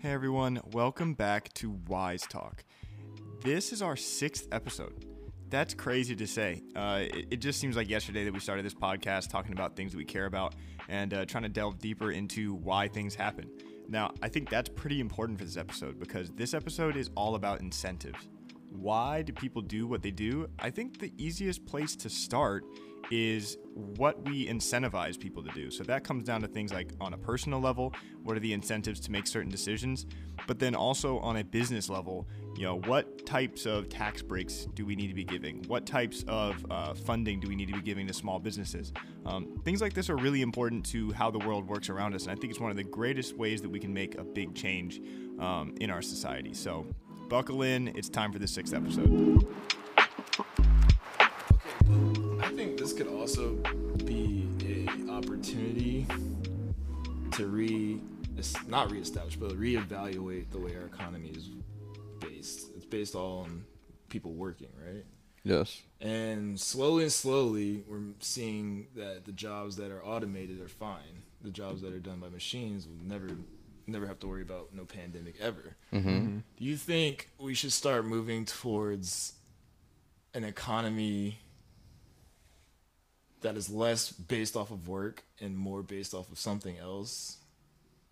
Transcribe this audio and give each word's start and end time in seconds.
Hey 0.00 0.12
everyone, 0.12 0.60
welcome 0.70 1.14
back 1.14 1.52
to 1.54 1.70
Whys 1.88 2.22
Talk. 2.22 2.62
This 3.42 3.72
is 3.72 3.82
our 3.82 3.96
sixth 3.96 4.46
episode. 4.52 5.04
That's 5.50 5.74
crazy 5.74 6.14
to 6.14 6.24
say. 6.24 6.62
Uh, 6.76 7.00
it, 7.02 7.26
it 7.32 7.36
just 7.38 7.58
seems 7.58 7.74
like 7.74 7.88
yesterday 7.88 8.24
that 8.24 8.32
we 8.32 8.38
started 8.38 8.64
this 8.64 8.74
podcast 8.74 9.28
talking 9.28 9.50
about 9.50 9.74
things 9.74 9.90
that 9.90 9.98
we 9.98 10.04
care 10.04 10.26
about 10.26 10.54
and 10.88 11.12
uh, 11.12 11.24
trying 11.24 11.42
to 11.42 11.48
delve 11.48 11.80
deeper 11.80 12.12
into 12.12 12.54
why 12.54 12.86
things 12.86 13.16
happen. 13.16 13.50
Now, 13.88 14.12
I 14.22 14.28
think 14.28 14.48
that's 14.48 14.68
pretty 14.68 15.00
important 15.00 15.36
for 15.36 15.44
this 15.44 15.56
episode 15.56 15.98
because 15.98 16.30
this 16.30 16.54
episode 16.54 16.94
is 16.94 17.10
all 17.16 17.34
about 17.34 17.60
incentives. 17.60 18.28
Why 18.70 19.22
do 19.22 19.32
people 19.32 19.62
do 19.62 19.86
what 19.86 20.02
they 20.02 20.10
do? 20.10 20.48
I 20.58 20.70
think 20.70 20.98
the 20.98 21.12
easiest 21.16 21.64
place 21.66 21.96
to 21.96 22.10
start 22.10 22.64
is 23.10 23.56
what 23.74 24.22
we 24.26 24.46
incentivize 24.46 25.18
people 25.18 25.42
to 25.42 25.50
do. 25.52 25.70
So 25.70 25.84
that 25.84 26.04
comes 26.04 26.24
down 26.24 26.42
to 26.42 26.48
things 26.48 26.72
like 26.72 26.92
on 27.00 27.14
a 27.14 27.18
personal 27.18 27.60
level, 27.60 27.94
what 28.22 28.36
are 28.36 28.40
the 28.40 28.52
incentives 28.52 29.00
to 29.00 29.12
make 29.12 29.26
certain 29.26 29.50
decisions? 29.50 30.06
But 30.46 30.58
then 30.58 30.74
also 30.74 31.18
on 31.20 31.36
a 31.36 31.44
business 31.44 31.88
level, 31.88 32.26
you 32.56 32.64
know, 32.64 32.80
what 32.80 33.24
types 33.24 33.66
of 33.66 33.88
tax 33.88 34.20
breaks 34.20 34.66
do 34.74 34.84
we 34.84 34.96
need 34.96 35.08
to 35.08 35.14
be 35.14 35.24
giving? 35.24 35.64
What 35.68 35.86
types 35.86 36.24
of 36.28 36.64
uh, 36.70 36.94
funding 36.94 37.40
do 37.40 37.48
we 37.48 37.56
need 37.56 37.68
to 37.68 37.74
be 37.74 37.82
giving 37.82 38.06
to 38.08 38.12
small 38.12 38.38
businesses? 38.38 38.92
Um, 39.24 39.60
things 39.64 39.80
like 39.80 39.94
this 39.94 40.10
are 40.10 40.16
really 40.16 40.42
important 40.42 40.84
to 40.86 41.12
how 41.12 41.30
the 41.30 41.38
world 41.38 41.66
works 41.66 41.88
around 41.88 42.14
us. 42.14 42.24
And 42.24 42.32
I 42.32 42.34
think 42.34 42.50
it's 42.50 42.60
one 42.60 42.70
of 42.70 42.76
the 42.76 42.84
greatest 42.84 43.36
ways 43.36 43.62
that 43.62 43.70
we 43.70 43.78
can 43.78 43.94
make 43.94 44.18
a 44.18 44.24
big 44.24 44.54
change 44.54 45.00
um, 45.38 45.74
in 45.80 45.90
our 45.90 46.02
society. 46.02 46.52
So 46.52 46.86
buckle 47.28 47.62
in. 47.62 47.88
It's 47.88 48.08
time 48.08 48.32
for 48.32 48.38
the 48.38 48.48
sixth 48.48 48.74
episode. 48.74 49.46
Okay, 49.98 50.06
well, 51.86 52.40
I 52.42 52.48
think 52.54 52.78
this 52.78 52.92
could 52.92 53.08
also 53.08 53.54
be 54.04 54.48
a 54.64 55.10
opportunity 55.10 56.06
to 57.32 57.46
re, 57.46 58.00
es- 58.38 58.54
not 58.66 58.90
reestablish, 58.90 59.36
but 59.36 59.50
reevaluate 59.52 60.50
the 60.50 60.58
way 60.58 60.74
our 60.76 60.86
economy 60.86 61.28
is 61.30 61.50
based. 62.20 62.70
It's 62.76 62.84
based 62.86 63.14
all 63.14 63.40
on 63.40 63.64
people 64.08 64.32
working, 64.32 64.68
right? 64.84 65.04
Yes. 65.44 65.82
And 66.00 66.58
slowly 66.58 67.04
and 67.04 67.12
slowly, 67.12 67.84
we're 67.88 68.00
seeing 68.20 68.88
that 68.96 69.24
the 69.24 69.32
jobs 69.32 69.76
that 69.76 69.90
are 69.90 70.04
automated 70.04 70.60
are 70.60 70.68
fine. 70.68 71.22
The 71.42 71.50
jobs 71.50 71.80
that 71.82 71.92
are 71.92 72.00
done 72.00 72.18
by 72.18 72.28
machines 72.28 72.86
will 72.88 73.04
never, 73.04 73.28
never 73.88 74.06
have 74.06 74.18
to 74.20 74.26
worry 74.26 74.42
about 74.42 74.74
no 74.74 74.84
pandemic 74.84 75.34
ever. 75.40 75.76
Mm-hmm. 75.92 76.38
Do 76.56 76.64
you 76.64 76.76
think 76.76 77.30
we 77.38 77.54
should 77.54 77.72
start 77.72 78.04
moving 78.04 78.44
towards 78.44 79.32
an 80.34 80.44
economy 80.44 81.38
that 83.40 83.56
is 83.56 83.70
less 83.70 84.12
based 84.12 84.56
off 84.56 84.70
of 84.70 84.88
work 84.88 85.24
and 85.40 85.56
more 85.56 85.82
based 85.82 86.14
off 86.14 86.30
of 86.30 86.38
something 86.38 86.76
else? 86.78 87.38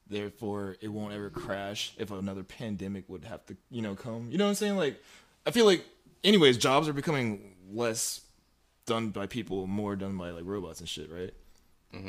Therefore, 0.09 0.77
it 0.81 0.89
won't 0.89 1.13
ever 1.15 1.31
crash 1.31 1.93
if 1.99 2.11
another 2.11 2.45
pandemic 2.45 3.09
would 3.09 3.25
have 3.25 3.45
to, 3.47 3.57
you 3.71 3.83
know, 3.83 3.95
come. 3.95 4.29
You 4.31 4.39
know 4.39 4.45
what 4.45 4.51
I'm 4.51 4.57
saying? 4.57 4.77
Like, 4.77 5.03
I 5.45 5.51
feel 5.51 5.67
like, 5.67 5.85
anyways, 6.23 6.59
jobs 6.59 6.89
are 6.89 6.93
becoming 6.93 7.57
less 7.73 8.21
done 8.87 9.11
by 9.11 9.27
people, 9.27 9.67
more 9.67 9.97
done 9.97 10.17
by 10.17 10.31
like 10.31 10.45
robots 10.47 10.79
and 10.81 10.89
shit, 10.89 11.11
right? 11.11 11.35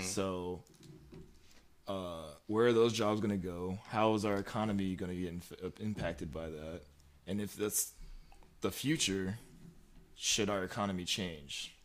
So, 0.02 0.64
uh, 1.88 2.32
where 2.48 2.68
are 2.68 2.74
those 2.74 2.94
jobs 2.94 3.22
going 3.22 3.32
to 3.32 3.48
go? 3.48 3.80
How 3.90 4.14
is 4.14 4.26
our 4.26 4.36
economy 4.36 4.96
going 4.96 5.12
to 5.12 5.18
get 5.18 5.30
inf- 5.30 5.54
uh, 5.64 5.70
impacted 5.80 6.34
by 6.34 6.50
that? 6.50 6.82
And 7.26 7.40
if 7.42 7.56
that's 7.56 7.94
the 8.62 8.72
future, 8.72 9.40
should 10.16 10.50
our 10.50 10.64
economy 10.64 11.06
change? 11.06 11.76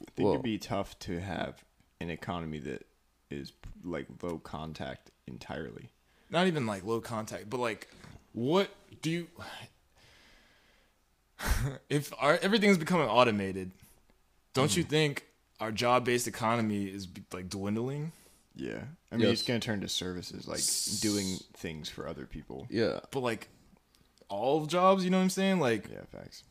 I 0.00 0.04
think 0.14 0.24
Well- 0.24 0.34
it'd 0.34 0.42
be 0.44 0.58
tough 0.58 0.98
to 1.00 1.20
have 1.20 1.64
an 2.00 2.10
economy 2.10 2.60
that 2.60 2.86
is 3.30 3.52
like 3.84 4.06
low 4.22 4.38
contact 4.38 5.10
entirely. 5.26 5.90
Not 6.30 6.46
even 6.46 6.66
like 6.66 6.84
low 6.84 7.00
contact, 7.00 7.50
but 7.50 7.58
like, 7.58 7.88
what 8.32 8.70
do 9.02 9.10
you? 9.10 9.26
if 11.88 12.12
our 12.18 12.38
everything's 12.42 12.78
becoming 12.78 13.08
automated, 13.08 13.70
don't 14.54 14.76
you 14.76 14.82
think 14.82 15.24
our 15.60 15.72
job-based 15.72 16.28
economy 16.28 16.84
is 16.84 17.08
like 17.32 17.48
dwindling? 17.48 18.12
Yeah. 18.58 18.82
I 19.10 19.16
mean, 19.16 19.28
it's 19.28 19.40
Yes. 19.42 19.46
going 19.48 19.60
to 19.60 19.64
turn 19.66 19.80
to 19.80 19.88
services, 19.88 20.46
like 20.46 20.60
doing 21.00 21.38
things 21.54 21.88
for 21.88 22.06
other 22.08 22.26
people. 22.26 22.66
Yeah. 22.68 23.00
But 23.12 23.20
like, 23.20 23.48
all 24.28 24.66
jobs, 24.66 25.04
you 25.04 25.10
know 25.10 25.16
what 25.16 25.22
I'm 25.22 25.30
saying? 25.30 25.60
Like, 25.60 25.88
Yeah, 25.90 26.02
facts. 26.12 26.42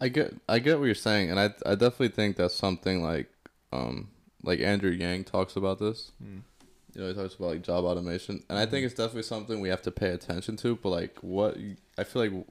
I 0.00 0.08
get 0.08 0.34
I 0.48 0.58
get 0.60 0.78
what 0.78 0.86
you're 0.86 0.94
saying, 0.94 1.30
and 1.30 1.38
I 1.38 1.46
I 1.66 1.74
definitely 1.74 2.08
think 2.08 2.36
that's 2.36 2.54
something 2.54 3.02
like 3.02 3.28
um 3.72 4.08
like 4.42 4.60
Andrew 4.60 4.90
Yang 4.90 5.24
talks 5.24 5.56
about 5.56 5.78
this. 5.78 6.12
You 6.20 7.00
know, 7.00 7.08
he 7.08 7.14
talks 7.14 7.34
about 7.34 7.48
like 7.48 7.62
job 7.62 7.84
automation, 7.84 8.42
and 8.48 8.58
I 8.58 8.66
think 8.66 8.84
it's 8.86 8.94
definitely 8.94 9.22
something 9.24 9.60
we 9.60 9.68
have 9.68 9.82
to 9.82 9.90
pay 9.90 10.10
attention 10.10 10.56
to. 10.58 10.76
But 10.76 10.90
like, 10.90 11.18
what 11.22 11.58
you- 11.58 11.76
I 11.98 12.04
feel 12.04 12.22
like, 12.22 12.46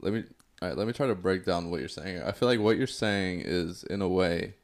let 0.00 0.12
me 0.12 0.24
all 0.62 0.68
right, 0.68 0.76
let 0.78 0.86
me 0.86 0.92
try 0.92 1.06
to 1.06 1.14
break 1.14 1.44
down 1.44 1.70
what 1.70 1.80
you're 1.80 1.88
saying. 1.88 2.22
I 2.22 2.32
feel 2.32 2.48
like 2.48 2.60
what 2.60 2.76
you're 2.78 2.86
saying 2.86 3.42
is 3.44 3.82
in 3.84 4.00
a 4.02 4.08
way, 4.08 4.54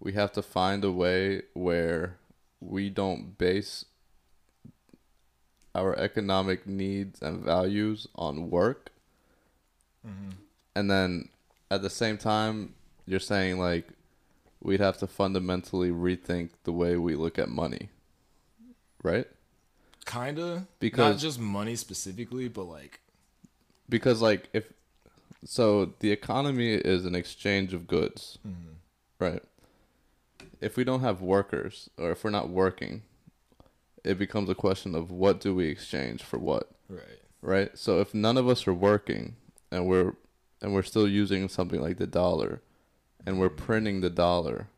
we 0.00 0.12
have 0.12 0.32
to 0.32 0.42
find 0.42 0.84
a 0.84 0.92
way 0.92 1.42
where 1.54 2.16
we 2.68 2.90
don't 2.90 3.38
base 3.38 3.84
our 5.74 5.96
economic 5.98 6.66
needs 6.66 7.20
and 7.20 7.44
values 7.44 8.08
on 8.14 8.50
work. 8.50 8.90
Mm-hmm. 10.06 10.30
And 10.74 10.90
then 10.90 11.28
at 11.70 11.82
the 11.82 11.90
same 11.90 12.16
time 12.16 12.74
you're 13.06 13.20
saying 13.20 13.58
like 13.58 13.88
we'd 14.62 14.80
have 14.80 14.98
to 14.98 15.06
fundamentally 15.06 15.90
rethink 15.90 16.50
the 16.64 16.72
way 16.72 16.96
we 16.96 17.14
look 17.14 17.38
at 17.38 17.48
money 17.48 17.90
right? 19.06 19.26
Kinda. 20.04 20.66
Because 20.80 21.14
not 21.14 21.20
just 21.20 21.40
money 21.40 21.76
specifically, 21.76 22.48
but 22.48 22.64
like, 22.64 23.00
because 23.88 24.20
like 24.20 24.48
if 24.52 24.72
so 25.44 25.92
the 26.00 26.10
economy 26.10 26.74
is 26.74 27.06
an 27.06 27.14
exchange 27.14 27.72
of 27.72 27.86
goods 27.86 28.38
mm-hmm. 28.46 28.72
right 29.20 29.42
if 30.66 30.76
we 30.76 30.84
don't 30.84 31.00
have 31.00 31.20
workers 31.20 31.88
or 31.96 32.10
if 32.10 32.24
we're 32.24 32.30
not 32.30 32.48
working 32.48 33.02
it 34.04 34.18
becomes 34.18 34.48
a 34.48 34.54
question 34.54 34.94
of 34.94 35.10
what 35.10 35.40
do 35.40 35.54
we 35.54 35.66
exchange 35.66 36.22
for 36.22 36.38
what 36.38 36.70
right? 36.88 37.20
right? 37.42 37.78
So 37.78 38.00
if 38.00 38.14
none 38.14 38.36
of 38.36 38.48
us 38.48 38.66
are 38.66 38.74
working 38.74 39.36
and 39.70 39.86
we're 39.86 40.14
and 40.60 40.72
we're 40.74 40.82
still 40.82 41.08
using 41.08 41.48
something 41.48 41.80
like 41.80 41.98
the 41.98 42.06
dollar 42.06 42.62
and 43.24 43.38
we're 43.38 43.48
mm-hmm. 43.48 43.64
printing 43.64 44.00
the 44.00 44.10
dollar 44.10 44.68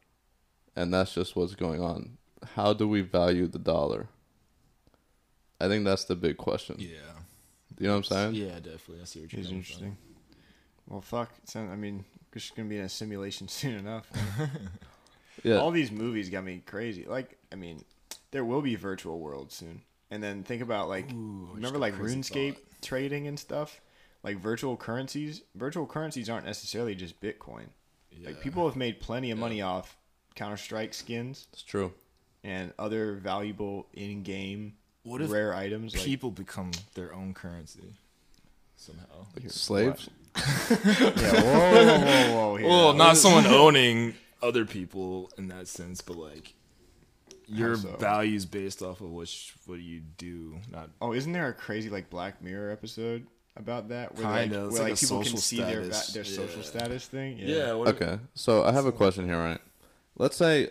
and 0.77 0.93
that's 0.93 1.15
just 1.15 1.37
what's 1.37 1.55
going 1.55 1.83
on, 1.83 2.19
how 2.55 2.73
do 2.73 2.87
we 2.87 3.01
value 3.01 3.47
the 3.47 3.59
dollar? 3.59 4.09
I 5.61 5.69
think 5.69 5.85
that's 5.85 6.05
the 6.05 6.15
big 6.15 6.37
question. 6.37 6.77
Yeah, 6.79 6.89
You 7.79 7.89
know 7.89 7.95
what 7.95 7.97
I'm 7.97 8.05
saying? 8.05 8.35
yeah, 8.35 8.55
definitely. 8.61 9.01
I 9.03 9.05
see 9.05 9.21
what 9.21 9.33
you're 9.33 9.41
It's 9.41 9.49
saying. 9.49 9.59
interesting. 9.59 9.97
Well, 10.87 11.01
fuck. 11.01 11.33
It 11.43 11.51
sound- 11.51 11.73
I 11.73 11.77
mean, 11.77 12.05
we're 12.33 12.39
just 12.39 12.55
going 12.55 12.69
to 12.69 12.71
be 12.73 12.79
in 12.79 12.85
a 12.85 12.89
simulation 12.89 13.49
soon 13.61 13.75
enough. 13.75 14.07
Yeah. 15.43 15.57
All 15.57 15.71
these 15.71 15.91
movies 15.91 16.29
got 16.31 16.45
me 16.45 16.63
crazy. 16.67 17.05
Like, 17.05 17.39
I 17.53 17.57
mean, 17.57 17.85
there 18.31 18.45
will 18.45 18.63
be 18.63 18.75
virtual 18.75 19.19
worlds 19.19 19.55
soon. 19.55 19.83
And 20.11 20.23
then 20.23 20.43
think 20.43 20.63
about, 20.63 20.89
like, 20.89 21.13
Ooh, 21.13 21.51
remember, 21.55 21.79
like, 21.79 21.95
RuneScape 21.95 22.55
thought. 22.55 22.83
trading 22.83 23.27
and 23.27 23.39
stuff? 23.39 23.81
Like, 24.23 24.39
virtual 24.39 24.77
currencies. 24.77 25.43
Virtual 25.55 25.87
currencies 25.87 26.29
aren't 26.31 26.47
necessarily 26.47 26.95
just 26.95 27.21
Bitcoin. 27.21 27.67
Like, 28.25 28.41
people 28.41 28.67
have 28.67 28.77
made 28.77 29.01
plenty 29.01 29.31
of 29.31 29.39
money 29.39 29.63
off 29.63 29.97
Counter 30.35 30.57
Strike 30.57 30.93
skins 30.95 31.47
It's 31.53 31.63
true. 31.63 31.93
and 32.43 32.73
other 32.79 33.15
valuable 33.15 33.87
in 33.93 34.23
game 34.25 34.75
What 35.05 35.21
if 35.23 35.31
rare 35.31 35.55
items. 35.55 35.95
Like, 35.95 36.05
people 36.05 36.31
become 36.33 36.73
their 36.95 37.15
own 37.15 37.33
currency 37.35 37.95
somehow. 38.77 39.27
Slaves? 39.47 40.09
yeah, 40.37 40.43
whoa, 40.75 41.53
whoa, 41.53 42.31
whoa, 42.35 42.59
whoa. 42.59 42.63
Well, 42.69 42.95
not 42.95 43.17
someone 43.17 43.47
owning 43.47 44.15
other 44.43 44.65
people 44.65 45.31
in 45.39 45.49
that 45.49 45.69
sense, 45.69 46.01
but 46.01 46.17
like 46.17 46.55
your 47.47 47.77
so? 47.77 47.97
values 47.97 48.45
based 48.45 48.83
off 48.83 49.01
of 49.01 49.11
which 49.11 49.15
what 49.17 49.29
sh- 49.29 49.53
what 49.67 49.79
you 49.81 50.01
do. 50.19 50.59
Not 50.71 50.91
Oh, 51.01 51.13
isn't 51.13 51.33
there 51.33 51.49
a 51.49 51.53
crazy 51.55 51.89
like 51.91 52.11
Black 52.11 52.43
Mirror 52.43 52.71
episode 52.71 53.27
about 53.57 53.89
that? 53.89 54.15
Where 54.15 54.25
Kinda, 54.25 54.59
like, 54.65 54.67
it's 54.67 54.73
where, 54.75 54.83
like 54.83 54.91
like 54.93 55.01
people 55.01 55.17
can 55.19 55.25
social 55.25 55.39
see 55.39 55.57
their 55.61 55.81
va- 55.83 55.95
status. 55.95 56.13
their 56.15 56.25
social 56.25 56.61
Yeah. 56.61 56.67
status 56.67 57.07
thing. 57.07 57.39
yeah. 57.39 57.73
what 57.73 57.89
if- 57.89 58.03
Okay. 58.03 58.19
So 58.35 58.65
I 58.65 58.73
have 58.73 58.87
a 58.87 58.93
question 58.93 59.27
here, 59.27 59.39
right? 59.39 59.61
Let's 60.17 60.37
say 60.37 60.71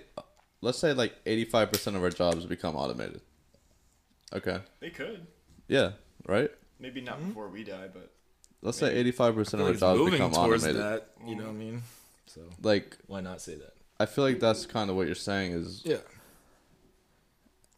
let's 0.62 0.78
say 0.80 0.94
like 0.94 1.14
85% 1.26 1.96
of 1.96 2.04
our 2.04 2.10
jobs 2.10 2.46
become 2.46 2.76
automated. 2.76 3.22
Okay. 4.34 4.60
they 4.80 4.90
could. 4.90 5.26
Yeah, 5.68 5.92
right? 6.28 6.52
Maybe 6.80 7.02
not 7.02 7.18
mm-hmm. 7.18 7.30
before 7.30 7.48
we 7.50 7.64
die, 7.64 7.88
but 7.92 8.12
Let's 8.62 8.78
say 8.80 9.04
85% 9.12 9.54
of 9.54 9.62
our 9.62 9.74
jobs 9.74 10.12
become 10.12 10.34
automated. 10.34 10.78
that. 10.78 11.10
You 11.26 11.36
know 11.36 11.44
what 11.44 11.50
I 11.52 11.54
mean? 11.54 11.84
So 12.28 12.42
Like 12.62 12.98
why 13.08 13.22
not 13.22 13.42
say 13.42 13.56
that? 13.56 13.74
I 14.00 14.06
feel 14.06 14.24
like 14.24 14.40
that's 14.40 14.66
kind 14.66 14.90
of 14.90 14.96
what 14.96 15.08
you're 15.08 15.16
saying 15.16 15.54
is 15.54 15.82
Yeah. 15.86 15.98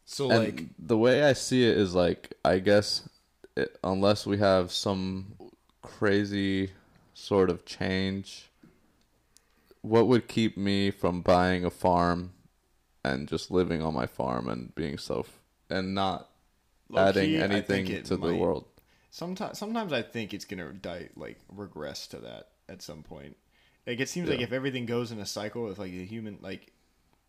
So 0.04 0.30
and 0.30 0.44
like 0.44 0.64
the 0.78 0.98
way 0.98 1.22
I 1.22 1.32
see 1.32 1.68
it 1.68 1.76
is 1.76 1.94
like 1.94 2.34
I 2.44 2.58
guess 2.58 3.08
it, 3.56 3.78
unless 3.82 4.26
we 4.26 4.38
have 4.38 4.72
some 4.72 5.34
crazy 5.82 6.70
sort 7.14 7.50
of 7.50 7.64
change 7.64 8.50
what 9.82 10.06
would 10.06 10.28
keep 10.28 10.56
me 10.56 10.90
from 10.90 11.22
buying 11.22 11.64
a 11.64 11.70
farm 11.70 12.32
and 13.04 13.28
just 13.28 13.50
living 13.50 13.82
on 13.82 13.94
my 13.94 14.06
farm 14.06 14.48
and 14.48 14.74
being 14.74 14.98
self 14.98 15.40
and 15.70 15.94
not 15.94 16.28
adding 16.96 17.32
Low-key, 17.32 17.42
anything 17.42 17.86
think 17.86 17.90
it 17.90 18.04
to 18.06 18.16
the 18.16 18.34
world. 18.34 18.64
Sometimes, 19.10 19.58
sometimes 19.58 19.92
I 19.92 20.02
think 20.02 20.34
it's 20.34 20.44
gonna 20.44 20.72
die, 20.72 21.08
like 21.16 21.38
regress 21.48 22.06
to 22.08 22.18
that 22.18 22.48
at 22.68 22.82
some 22.82 23.02
point. 23.02 23.36
Like 23.86 24.00
it 24.00 24.08
seems 24.08 24.28
like 24.28 24.40
if 24.40 24.52
everything 24.52 24.86
goes 24.86 25.10
in 25.12 25.18
a 25.20 25.26
cycle, 25.26 25.70
if 25.70 25.78
like 25.78 25.90
the 25.92 26.04
human, 26.04 26.38
like 26.40 26.72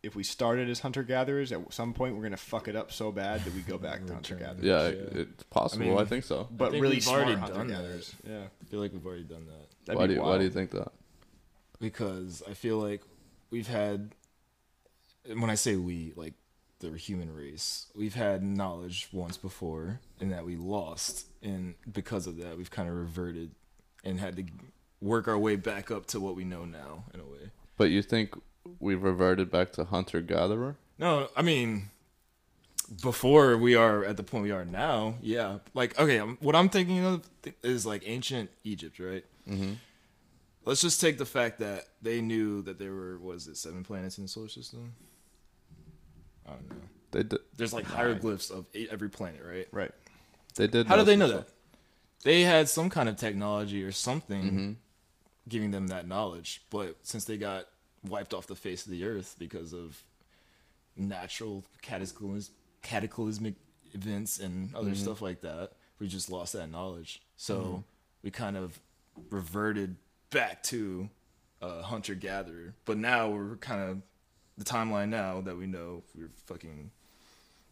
if 0.02 0.14
we 0.16 0.22
started 0.24 0.68
as 0.68 0.80
hunter 0.80 1.02
gatherers, 1.02 1.52
at 1.52 1.72
some 1.72 1.92
point 1.94 2.16
we're 2.16 2.22
gonna 2.24 2.36
fuck 2.36 2.68
it 2.68 2.74
up 2.76 2.90
so 2.92 3.10
bad 3.12 3.44
that 3.44 3.54
we 3.54 3.60
go 3.60 3.78
back 3.78 4.04
to 4.06 4.12
hunter 4.14 4.34
gatherers. 4.36 4.64
Yeah, 4.64 4.88
Yeah. 4.88 5.20
it's 5.22 5.42
possible. 5.44 5.98
I, 5.98 6.02
I 6.02 6.04
think 6.04 6.24
so. 6.24 6.48
but 6.50 6.70
think 6.72 6.82
really 6.82 6.96
we've 6.96 7.04
smart 7.04 7.22
already 7.24 7.40
hunter 7.40 7.54
done 7.54 7.66
that. 7.68 7.74
gatherers. 7.74 8.14
Yeah, 8.28 8.42
I 8.60 8.64
feel 8.68 8.80
like 8.80 8.92
we've 8.92 9.06
already 9.06 9.22
done 9.24 9.46
that 9.46 9.68
That'd 9.86 9.98
why 9.98 10.06
do 10.06 10.14
you, 10.14 10.20
why 10.22 10.38
do 10.38 10.44
you 10.44 10.50
think 10.50 10.70
that? 10.72 10.92
because 11.80 12.42
I 12.48 12.54
feel 12.54 12.78
like 12.78 13.02
we've 13.50 13.66
had, 13.68 14.14
when 15.26 15.50
I 15.50 15.54
say 15.56 15.76
we, 15.76 16.12
like 16.16 16.34
the 16.80 16.90
human 16.96 17.32
race, 17.34 17.86
we've 17.94 18.14
had 18.14 18.42
knowledge 18.42 19.08
once 19.12 19.36
before, 19.36 20.00
and 20.20 20.32
that 20.32 20.44
we 20.44 20.56
lost, 20.56 21.26
and 21.42 21.74
because 21.90 22.26
of 22.26 22.36
that, 22.38 22.56
we've 22.56 22.70
kind 22.70 22.88
of 22.88 22.94
reverted 22.94 23.50
and 24.04 24.20
had 24.20 24.36
to 24.36 24.44
work 25.02 25.28
our 25.28 25.38
way 25.38 25.56
back 25.56 25.90
up 25.90 26.06
to 26.06 26.20
what 26.20 26.36
we 26.36 26.44
know 26.44 26.64
now, 26.64 27.04
in 27.12 27.20
a 27.20 27.24
way. 27.24 27.50
But 27.76 27.90
you 27.90 28.02
think 28.02 28.34
we've 28.78 29.02
reverted 29.02 29.50
back 29.50 29.72
to 29.72 29.84
hunter 29.84 30.22
gatherer? 30.22 30.76
No, 30.98 31.28
I 31.36 31.42
mean, 31.42 31.90
before 33.02 33.56
we 33.56 33.74
are 33.74 34.04
at 34.04 34.16
the 34.16 34.22
point 34.22 34.44
we 34.44 34.52
are 34.52 34.64
now, 34.64 35.16
yeah. 35.20 35.58
Like, 35.74 35.98
okay, 35.98 36.18
um, 36.18 36.38
what 36.40 36.54
I'm 36.54 36.68
thinking 36.68 37.04
of 37.04 37.28
is 37.62 37.84
like 37.84 38.02
ancient 38.06 38.50
Egypt, 38.64 38.98
right? 38.98 39.24
Mm-hmm. 39.48 39.72
Let's 40.64 40.80
just 40.80 41.00
take 41.00 41.18
the 41.18 41.26
fact 41.26 41.58
that 41.58 41.88
they 42.00 42.20
knew 42.20 42.62
that 42.62 42.78
there 42.78 42.92
were, 42.92 43.18
was 43.18 43.48
it 43.48 43.56
seven 43.56 43.82
planets 43.82 44.18
in 44.18 44.24
the 44.24 44.28
solar 44.28 44.48
system? 44.48 44.92
I 46.46 46.52
don't 46.52 46.70
know. 46.70 46.76
They 47.10 47.22
did. 47.24 47.40
There's 47.56 47.72
like 47.72 47.84
hieroglyphs 47.84 48.50
of 48.50 48.66
eight, 48.74 48.88
every 48.92 49.08
planet, 49.08 49.42
right? 49.44 49.66
right. 49.72 49.90
They 50.54 50.66
did. 50.66 50.86
How 50.86 50.96
did 50.96 51.06
they 51.06 51.16
know 51.16 51.28
that? 51.28 51.48
They 52.22 52.42
had 52.42 52.68
some 52.68 52.88
kind 52.88 53.08
of 53.08 53.16
technology 53.16 53.82
or 53.82 53.90
something 53.90 54.42
stuff. 54.42 54.76
Giving 55.48 55.72
them 55.72 55.88
that 55.88 56.06
knowledge, 56.06 56.62
but 56.70 56.96
since 57.02 57.24
they 57.24 57.36
got 57.36 57.66
wiped 58.04 58.32
off 58.32 58.46
the 58.46 58.54
face 58.54 58.84
of 58.86 58.92
the 58.92 59.04
earth 59.04 59.34
because 59.38 59.72
of 59.72 60.02
natural 60.96 61.64
cataclysm, 61.82 62.54
cataclysmic 62.82 63.54
events 63.92 64.38
and 64.38 64.74
other 64.74 64.90
mm-hmm. 64.90 65.02
stuff 65.02 65.20
like 65.20 65.40
that, 65.40 65.72
we 65.98 66.06
just 66.06 66.30
lost 66.30 66.52
that 66.52 66.70
knowledge. 66.70 67.22
So 67.36 67.58
mm-hmm. 67.58 67.76
we 68.22 68.30
kind 68.30 68.56
of 68.56 68.78
reverted 69.30 69.96
back 70.30 70.62
to 70.64 71.08
uh, 71.60 71.82
hunter 71.82 72.14
gatherer. 72.14 72.74
But 72.84 72.98
now 72.98 73.28
we're 73.28 73.56
kind 73.56 73.82
of 73.82 74.02
the 74.58 74.64
timeline 74.64 75.08
now 75.08 75.40
that 75.40 75.56
we 75.56 75.66
know 75.66 76.02
we're 76.14 76.30
fucking 76.46 76.90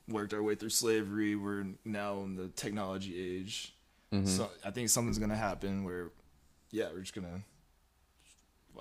worked 0.09 0.35
our 0.35 0.43
way 0.43 0.55
through 0.55 0.71
slavery. 0.71 1.37
We're 1.37 1.67
now 1.85 2.21
in 2.23 2.37
the 2.37 2.49
technology 2.49 3.39
age. 3.39 3.75
Mm-hmm. 4.13 4.27
So 4.27 4.51
I 4.65 4.71
think 4.71 4.89
something's 4.89 5.19
gonna 5.19 5.37
happen 5.37 5.85
where, 5.85 6.11
yeah, 6.71 6.89
we're 6.93 7.01
just 7.01 7.15
gonna 7.15 7.43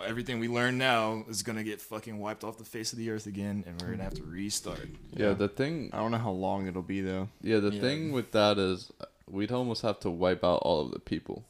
everything 0.06 0.40
we 0.40 0.48
learn 0.48 0.78
now 0.78 1.24
is 1.30 1.44
gonna 1.44 1.64
get 1.64 1.82
fucking 1.82 2.20
wiped 2.20 2.44
off 2.44 2.58
the 2.58 2.64
face 2.66 2.92
of 2.94 3.00
the 3.00 3.10
earth 3.10 3.26
again, 3.28 3.64
and 3.68 3.82
we're 3.82 3.92
gonna 3.92 4.04
have 4.04 4.14
to 4.16 4.24
restart. 4.24 4.88
Yeah, 5.14 5.34
the 5.34 5.48
thing. 5.48 5.90
I 5.94 5.98
don't 5.98 6.12
know 6.12 6.18
how 6.18 6.32
long 6.32 6.68
it'll 6.68 6.82
be 6.82 7.02
though. 7.02 7.30
Yeah, 7.42 7.60
the 7.60 7.72
Yeah. 7.72 7.82
thing 7.82 8.12
with 8.12 8.32
that 8.32 8.58
is 8.58 8.92
uh, 9.02 9.06
we'd 9.30 9.52
almost 9.52 9.82
have 9.82 10.00
to 10.02 10.10
wipe 10.10 10.44
out 10.44 10.58
all 10.64 10.82
of 10.82 10.92
the 10.92 11.00
people. 11.00 11.46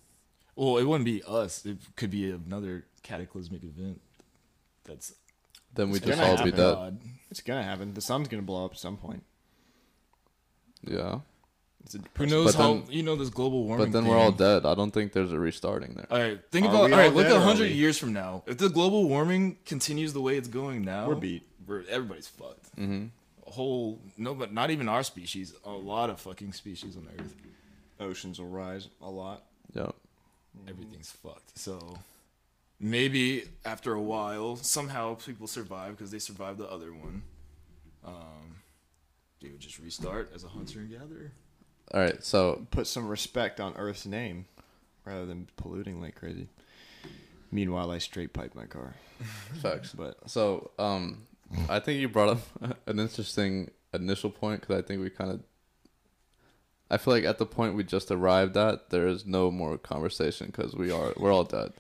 Well, 0.56 0.78
it 0.78 0.84
wouldn't 0.84 1.06
be 1.06 1.24
us. 1.26 1.66
It 1.66 1.78
could 1.96 2.12
be 2.12 2.30
another 2.32 2.86
cataclysmic 3.04 3.64
event. 3.64 4.02
That's 4.84 5.14
Then 5.74 5.90
we'd 5.92 6.04
just 6.04 6.20
gonna 6.20 6.32
all 6.36 6.44
be 6.44 6.52
dead. 6.52 7.00
It's 7.32 7.42
gonna 7.42 7.64
happen. 7.64 7.94
The 7.94 8.02
sun's 8.02 8.28
gonna 8.28 8.42
blow 8.44 8.66
up 8.66 8.72
at 8.74 8.78
some 8.80 8.98
point. 8.98 9.24
Yeah, 10.82 11.20
It's 11.20 11.39
a 11.39 11.39
Who 12.18 12.26
knows 12.28 12.56
But 12.56 12.62
how 12.62 12.74
then- 12.74 12.86
you 12.92 13.04
know 13.04 13.16
this 13.16 13.30
global 13.30 13.64
warming? 13.64 13.88
but 13.88 13.92
then 13.94 14.06
we're 14.08 14.18
all 14.18 14.32
dead. 14.32 14.66
I 14.66 14.76
don't 14.76 14.92
think 14.92 15.12
there's 15.14 15.32
a 15.32 15.40
restarting 15.40 15.94
there. 15.96 16.08
All 16.12 16.20
right, 16.20 16.40
think 16.52 16.68
Are 16.68 16.70
about. 16.70 16.86
we 16.88 16.92
All 16.94 17.00
right, 17.00 17.10
all 17.10 17.16
look 17.16 17.26
dead 17.28 17.36
at 17.38 17.42
hundred 17.42 17.72
years 17.72 17.98
from 17.98 18.14
now. 18.14 18.44
If 18.46 18.58
the 18.58 18.70
global 18.70 19.08
warming 19.10 19.58
continues 19.66 20.14
the 20.14 20.22
way 20.22 20.38
it's 20.38 20.48
going 20.50 20.84
now, 20.84 21.08
We're 21.08 21.16
beat. 21.16 21.48
We're 21.66 21.84
everybody's 21.90 22.28
fucked. 22.28 22.76
Mm-hmm. 22.78 23.06
A 23.48 23.52
whole 23.52 24.00
no, 24.18 24.36
but 24.36 24.54
not 24.54 24.70
even 24.70 24.88
our 24.90 25.04
species. 25.04 25.54
A 25.66 25.72
lot 25.72 26.10
of 26.12 26.20
fucking 26.20 26.54
species 26.54 26.96
on 26.96 27.08
Earth. 27.18 27.36
Oceans 28.00 28.40
will 28.40 28.48
rise 28.50 28.88
a 29.02 29.10
lot. 29.10 29.44
Yeah. 29.74 29.90
Everything's 30.68 31.12
fucked. 31.12 31.58
So 31.58 31.98
maybe 32.80 33.46
after 33.66 33.94
a 33.94 34.02
while, 34.02 34.56
somehow 34.58 35.16
people 35.16 35.48
survive 35.48 35.98
because 35.98 36.12
they 36.12 36.20
survived 36.20 36.60
the 36.60 36.68
other 36.70 36.92
one. 36.94 37.24
Um, 38.06 38.58
they 39.42 39.50
would 39.50 39.60
just 39.60 39.80
restart 39.80 40.32
as 40.36 40.44
a 40.44 40.48
hunter 40.50 40.80
and 40.80 40.90
gatherer. 40.90 41.32
All 41.94 42.02
right. 42.02 42.24
So 42.24 42.68
Put 42.72 42.88
some 42.88 43.08
respect 43.08 43.60
on 43.60 43.74
Earth's 43.76 44.06
name, 44.06 44.46
rather 45.06 45.26
than 45.26 45.48
polluting 45.58 46.02
like 46.02 46.16
crazy. 46.16 46.48
Meanwhile, 47.52 47.92
I 47.92 47.98
straight 47.98 48.34
pipe 48.34 48.54
my 48.54 48.66
car. 48.66 48.96
facts. 49.62 49.94
But 49.94 50.30
So 50.30 50.72
um, 50.80 51.28
I 51.68 51.80
think 51.80 52.00
you 52.00 52.10
brought 52.10 52.30
up 52.30 52.78
an 52.88 53.00
interesting 53.00 53.72
initial 53.94 54.30
point 54.30 54.62
because 54.62 54.78
I 54.78 54.86
think 54.86 55.02
we 55.02 55.10
kind 55.10 55.32
of. 55.32 55.42
I 56.92 56.98
feel 56.98 57.14
like 57.14 57.24
at 57.24 57.38
the 57.38 57.46
point 57.46 57.76
we 57.76 57.84
just 57.84 58.10
arrived 58.10 58.58
at, 58.58 58.90
there 58.90 59.08
is 59.08 59.24
no 59.26 59.52
more 59.52 59.78
conversation 59.78 60.48
because 60.48 60.76
we 60.76 60.92
are 60.92 61.14
we're 61.18 61.32
all 61.32 61.44
dead 61.44 61.74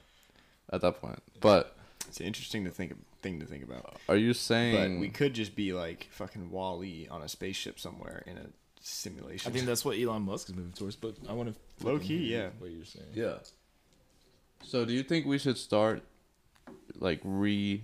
at 0.72 0.82
that 0.82 1.02
point. 1.02 1.22
But 1.40 1.76
it's 2.08 2.22
interesting 2.22 2.64
to 2.66 2.72
think 2.72 2.94
thing 3.22 3.40
to 3.40 3.46
think 3.46 3.64
about. 3.64 3.98
are 4.08 4.16
you 4.16 4.30
But 4.30 4.38
saying 4.38 5.00
we 5.00 5.10
could 5.10 5.34
just 5.34 5.56
be 5.56 5.74
like 5.74 6.08
fucking 6.12 6.52
WALL-E 6.52 7.08
on 7.10 7.22
a 7.22 7.28
spaceship 7.28 7.80
somewhere 7.80 8.24
in 8.26 8.38
a 8.38 8.46
simulation. 8.80 9.52
I 9.52 9.54
think 9.54 9.66
that's 9.66 9.84
what 9.84 9.98
Elon 9.98 10.24
Musk 10.24 10.50
is 10.50 10.56
moving 10.56 10.74
towards. 10.74 10.96
But 10.96 11.16
I 11.28 11.34
want 11.34 11.54
to 11.54 11.86
Low 11.86 12.00
key, 12.00 12.34
yeah. 12.34 12.50
What 12.60 12.72
you're 12.72 12.86
saying? 12.86 13.08
Yeah. 13.14 13.36
So 14.64 14.86
do 14.86 14.94
you 14.94 15.04
think 15.04 15.26
we 15.26 15.38
should 15.38 15.58
start 15.58 16.04
like 16.96 17.22
re 17.24 17.78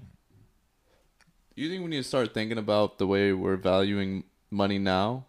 Do 1.55 1.61
you 1.61 1.69
think 1.69 1.83
we 1.83 1.89
need 1.89 1.97
to 1.97 2.03
start 2.03 2.33
thinking 2.33 2.57
about 2.57 2.97
the 2.97 3.07
way 3.07 3.33
we're 3.33 3.55
valuing 3.55 4.25
money 4.51 4.77
now 4.77 5.25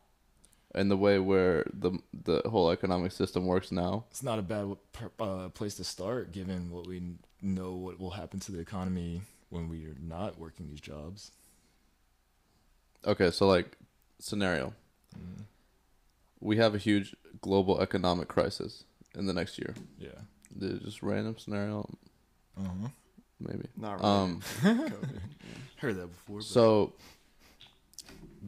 and 0.75 0.91
the 0.91 0.97
way 0.97 1.19
where 1.19 1.65
the 1.73 1.99
the 2.12 2.43
whole 2.49 2.71
economic 2.71 3.12
system 3.12 3.47
works 3.47 3.71
now? 3.71 4.05
It's 4.11 4.23
not 4.23 4.39
a 4.39 4.43
bad 4.43 4.77
uh, 5.21 5.49
place 5.51 5.77
to 5.77 5.85
start, 5.85 6.33
given 6.33 6.71
what 6.71 6.87
we 6.87 7.03
know 7.41 7.73
what 7.73 8.01
will 8.01 8.11
happen 8.11 8.41
to 8.41 8.53
the 8.53 8.59
economy 8.59 9.23
when 9.51 9.69
we 9.69 9.87
are 9.87 9.97
not 10.01 10.39
working 10.39 10.69
these 10.69 10.81
jobs. 10.81 11.31
Okay, 13.07 13.31
so 13.31 13.47
like 13.47 13.77
scenario. 14.19 14.75
We 16.47 16.59
have 16.59 16.77
a 16.77 16.79
huge 16.79 17.17
global 17.41 17.81
economic 17.81 18.29
crisis 18.29 18.85
in 19.17 19.26
the 19.26 19.33
next 19.33 19.59
year. 19.59 19.75
Yeah. 19.99 20.21
The- 20.55 20.79
Just 20.79 21.03
random 21.03 21.37
scenario 21.38 21.88
Uh-huh. 22.57 22.88
maybe. 23.41 23.67
Not 23.76 23.95
really. 24.00 24.05
Um 24.09 24.43
Heard 25.83 25.97
that 25.97 26.07
before. 26.07 26.37
But 26.38 26.45
So 26.45 26.93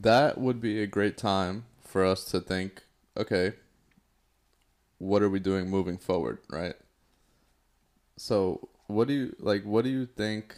that 0.01 0.39
would 0.39 0.61
be 0.61 0.81
a 0.81 0.87
great 0.87 1.17
time 1.17 1.65
for 1.83 2.05
us 2.05 2.25
to 2.27 2.41
think, 2.41 2.85
okay, 3.17 3.55
what 4.99 5.21
are 5.23 5.29
we 5.31 5.41
doing 5.41 5.69
moving 5.69 5.99
forward, 5.99 6.39
right? 6.49 6.77
So, 8.17 8.69
what 8.87 9.09
do 9.09 9.15
you 9.15 9.37
like 9.41 9.65
what 9.65 9.83
do 9.85 9.91
you 9.91 10.07
think 10.07 10.57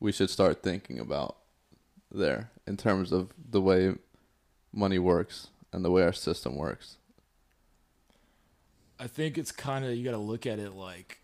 we 0.00 0.10
should 0.10 0.30
start 0.30 0.62
thinking 0.62 0.98
about 0.98 1.36
there 2.10 2.50
in 2.66 2.76
terms 2.76 3.12
of 3.12 3.32
the 3.50 3.60
way 3.60 3.94
money 4.72 4.98
works 4.98 5.48
and 5.72 5.84
the 5.84 5.90
way 5.90 6.02
our 6.02 6.12
system 6.12 6.56
works? 6.56 6.96
I 8.98 9.06
think 9.06 9.38
it's 9.38 9.50
kind 9.50 9.84
of 9.84 9.94
you 9.94 10.04
got 10.04 10.12
to 10.12 10.18
look 10.18 10.46
at 10.46 10.58
it 10.58 10.74
like 10.74 11.18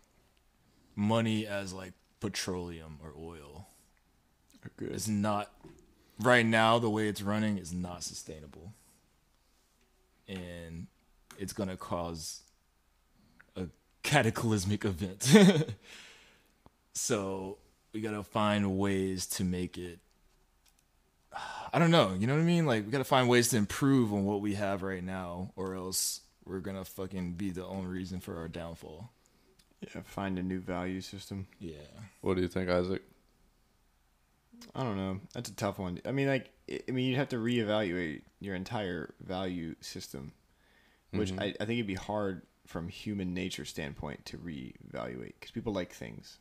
money 0.95 1.47
as 1.47 1.71
like 1.71 1.93
petroleum 2.19 2.99
or 3.03 3.13
oil. 3.17 3.67
Good. 4.77 4.91
It's 4.91 5.07
not 5.07 5.51
right 6.19 6.45
now 6.45 6.79
the 6.79 6.89
way 6.89 7.07
it's 7.07 7.21
running 7.21 7.57
is 7.57 7.73
not 7.73 8.03
sustainable. 8.03 8.73
And 10.27 10.87
it's 11.37 11.53
going 11.53 11.69
to 11.69 11.77
cause 11.77 12.41
a 13.55 13.67
cataclysmic 14.03 14.83
event. 14.85 15.73
so, 16.93 17.57
we 17.93 18.01
got 18.01 18.11
to 18.11 18.23
find 18.23 18.77
ways 18.77 19.25
to 19.25 19.43
make 19.43 19.77
it 19.77 19.99
I 21.71 21.77
don't 21.79 21.91
know, 21.91 22.15
you 22.17 22.25
know 22.27 22.33
what 22.33 22.41
I 22.41 22.45
mean? 22.45 22.65
Like 22.65 22.85
we 22.85 22.91
got 22.91 22.97
to 22.99 23.03
find 23.03 23.29
ways 23.29 23.49
to 23.49 23.57
improve 23.57 24.11
on 24.13 24.25
what 24.25 24.41
we 24.41 24.55
have 24.55 24.81
right 24.83 25.03
now 25.03 25.51
or 25.55 25.75
else 25.75 26.21
we're 26.45 26.59
going 26.59 26.77
to 26.77 26.83
fucking 26.85 27.33
be 27.33 27.51
the 27.51 27.65
only 27.65 27.85
reason 27.87 28.19
for 28.19 28.37
our 28.37 28.47
downfall. 28.47 29.11
Yeah, 29.81 30.01
find 30.03 30.39
a 30.39 30.43
new 30.43 30.59
value 30.59 30.99
system. 31.01 31.47
Yeah. 31.59 31.75
What 32.21 32.35
do 32.35 32.41
you 32.41 32.47
think, 32.47 32.69
Isaac? 32.69 33.01
I 34.75 34.83
don't 34.83 34.97
know. 34.97 35.19
That's 35.33 35.49
a 35.49 35.55
tough 35.55 35.79
one. 35.79 36.01
I 36.05 36.11
mean, 36.11 36.27
like, 36.27 36.49
I 36.69 36.79
I 36.89 36.91
mean, 36.91 37.05
you'd 37.07 37.17
have 37.17 37.29
to 37.29 37.37
reevaluate 37.37 38.23
your 38.41 38.55
entire 38.55 39.13
value 39.21 39.75
system, 39.79 40.33
which 41.11 41.31
Mhm. 41.31 41.39
I, 41.41 41.45
I 41.45 41.65
think 41.65 41.71
it'd 41.77 41.87
be 41.87 41.93
hard 41.95 42.41
from 42.65 42.89
human 42.89 43.33
nature 43.33 43.63
standpoint 43.65 44.25
to 44.25 44.37
reevaluate 44.37 45.33
because 45.39 45.51
people 45.51 45.73
like 45.73 45.93
things, 45.93 46.39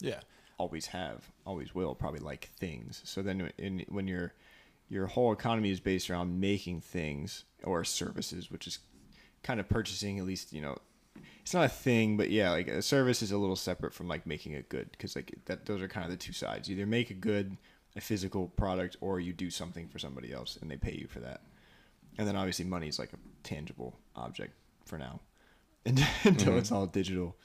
Yeah. 0.00 0.20
Always 0.58 0.86
have, 0.86 1.30
always 1.46 1.74
will, 1.74 1.94
probably 1.94 2.20
like 2.20 2.50
things. 2.58 3.00
So 3.04 3.22
then, 3.22 3.50
in, 3.58 3.84
when 3.88 4.06
you're 4.08 4.34
your 4.90 5.06
whole 5.06 5.32
economy 5.32 5.70
is 5.70 5.80
based 5.80 6.08
around 6.10 6.40
making 6.40 6.80
things 6.80 7.44
or 7.62 7.84
services, 7.84 8.50
which 8.50 8.66
is 8.66 8.78
kind 9.42 9.60
of 9.60 9.68
purchasing. 9.68 10.18
At 10.18 10.24
least 10.24 10.52
you 10.52 10.60
know, 10.62 10.76
it's 11.42 11.54
not 11.54 11.64
a 11.64 11.68
thing, 11.68 12.16
but 12.16 12.30
yeah, 12.30 12.50
like 12.50 12.68
a 12.68 12.82
service 12.82 13.22
is 13.22 13.32
a 13.32 13.38
little 13.38 13.56
separate 13.56 13.94
from 13.94 14.08
like 14.08 14.26
making 14.26 14.54
a 14.56 14.62
good 14.62 14.90
because 14.90 15.14
like 15.16 15.34
that 15.46 15.66
those 15.66 15.80
are 15.82 15.88
kind 15.88 16.04
of 16.04 16.10
the 16.10 16.16
two 16.16 16.32
sides. 16.32 16.68
You 16.68 16.76
either 16.76 16.86
make 16.86 17.10
a 17.10 17.14
good, 17.14 17.56
a 17.96 18.00
physical 18.00 18.48
product, 18.48 18.96
or 19.00 19.20
you 19.20 19.32
do 19.32 19.50
something 19.50 19.88
for 19.88 19.98
somebody 19.98 20.32
else 20.32 20.58
and 20.60 20.70
they 20.70 20.76
pay 20.76 20.92
you 20.94 21.06
for 21.06 21.20
that. 21.20 21.42
And 22.18 22.26
then 22.26 22.34
obviously 22.36 22.64
money 22.64 22.88
is 22.88 22.98
like 22.98 23.12
a 23.12 23.18
tangible 23.44 23.98
object 24.16 24.52
for 24.84 24.98
now, 24.98 25.20
until 25.86 26.06
Mm-hmm. 26.32 26.58
it's 26.58 26.72
all 26.72 26.86
digital. 26.86 27.36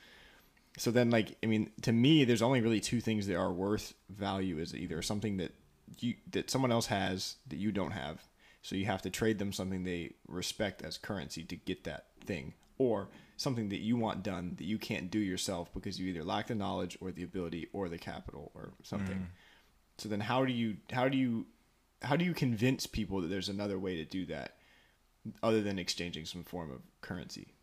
So 0.77 0.89
then, 0.91 1.11
like, 1.11 1.37
I 1.43 1.47
mean, 1.47 1.71
to 1.81 1.91
me, 1.91 2.23
there's 2.23 2.41
only 2.41 2.61
really 2.61 2.79
two 2.79 2.99
things 2.99 3.27
that 3.27 3.35
are 3.35 3.51
worth 3.51 3.93
value: 4.09 4.57
is 4.57 4.75
either 4.75 5.01
something 5.01 5.37
that 5.37 5.53
you 5.99 6.15
that 6.31 6.49
someone 6.49 6.71
else 6.71 6.87
has 6.87 7.35
that 7.47 7.57
you 7.57 7.71
don't 7.71 7.91
have, 7.91 8.23
so 8.61 8.75
you 8.75 8.85
have 8.85 9.01
to 9.03 9.09
trade 9.09 9.39
them 9.39 9.53
something 9.53 9.83
they 9.83 10.13
respect 10.27 10.81
as 10.81 10.97
currency 10.97 11.43
to 11.43 11.55
get 11.55 11.83
that 11.83 12.07
thing, 12.25 12.53
or 12.77 13.09
something 13.37 13.69
that 13.69 13.81
you 13.81 13.97
want 13.97 14.23
done 14.23 14.55
that 14.57 14.65
you 14.65 14.77
can't 14.77 15.11
do 15.11 15.19
yourself 15.19 15.73
because 15.73 15.99
you 15.99 16.07
either 16.07 16.23
lack 16.23 16.47
the 16.47 16.55
knowledge 16.55 16.97
or 17.01 17.11
the 17.11 17.23
ability 17.23 17.67
or 17.73 17.89
the 17.89 17.97
capital 17.97 18.51
or 18.55 18.73
something. 18.83 19.17
Mm. 19.17 19.27
So 19.97 20.09
then, 20.09 20.21
how 20.21 20.45
do 20.45 20.51
you 20.51 20.77
how 20.91 21.07
do 21.07 21.17
you 21.17 21.45
how 22.01 22.15
do 22.15 22.25
you 22.25 22.33
convince 22.33 22.87
people 22.87 23.21
that 23.21 23.27
there's 23.27 23.49
another 23.49 23.77
way 23.77 23.95
to 23.97 24.05
do 24.05 24.25
that 24.25 24.57
other 25.41 25.61
than 25.61 25.79
exchanging 25.79 26.25
some 26.25 26.43
form 26.43 26.71
of 26.71 26.81
currency? 27.01 27.53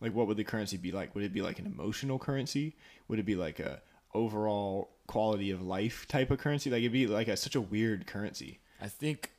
Like, 0.00 0.14
what 0.14 0.26
would 0.26 0.36
the 0.36 0.44
currency 0.44 0.76
be 0.76 0.92
like? 0.92 1.14
Would 1.14 1.24
it 1.24 1.32
be 1.32 1.42
like 1.42 1.58
an 1.58 1.66
emotional 1.66 2.18
currency? 2.18 2.76
Would 3.08 3.18
it 3.18 3.24
be 3.26 3.34
like 3.36 3.58
a 3.60 3.80
overall 4.14 4.90
quality 5.06 5.50
of 5.50 5.62
life 5.62 6.06
type 6.08 6.30
of 6.30 6.38
currency? 6.38 6.70
Like, 6.70 6.80
it'd 6.80 6.92
be 6.92 7.06
like 7.06 7.28
a, 7.28 7.36
such 7.36 7.54
a 7.54 7.60
weird 7.60 8.06
currency. 8.06 8.60
I 8.80 8.88
think 8.88 9.32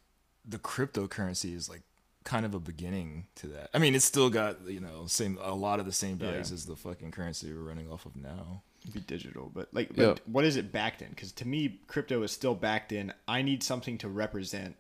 the 0.46 0.58
cryptocurrency 0.58 1.54
is 1.56 1.70
like 1.70 1.82
kind 2.24 2.46
of 2.46 2.54
a 2.56 2.60
beginning 2.60 3.28
to 3.36 3.48
that. 3.48 3.70
I 3.74 3.78
mean, 3.80 3.96
it's 3.96 4.06
still 4.06 4.30
got 4.30 4.68
you 4.68 4.80
know 4.80 5.06
same 5.08 5.38
a 5.42 5.54
lot 5.54 5.80
of 5.80 5.86
the 5.86 5.92
same 5.92 6.18
values 6.18 6.50
Yeah. 6.50 6.56
as 6.56 6.66
the 6.66 6.76
fucking 6.76 7.12
currency 7.12 7.52
we're 7.54 7.60
running 7.62 7.92
off 7.92 8.06
of 8.06 8.16
now. 8.16 8.64
It'd 8.82 8.94
be 8.94 9.00
digital, 9.02 9.52
but 9.54 9.70
like, 9.74 9.90
Yeah. 9.96 10.08
but 10.08 10.28
what 10.28 10.46
is 10.46 10.56
it 10.56 10.72
backed 10.72 11.02
in? 11.02 11.10
Because 11.10 11.32
to 11.34 11.48
me, 11.48 11.82
crypto 11.88 12.22
is 12.24 12.32
still 12.32 12.56
backed 12.56 12.92
in. 12.92 13.14
I 13.28 13.42
need 13.42 13.62
something 13.64 13.98
to 14.00 14.08
represent 14.10 14.76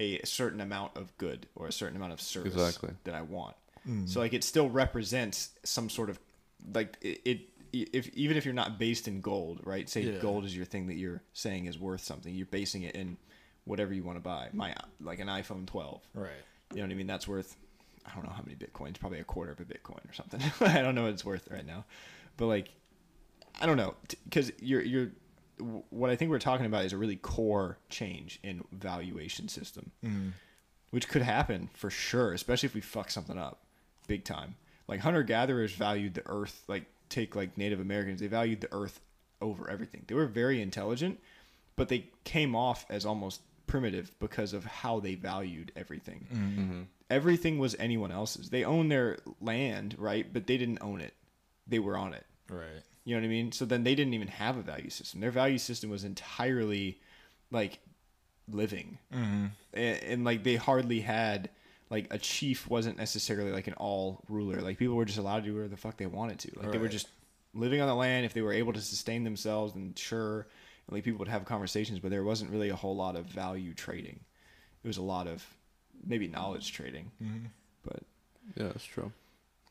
a 0.00 0.20
certain 0.24 0.60
amount 0.60 0.96
of 0.96 1.16
good 1.18 1.46
or 1.54 1.66
a 1.66 1.72
certain 1.72 1.96
amount 1.96 2.12
of 2.12 2.20
service 2.20 2.52
Exactly. 2.54 2.90
that 3.04 3.14
I 3.14 3.22
want. 3.22 3.56
Mm. 3.88 4.08
So 4.08 4.20
like, 4.20 4.34
it 4.34 4.44
still 4.44 4.68
represents 4.68 5.50
some 5.64 5.88
sort 5.88 6.10
of 6.10 6.18
like 6.74 6.96
it. 7.00 7.20
it 7.24 7.40
if 7.72 8.08
even 8.14 8.36
if 8.36 8.44
you're 8.44 8.54
not 8.54 8.78
based 8.78 9.08
in 9.08 9.20
gold, 9.20 9.60
right? 9.64 9.88
Say 9.88 10.02
Yeah. 10.02 10.18
gold 10.20 10.44
is 10.44 10.56
your 10.56 10.64
thing 10.64 10.86
that 10.86 10.94
you're 10.94 11.22
saying 11.32 11.66
is 11.66 11.78
worth 11.78 12.02
something. 12.02 12.34
You're 12.34 12.46
basing 12.46 12.82
it 12.82 12.94
in 12.94 13.18
whatever 13.64 13.92
you 13.92 14.02
want 14.02 14.16
to 14.16 14.22
buy. 14.22 14.48
My 14.52 14.74
like 15.00 15.20
an 15.20 15.28
iPhone 15.28 15.66
12. 15.66 16.00
Right. 16.14 16.30
You 16.70 16.78
know 16.78 16.84
what 16.84 16.92
I 16.92 16.94
mean? 16.94 17.06
That's 17.06 17.28
worth 17.28 17.56
I 18.06 18.14
don't 18.14 18.24
know 18.24 18.32
how 18.32 18.42
many 18.42 18.56
bitcoins, 18.56 18.98
probably 18.98 19.20
a 19.20 19.24
quarter 19.24 19.52
of 19.52 19.60
a 19.60 19.64
bitcoin 19.64 20.08
or 20.08 20.14
something. 20.14 20.40
I 20.66 20.80
don't 20.80 20.94
know 20.94 21.02
what 21.02 21.12
it's 21.12 21.24
worth 21.24 21.48
right 21.50 21.66
now. 21.66 21.84
But 22.36 22.46
like 22.46 22.70
I 23.60 23.66
don't 23.66 23.76
know 23.76 23.94
cuz 24.30 24.50
you're 24.60 24.82
you're 24.82 25.10
what 25.90 26.08
I 26.08 26.16
think 26.16 26.30
we're 26.30 26.38
talking 26.38 26.66
about 26.66 26.84
is 26.84 26.92
a 26.92 26.96
really 26.96 27.16
core 27.16 27.78
change 27.90 28.38
in 28.42 28.64
valuation 28.72 29.48
system. 29.48 29.90
Mm. 30.04 30.32
Which 30.90 31.06
could 31.06 31.20
happen 31.22 31.68
for 31.74 31.90
sure, 31.90 32.32
especially 32.32 32.68
if 32.68 32.74
we 32.74 32.80
fuck 32.80 33.10
something 33.10 33.36
up 33.36 33.60
big 34.08 34.24
time. 34.24 34.56
Like 34.88 35.00
hunter 35.00 35.22
gatherers 35.22 35.72
valued 35.72 36.14
the 36.14 36.22
earth 36.26 36.64
like 36.66 36.86
take 37.08 37.36
like 37.36 37.56
Native 37.56 37.80
Americans, 37.80 38.20
they 38.20 38.26
valued 38.26 38.60
the 38.60 38.72
earth 38.72 39.00
over 39.40 39.70
everything. 39.70 40.02
They 40.06 40.14
were 40.14 40.26
very 40.26 40.60
intelligent, 40.60 41.20
but 41.76 41.88
they 41.88 42.08
came 42.24 42.56
off 42.56 42.84
as 42.90 43.06
almost 43.06 43.40
primitive 43.66 44.10
because 44.18 44.52
of 44.52 44.64
how 44.64 44.98
they 44.98 45.14
valued 45.14 45.70
everything. 45.76 46.88
Everything 47.10 47.58
was 47.58 47.76
anyone 47.78 48.10
else's. 48.10 48.50
They 48.50 48.64
owned 48.64 48.90
their 48.90 49.18
land, 49.40 49.94
right? 49.98 50.30
But 50.30 50.46
they 50.46 50.58
didn't 50.58 50.78
own 50.80 51.00
it. 51.00 51.14
They 51.66 51.78
were 51.78 51.96
on 51.96 52.14
it. 52.14 52.26
Right. 52.50 52.82
You 53.04 53.14
know 53.14 53.20
what 53.20 53.26
I 53.26 53.30
mean? 53.30 53.52
So 53.52 53.64
then 53.64 53.84
they 53.84 53.94
didn't 53.94 54.14
even 54.14 54.28
have 54.28 54.56
a 54.56 54.62
value 54.62 54.90
system. 54.90 55.20
Their 55.20 55.30
value 55.30 55.58
system 55.58 55.88
was 55.88 56.04
entirely 56.04 57.00
like 57.50 57.78
living. 58.50 58.98
Mm-hmm. 59.14 59.46
And, 59.74 60.02
and 60.02 60.24
like 60.24 60.44
they 60.44 60.56
hardly 60.56 61.00
had 61.00 61.48
like 61.90 62.06
a 62.10 62.18
chief 62.18 62.68
wasn't 62.68 62.98
necessarily 62.98 63.50
like 63.50 63.66
an 63.66 63.74
all 63.74 64.20
ruler. 64.28 64.60
Like 64.60 64.78
people 64.78 64.94
were 64.94 65.04
just 65.04 65.18
allowed 65.18 65.40
to 65.40 65.46
do 65.46 65.54
whatever 65.54 65.68
the 65.68 65.76
fuck 65.76 65.96
they 65.96 66.06
wanted 66.06 66.38
to. 66.40 66.60
Like 66.60 66.72
they 66.72 66.78
were 66.78 66.88
just 66.88 67.08
living 67.54 67.80
on 67.80 67.88
the 67.88 67.94
land. 67.94 68.26
If 68.26 68.34
they 68.34 68.42
were 68.42 68.52
able 68.52 68.72
to 68.72 68.80
sustain 68.80 69.24
themselves, 69.24 69.72
then 69.72 69.94
sure, 69.96 70.46
and, 70.86 70.94
like 70.94 71.04
people 71.04 71.18
would 71.20 71.28
have 71.28 71.44
conversations. 71.44 71.98
But 71.98 72.10
there 72.10 72.24
wasn't 72.24 72.50
really 72.50 72.68
a 72.68 72.76
whole 72.76 72.96
lot 72.96 73.16
of 73.16 73.26
value 73.26 73.72
trading. 73.74 74.20
It 74.84 74.86
was 74.86 74.98
a 74.98 75.02
lot 75.02 75.26
of 75.26 75.44
maybe 76.06 76.28
knowledge 76.28 76.72
trading. 76.72 77.10
Mm-hmm. 77.22 77.46
But 77.84 78.02
Yeah, 78.56 78.68
that's 78.68 78.84
true. 78.84 79.12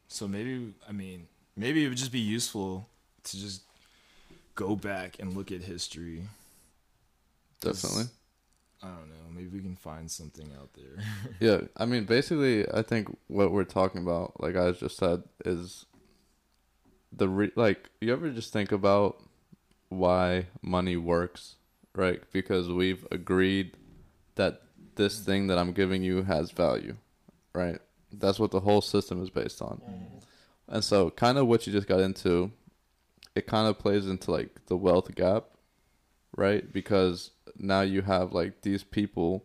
So 0.08 0.28
maybe 0.28 0.74
I 0.88 0.92
mean 0.92 1.28
maybe 1.56 1.86
it 1.86 1.90
would 1.90 1.98
just 1.98 2.12
be 2.12 2.20
useful 2.20 2.88
to 3.26 3.38
just 3.40 3.62
go 4.56 4.76
back 4.76 5.18
and 5.20 5.36
look 5.36 5.52
at 5.52 5.62
history. 5.62 6.24
Definitely. 7.62 8.06
I 8.82 8.88
don't 8.88 9.10
know. 9.10 9.16
Maybe 9.34 9.48
we 9.48 9.62
can 9.62 9.76
find 9.76 10.10
something 10.10 10.52
out 10.60 10.70
there. 10.74 11.04
Yeah, 11.40 11.68
I 11.76 11.86
mean, 11.86 12.06
basically, 12.06 12.70
I 12.72 12.82
think 12.82 13.16
what 13.28 13.52
we're 13.52 13.64
talking 13.64 14.02
about, 14.02 14.40
like 14.40 14.56
I 14.56 14.72
just 14.72 14.98
said, 14.98 15.24
is 15.46 15.86
the 17.12 17.28
re- 17.28 17.52
like 17.56 17.90
you 18.02 18.14
ever 18.14 18.30
just 18.30 18.54
think 18.54 18.72
about 18.72 19.24
why 19.90 20.48
money 20.62 20.98
works, 20.98 21.56
right? 21.96 22.22
Because 22.32 22.70
we've 22.70 23.06
agreed 23.12 23.78
that 24.36 24.62
this 24.96 25.20
thing 25.20 25.48
that 25.48 25.58
I'm 25.58 25.72
giving 25.72 26.04
you 26.04 26.24
has 26.24 26.52
value, 26.52 26.98
right? 27.54 27.80
That's 28.12 28.40
what 28.40 28.52
the 28.52 28.62
whole 28.62 28.82
system 28.82 29.22
is 29.24 29.30
based 29.30 29.62
on. 29.62 29.78
Mm-hmm. 29.78 30.18
And 30.70 30.84
so, 30.84 31.10
kind 31.12 31.38
of 31.38 31.48
what 31.48 31.66
you 31.66 31.74
just 31.74 31.88
got 31.88 32.00
into, 32.00 32.52
it 33.36 33.48
kind 33.48 33.68
of 33.68 33.80
plays 33.80 34.08
into 34.08 34.32
like 34.32 34.66
the 34.68 34.78
wealth 34.78 35.14
gap, 35.16 35.46
right? 36.38 36.72
Because 36.72 37.32
now 37.58 37.82
you 37.82 38.04
have 38.04 38.32
like 38.32 38.62
these 38.62 38.86
people 38.86 39.44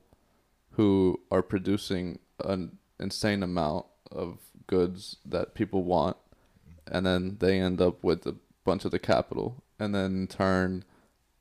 who 0.72 1.20
are 1.30 1.42
producing 1.42 2.20
an 2.44 2.78
insane 3.00 3.42
amount 3.42 3.86
of 4.12 4.38
goods 4.68 5.16
that 5.24 5.54
people 5.54 5.82
want 5.82 6.16
and 6.86 7.04
then 7.04 7.36
they 7.40 7.58
end 7.58 7.80
up 7.80 8.02
with 8.04 8.26
a 8.26 8.36
bunch 8.64 8.84
of 8.84 8.90
the 8.90 8.98
capital 8.98 9.62
and 9.78 9.94
then 9.94 10.04
in 10.04 10.26
turn 10.26 10.84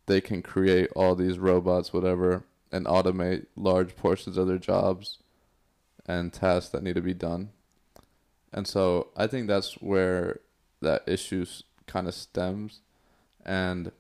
they 0.08 0.20
can 0.20 0.42
create 0.42 0.90
all 0.96 1.16
these 1.16 1.38
robots 1.38 1.94
whatever 1.94 2.44
and 2.72 2.86
automate 2.86 3.46
large 3.56 3.96
portions 3.96 4.38
of 4.38 4.48
their 4.48 4.58
jobs 4.58 5.20
and 6.06 6.34
tasks 6.34 6.70
that 6.72 6.84
need 6.84 6.96
to 6.96 7.02
be 7.02 7.14
done 7.14 7.50
and 8.52 8.68
so 8.68 9.08
i 9.16 9.28
think 9.28 9.48
that's 9.48 9.74
where 9.76 10.40
that 10.82 11.04
issue 11.08 11.46
kind 11.86 12.08
of 12.08 12.14
stems 12.14 12.82
and 13.46 13.92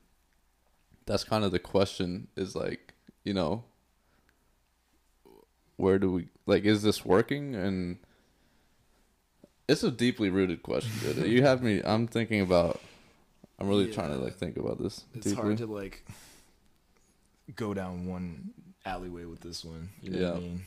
that's 1.12 1.24
kind 1.26 1.44
of 1.44 1.52
the 1.52 1.60
question 1.60 2.28
is 2.38 2.56
like 2.56 2.94
you 3.26 3.34
know 3.34 3.64
where 5.76 6.00
do 6.00 6.12
we 6.12 6.28
like 6.46 6.64
is 6.64 6.84
this 6.84 7.04
working 7.06 7.54
and 7.54 7.98
it's 9.68 9.84
a 9.84 9.92
deeply 9.92 10.30
rooted 10.30 10.64
question 10.64 10.92
dude. 11.02 11.28
you 11.28 11.42
have 11.44 11.62
me 11.62 11.82
i'm 11.84 12.08
thinking 12.08 12.40
about 12.40 12.80
i'm 13.60 13.68
really 13.68 13.92
trying 13.92 14.10
to 14.10 14.18
like 14.18 14.36
think 14.36 14.56
about 14.56 14.82
this 14.82 15.04
it's 15.14 15.28
deeply. 15.28 15.44
hard 15.44 15.58
to 15.58 15.66
like 15.66 16.06
go 17.56 17.74
down 17.74 18.06
one 18.08 18.52
alleyway 18.86 19.26
with 19.26 19.42
this 19.42 19.64
one. 19.64 19.90
You 20.02 20.12
know 20.12 20.18
what 20.20 20.26
I 20.26 20.40
Yeah. 20.40 20.40
mean? 20.40 20.62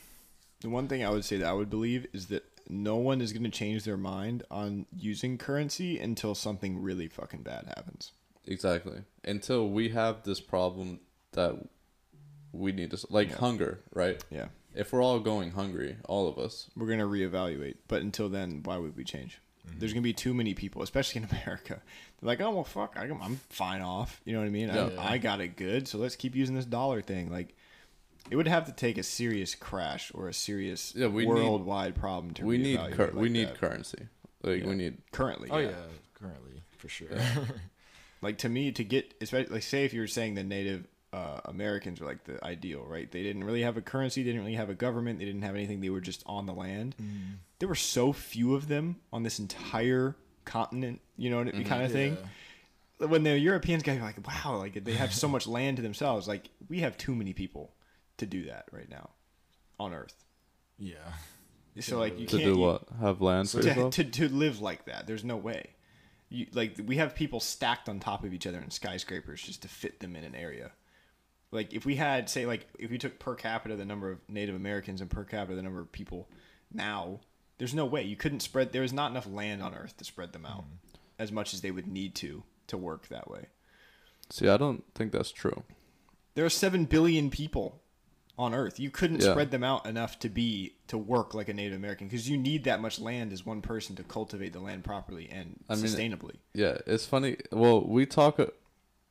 The 0.60 0.68
one 0.70 0.88
thing 0.88 1.04
I 1.04 1.10
would 1.10 1.24
say 1.24 1.36
that 1.38 1.46
I 1.46 1.52
would 1.52 1.70
believe 1.70 2.06
is 2.12 2.26
that 2.26 2.44
no 2.68 2.96
one 2.96 3.20
is 3.20 3.32
going 3.32 3.44
to 3.44 3.50
change 3.50 3.84
their 3.84 3.96
mind 3.96 4.42
on 4.50 4.86
using 4.96 5.36
currency 5.36 5.98
until 5.98 6.34
something 6.34 6.80
really 6.82 7.08
fucking 7.08 7.42
bad 7.42 7.66
happens. 7.66 8.12
Exactly 8.46 8.98
until 9.24 9.68
we 9.70 9.88
have 9.90 10.22
this 10.24 10.40
problem 10.40 11.00
that 11.32 11.54
we 12.52 12.72
need 12.72 12.90
to 12.90 13.06
like 13.10 13.30
Yeah. 13.30 13.36
hunger 13.36 13.80
right 13.92 14.22
Yeah. 14.30 14.48
if 14.74 14.92
we're 14.92 15.02
all 15.02 15.18
going 15.20 15.52
hungry 15.52 15.96
all 16.08 16.28
of 16.28 16.38
us 16.38 16.70
We're 16.76 16.86
going 16.86 16.98
to 17.00 17.06
reevaluate. 17.06 17.76
But 17.88 18.02
until 18.02 18.28
then, 18.28 18.60
why 18.64 18.76
would 18.76 18.96
we 18.96 19.04
change? 19.04 19.40
Mm-hmm. 19.66 19.78
There's 19.78 19.92
going 19.92 20.02
to 20.02 20.08
be 20.08 20.12
too 20.12 20.34
many 20.34 20.52
people, 20.54 20.82
especially 20.82 21.22
in 21.22 21.28
America. 21.30 21.80
They're 22.20 22.26
like, 22.28 22.40
oh, 22.42 22.50
well, 22.50 22.64
fuck, 22.64 22.94
I, 22.98 23.04
I'm 23.04 23.40
fine 23.48 23.80
off. 23.80 24.20
You 24.24 24.34
know 24.34 24.40
what 24.40 24.46
I 24.46 24.50
mean? 24.50 24.68
Yeah. 24.68 24.90
I, 24.98 25.14
I 25.14 25.18
got 25.18 25.40
it 25.40 25.56
good, 25.56 25.88
so 25.88 25.96
let's 25.98 26.16
keep 26.16 26.34
using 26.36 26.54
this 26.54 26.66
dollar 26.66 27.00
thing. 27.02 27.30
Like, 27.30 27.54
it 28.30 28.36
would 28.36 28.46
have 28.48 28.66
to 28.66 28.72
take 28.72 28.98
a 28.98 29.02
serious 29.02 29.54
crash 29.54 30.12
or 30.14 30.28
a 30.28 30.34
serious 30.34 30.92
Yeah, 30.94 31.06
we 31.08 31.22
need- 31.24 31.28
worldwide 31.30 31.94
problem 31.94 32.34
to 32.34 32.44
we 32.44 32.58
need 32.58 32.78
reevaluate 32.78 32.92
cur- 32.92 33.04
like 33.06 33.14
we 33.14 33.28
need 33.30 33.48
that. 33.48 33.58
currency 33.58 34.08
like 34.42 34.60
Yeah. 34.62 34.68
we 34.68 34.74
need 34.74 34.98
currently. 35.12 35.48
Oh 35.50 35.58
yeah, 35.58 35.72
currently 36.14 36.62
for 36.78 36.88
sure. 36.88 37.08
like 38.24 38.38
to 38.38 38.48
me 38.48 38.72
to 38.72 38.84
get 38.84 39.14
especially 39.20 39.54
like 39.54 39.62
say 39.62 39.84
if 39.84 39.92
you 39.92 40.00
were 40.00 40.06
saying 40.06 40.34
the 40.34 40.42
native 40.42 40.86
uh, 41.12 41.38
americans 41.44 42.00
are 42.00 42.06
like 42.06 42.24
the 42.24 42.44
ideal 42.44 42.84
right 42.88 43.12
they 43.12 43.22
didn't 43.22 43.44
really 43.44 43.62
have 43.62 43.76
a 43.76 43.80
currency 43.80 44.24
they 44.24 44.30
didn't 44.30 44.40
really 44.40 44.56
have 44.56 44.68
a 44.68 44.74
government 44.74 45.20
they 45.20 45.24
didn't 45.24 45.42
have 45.42 45.54
anything 45.54 45.80
they 45.80 45.90
were 45.90 46.00
just 46.00 46.24
on 46.26 46.46
the 46.46 46.52
land 46.52 46.96
there 47.60 47.68
were 47.68 47.76
so 47.76 48.12
few 48.12 48.56
of 48.56 48.66
them 48.66 48.96
on 49.12 49.22
this 49.22 49.38
entire 49.38 50.16
continent 50.44 51.00
you 51.16 51.30
know 51.30 51.38
what 51.38 51.46
it 51.46 51.54
me 51.54 51.62
kind 51.62 51.84
of 51.84 51.92
thing 51.92 52.16
when 52.98 53.22
the 53.22 53.38
europeans 53.38 53.84
got 53.84 54.00
like 54.00 54.26
wow 54.26 54.56
like 54.56 54.82
they 54.82 54.94
have 54.94 55.14
so 55.14 55.28
much 55.28 55.46
land 55.46 55.76
to 55.76 55.82
themselves 55.84 56.26
like 56.26 56.50
we 56.68 56.80
have 56.80 56.96
too 56.98 57.14
many 57.14 57.32
people 57.32 57.72
to 58.16 58.26
do 58.26 58.46
that 58.46 58.64
right 58.72 58.88
now 58.88 59.10
on 59.78 59.92
Earth. 59.92 60.24
Yeah. 60.78 60.96
So 61.80 61.98
like 61.98 62.18
you 62.18 62.26
to 62.26 62.38
can't 62.38 62.54
do 62.54 62.56
what? 62.56 62.84
Have 63.00 63.20
land 63.20 63.50
for 63.50 63.60
to, 63.62 63.90
to 63.90 64.04
to 64.04 64.28
live 64.28 64.60
like 64.60 64.84
that. 64.84 65.06
There's 65.06 65.24
no 65.24 65.36
way. 65.36 65.70
You 66.34 66.46
like 66.52 66.80
we 66.84 66.96
have 66.96 67.14
people 67.14 67.38
stacked 67.40 67.88
on 67.88 68.00
top 68.00 68.24
of 68.24 68.34
each 68.34 68.46
other 68.46 68.58
in 68.58 68.70
skyscrapers 68.70 69.42
just 69.42 69.62
to 69.62 69.68
fit 69.68 70.00
them 70.00 70.16
in 70.16 70.24
an 70.24 70.34
area. 70.34 70.72
Like 71.52 71.72
if 71.72 71.86
we 71.86 71.94
had 71.94 72.28
say 72.28 72.44
like 72.44 72.66
if 72.78 72.90
we 72.90 72.98
took 72.98 73.18
per 73.18 73.34
capita 73.34 73.76
the 73.76 73.84
number 73.84 74.10
of 74.10 74.18
Native 74.28 74.56
Americans 74.56 75.00
and 75.00 75.08
per 75.08 75.24
capita 75.24 75.54
the 75.54 75.62
number 75.62 75.80
of 75.80 75.92
people 75.92 76.28
now, 76.72 77.20
there's 77.58 77.74
no 77.74 77.86
way 77.86 78.02
you 78.02 78.16
couldn't 78.16 78.40
spread. 78.40 78.72
There 78.72 78.82
is 78.82 78.92
not 78.92 79.12
enough 79.12 79.28
land 79.28 79.62
on 79.62 79.74
Earth 79.74 79.96
to 79.98 80.04
spread 80.04 80.32
them 80.32 80.44
out 80.44 80.62
mm-hmm. 80.64 80.96
as 81.18 81.30
much 81.30 81.54
as 81.54 81.60
they 81.60 81.70
would 81.70 81.86
need 81.86 82.16
to 82.16 82.42
to 82.66 82.76
work 82.76 83.08
that 83.08 83.30
way. 83.30 83.46
See, 84.30 84.48
I 84.48 84.56
don't 84.56 84.82
think 84.94 85.12
that's 85.12 85.30
true. 85.30 85.62
There 86.34 86.44
are 86.44 86.50
seven 86.50 86.86
billion 86.86 87.30
people 87.30 87.80
on 88.38 88.52
Earth. 88.54 88.80
You 88.80 88.90
couldn't 88.90 89.22
Yeah. 89.22 89.30
spread 89.32 89.50
them 89.50 89.62
out 89.64 89.86
enough 89.86 90.18
to 90.20 90.28
be 90.28 90.74
to 90.88 90.98
work 90.98 91.34
like 91.34 91.48
a 91.48 91.54
Native 91.54 91.76
American 91.76 92.08
because 92.08 92.28
you 92.28 92.36
need 92.36 92.64
that 92.64 92.80
much 92.80 92.98
land 93.00 93.32
as 93.32 93.46
one 93.46 93.62
person 93.62 93.94
to 93.96 94.02
cultivate 94.02 94.52
the 94.52 94.60
land 94.60 94.84
properly 94.84 95.28
and 95.30 95.60
I 95.68 95.76
mean, 95.76 95.84
sustainably. 95.84 96.34
Yeah, 96.52 96.78
it's 96.86 97.06
funny. 97.06 97.36
Well, 97.52 97.82
we 97.86 98.06
talk. 98.06 98.40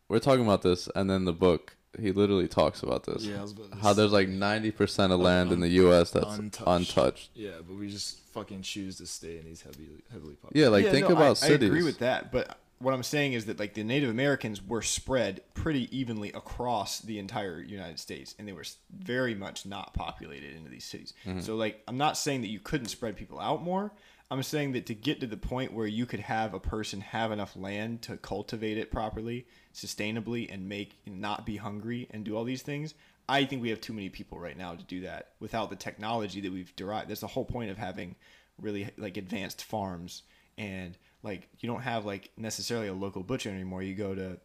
We're 0.09 0.19
talking 0.19 0.43
about 0.43 0.61
this, 0.61 0.89
and 0.95 1.09
then 1.09 1.25
the 1.25 1.33
book 1.33 1.75
he 1.99 2.11
literally 2.11 2.47
talks 2.47 2.81
about 2.81 3.03
this. 3.05 3.23
Yeah, 3.23 3.37
I 3.39 3.41
was 3.43 3.51
about 3.51 3.71
to 3.71 3.77
How 3.77 3.93
say- 3.93 3.97
there's 3.97 4.11
like 4.11 4.27
ninety 4.27 4.71
percent 4.71 5.13
of 5.13 5.19
land 5.19 5.51
in 5.51 5.59
the 5.61 5.69
U.S. 5.69 6.11
that's 6.11 6.37
untouched. 6.37 6.67
untouched. 6.67 7.29
Yeah, 7.35 7.51
but 7.65 7.77
we 7.77 7.87
just 7.89 8.19
fucking 8.33 8.63
choose 8.63 8.97
to 8.97 9.05
stay 9.05 9.37
in 9.37 9.45
these 9.45 9.61
heavily 9.61 9.87
heavily 10.11 10.33
populated. 10.35 10.59
Yeah, 10.59 10.67
like 10.69 10.85
Yeah, 10.85 10.91
think 10.91 11.07
no, 11.09 11.15
about 11.15 11.31
I, 11.43 11.47
cities. 11.47 11.69
I 11.69 11.71
agree 11.71 11.83
with 11.83 11.99
that, 11.99 12.31
but 12.31 12.57
what 12.79 12.93
I'm 12.93 13.03
saying 13.03 13.33
is 13.33 13.45
that 13.45 13.59
like 13.59 13.73
the 13.73 13.83
Native 13.83 14.09
Americans 14.09 14.65
were 14.65 14.81
spread 14.81 15.41
pretty 15.53 15.95
evenly 15.97 16.29
across 16.33 16.99
the 16.99 17.19
entire 17.19 17.61
United 17.61 17.99
States, 17.99 18.35
and 18.37 18.47
they 18.47 18.53
were 18.53 18.65
very 18.91 19.35
much 19.35 19.65
not 19.65 19.93
populated 19.93 20.55
into 20.55 20.69
these 20.69 20.85
cities. 20.85 21.13
Mm-hmm. 21.25 21.39
So 21.39 21.55
like, 21.55 21.81
I'm 21.87 21.97
not 21.97 22.17
saying 22.17 22.41
that 22.41 22.49
you 22.49 22.59
couldn't 22.59 22.87
spread 22.87 23.15
people 23.15 23.39
out 23.39 23.63
more. 23.63 23.91
I'm 24.31 24.41
saying 24.41 24.71
that 24.71 24.87
to 24.87 24.95
get 24.95 25.19
to 25.21 25.27
the 25.27 25.37
point 25.37 25.73
where 25.73 25.85
you 25.85 26.05
could 26.05 26.21
have 26.21 26.53
a 26.53 26.59
person 26.59 27.01
have 27.01 27.31
enough 27.31 27.55
land 27.55 28.01
to 28.03 28.17
cultivate 28.17 28.77
it 28.77 28.91
properly, 28.91 29.45
sustainably, 29.73 30.51
and 30.51 30.67
make 30.67 30.97
not 31.05 31.45
be 31.45 31.57
hungry 31.57 32.07
and 32.09 32.23
do 32.23 32.35
all 32.35 32.43
these 32.43 32.63
things. 32.63 32.95
I 33.29 33.45
think 33.45 33.61
we 33.61 33.69
have 33.69 33.79
too 33.79 33.93
many 33.93 34.09
people 34.09 34.39
right 34.39 34.57
now 34.57 34.73
to 34.73 34.83
do 34.83 35.01
that 35.01 35.33
without 35.39 35.69
the 35.69 35.75
technology 35.75 36.41
that 36.41 36.51
we've 36.51 36.75
derived. 36.75 37.09
That's 37.09 37.21
the 37.21 37.27
whole 37.27 37.45
point 37.45 37.69
of 37.69 37.77
having 37.77 38.15
really 38.59 38.89
like 38.97 39.17
advanced 39.17 39.63
farms 39.63 40.23
and 40.57 40.97
like 41.23 41.47
you 41.59 41.67
don't 41.67 41.81
have 41.81 42.05
like 42.05 42.29
necessarily 42.37 42.87
a 42.87 42.93
local 42.93 43.23
butcher 43.23 43.49
anymore. 43.49 43.81
You 43.81 43.95
go 43.95 44.13
to 44.13 44.37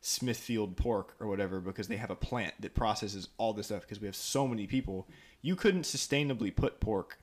Smithfield 0.00 0.76
Pork 0.76 1.14
or 1.20 1.26
whatever 1.26 1.60
because 1.60 1.88
they 1.88 1.96
have 1.96 2.10
a 2.10 2.16
plant 2.16 2.54
that 2.60 2.74
processes 2.74 3.28
all 3.36 3.52
this 3.52 3.66
stuff 3.66 3.82
because 3.82 4.00
we 4.00 4.06
have 4.06 4.16
so 4.16 4.48
many 4.48 4.66
people. 4.66 5.08
You 5.42 5.56
couldn't 5.56 5.82
sustainably 5.82 6.54
put 6.54 6.80
pork 6.80 7.18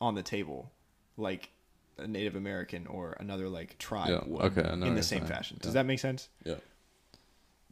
on 0.00 0.14
the 0.14 0.22
table 0.22 0.70
like 1.16 1.50
a 1.98 2.06
Native 2.06 2.36
American 2.36 2.86
or 2.86 3.16
another 3.18 3.48
like 3.48 3.78
tribe 3.78 4.08
Yeah, 4.08 4.20
would 4.26 4.42
okay, 4.52 4.62
I 4.68 4.74
know 4.74 4.80
what 4.82 4.88
in 4.88 4.94
the 4.94 5.02
same 5.02 5.20
saying. 5.20 5.28
fashion. 5.32 5.58
Does 5.60 5.70
Yeah. 5.70 5.80
that 5.82 5.86
make 5.86 5.98
sense? 5.98 6.28
Yeah. 6.44 6.54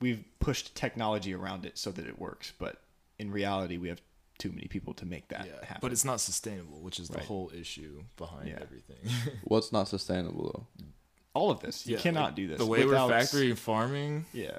We've 0.00 0.24
pushed 0.38 0.74
technology 0.74 1.34
around 1.34 1.66
it 1.66 1.76
so 1.78 1.90
that 1.92 2.06
it 2.06 2.18
works, 2.18 2.52
but 2.58 2.80
in 3.18 3.30
reality, 3.30 3.78
we 3.78 3.88
have 3.88 4.00
too 4.38 4.50
many 4.50 4.66
people 4.68 4.94
to 4.94 5.04
make 5.06 5.28
that 5.28 5.46
yeah, 5.46 5.52
happen. 5.64 5.78
but 5.82 5.92
it's 5.92 6.04
not 6.04 6.20
sustainable, 6.20 6.80
which 6.80 6.98
is 7.00 7.08
the 7.08 7.18
Right. 7.18 7.26
whole 7.26 7.50
issue 7.54 8.04
behind 8.16 8.48
Yeah. 8.48 8.58
everything. 8.60 8.96
What's 9.44 9.72
not 9.72 9.88
sustainable 9.88 10.66
though? 10.76 10.84
all 11.34 11.50
of 11.52 11.60
this. 11.60 11.86
You 11.86 11.94
Yeah, 11.96 12.02
cannot 12.02 12.24
like, 12.24 12.34
do 12.34 12.48
this 12.48 12.58
The 12.58 12.66
way 12.66 12.84
without- 12.84 13.08
we're 13.10 13.20
factory 13.20 13.54
farming, 13.54 14.26
Yeah. 14.32 14.58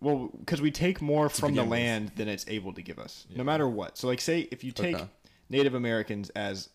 Well, 0.00 0.30
because 0.36 0.60
we 0.60 0.72
take 0.72 1.00
more 1.00 1.28
from 1.28 1.54
the 1.54 1.60
begin 1.62 1.70
with. 1.70 1.78
land 1.78 2.12
than 2.16 2.26
it's 2.28 2.44
able 2.48 2.72
to 2.74 2.82
give 2.82 2.98
us, 2.98 3.24
no 3.36 3.44
matter 3.44 3.68
what. 3.68 3.96
So, 3.96 4.08
like, 4.08 4.20
say 4.20 4.40
if 4.50 4.64
you 4.64 4.72
take 4.72 4.96
Okay. 4.96 5.08
Native 5.48 5.74
Americans 5.74 6.30
as 6.30 6.70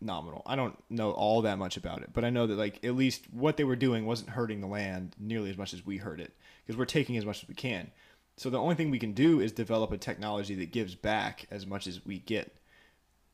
nominal, 0.00 0.42
I 0.46 0.54
don't 0.56 0.76
know 0.88 1.10
all 1.10 1.42
that 1.42 1.58
much 1.58 1.76
about 1.76 2.02
it, 2.02 2.10
but 2.12 2.24
I 2.24 2.30
know 2.30 2.46
that 2.46 2.56
like 2.56 2.84
at 2.84 2.94
least 2.94 3.24
what 3.32 3.56
they 3.56 3.64
were 3.64 3.74
doing 3.76 4.06
wasn't 4.06 4.30
hurting 4.30 4.60
the 4.60 4.66
land 4.68 5.16
nearly 5.18 5.50
as 5.50 5.56
much 5.56 5.74
as 5.74 5.84
we 5.84 5.96
hurt 5.96 6.20
it 6.20 6.32
because 6.64 6.78
we're 6.78 6.84
taking 6.84 7.16
as 7.16 7.24
much 7.26 7.42
as 7.42 7.48
we 7.48 7.54
can. 7.54 7.90
So 8.40 8.48
the 8.48 8.58
only 8.58 8.74
thing 8.74 8.90
we 8.90 8.98
can 8.98 9.12
do 9.12 9.38
is 9.38 9.52
develop 9.52 9.92
a 9.92 9.98
technology 9.98 10.54
that 10.54 10.72
gives 10.72 10.94
back 10.94 11.46
as 11.50 11.66
much 11.66 11.86
as 11.86 12.06
we 12.06 12.20
get. 12.20 12.56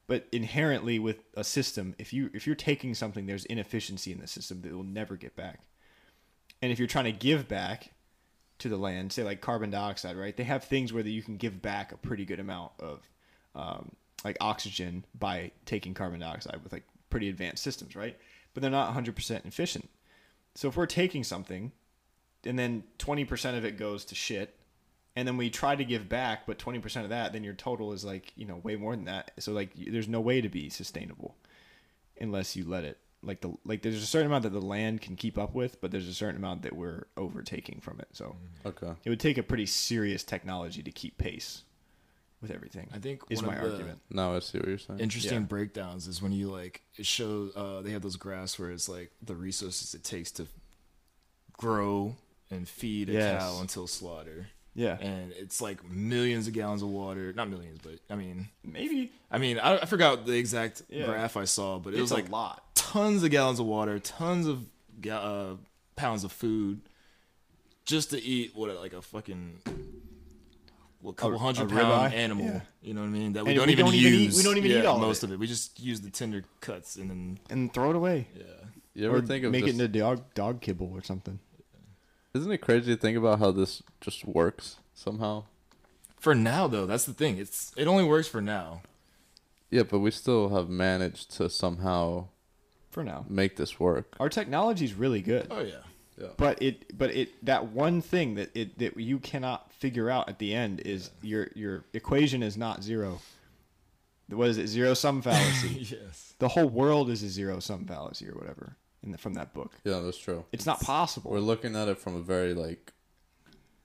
But 0.08 0.26
inherently, 0.32 0.98
with 0.98 1.22
a 1.34 1.44
system, 1.44 1.94
if 1.96 2.12
you 2.12 2.28
if 2.34 2.44
you're 2.44 2.56
taking 2.56 2.92
something, 2.92 3.24
there's 3.24 3.44
inefficiency 3.44 4.10
in 4.10 4.18
the 4.18 4.26
system 4.26 4.62
that 4.62 4.72
will 4.72 4.82
never 4.82 5.14
get 5.14 5.36
back. 5.36 5.60
And 6.60 6.72
if 6.72 6.80
you're 6.80 6.88
trying 6.88 7.04
to 7.04 7.12
give 7.12 7.46
back 7.46 7.92
to 8.58 8.68
the 8.68 8.76
land, 8.76 9.12
say 9.12 9.22
like 9.22 9.40
carbon 9.40 9.70
dioxide, 9.70 10.16
right? 10.16 10.36
They 10.36 10.42
have 10.42 10.64
things 10.64 10.92
where 10.92 11.04
that 11.04 11.10
you 11.10 11.22
can 11.22 11.36
give 11.36 11.62
back 11.62 11.92
a 11.92 11.96
pretty 11.96 12.24
good 12.24 12.40
amount 12.40 12.72
of 12.80 13.08
um, 13.54 13.92
like 14.24 14.36
oxygen 14.40 15.04
by 15.16 15.52
taking 15.66 15.94
carbon 15.94 16.18
dioxide 16.18 16.64
with 16.64 16.72
like 16.72 16.82
pretty 17.10 17.28
advanced 17.28 17.62
systems, 17.62 17.94
right? 17.94 18.18
But 18.54 18.60
they're 18.60 18.72
not 18.72 18.92
100% 18.92 19.46
efficient. 19.46 19.88
So 20.56 20.66
if 20.66 20.76
we're 20.76 20.86
taking 20.86 21.22
something 21.22 21.70
and 22.42 22.58
then 22.58 22.82
20% 22.98 23.56
of 23.56 23.64
it 23.64 23.78
goes 23.78 24.04
to 24.06 24.16
shit 24.16 24.56
and 25.16 25.26
then 25.26 25.36
we 25.38 25.48
try 25.50 25.74
to 25.74 25.84
give 25.84 26.08
back 26.08 26.46
but 26.46 26.58
20% 26.58 27.02
of 27.02 27.08
that 27.08 27.32
then 27.32 27.42
your 27.42 27.54
total 27.54 27.92
is 27.92 28.04
like 28.04 28.32
you 28.36 28.44
know 28.46 28.56
way 28.56 28.76
more 28.76 28.94
than 28.94 29.06
that 29.06 29.32
so 29.38 29.52
like 29.52 29.70
there's 29.74 30.08
no 30.08 30.20
way 30.20 30.40
to 30.40 30.48
be 30.48 30.68
sustainable 30.68 31.34
unless 32.20 32.54
you 32.54 32.64
let 32.64 32.84
it 32.84 32.98
like 33.22 33.40
the 33.40 33.52
like 33.64 33.82
there's 33.82 34.02
a 34.02 34.06
certain 34.06 34.26
amount 34.26 34.42
that 34.44 34.52
the 34.52 34.60
land 34.60 35.00
can 35.00 35.16
keep 35.16 35.36
up 35.38 35.54
with 35.54 35.80
but 35.80 35.90
there's 35.90 36.06
a 36.08 36.14
certain 36.14 36.36
amount 36.36 36.62
that 36.62 36.76
we're 36.76 37.06
overtaking 37.16 37.80
from 37.80 37.98
it 37.98 38.08
so 38.12 38.36
Okay. 38.64 38.92
it 39.04 39.10
would 39.10 39.20
take 39.20 39.38
a 39.38 39.42
pretty 39.42 39.66
serious 39.66 40.22
technology 40.22 40.82
to 40.82 40.90
keep 40.92 41.16
pace 41.18 41.62
with 42.42 42.50
everything 42.50 42.90
I 42.94 42.98
think 42.98 43.22
is 43.30 43.38
one 43.42 43.46
my 43.46 43.54
of 43.56 43.60
the 43.62 43.70
argument 43.72 44.00
Now 44.10 44.36
I 44.36 44.40
see 44.40 44.58
what 44.58 44.68
you're 44.68 44.78
saying. 44.78 45.00
interesting 45.00 45.40
Yeah. 45.42 45.46
breakdowns 45.46 46.06
is 46.06 46.20
when 46.20 46.32
you 46.32 46.50
like 46.50 46.82
it 46.96 47.06
show 47.06 47.48
uh, 47.56 47.80
they 47.80 47.90
have 47.92 48.02
those 48.02 48.16
graphs 48.16 48.58
where 48.58 48.70
it's 48.70 48.88
like 48.88 49.10
the 49.22 49.34
resources 49.34 49.94
it 49.94 50.04
takes 50.04 50.30
to 50.32 50.46
grow 51.56 52.16
and 52.50 52.68
feed 52.68 53.08
a 53.08 53.12
Yes. 53.14 53.42
cow 53.42 53.60
until 53.60 53.86
slaughter. 53.86 54.48
Yeah 54.76 54.96
And 55.00 55.32
it's 55.32 55.60
like 55.60 55.78
millions 55.90 56.46
of 56.46 56.52
gallons 56.52 56.82
of 56.82 56.88
water. 56.88 57.32
Not 57.32 57.48
millions, 57.50 57.80
but 57.82 57.94
I 58.08 58.14
mean, 58.14 58.48
maybe 58.62 59.10
I 59.30 59.38
mean, 59.38 59.58
I, 59.58 59.78
I 59.78 59.84
forgot 59.86 60.26
the 60.26 60.32
exact 60.38 60.82
Yeah. 60.88 61.06
graph 61.06 61.36
I 61.36 61.44
saw, 61.46 61.78
but 61.78 61.90
it 61.94 61.96
it's 61.96 62.02
was 62.02 62.12
like 62.12 62.28
a 62.28 62.32
lot 62.32 62.62
tons 62.74 63.24
of 63.24 63.30
gallons 63.30 63.58
of 63.58 63.66
water, 63.66 63.98
tons 63.98 64.46
of 64.46 64.66
uh, 65.10 65.54
pounds 65.96 66.22
of 66.24 66.30
food, 66.32 66.80
just 67.84 68.10
to 68.10 68.22
eat 68.22 68.52
what 68.54 68.74
like 68.76 68.92
a 68.92 69.02
fucking 69.02 69.60
well, 71.02 71.12
couple 71.12 71.36
A- 71.36 71.38
hundred 71.38 71.70
a 71.70 71.74
pound 71.74 72.12
ribeye? 72.12 72.16
animal. 72.16 72.46
Yeah. 72.46 72.60
You 72.82 72.94
know 72.94 73.00
what 73.02 73.06
I 73.08 73.10
mean? 73.10 73.32
That 73.34 73.44
we 73.44 73.50
And 73.50 73.58
don't 73.58 73.66
we 73.66 73.72
even 73.72 73.84
don't 73.86 73.94
use. 73.94 74.04
even 74.06 74.20
eat- 74.30 74.36
we 74.36 74.42
don't 74.42 74.56
even 74.58 74.70
yeah, 74.70 74.78
eat 74.80 74.86
all 74.86 74.96
of 74.96 75.02
most 75.02 75.22
it. 75.22 75.26
of 75.26 75.32
it. 75.32 75.38
We 75.38 75.46
just 75.46 75.78
use 75.80 76.00
the 76.00 76.10
tender 76.10 76.44
cuts 76.60 76.96
and 76.96 77.10
then 77.10 77.38
and 77.50 77.72
throw 77.72 77.90
it 77.90 77.96
away 77.96 78.28
yeah. 78.36 78.42
You 78.94 79.06
ever 79.08 79.18
or 79.18 79.22
think 79.22 79.44
of 79.44 79.52
make 79.52 79.64
just, 79.66 79.78
it 79.78 79.82
into 79.84 79.98
dog 79.98 80.22
dog 80.34 80.60
kibble 80.62 80.90
or 80.94 81.02
something 81.02 81.38
Isn't 82.36 82.52
it 82.52 82.58
crazy 82.58 82.94
to 82.94 83.00
think 83.00 83.16
about 83.18 83.38
how 83.38 83.50
this 83.50 83.82
just 84.00 84.24
works 84.24 84.76
somehow? 84.94 85.44
For 86.18 86.34
now, 86.34 86.66
though, 86.66 86.86
that's 86.86 87.04
the 87.04 87.12
thing. 87.14 87.38
It's 87.38 87.72
it 87.76 87.86
only 87.86 88.04
works 88.04 88.28
for 88.28 88.40
now. 88.40 88.82
Yeah, 89.70 89.82
but 89.82 89.98
we 90.00 90.10
still 90.10 90.50
have 90.50 90.68
managed 90.68 91.30
to 91.36 91.48
somehow 91.50 92.28
for 92.90 93.02
now 93.04 93.26
make 93.28 93.56
this 93.56 93.78
work. 93.78 94.16
our 94.18 94.28
technology 94.30 94.84
is 94.86 94.94
really 94.94 95.20
good 95.20 95.48
Oh 95.50 95.60
yeah. 95.60 95.82
Yeah. 96.18 96.28
but 96.38 96.62
it 96.62 96.96
but 96.96 97.10
it 97.10 97.44
that 97.44 97.66
one 97.72 98.00
thing 98.00 98.36
that 98.36 98.56
it 98.56 98.78
that 98.78 98.96
you 98.96 99.18
cannot 99.18 99.70
figure 99.74 100.08
out 100.08 100.30
at 100.30 100.38
the 100.38 100.54
end 100.54 100.80
is 100.80 101.10
your 101.20 101.48
your 101.54 101.84
equation 101.92 102.42
is 102.42 102.56
not 102.56 102.82
zero 102.82 103.20
what 104.30 104.48
is 104.48 104.56
it 104.56 104.68
zero 104.68 104.94
sum 104.94 105.20
fallacy 105.26 105.80
yes. 106.02 106.32
the 106.38 106.48
whole 106.48 106.70
world 106.70 107.10
is 107.10 107.22
a 107.22 107.28
zero 107.28 107.58
sum 107.60 107.84
fallacy 107.84 108.26
or 108.28 108.32
whatever 108.32 108.64
in 108.68 108.85
the, 109.12 109.18
from 109.18 109.34
that 109.34 109.52
book 109.54 109.72
Yeah, 109.84 110.00
that's 110.00 110.18
true. 110.18 110.44
it's 110.52 110.66
not 110.66 110.80
possible 110.80 111.30
We're 111.30 111.40
looking 111.40 111.74
at 111.76 111.88
it 111.88 111.98
from 111.98 112.14
a 112.16 112.20
very 112.20 112.54
like 112.54 112.92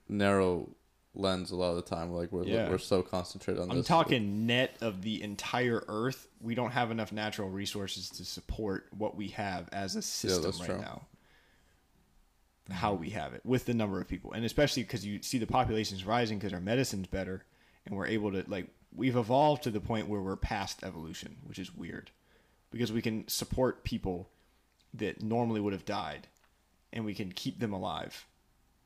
narrow 0.08 0.68
lens 1.14 1.50
a 1.50 1.56
lot 1.56 1.70
of 1.70 1.76
the 1.76 1.82
time. 1.82 2.10
Like 2.10 2.32
we're 2.32 2.44
Yeah. 2.44 2.70
we're 2.70 2.78
so 2.78 3.02
concentrated 3.02 3.62
on 3.62 3.70
i'm 3.70 3.76
this. 3.78 3.86
talking 3.86 4.46
net 4.46 4.76
of 4.80 5.02
the 5.02 5.22
entire 5.22 5.84
earth 5.88 6.26
we 6.40 6.54
don't 6.54 6.70
have 6.70 6.90
enough 6.90 7.12
natural 7.12 7.48
resources 7.50 8.08
to 8.10 8.24
support 8.24 8.86
what 8.96 9.16
we 9.16 9.28
have 9.28 9.68
as 9.72 9.94
a 9.96 10.02
system 10.02 10.42
that's 10.42 10.60
right 10.60 10.66
true. 10.70 10.78
now 10.80 11.02
how 12.70 12.94
we 12.94 13.10
have 13.10 13.34
it 13.34 13.42
with 13.44 13.66
the 13.66 13.74
number 13.74 14.00
of 14.00 14.08
people 14.08 14.32
and 14.32 14.44
especially 14.44 14.82
because 14.82 15.04
you 15.04 15.20
see 15.22 15.36
the 15.36 15.46
population's 15.46 16.04
rising 16.06 16.38
because 16.38 16.52
our 16.54 16.60
medicine's 16.60 17.06
better 17.08 17.44
and 17.84 17.94
we're 17.96 18.06
able 18.06 18.30
to 18.32 18.44
like 18.48 18.68
we've 18.94 19.16
evolved 19.16 19.64
to 19.64 19.70
the 19.70 19.80
point 19.80 20.08
where 20.08 20.20
we're 20.20 20.36
past 20.36 20.82
evolution 20.84 21.36
which 21.44 21.58
is 21.58 21.74
weird 21.74 22.10
because 22.70 22.90
we 22.92 23.02
can 23.02 23.26
support 23.28 23.84
people 23.84 24.30
that 24.94 25.22
normally 25.22 25.60
would 25.60 25.72
have 25.72 25.84
died 25.84 26.28
and 26.92 27.04
we 27.04 27.14
can 27.14 27.32
keep 27.32 27.58
them 27.58 27.72
alive 27.72 28.26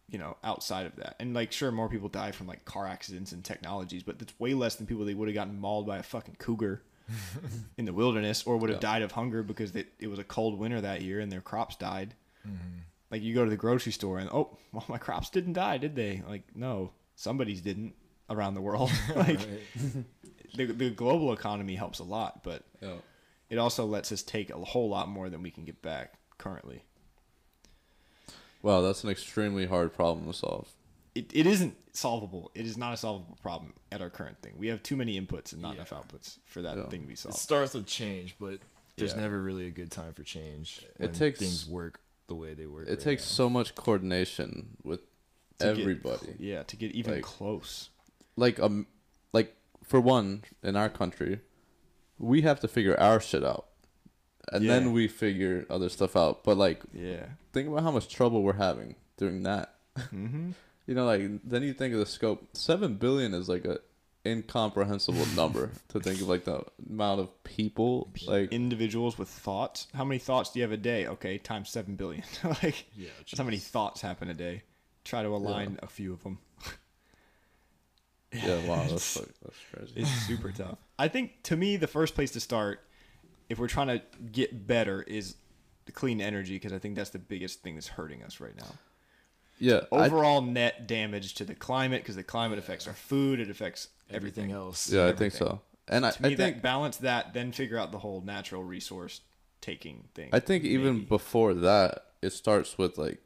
you 0.08 0.18
know 0.18 0.36
outside 0.44 0.86
of 0.86 0.94
that 0.96 1.16
and 1.18 1.34
like 1.34 1.50
sure 1.52 1.70
more 1.72 1.88
people 1.88 2.08
die 2.08 2.30
from 2.30 2.46
like 2.46 2.64
car 2.64 2.86
accidents 2.86 3.32
and 3.32 3.44
technologies 3.44 4.02
but 4.02 4.18
that's 4.18 4.38
way 4.38 4.54
less 4.54 4.76
than 4.76 4.86
people 4.86 5.04
that 5.04 5.16
would 5.16 5.28
have 5.28 5.34
gotten 5.34 5.58
mauled 5.58 5.86
by 5.86 5.98
a 5.98 6.02
fucking 6.02 6.36
cougar 6.38 6.82
in 7.76 7.84
the 7.84 7.92
wilderness 7.92 8.44
or 8.44 8.56
would 8.56 8.70
have 8.70 8.78
Yeah. 8.82 8.92
died 8.92 9.02
of 9.02 9.12
hunger 9.12 9.42
because 9.42 9.72
they, 9.72 9.84
it 9.98 10.08
was 10.08 10.18
a 10.18 10.24
cold 10.24 10.58
winter 10.58 10.80
that 10.80 11.02
year 11.02 11.20
and 11.20 11.30
their 11.30 11.40
crops 11.40 11.76
died 11.76 12.14
mm-hmm. 12.46 12.78
like 13.10 13.22
you 13.22 13.34
go 13.34 13.44
to 13.44 13.50
the 13.50 13.56
grocery 13.56 13.92
store 13.92 14.18
and 14.18 14.30
oh 14.30 14.56
well 14.72 14.84
my 14.88 14.98
crops 14.98 15.30
didn't 15.30 15.54
die 15.54 15.78
did 15.78 15.96
they 15.96 16.22
like 16.28 16.42
no 16.54 16.92
somebody's 17.16 17.60
didn't 17.60 17.94
around 18.28 18.54
the 18.54 18.60
world. 18.60 18.90
like 19.16 19.38
the 20.54 20.66
the 20.66 20.90
global 20.90 21.32
economy 21.32 21.74
helps 21.74 21.98
a 21.98 22.04
lot, 22.04 22.42
but 22.42 22.64
Yeah. 22.80 22.96
It 23.50 23.58
also 23.58 23.84
lets 23.86 24.10
us 24.12 24.22
take 24.22 24.50
a 24.50 24.56
whole 24.58 24.88
lot 24.88 25.08
more 25.08 25.28
than 25.30 25.42
we 25.42 25.50
can 25.50 25.64
get 25.64 25.80
back 25.82 26.14
currently. 26.38 26.82
Wow, 28.62 28.80
that's 28.80 29.04
an 29.04 29.10
extremely 29.10 29.66
hard 29.66 29.92
problem 29.94 30.26
to 30.26 30.32
solve. 30.32 30.68
It, 31.14 31.30
it 31.32 31.46
isn't 31.46 31.76
solvable. 31.92 32.50
It 32.54 32.66
is 32.66 32.76
not 32.76 32.92
a 32.92 32.96
solvable 32.96 33.38
problem 33.40 33.72
at 33.92 34.02
our 34.02 34.10
current 34.10 34.42
thing. 34.42 34.54
We 34.58 34.66
have 34.68 34.82
too 34.82 34.96
many 34.96 35.18
inputs 35.20 35.52
and 35.52 35.62
not 35.62 35.70
Yeah. 35.76 35.82
enough 35.86 35.90
outputs 35.90 36.38
for 36.46 36.62
that 36.62 36.76
Yeah. 36.76 36.88
thing 36.88 37.02
to 37.02 37.06
be 37.08 37.14
solved. 37.14 37.36
It 37.38 37.40
starts 37.40 37.74
with 37.74 37.86
change, 37.86 38.36
but 38.38 38.58
there's 38.96 39.14
Yeah. 39.14 39.20
never 39.20 39.40
really 39.40 39.66
a 39.66 39.70
good 39.70 39.90
time 39.90 40.12
for 40.12 40.24
change. 40.24 40.80
It 40.82 41.00
when 41.00 41.12
takes- 41.12 41.38
things 41.38 41.66
work 41.66 42.00
the 42.26 42.34
way 42.34 42.54
they 42.54 42.66
work. 42.66 42.86
It 42.88 42.90
right 42.90 43.00
takes 43.00 43.22
now. 43.22 43.34
so 43.34 43.50
much 43.50 43.74
coordination 43.74 44.76
with 44.82 45.00
To 45.58 45.66
get- 45.72 45.78
everybody. 45.78 46.36
yeah, 46.38 46.64
to 46.64 46.76
get 46.76 46.92
even 46.92 47.14
Like- 47.14 47.22
close. 47.24 47.90
like 48.36 48.58
um 48.60 48.86
like 49.32 49.54
for 49.82 50.00
one 50.00 50.44
in 50.62 50.76
our 50.76 50.90
country 50.90 51.40
we 52.18 52.42
have 52.42 52.60
to 52.60 52.68
figure 52.68 52.98
our 53.00 53.20
shit 53.20 53.44
out 53.44 53.66
and 54.52 54.64
Yeah. 54.64 54.72
then 54.74 54.92
we 54.92 55.08
figure 55.08 55.66
other 55.70 55.88
stuff 55.88 56.16
out 56.16 56.44
but 56.44 56.56
like 56.56 56.80
Yeah. 56.92 57.26
think 57.52 57.68
about 57.68 57.82
how 57.82 57.90
much 57.90 58.08
trouble 58.08 58.42
we're 58.42 58.54
having 58.54 58.94
doing 59.16 59.42
that 59.44 59.74
Mm-hmm. 59.96 60.50
you 60.86 60.94
know 60.94 61.04
like 61.06 61.22
then 61.44 61.62
you 61.62 61.72
think 61.72 61.92
of 61.94 62.00
the 62.00 62.06
scope 62.06 62.48
7 62.56 62.94
billion 62.94 63.34
is 63.34 63.48
like 63.48 63.64
a 63.64 63.78
incomprehensible 64.26 65.24
number 65.36 65.70
to 65.88 66.00
think 66.00 66.20
of 66.20 66.28
like 66.28 66.44
the 66.44 66.62
amount 66.90 67.20
of 67.20 67.44
people 67.44 68.10
like 68.26 68.52
Individuals 68.52 69.16
with 69.16 69.28
thoughts. 69.28 69.86
How 69.94 70.04
many 70.04 70.18
thoughts 70.18 70.50
do 70.50 70.58
you 70.58 70.64
have 70.64 70.72
a 70.72 70.76
day? 70.76 71.06
Okay, 71.06 71.38
times 71.38 71.68
seven 71.70 71.94
billion. 71.94 72.24
like 72.44 72.86
Yeah, 72.96 73.10
that's 73.18 73.38
how 73.38 73.44
many 73.44 73.58
thoughts 73.58 74.00
happen 74.00 74.28
a 74.28 74.34
day. 74.34 74.62
Try 75.04 75.22
to 75.22 75.28
align 75.28 75.78
a 75.82 75.86
few 75.86 76.12
of 76.12 76.22
them. 76.24 76.38
yeah 78.32 78.66
wow 78.66 78.84
that's 78.88 79.16
like, 79.16 79.28
that's 79.42 79.56
crazy 79.72 79.92
It's 80.00 80.10
super 80.26 80.50
tough. 80.50 80.78
I 80.98 81.08
think 81.08 81.42
to 81.44 81.56
me 81.56 81.76
the 81.76 81.86
first 81.86 82.14
place 82.14 82.30
to 82.32 82.40
start, 82.40 82.80
if 83.48 83.58
we're 83.58 83.68
trying 83.68 83.88
to 83.88 84.02
get 84.32 84.66
better, 84.66 85.02
is 85.02 85.36
the 85.84 85.92
clean 85.92 86.20
energy 86.20 86.54
because 86.54 86.72
I 86.72 86.78
think 86.78 86.96
that's 86.96 87.10
the 87.10 87.18
biggest 87.18 87.62
thing 87.62 87.74
that's 87.74 87.88
hurting 87.88 88.22
us 88.22 88.40
right 88.40 88.56
now. 88.56 88.74
yeah 89.58 89.82
I, 89.92 90.06
Overall 90.06 90.40
net 90.42 90.86
damage 90.86 91.34
to 91.34 91.44
the 91.44 91.54
climate 91.54 92.02
because 92.02 92.16
the 92.16 92.22
climate 92.24 92.58
affects 92.58 92.86
our 92.88 92.94
food, 92.94 93.40
it 93.40 93.50
affects 93.50 93.88
everything. 94.10 94.44
everything 94.44 94.56
else. 94.56 94.90
yeah 94.90 95.06
i 95.06 95.12
think 95.12 95.32
so 95.32 95.60
and 95.88 96.04
i, 96.06 96.10
To 96.10 96.22
me, 96.22 96.32
I 96.32 96.36
think 96.36 96.56
that 96.56 96.62
balance 96.62 96.96
that, 96.98 97.34
then 97.34 97.52
figure 97.52 97.78
out 97.78 97.92
the 97.92 97.98
whole 97.98 98.20
natural 98.20 98.64
resource 98.64 99.20
taking 99.60 100.08
thing. 100.14 100.30
I 100.32 100.40
think 100.40 100.64
even 100.64 101.04
before 101.04 101.54
that, 101.54 102.06
it 102.22 102.30
starts 102.30 102.76
with 102.78 102.98
like 102.98 103.20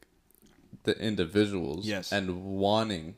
the 0.85 0.99
individuals 0.99 1.87
Yes. 1.87 2.13
and 2.13 2.45
wanting 2.45 3.15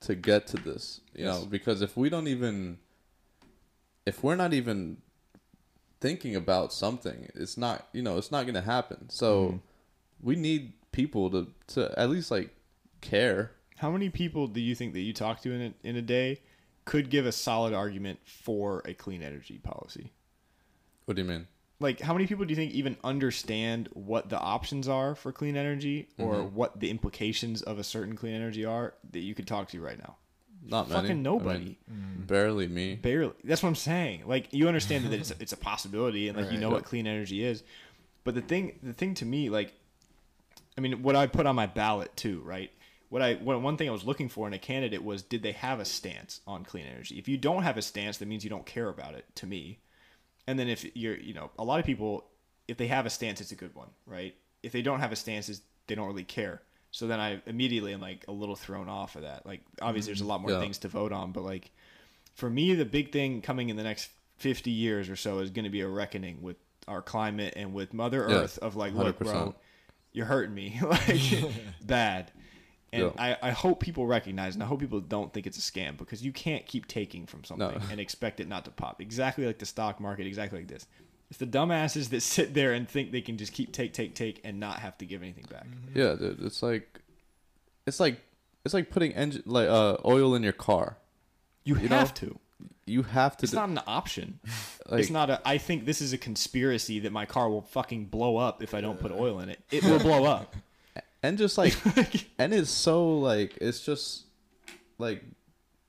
to 0.00 0.14
get 0.14 0.46
to 0.48 0.56
this, 0.56 1.00
you 1.14 1.24
Yes. 1.24 1.40
know, 1.40 1.46
because 1.46 1.82
if 1.82 1.96
we 1.96 2.08
don't 2.08 2.26
even 2.28 2.78
if 4.10 4.22
we're 4.24 4.36
not 4.36 4.52
even 4.52 4.98
thinking 6.00 6.34
about 6.36 6.72
something, 6.72 7.28
it's 7.34 7.56
not, 7.56 7.86
you 7.92 8.02
know, 8.02 8.18
it's 8.18 8.32
not 8.32 8.42
going 8.44 8.54
to 8.54 8.60
happen. 8.76 9.08
So 9.10 9.28
Mm-hmm. 9.46 9.56
we 10.28 10.36
need 10.36 10.72
people 10.92 11.30
to 11.30 11.46
to 11.74 11.80
at 11.98 12.10
least 12.10 12.30
like 12.30 12.50
care. 13.00 13.52
How 13.78 13.90
many 13.90 14.08
people 14.10 14.46
do 14.46 14.60
you 14.60 14.74
think 14.74 14.92
that 14.94 15.00
you 15.00 15.12
talk 15.14 15.40
to 15.42 15.52
in 15.52 15.60
a, 15.62 15.88
in 15.88 15.96
a 15.96 16.02
day 16.02 16.40
could 16.84 17.08
give 17.10 17.24
a 17.26 17.32
solid 17.32 17.72
argument 17.72 18.18
for 18.26 18.82
a 18.84 18.92
clean 18.94 19.22
energy 19.22 19.58
policy? 19.58 20.12
What 21.06 21.16
do 21.16 21.22
you 21.22 21.28
mean? 21.28 21.46
Like, 21.78 22.00
how 22.00 22.12
many 22.12 22.26
people 22.26 22.44
do 22.44 22.50
you 22.50 22.56
think 22.56 22.72
even 22.72 22.96
understand 23.02 23.88
what 23.94 24.28
the 24.28 24.38
options 24.38 24.86
are 24.86 25.14
for 25.14 25.32
clean 25.32 25.56
energy 25.56 26.08
or 26.18 26.34
Mm-hmm. 26.34 26.54
what 26.54 26.78
the 26.80 26.90
implications 26.90 27.62
of 27.62 27.78
a 27.78 27.84
certain 27.84 28.16
clean 28.16 28.34
energy 28.34 28.64
are 28.66 28.92
that 29.12 29.20
you 29.20 29.34
could 29.34 29.46
talk 29.46 29.68
to 29.70 29.80
right 29.80 29.98
now? 29.98 30.16
Not 30.66 30.88
many. 30.88 31.00
Fucking 31.00 31.16
I 31.18 31.20
nobody. 31.20 31.78
mean, 31.88 32.24
barely 32.26 32.68
me. 32.68 32.96
Barely. 32.96 33.32
That's 33.44 33.62
what 33.62 33.70
I'm 33.70 33.74
saying. 33.74 34.24
Like, 34.26 34.52
you 34.52 34.68
understand 34.68 35.04
that 35.06 35.12
it's 35.12 35.30
a, 35.30 35.34
it's 35.40 35.52
a 35.52 35.56
possibility 35.56 36.28
and 36.28 36.36
like 36.36 36.46
you 36.46 36.52
Right. 36.52 36.60
know 36.60 36.70
what 36.70 36.84
clean 36.84 37.06
energy 37.06 37.42
is. 37.44 37.62
But 38.24 38.34
the 38.34 38.42
thing, 38.42 38.78
the 38.82 38.92
thing 38.92 39.14
to 39.14 39.24
me, 39.24 39.48
like, 39.48 39.72
I 40.76 40.80
mean, 40.80 41.02
what 41.02 41.16
I 41.16 41.26
put 41.26 41.46
on 41.46 41.56
my 41.56 41.66
ballot 41.66 42.14
too, 42.16 42.40
right? 42.44 42.70
What 43.08 43.22
I 43.22 43.34
what, 43.34 43.60
one 43.60 43.76
thing 43.76 43.88
I 43.88 43.92
was 43.92 44.04
looking 44.04 44.28
for 44.28 44.46
in 44.46 44.52
a 44.52 44.58
candidate 44.58 45.02
was 45.02 45.22
did 45.22 45.42
they 45.42 45.52
have 45.52 45.80
a 45.80 45.84
stance 45.84 46.40
on 46.46 46.64
clean 46.64 46.86
energy? 46.86 47.18
If 47.18 47.26
you 47.26 47.36
don't 47.38 47.62
have 47.62 47.76
a 47.76 47.82
stance, 47.82 48.18
that 48.18 48.28
means 48.28 48.44
you 48.44 48.50
don't 48.50 48.66
care 48.66 48.88
about 48.88 49.14
it. 49.14 49.24
To 49.36 49.46
me, 49.46 49.80
and 50.46 50.58
then 50.58 50.68
if 50.68 50.84
you're, 50.94 51.16
you 51.16 51.34
know, 51.34 51.50
a 51.58 51.64
lot 51.64 51.80
of 51.80 51.86
people, 51.86 52.26
if 52.68 52.76
they 52.76 52.86
have 52.86 53.06
a 53.06 53.10
stance, 53.10 53.40
it's 53.40 53.50
a 53.52 53.56
good 53.56 53.74
one, 53.74 53.88
right? 54.06 54.34
If 54.62 54.72
they 54.72 54.82
don't 54.82 55.00
have 55.00 55.10
a 55.10 55.16
stance, 55.16 55.48
it's, 55.48 55.62
they 55.86 55.94
don't 55.94 56.06
really 56.06 56.22
care. 56.24 56.62
So 56.92 57.06
then 57.06 57.20
I 57.20 57.40
immediately 57.46 57.92
am 57.92 58.00
like 58.00 58.24
a 58.28 58.32
little 58.32 58.56
thrown 58.56 58.88
off 58.88 59.16
of 59.16 59.22
that. 59.22 59.46
Like 59.46 59.60
obviously, 59.80 60.10
there's 60.12 60.20
a 60.20 60.26
lot 60.26 60.40
more 60.40 60.50
Yeah. 60.50 60.58
things 60.60 60.78
to 60.78 60.88
vote 60.88 61.12
on, 61.12 61.32
but 61.32 61.42
like 61.44 61.70
for 62.34 62.50
me, 62.50 62.74
the 62.74 62.84
big 62.84 63.12
thing 63.12 63.42
coming 63.42 63.68
in 63.68 63.76
the 63.76 63.82
next 63.82 64.10
50 64.38 64.70
years 64.70 65.08
or 65.08 65.16
so 65.16 65.38
is 65.40 65.50
going 65.50 65.64
to 65.64 65.70
be 65.70 65.82
a 65.82 65.88
reckoning 65.88 66.42
with 66.42 66.56
our 66.88 67.02
climate 67.02 67.52
and 67.56 67.74
with 67.74 67.92
Mother 67.94 68.18
Yeah, 68.28 68.36
Earth 68.38 68.58
of 68.58 68.74
like, 68.76 68.94
look, 68.94 69.18
bro, 69.18 69.54
you're 70.12 70.26
hurting 70.26 70.54
me, 70.54 70.80
like 70.86 71.20
bad. 71.84 72.32
And 72.92 73.04
Yeah. 73.04 73.36
I, 73.40 73.48
I 73.48 73.50
hope 73.52 73.78
people 73.78 74.06
recognize, 74.06 74.54
and 74.54 74.64
I 74.64 74.66
hope 74.66 74.80
people 74.80 75.00
don't 75.00 75.32
think 75.32 75.46
it's 75.46 75.58
a 75.58 75.60
scam 75.60 75.96
because 75.96 76.24
you 76.24 76.32
can't 76.32 76.66
keep 76.66 76.86
taking 76.88 77.24
from 77.26 77.44
something 77.44 77.80
and 77.90 78.00
expect 78.00 78.40
it 78.40 78.48
not 78.48 78.64
to 78.64 78.72
pop. 78.72 79.00
Exactly 79.00 79.46
like 79.46 79.58
the 79.60 79.66
stock 79.66 80.00
market, 80.00 80.26
exactly 80.26 80.58
like 80.60 80.68
this. 80.68 80.86
It's 81.30 81.38
the 81.38 81.46
dumbasses 81.46 82.10
that 82.10 82.20
sit 82.36 82.54
there 82.54 82.72
and 82.72 82.88
think 82.88 83.12
they 83.12 83.20
can 83.20 83.38
just 83.38 83.52
keep 83.52 83.72
take, 83.72 83.92
take, 83.92 84.14
take, 84.14 84.40
and 84.44 84.58
not 84.60 84.80
have 84.80 84.98
to 84.98 85.06
give 85.06 85.22
anything 85.22 85.46
back. 85.50 85.66
Yeah, 85.94 86.14
dude. 86.14 86.42
It's 86.42 86.62
like 86.62 87.00
it's 87.86 88.00
like 88.00 88.20
it's 88.64 88.74
like 88.74 88.90
putting 88.90 89.12
engine 89.12 89.42
like 89.46 89.68
uh 89.68 89.96
oil 90.04 90.34
in 90.34 90.42
your 90.42 90.52
car. 90.52 90.96
You, 91.64 91.76
You 91.76 91.88
know, 91.88 91.96
have 91.98 92.14
to. 92.14 92.38
You 92.86 93.02
have 93.04 93.36
to 93.38 93.44
It's 93.44 93.52
do- 93.52 93.56
not 93.58 93.68
an 93.68 93.80
option. 93.86 94.40
like 94.88 95.00
it's 95.00 95.10
not 95.10 95.30
a. 95.30 95.40
I 95.46 95.58
think 95.58 95.84
this 95.86 96.00
is 96.00 96.12
a 96.12 96.18
conspiracy 96.18 96.98
that 97.00 97.12
my 97.12 97.24
car 97.26 97.48
will 97.48 97.62
fucking 97.62 98.06
blow 98.06 98.36
up 98.36 98.62
if 98.62 98.74
I 98.74 98.80
don't 98.80 98.98
put 98.98 99.12
oil 99.12 99.38
in 99.40 99.48
it. 99.48 99.60
It 99.70 99.84
will 99.84 100.00
blow 100.00 100.24
up. 100.24 100.56
and 101.22 101.38
just 101.38 101.56
like 101.58 101.76
and 102.38 102.52
it's 102.52 102.70
so 102.70 103.18
like 103.18 103.56
it's 103.60 103.80
just 103.84 104.24
like 104.98 105.22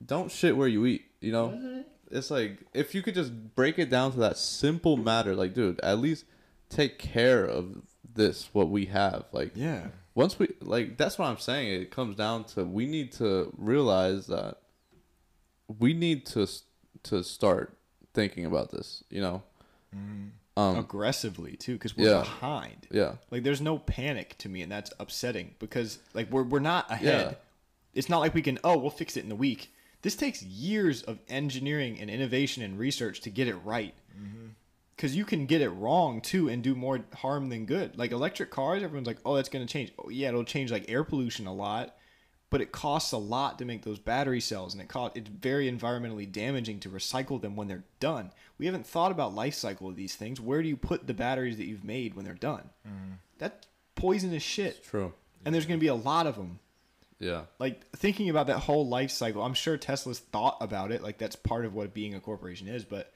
don't 0.04 0.30
shit 0.30 0.56
where 0.56 0.68
you 0.68 0.84
eat 0.86 1.04
you 1.20 1.32
know 1.32 1.48
Mm-hmm. 1.48 1.80
It's 2.12 2.30
like 2.30 2.58
if 2.74 2.94
you 2.94 3.02
could 3.02 3.14
just 3.14 3.32
break 3.54 3.78
it 3.78 3.90
down 3.90 4.12
to 4.12 4.18
that 4.18 4.36
simple 4.36 4.96
matter 4.96 5.34
like 5.34 5.54
dude 5.54 5.80
at 5.80 5.98
least 5.98 6.24
take 6.68 6.98
care 6.98 7.44
of 7.44 7.82
this 8.14 8.48
what 8.52 8.68
we 8.68 8.86
have 8.86 9.24
like 9.32 9.52
yeah. 9.54 9.86
once 10.14 10.38
we 10.38 10.48
like 10.60 10.96
that's 10.96 11.18
what 11.18 11.26
i'm 11.26 11.38
saying 11.38 11.72
it 11.80 11.90
comes 11.90 12.14
down 12.16 12.44
to 12.44 12.64
we 12.64 12.86
need 12.86 13.10
to 13.12 13.52
realize 13.56 14.26
that 14.26 14.58
we 15.78 15.94
need 15.94 16.26
to 16.26 16.46
to 17.02 17.22
start 17.24 17.76
thinking 18.14 18.44
about 18.44 18.70
this 18.70 19.02
you 19.10 19.20
know 19.20 19.42
um 20.56 20.76
Aggressively 20.78 21.56
too, 21.56 21.74
because 21.74 21.96
we're 21.96 22.10
Yeah. 22.10 22.20
behind. 22.20 22.86
yeah 22.90 23.14
Like 23.30 23.42
there's 23.42 23.60
no 23.60 23.78
panic 23.78 24.36
to 24.38 24.48
me, 24.50 24.60
and 24.62 24.70
that's 24.70 24.92
upsetting 25.00 25.54
because 25.58 25.98
like 26.12 26.30
we're 26.30 26.42
we're 26.42 26.60
not 26.60 26.90
ahead. 26.90 27.26
Yeah. 27.30 27.34
It's 27.94 28.08
not 28.08 28.18
like 28.20 28.34
we 28.34 28.42
can 28.42 28.58
oh 28.62 28.76
we'll 28.76 28.90
fix 28.90 29.16
it 29.16 29.24
in 29.24 29.32
a 29.32 29.34
week. 29.34 29.72
This 30.02 30.16
takes 30.16 30.42
years 30.42 31.02
of 31.02 31.18
engineering 31.28 31.98
and 32.00 32.10
innovation 32.10 32.62
and 32.62 32.78
research 32.78 33.20
to 33.22 33.30
get 33.30 33.48
it 33.48 33.56
right. 33.64 33.94
Mm-hmm. 34.16 34.48
Because 34.96 35.16
you 35.16 35.24
can 35.24 35.46
get 35.46 35.60
it 35.60 35.70
wrong 35.70 36.20
too 36.20 36.48
and 36.48 36.62
do 36.62 36.74
more 36.74 37.00
harm 37.14 37.48
than 37.48 37.66
good. 37.66 37.96
Like 37.98 38.12
electric 38.12 38.50
cars, 38.50 38.82
everyone's 38.82 39.06
like, 39.06 39.18
oh, 39.24 39.36
that's 39.36 39.48
going 39.48 39.66
to 39.66 39.72
change. 39.72 39.92
Oh, 39.98 40.10
yeah, 40.10 40.28
it'll 40.28 40.44
change 40.44 40.70
like 40.70 40.84
air 40.88 41.02
pollution 41.02 41.46
a 41.46 41.54
lot, 41.54 41.96
but 42.50 42.60
it 42.60 42.70
costs 42.70 43.12
a 43.12 43.18
lot 43.18 43.58
to 43.58 43.64
make 43.64 43.82
those 43.82 43.98
battery 43.98 44.40
cells, 44.40 44.74
and 44.74 44.82
it 44.82 44.88
cost 44.88 45.16
it's 45.16 45.28
very 45.28 45.70
environmentally 45.70 46.30
damaging 46.30 46.78
to 46.80 46.90
recycle 46.90 47.40
them 47.40 47.56
when 47.56 47.66
they're 47.66 47.84
done. 47.98 48.30
We 48.58 48.66
haven't 48.66 48.86
thought 48.86 49.10
about 49.10 49.34
life 49.34 49.54
cycle 49.54 49.88
of 49.88 49.96
these 49.96 50.14
things. 50.14 50.40
Where 50.40 50.62
do 50.62 50.68
you 50.68 50.76
put 50.76 51.06
the 51.06 51.14
batteries 51.14 51.56
that 51.56 51.66
you've 51.66 51.84
made 51.84 52.14
when 52.14 52.24
they're 52.24 52.34
done? 52.34 52.70
Mm-hmm. 52.86 53.14
That's 53.38 53.66
poisonous 53.96 54.42
shit, 54.42 54.84
true 54.84 55.14
and 55.44 55.54
there's 55.54 55.66
going 55.66 55.78
to 55.78 55.84
be 55.84 55.88
a 55.88 55.94
lot 55.94 56.26
of 56.26 56.36
them 56.36 56.58
yeah. 57.22 57.42
Like 57.58 57.88
thinking 57.96 58.28
about 58.30 58.48
that 58.48 58.58
whole 58.58 58.86
life 58.86 59.10
cycle 59.12 59.42
i'm 59.42 59.54
sure 59.54 59.76
tesla's 59.76 60.18
thought 60.18 60.56
about 60.60 60.90
it 60.92 61.02
like 61.02 61.16
that's 61.18 61.36
part 61.36 61.64
of 61.64 61.72
what 61.74 61.94
being 61.94 62.14
a 62.14 62.20
corporation 62.20 62.66
is 62.68 62.84
but 62.84 63.12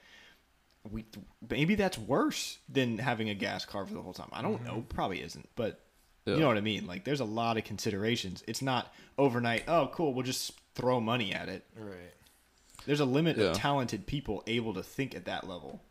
we 0.89 1.03
maybe 1.49 1.75
that's 1.75 1.97
worse 1.97 2.57
than 2.69 2.97
having 2.97 3.29
a 3.29 3.33
gas 3.35 3.65
car 3.65 3.85
for 3.85 3.93
the 3.93 4.01
whole 4.01 4.13
time. 4.13 4.29
I 4.31 4.41
don't 4.41 4.63
know. 4.63 4.71
Mm-hmm. 4.75 4.81
Probably 4.95 5.21
isn't 5.21 5.49
but 5.57 5.81
Yeah. 6.25 6.35
you 6.35 6.39
know 6.39 6.47
what 6.47 6.57
i 6.57 6.61
mean? 6.61 6.87
Like 6.87 7.03
there's 7.03 7.19
a 7.19 7.25
lot 7.25 7.57
of 7.57 7.65
considerations. 7.65 8.41
It's 8.47 8.61
not 8.61 8.93
overnight 9.17 9.63
oh 9.67 9.89
cool 9.93 10.13
we'll 10.13 10.23
just 10.25 10.53
throw 10.75 11.01
money 11.01 11.33
at 11.33 11.49
it. 11.49 11.65
Right. 11.75 12.13
there's 12.85 13.01
a 13.01 13.05
limit 13.05 13.35
Yeah. 13.37 13.47
of 13.47 13.57
talented 13.57 14.05
people 14.07 14.43
able 14.47 14.73
to 14.75 14.83
think 14.83 15.13
at 15.13 15.25
that 15.25 15.45
level. 15.45 15.81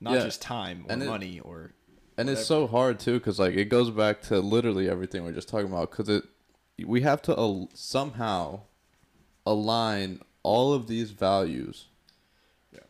Not 0.00 0.14
Yeah. 0.14 0.24
just 0.24 0.42
time 0.42 0.84
or 0.86 0.92
And 0.92 1.02
it- 1.02 1.06
money 1.06 1.40
or 1.40 1.72
and 2.18 2.28
it's 2.28 2.44
so 2.44 2.66
hard 2.66 3.00
too 3.00 3.14
because 3.14 3.38
like 3.38 3.54
it 3.54 3.70
goes 3.70 3.90
back 3.90 4.20
to 4.22 4.38
literally 4.40 4.88
everything 4.88 5.24
we're 5.24 5.32
just 5.32 5.48
talking 5.48 5.66
about 5.68 5.90
because 5.90 6.08
it 6.10 6.24
we 6.84 7.02
have 7.02 7.22
to 7.22 7.32
al- 7.36 7.70
somehow 7.74 8.60
align 9.46 10.20
all 10.42 10.72
of 10.72 10.86
these 10.86 11.10
values 11.10 11.86
Yeah. 12.72 12.80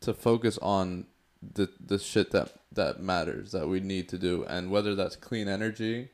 to 0.00 0.12
focus 0.14 0.58
on 0.58 1.06
the 1.42 1.70
the 1.80 1.98
shit 1.98 2.30
that 2.32 2.54
that 2.70 3.00
matters 3.00 3.52
that 3.52 3.68
we 3.68 3.80
need 3.80 4.08
to 4.08 4.18
do 4.18 4.44
and 4.44 4.70
whether 4.70 4.94
that's 4.94 5.16
clean 5.16 5.48
energy 5.48 6.10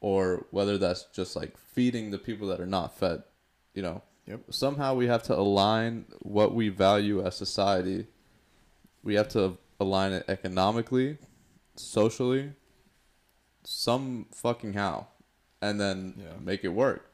or 0.00 0.46
whether 0.50 0.78
that's 0.78 1.04
just 1.12 1.36
like 1.36 1.56
feeding 1.58 2.10
the 2.10 2.18
people 2.18 2.48
that 2.48 2.60
are 2.60 2.66
not 2.66 2.96
fed 2.96 3.22
you 3.74 3.82
know 3.82 4.02
Yep. 4.26 4.40
Somehow 4.50 4.94
we 4.94 5.06
have 5.06 5.22
to 5.24 5.38
align 5.38 6.06
what 6.18 6.52
we 6.52 6.68
value 6.68 7.24
as 7.24 7.36
society. 7.36 8.08
We 9.04 9.14
have 9.14 9.28
to 9.28 9.56
align 9.78 10.12
it 10.12 10.24
economically, 10.26 11.18
socially, 11.76 12.54
some 13.62 14.26
fucking 14.32 14.72
how, 14.72 15.06
and 15.60 15.80
then 15.80 16.14
Yeah. 16.18 16.38
make 16.40 16.64
it 16.64 16.68
work. 16.68 17.10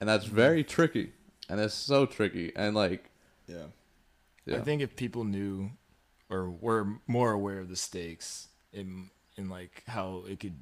And 0.00 0.08
that's 0.08 0.26
mm-hmm. 0.26 0.36
very 0.36 0.64
tricky. 0.64 1.12
And 1.48 1.60
it's 1.60 1.74
so 1.74 2.06
tricky. 2.06 2.52
And 2.54 2.74
like, 2.74 3.10
Yeah. 3.46 3.66
yeah. 4.46 4.56
I 4.56 4.60
think 4.60 4.82
if 4.82 4.96
people 4.96 5.24
knew 5.24 5.70
or 6.30 6.50
were 6.50 7.00
more 7.06 7.32
aware 7.32 7.60
of 7.60 7.68
the 7.68 7.76
stakes 7.76 8.48
in 8.72 9.10
in 9.36 9.48
like 9.48 9.84
how 9.86 10.24
it 10.28 10.40
could 10.40 10.56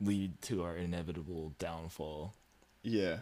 lead 0.00 0.40
to 0.42 0.62
our 0.62 0.76
inevitable 0.76 1.54
downfall. 1.58 2.34
Yeah. 2.82 3.18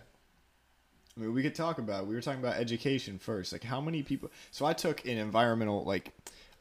I 1.17 1.21
mean, 1.21 1.33
we 1.33 1.43
could 1.43 1.55
talk 1.55 1.79
about. 1.79 2.07
We 2.07 2.15
were 2.15 2.21
talking 2.21 2.41
about 2.41 2.57
education 2.57 3.19
first. 3.19 3.53
Like, 3.53 3.63
how 3.63 3.81
many 3.81 4.03
people? 4.03 4.31
So 4.51 4.67
I 4.67 4.73
took 4.73 5.05
an 5.05 5.17
environmental, 5.17 5.85
like, 5.85 6.13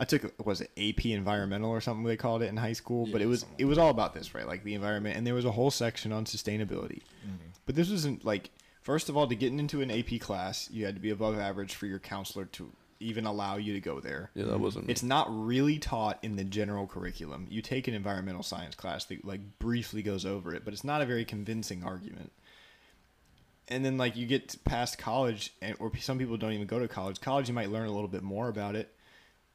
I 0.03 0.05
took 0.05 0.45
was 0.45 0.59
it 0.59 0.69
AP 0.77 1.05
environmental 1.05 1.69
or 1.69 1.79
something 1.79 2.03
they 2.03 2.17
called 2.17 2.43
it 2.43 2.47
in 2.47 2.57
high 2.57 2.73
school, 2.73 3.07
but 3.09 3.21
it 3.21 3.25
was 3.25 3.45
it 3.57 3.63
was 3.63 3.77
all 3.77 3.89
about 3.89 4.13
this, 4.13 4.35
right? 4.35 4.45
Like 4.45 4.65
the 4.65 4.73
environment, 4.73 5.15
and 5.15 5.25
there 5.25 5.33
was 5.33 5.45
a 5.45 5.51
whole 5.51 5.71
section 5.71 6.11
on 6.11 6.25
sustainability. 6.25 7.03
Mm-hmm. 7.25 7.51
But 7.65 7.75
this 7.75 7.89
wasn't 7.89 8.25
like 8.25 8.49
first 8.81 9.07
of 9.07 9.15
all 9.15 9.27
to 9.27 9.35
get 9.35 9.53
into 9.53 9.79
an 9.79 9.89
AP 9.89 10.19
class, 10.19 10.69
you 10.69 10.83
had 10.83 10.95
to 10.95 11.01
be 11.01 11.11
above 11.11 11.39
average 11.39 11.75
for 11.75 11.85
your 11.85 11.99
counselor 11.99 12.43
to 12.43 12.69
even 12.99 13.25
allow 13.25 13.55
you 13.55 13.71
to 13.71 13.79
go 13.79 14.01
there. 14.01 14.29
yeah, 14.35 14.43
that 14.43 14.59
wasn't 14.59 14.87
me. 14.87 14.91
It's 14.91 15.03
not 15.03 15.27
really 15.29 15.79
taught 15.79 16.19
in 16.21 16.35
the 16.35 16.43
general 16.43 16.85
curriculum. 16.85 17.47
You 17.49 17.61
take 17.61 17.87
an 17.87 17.93
environmental 17.93 18.43
science 18.43 18.75
class 18.75 19.05
that 19.05 19.23
like 19.23 19.57
briefly 19.57 20.03
goes 20.03 20.25
over 20.25 20.53
it, 20.53 20.65
but 20.65 20.73
it's 20.73 20.83
not 20.83 21.01
a 21.01 21.05
very 21.05 21.23
convincing 21.23 21.81
argument. 21.81 22.33
And 23.69 23.85
then 23.85 23.97
like 23.97 24.17
you 24.17 24.27
get 24.27 24.57
past 24.65 24.97
college, 24.97 25.53
and 25.61 25.77
or 25.79 25.95
some 25.97 26.19
people 26.19 26.35
don't 26.35 26.51
even 26.51 26.67
go 26.67 26.79
to 26.79 26.89
college. 26.89 27.21
College, 27.21 27.47
you 27.47 27.53
might 27.53 27.71
learn 27.71 27.87
a 27.87 27.93
little 27.93 28.09
bit 28.09 28.21
more 28.21 28.49
about 28.49 28.75
it, 28.75 28.93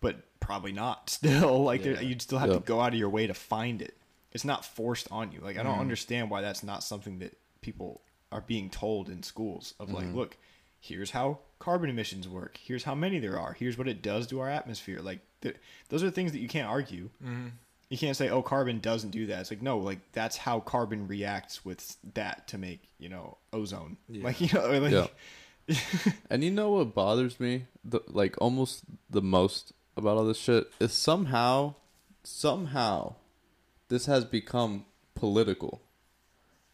but 0.00 0.16
probably 0.40 0.72
not. 0.72 1.10
Still, 1.18 1.62
like 1.62 1.84
Yeah. 1.84 2.00
you'd 2.00 2.22
still 2.22 2.38
have 2.38 2.50
Yeah. 2.50 2.56
to 2.56 2.60
go 2.60 2.80
out 2.80 2.92
of 2.92 2.98
your 2.98 3.10
way 3.10 3.26
to 3.26 3.34
find 3.34 3.82
it. 3.82 3.96
It's 4.32 4.44
not 4.44 4.64
forced 4.64 5.10
on 5.10 5.32
you. 5.32 5.40
Like 5.40 5.58
I 5.58 5.62
don't 5.62 5.72
mm-hmm. 5.72 5.80
understand 5.80 6.30
why 6.30 6.42
that's 6.42 6.62
not 6.62 6.84
something 6.84 7.18
that 7.20 7.36
people 7.60 8.02
are 8.30 8.42
being 8.42 8.70
told 8.70 9.08
in 9.08 9.22
schools. 9.22 9.74
Of 9.80 9.90
like, 9.90 10.04
mm-hmm. 10.04 10.16
look, 10.16 10.36
here's 10.80 11.10
how 11.10 11.38
carbon 11.58 11.90
emissions 11.90 12.28
work. 12.28 12.58
Here's 12.62 12.84
how 12.84 12.94
many 12.94 13.18
there 13.18 13.38
are. 13.38 13.52
Here's 13.54 13.78
what 13.78 13.88
it 13.88 14.02
does 14.02 14.26
to 14.28 14.40
our 14.40 14.48
atmosphere. 14.48 15.00
Like 15.00 15.20
th- 15.40 15.56
those 15.88 16.02
are 16.04 16.10
things 16.10 16.32
that 16.32 16.40
you 16.40 16.48
can't 16.48 16.68
argue. 16.68 17.10
Mm-hmm. 17.24 17.48
You 17.90 17.96
can't 17.96 18.16
say, 18.16 18.28
"Oh, 18.28 18.42
carbon 18.42 18.80
doesn't 18.80 19.10
do 19.10 19.26
that." 19.26 19.40
It's 19.40 19.50
like 19.50 19.62
no, 19.62 19.78
like 19.78 20.00
that's 20.12 20.36
how 20.36 20.60
carbon 20.60 21.08
reacts 21.08 21.64
with 21.64 21.96
that 22.14 22.46
to 22.48 22.58
make 22.58 22.82
you 22.98 23.08
know 23.08 23.38
ozone. 23.52 23.96
Yeah. 24.08 24.24
Like 24.24 24.40
you 24.42 24.48
know, 24.52 24.78
like 24.78 24.92
Yeah. 24.92 25.06
And 26.30 26.44
you 26.44 26.50
know 26.50 26.70
what 26.70 26.94
bothers 26.94 27.40
me, 27.40 27.66
the, 27.84 28.00
like 28.06 28.36
almost 28.40 28.84
the 29.10 29.22
most 29.22 29.72
about 29.98 30.16
all 30.16 30.24
this 30.24 30.38
shit 30.38 30.70
is 30.80 30.92
somehow, 30.92 31.74
somehow, 32.22 33.14
this 33.88 34.06
has 34.06 34.24
become 34.24 34.84
political. 35.14 35.80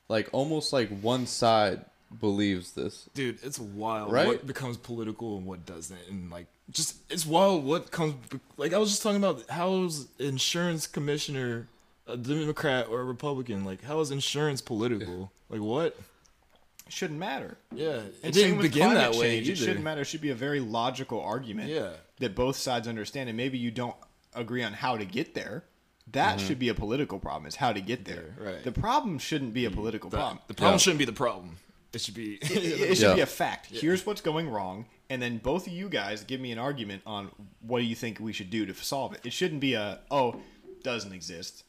Like 0.09 0.29
almost 0.33 0.73
like 0.73 0.91
one 1.01 1.27
side 1.27 1.85
believes 2.21 2.73
this. 2.73 3.09
Dude, 3.15 3.39
it's 3.43 3.59
wild 3.59 4.13
Right? 4.13 4.27
what 4.27 4.47
becomes 4.47 4.77
political 4.77 5.37
and 5.37 5.47
what 5.47 5.67
doesn't 5.67 5.99
and 6.09 6.31
like 6.31 6.47
just 6.71 6.97
it's 7.11 7.27
wild 7.27 7.65
what 7.65 7.91
comes 7.91 8.15
like 8.57 8.73
I 8.73 8.79
was 8.79 8.91
just 8.91 9.03
talking 9.03 9.17
about 9.23 9.45
how's 9.49 10.07
insurance 10.19 10.87
commissioner 10.87 11.67
a 12.07 12.17
Democrat 12.17 12.87
or 12.89 13.01
a 13.01 13.05
Republican? 13.05 13.65
Like 13.65 13.83
how 13.83 14.01
is 14.01 14.11
insurance 14.11 14.61
political? 14.61 15.33
Like 15.49 15.61
what? 15.61 15.97
shouldn't 16.89 17.19
matter. 17.19 17.57
Yeah, 17.75 17.97
it 17.97 18.15
and 18.23 18.33
didn't 18.33 18.59
with 18.59 18.73
begin 18.73 18.95
that 18.95 19.13
way 19.13 19.37
change. 19.37 19.49
It 19.49 19.57
shouldn't 19.57 19.83
matter. 19.83 20.03
It 20.03 20.07
should 20.07 20.21
be 20.21 20.31
a 20.31 20.35
very 20.35 20.61
logical 20.61 21.21
argument. 21.21 21.71
Yeah. 21.71 21.91
That 22.19 22.35
both 22.35 22.57
sides 22.57 22.89
understand, 22.89 23.29
and 23.29 23.37
maybe 23.37 23.59
you 23.59 23.71
don't 23.71 23.97
agree 24.35 24.63
on 24.63 24.73
how 24.73 24.97
to 24.97 25.05
get 25.05 25.35
there. 25.35 25.65
That 26.13 26.37
mm-hmm. 26.37 26.47
should 26.47 26.59
be 26.59 26.69
a 26.69 26.75
political 26.75 27.19
problem. 27.19 27.47
Is 27.47 27.57
how 27.57 27.73
to 27.73 27.81
get 27.81 28.05
there. 28.05 28.35
Right. 28.39 28.63
The 28.63 28.73
problem 28.73 29.19
shouldn't 29.19 29.55
be 29.55 29.65
a 29.65 29.69
mm-hmm. 29.69 29.79
political 29.79 30.11
The, 30.11 30.17
problem. 30.17 30.39
the 30.49 30.55
problem 30.55 30.75
Yeah. 30.75 30.79
shouldn't 30.79 30.99
be 30.99 31.05
the 31.05 31.13
problem. 31.13 31.57
It 31.93 32.01
should 32.01 32.15
be 32.15 32.35
it, 32.35 32.51
it 32.51 32.95
should 32.97 33.09
Yeah. 33.09 33.15
be 33.15 33.21
a 33.21 33.27
fact. 33.27 33.69
Here's 33.71 34.05
what's 34.05 34.21
going 34.21 34.51
wrong, 34.51 34.87
and 35.09 35.23
then 35.23 35.39
both 35.39 35.67
of 35.67 35.73
you 35.73 35.89
guys 35.89 36.25
give 36.25 36.41
me 36.41 36.53
an 36.53 36.59
argument 36.59 37.03
on 37.07 37.31
what 37.61 37.79
do 37.79 37.85
you 37.85 37.95
think 37.95 38.21
we 38.21 38.33
should 38.33 38.51
do 38.51 38.67
to 38.67 38.75
solve 38.75 39.15
it. 39.15 39.21
It 39.25 39.33
shouldn't 39.33 39.61
be 39.61 39.75
a 39.75 40.01
oh 40.11 40.41
doesn't 40.83 41.13
exist. 41.13 41.64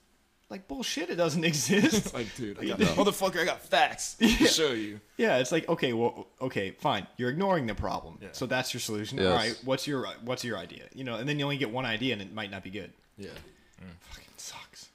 Like 0.49 0.67
bullshit, 0.67 1.09
it 1.09 1.15
doesn't 1.15 1.43
exist. 1.51 2.13
like, 2.13 2.33
dude, 2.35 2.59
I 2.59 2.65
got, 2.65 2.79
motherfucker, 2.79 3.39
I 3.41 3.45
got 3.45 3.61
facts 3.61 4.13
to 4.15 4.27
show 4.27 4.71
you. 4.73 4.99
yeah, 5.17 5.37
it's 5.37 5.51
like 5.51 5.67
okay, 5.67 5.93
well, 5.93 6.27
okay, 6.39 6.71
fine. 6.71 7.07
You're 7.17 7.29
ignoring 7.31 7.65
the 7.65 7.73
problem, 7.75 8.19
Yeah. 8.21 8.27
so 8.31 8.45
that's 8.45 8.73
your 8.73 8.81
solution. 8.81 9.17
Yes. 9.17 9.27
All 9.27 9.35
right, 9.35 9.59
what's 9.65 9.87
your 9.87 10.05
what's 10.23 10.43
your 10.43 10.57
idea? 10.57 10.83
You 10.93 11.03
know, 11.03 11.15
and 11.15 11.27
then 11.27 11.39
you 11.39 11.45
only 11.45 11.57
get 11.57 11.71
one 11.71 11.85
idea, 11.85 12.13
and 12.13 12.21
it 12.21 12.31
might 12.33 12.51
not 12.51 12.63
be 12.63 12.69
good. 12.69 12.93
Yeah, 13.17 13.29
mm. 13.29 13.89
Fucking 14.01 14.25
sucks. 14.37 14.89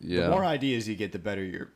Yeah. 0.00 0.22
The 0.24 0.30
more 0.30 0.44
ideas 0.44 0.88
you 0.88 0.94
get, 0.94 1.12
the 1.12 1.18
better 1.18 1.42
your 1.44 1.68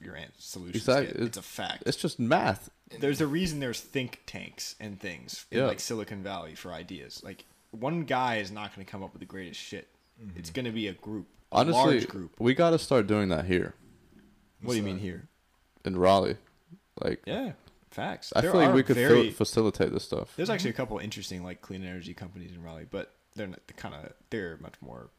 your 0.00 0.14
an- 0.16 0.32
solutions 0.36 0.76
Exactly. 0.82 1.14
get. 1.14 1.22
It's 1.28 1.36
a 1.38 1.42
fact. 1.42 1.84
it's 1.86 1.96
just 1.96 2.18
math. 2.20 2.68
there's 3.00 3.20
a 3.22 3.26
reason 3.26 3.60
there's 3.60 3.80
think 3.80 4.20
tanks 4.26 4.74
and 4.80 5.00
things 5.00 5.46
in 5.50 5.58
Yeah. 5.58 5.66
like 5.66 5.80
Silicon 5.80 6.22
Valley 6.22 6.54
for 6.54 6.72
ideas. 6.72 7.22
Like 7.24 7.44
one 7.70 8.02
guy 8.02 8.36
is 8.36 8.50
not 8.50 8.74
going 8.74 8.84
to 8.84 8.90
come 8.90 9.02
up 9.02 9.12
with 9.14 9.20
the 9.20 9.26
greatest 9.26 9.58
shit. 9.60 9.88
Mm-hmm. 10.22 10.38
It's 10.38 10.50
going 10.50 10.66
to 10.66 10.70
be 10.72 10.88
a 10.88 10.92
group, 10.92 11.26
a 11.41 11.41
Honestly, 11.52 12.04
group. 12.06 12.34
we 12.38 12.54
got 12.54 12.70
to 12.70 12.78
start 12.78 13.06
doing 13.06 13.28
that 13.28 13.44
here 13.44 13.74
What 14.62 14.72
do 14.72 14.76
you 14.78 14.82
mean 14.82 14.98
here? 14.98 15.28
in 15.84 15.96
Raleigh. 15.96 16.36
Like, 17.02 17.22
Yeah, 17.26 17.52
facts. 17.90 18.32
I 18.36 18.40
There 18.40 18.52
feel 18.52 18.60
like 18.60 18.74
we 18.74 18.82
could 18.82 18.96
very, 18.96 19.30
facilitate 19.30 19.92
this 19.92 20.04
stuff. 20.04 20.32
There's 20.36 20.50
actually 20.50 20.70
a 20.70 20.74
couple 20.74 20.98
interesting 20.98 21.42
like 21.42 21.60
clean 21.62 21.84
energy 21.84 22.14
companies 22.14 22.52
in 22.52 22.62
Raleigh, 22.62 22.86
but 22.90 23.14
they're 23.34 23.46
not 23.48 23.66
the 23.66 23.72
kind 23.74 23.94
of 23.94 24.12
they're 24.30 24.58
much 24.60 24.74
more. 24.80 25.10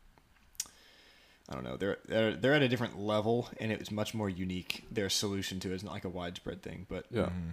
I 1.49 1.55
don't 1.55 1.63
know. 1.65 1.75
They're 1.77 1.97
they're 2.07 2.35
they're 2.35 2.53
at 2.53 2.61
a 2.61 2.69
different 2.69 2.97
level, 2.99 3.49
and 3.59 3.71
it 3.71 3.79
was 3.79 3.91
much 3.91 4.13
more 4.13 4.29
unique. 4.29 4.85
Their 4.91 5.09
solution 5.09 5.59
to 5.61 5.71
it 5.71 5.75
is 5.75 5.83
not 5.83 5.93
like 5.93 6.05
a 6.05 6.09
widespread 6.09 6.61
thing, 6.61 6.85
but 6.89 7.05
Yeah. 7.11 7.23
Mm-hmm. 7.23 7.49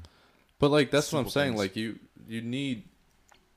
But 0.60 0.70
like 0.70 0.90
that's 0.90 1.12
what 1.12 1.20
I'm 1.20 1.28
saying. 1.28 1.52
things. 1.52 1.58
Like 1.60 1.76
you 1.76 1.98
you 2.28 2.40
need 2.42 2.84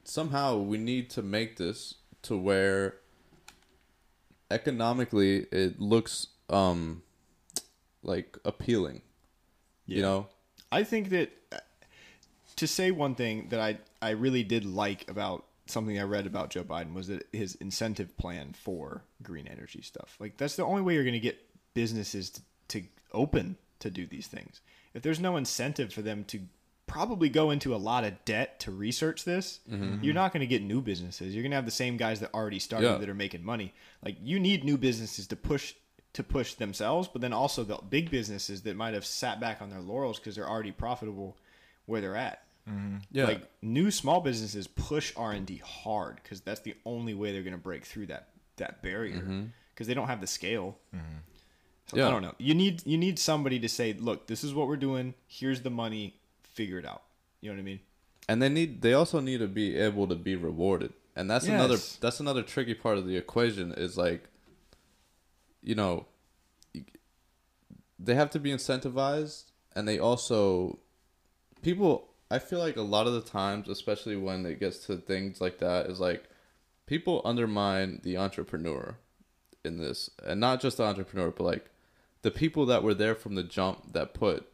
somehow 0.06 0.58
we 0.58 0.78
need 0.78 1.10
to 1.12 1.22
make 1.22 1.58
this 1.58 1.96
to 2.24 2.38
where 2.38 2.96
economically 4.54 5.48
it 5.52 5.80
looks 5.80 6.28
um 6.50 7.02
like 8.04 8.38
appealing. 8.46 9.02
You 9.86 10.02
know? 10.02 10.28
I 10.72 10.84
think 10.84 11.10
that 11.10 11.32
uh, 11.52 11.58
to 12.56 12.68
say 12.68 12.92
one 12.92 13.16
thing 13.16 13.48
that 13.50 13.60
I 13.60 13.80
I 14.02 14.12
really 14.12 14.44
did 14.44 14.66
like 14.66 15.10
about 15.10 15.46
something 15.66 15.98
I 16.00 16.04
read 16.04 16.26
about 16.26 16.50
Joe 16.50 16.64
Biden 16.64 16.94
was 16.94 17.08
that 17.08 17.28
his 17.32 17.56
incentive 17.56 18.18
plan 18.18 18.54
for 18.54 19.04
green 19.22 19.48
energy 19.48 19.82
stuff. 19.82 20.16
Like 20.20 20.38
that's 20.38 20.56
the 20.56 20.66
only 20.66 20.82
way 20.82 20.94
you're 20.94 21.04
going 21.04 21.14
to 21.14 21.20
get 21.20 21.40
businesses 21.74 22.30
to, 22.32 22.42
to 22.70 22.84
open 23.14 23.58
to 23.80 23.90
do 23.90 24.06
these 24.06 24.28
things. 24.28 24.62
If 24.94 25.02
there's 25.02 25.20
no 25.20 25.38
incentive 25.38 25.94
for 25.94 26.02
them 26.02 26.24
to 26.26 26.42
probably 26.94 27.28
go 27.28 27.50
into 27.50 27.74
a 27.74 27.78
lot 27.78 28.04
of 28.04 28.24
debt 28.24 28.60
to 28.60 28.72
research 28.72 29.26
this, 29.26 29.62
mm-hmm. 29.70 30.04
you're 30.04 30.14
not 30.14 30.32
going 30.32 30.42
to 30.42 30.48
get 30.48 30.62
new 30.62 30.80
businesses. 30.80 31.34
You're 31.34 31.42
going 31.42 31.50
to 31.50 31.56
have 31.56 31.66
the 31.66 31.72
same 31.72 31.98
guys 31.98 32.20
that 32.20 32.32
already 32.36 32.60
started 32.60 32.88
Yeah. 32.88 32.98
that 32.98 33.10
are 33.10 33.16
making 33.16 33.44
money. 33.44 33.74
Like 34.06 34.18
you 34.22 34.40
need 34.40 34.64
new 34.64 34.78
businesses 34.78 35.26
to 35.28 35.36
push 35.36 35.74
to 36.14 36.24
push 36.24 36.54
themselves, 36.54 37.08
but 37.12 37.22
then 37.22 37.34
also 37.34 37.64
the 37.64 37.80
big 37.90 38.12
businesses 38.12 38.62
that 38.62 38.76
might 38.76 38.94
have 38.94 39.04
sat 39.04 39.40
back 39.40 39.60
on 39.64 39.72
their 39.72 39.80
laurels 39.80 40.20
because 40.20 40.36
they're 40.36 40.48
already 40.48 40.72
profitable 40.72 41.36
where 41.88 42.00
they're 42.00 42.16
at. 42.16 42.44
Mm-hmm. 42.70 42.98
Yeah. 43.12 43.26
Like 43.26 43.50
new 43.64 43.90
small 43.90 44.22
businesses 44.22 44.68
push 44.68 45.12
R 45.18 45.32
and 45.32 45.48
D 45.48 45.62
hard 45.66 46.20
because 46.22 46.42
that's 46.42 46.62
the 46.62 46.76
only 46.86 47.16
way 47.16 47.32
they're 47.32 47.42
going 47.42 47.54
to 47.54 47.58
break 47.58 47.86
through 47.86 48.06
that 48.08 48.28
that 48.58 48.84
barrier 48.84 49.16
mm-hmm. 49.16 49.46
because 49.74 49.88
they 49.88 49.96
don't 49.96 50.08
have 50.08 50.22
the 50.22 50.28
scale. 50.28 50.78
So, 51.88 51.98
Yeah. 51.98 52.08
I 52.08 52.12
don't 52.12 52.22
know. 52.22 52.36
You 52.38 52.54
need 52.54 52.86
you 52.86 53.00
need 53.00 53.18
somebody 53.18 53.60
to 53.60 53.68
say, 53.68 53.94
look, 53.94 54.28
this 54.28 54.44
is 54.44 54.54
what 54.54 54.68
we're 54.68 54.78
doing. 54.78 55.16
Here's 55.28 55.62
the 55.64 55.72
money. 55.72 56.20
Figure 56.54 56.80
it 56.80 56.86
out. 56.86 57.04
You 57.42 57.50
know 57.50 57.56
what 57.56 57.62
I 57.62 57.66
mean? 57.66 57.80
and 58.28 58.42
they 58.42 58.50
need 58.50 58.82
they 58.82 58.94
also 58.94 59.20
need 59.20 59.40
to 59.40 59.48
be 59.48 59.76
able 59.76 60.08
to 60.08 60.16
be 60.16 60.36
rewarded 60.36 60.94
and 61.16 61.30
that's 61.30 61.46
another 61.46 61.78
that's 62.00 62.20
another 62.20 62.42
tricky 62.42 62.74
part 62.74 62.98
of 62.98 63.06
the 63.06 63.18
equation 63.18 63.74
is 63.74 63.98
like 63.98 64.30
you 65.62 65.76
know 65.76 66.06
they 68.00 68.16
have 68.16 68.30
to 68.30 68.40
be 68.40 68.52
incentivized 68.52 69.52
and 69.76 69.88
they 69.88 70.00
also 70.00 70.80
people 71.62 72.10
i 72.32 72.40
feel 72.40 72.60
like 72.60 72.78
a 72.78 72.82
lot 72.82 73.08
of 73.08 73.14
the 73.14 73.22
times 73.22 73.68
especially 73.68 74.16
when 74.16 74.46
it 74.46 74.60
gets 74.60 74.86
to 74.86 74.98
things 74.98 75.42
like 75.42 75.60
that 75.60 75.88
is 75.88 76.00
like 76.00 76.24
people 76.86 77.22
undermine 77.24 78.00
the 78.04 78.18
entrepreneur 78.18 78.98
in 79.64 79.78
this 79.78 80.10
and 80.26 80.40
not 80.40 80.62
just 80.62 80.78
the 80.78 80.84
entrepreneur 80.84 81.32
but 81.32 81.44
like 81.44 81.70
the 82.22 82.32
people 82.32 82.66
that 82.66 82.84
were 82.84 82.94
there 82.94 83.16
from 83.16 83.36
the 83.36 83.44
jump 83.44 83.94
that 83.94 84.14
put 84.14 84.50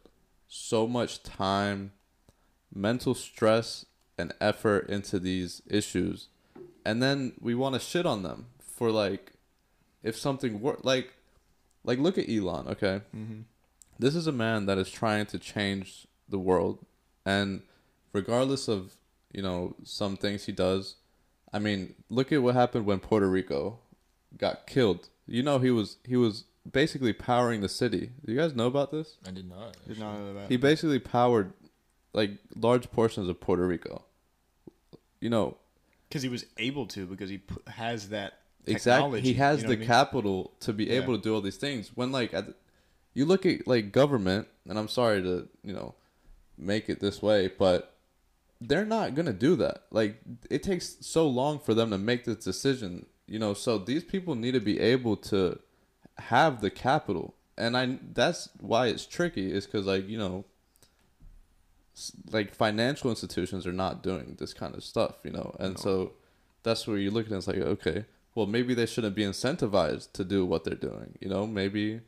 so 0.50 0.86
much 0.86 1.22
time 1.22 1.92
mental 2.74 3.14
stress 3.14 3.86
and 4.18 4.34
effort 4.40 4.88
into 4.90 5.18
these 5.18 5.62
issues 5.66 6.28
and 6.84 7.02
then 7.02 7.32
we 7.40 7.54
want 7.54 7.74
to 7.74 7.80
shit 7.80 8.04
on 8.04 8.22
them 8.22 8.46
for 8.60 8.90
like 8.90 9.32
if 10.02 10.16
something 10.16 10.60
were 10.60 10.76
like 10.82 11.14
like 11.84 11.98
look 11.98 12.18
at 12.18 12.28
Elon 12.28 12.68
okay 12.68 13.00
mm-hmm. 13.16 13.40
this 13.98 14.14
is 14.14 14.26
a 14.26 14.32
man 14.32 14.66
that 14.66 14.76
is 14.76 14.90
trying 14.90 15.24
to 15.26 15.38
change 15.38 16.06
the 16.28 16.38
world 16.38 16.84
and 17.24 17.62
regardless 18.12 18.68
of 18.68 18.94
you 19.32 19.42
know 19.42 19.74
some 19.84 20.16
things 20.16 20.44
he 20.44 20.52
does. 20.52 20.96
I 21.52 21.58
mean, 21.58 21.94
look 22.08 22.32
at 22.32 22.42
what 22.42 22.54
happened 22.54 22.86
when 22.86 23.00
Puerto 23.00 23.28
Rico 23.28 23.78
got 24.36 24.66
killed. 24.66 25.08
You 25.26 25.42
know, 25.42 25.58
he 25.58 25.70
was 25.70 25.96
he 26.04 26.16
was 26.16 26.44
basically 26.72 27.12
powering 27.12 27.60
the 27.60 27.68
city. 27.68 28.10
Do 28.24 28.32
you 28.32 28.38
guys 28.38 28.54
know 28.54 28.66
about 28.66 28.90
this? 28.90 29.16
I 29.26 29.30
did 29.30 29.48
not. 29.48 29.76
Did 29.86 29.98
not 29.98 30.18
know 30.18 30.34
that. 30.34 30.48
He 30.50 30.56
basically 30.56 30.98
powered 30.98 31.52
like 32.12 32.32
large 32.56 32.90
portions 32.90 33.28
of 33.28 33.40
Puerto 33.40 33.66
Rico. 33.66 34.04
You 35.20 35.30
know, 35.30 35.56
because 36.08 36.22
he 36.22 36.28
was 36.28 36.46
able 36.58 36.86
to 36.88 37.06
because 37.06 37.30
he 37.30 37.38
pu- 37.38 37.62
has 37.70 38.08
that 38.08 38.34
exactly 38.66 39.20
he 39.20 39.34
has 39.34 39.58
you 39.58 39.64
know 39.64 39.68
the 39.70 39.74
I 39.74 39.78
mean? 39.78 39.86
capital 39.86 40.52
to 40.60 40.72
be 40.72 40.84
Yeah. 40.84 40.94
able 40.94 41.16
to 41.16 41.22
do 41.22 41.34
all 41.34 41.40
these 41.40 41.56
things 41.56 41.90
when 41.94 42.12
like 42.12 42.34
at 42.34 42.46
the, 42.46 42.54
you 43.14 43.24
look 43.24 43.46
at 43.46 43.66
like 43.66 43.90
government 43.90 44.48
and 44.68 44.78
i'm 44.78 44.86
sorry 44.86 45.22
to 45.22 45.48
you 45.64 45.72
know 45.72 45.94
make 46.58 46.90
it 46.90 47.00
this 47.00 47.22
way 47.22 47.48
but 47.58 47.96
they're 48.60 48.84
not 48.84 49.14
gonna 49.14 49.32
do 49.32 49.56
that 49.56 49.84
like 49.90 50.20
it 50.50 50.62
takes 50.62 50.98
so 51.00 51.26
long 51.26 51.58
for 51.58 51.72
them 51.72 51.90
to 51.90 51.96
make 51.96 52.24
this 52.24 52.36
decision 52.44 53.06
you 53.26 53.38
know 53.38 53.54
so 53.54 53.78
these 53.78 54.04
people 54.04 54.34
need 54.34 54.52
to 54.52 54.60
be 54.60 54.78
able 54.78 55.16
to 55.16 55.58
have 56.20 56.60
the 56.60 56.70
capital. 56.70 57.34
And 57.58 57.76
i 57.76 57.98
that's 58.14 58.48
why 58.58 58.86
it's 58.86 59.04
tricky 59.04 59.52
is 59.52 59.66
because 59.66 59.84
like 59.84 60.08
you 60.08 60.16
know 60.16 60.44
like 62.30 62.54
financial 62.54 63.10
institutions 63.10 63.66
are 63.66 63.72
not 63.72 64.02
doing 64.02 64.36
this 64.38 64.54
kind 64.54 64.74
of 64.74 64.82
stuff 64.82 65.16
you 65.24 65.30
know? 65.30 65.54
And 65.58 65.78
so 65.78 66.12
that's 66.62 66.86
where 66.86 66.96
you 66.96 67.10
look 67.10 67.26
at 67.26 67.32
it, 67.32 67.36
it's 67.36 67.46
like 67.46 67.58
okay 67.58 68.06
well 68.34 68.46
maybe 68.46 68.72
they 68.72 68.86
shouldn't 68.86 69.14
be 69.14 69.24
incentivized 69.24 70.12
to 70.12 70.24
do 70.24 70.46
what 70.46 70.64
they're 70.64 70.74
doing 70.74 71.18
you 71.20 71.28
know? 71.28 71.46
Maybe 71.46 72.00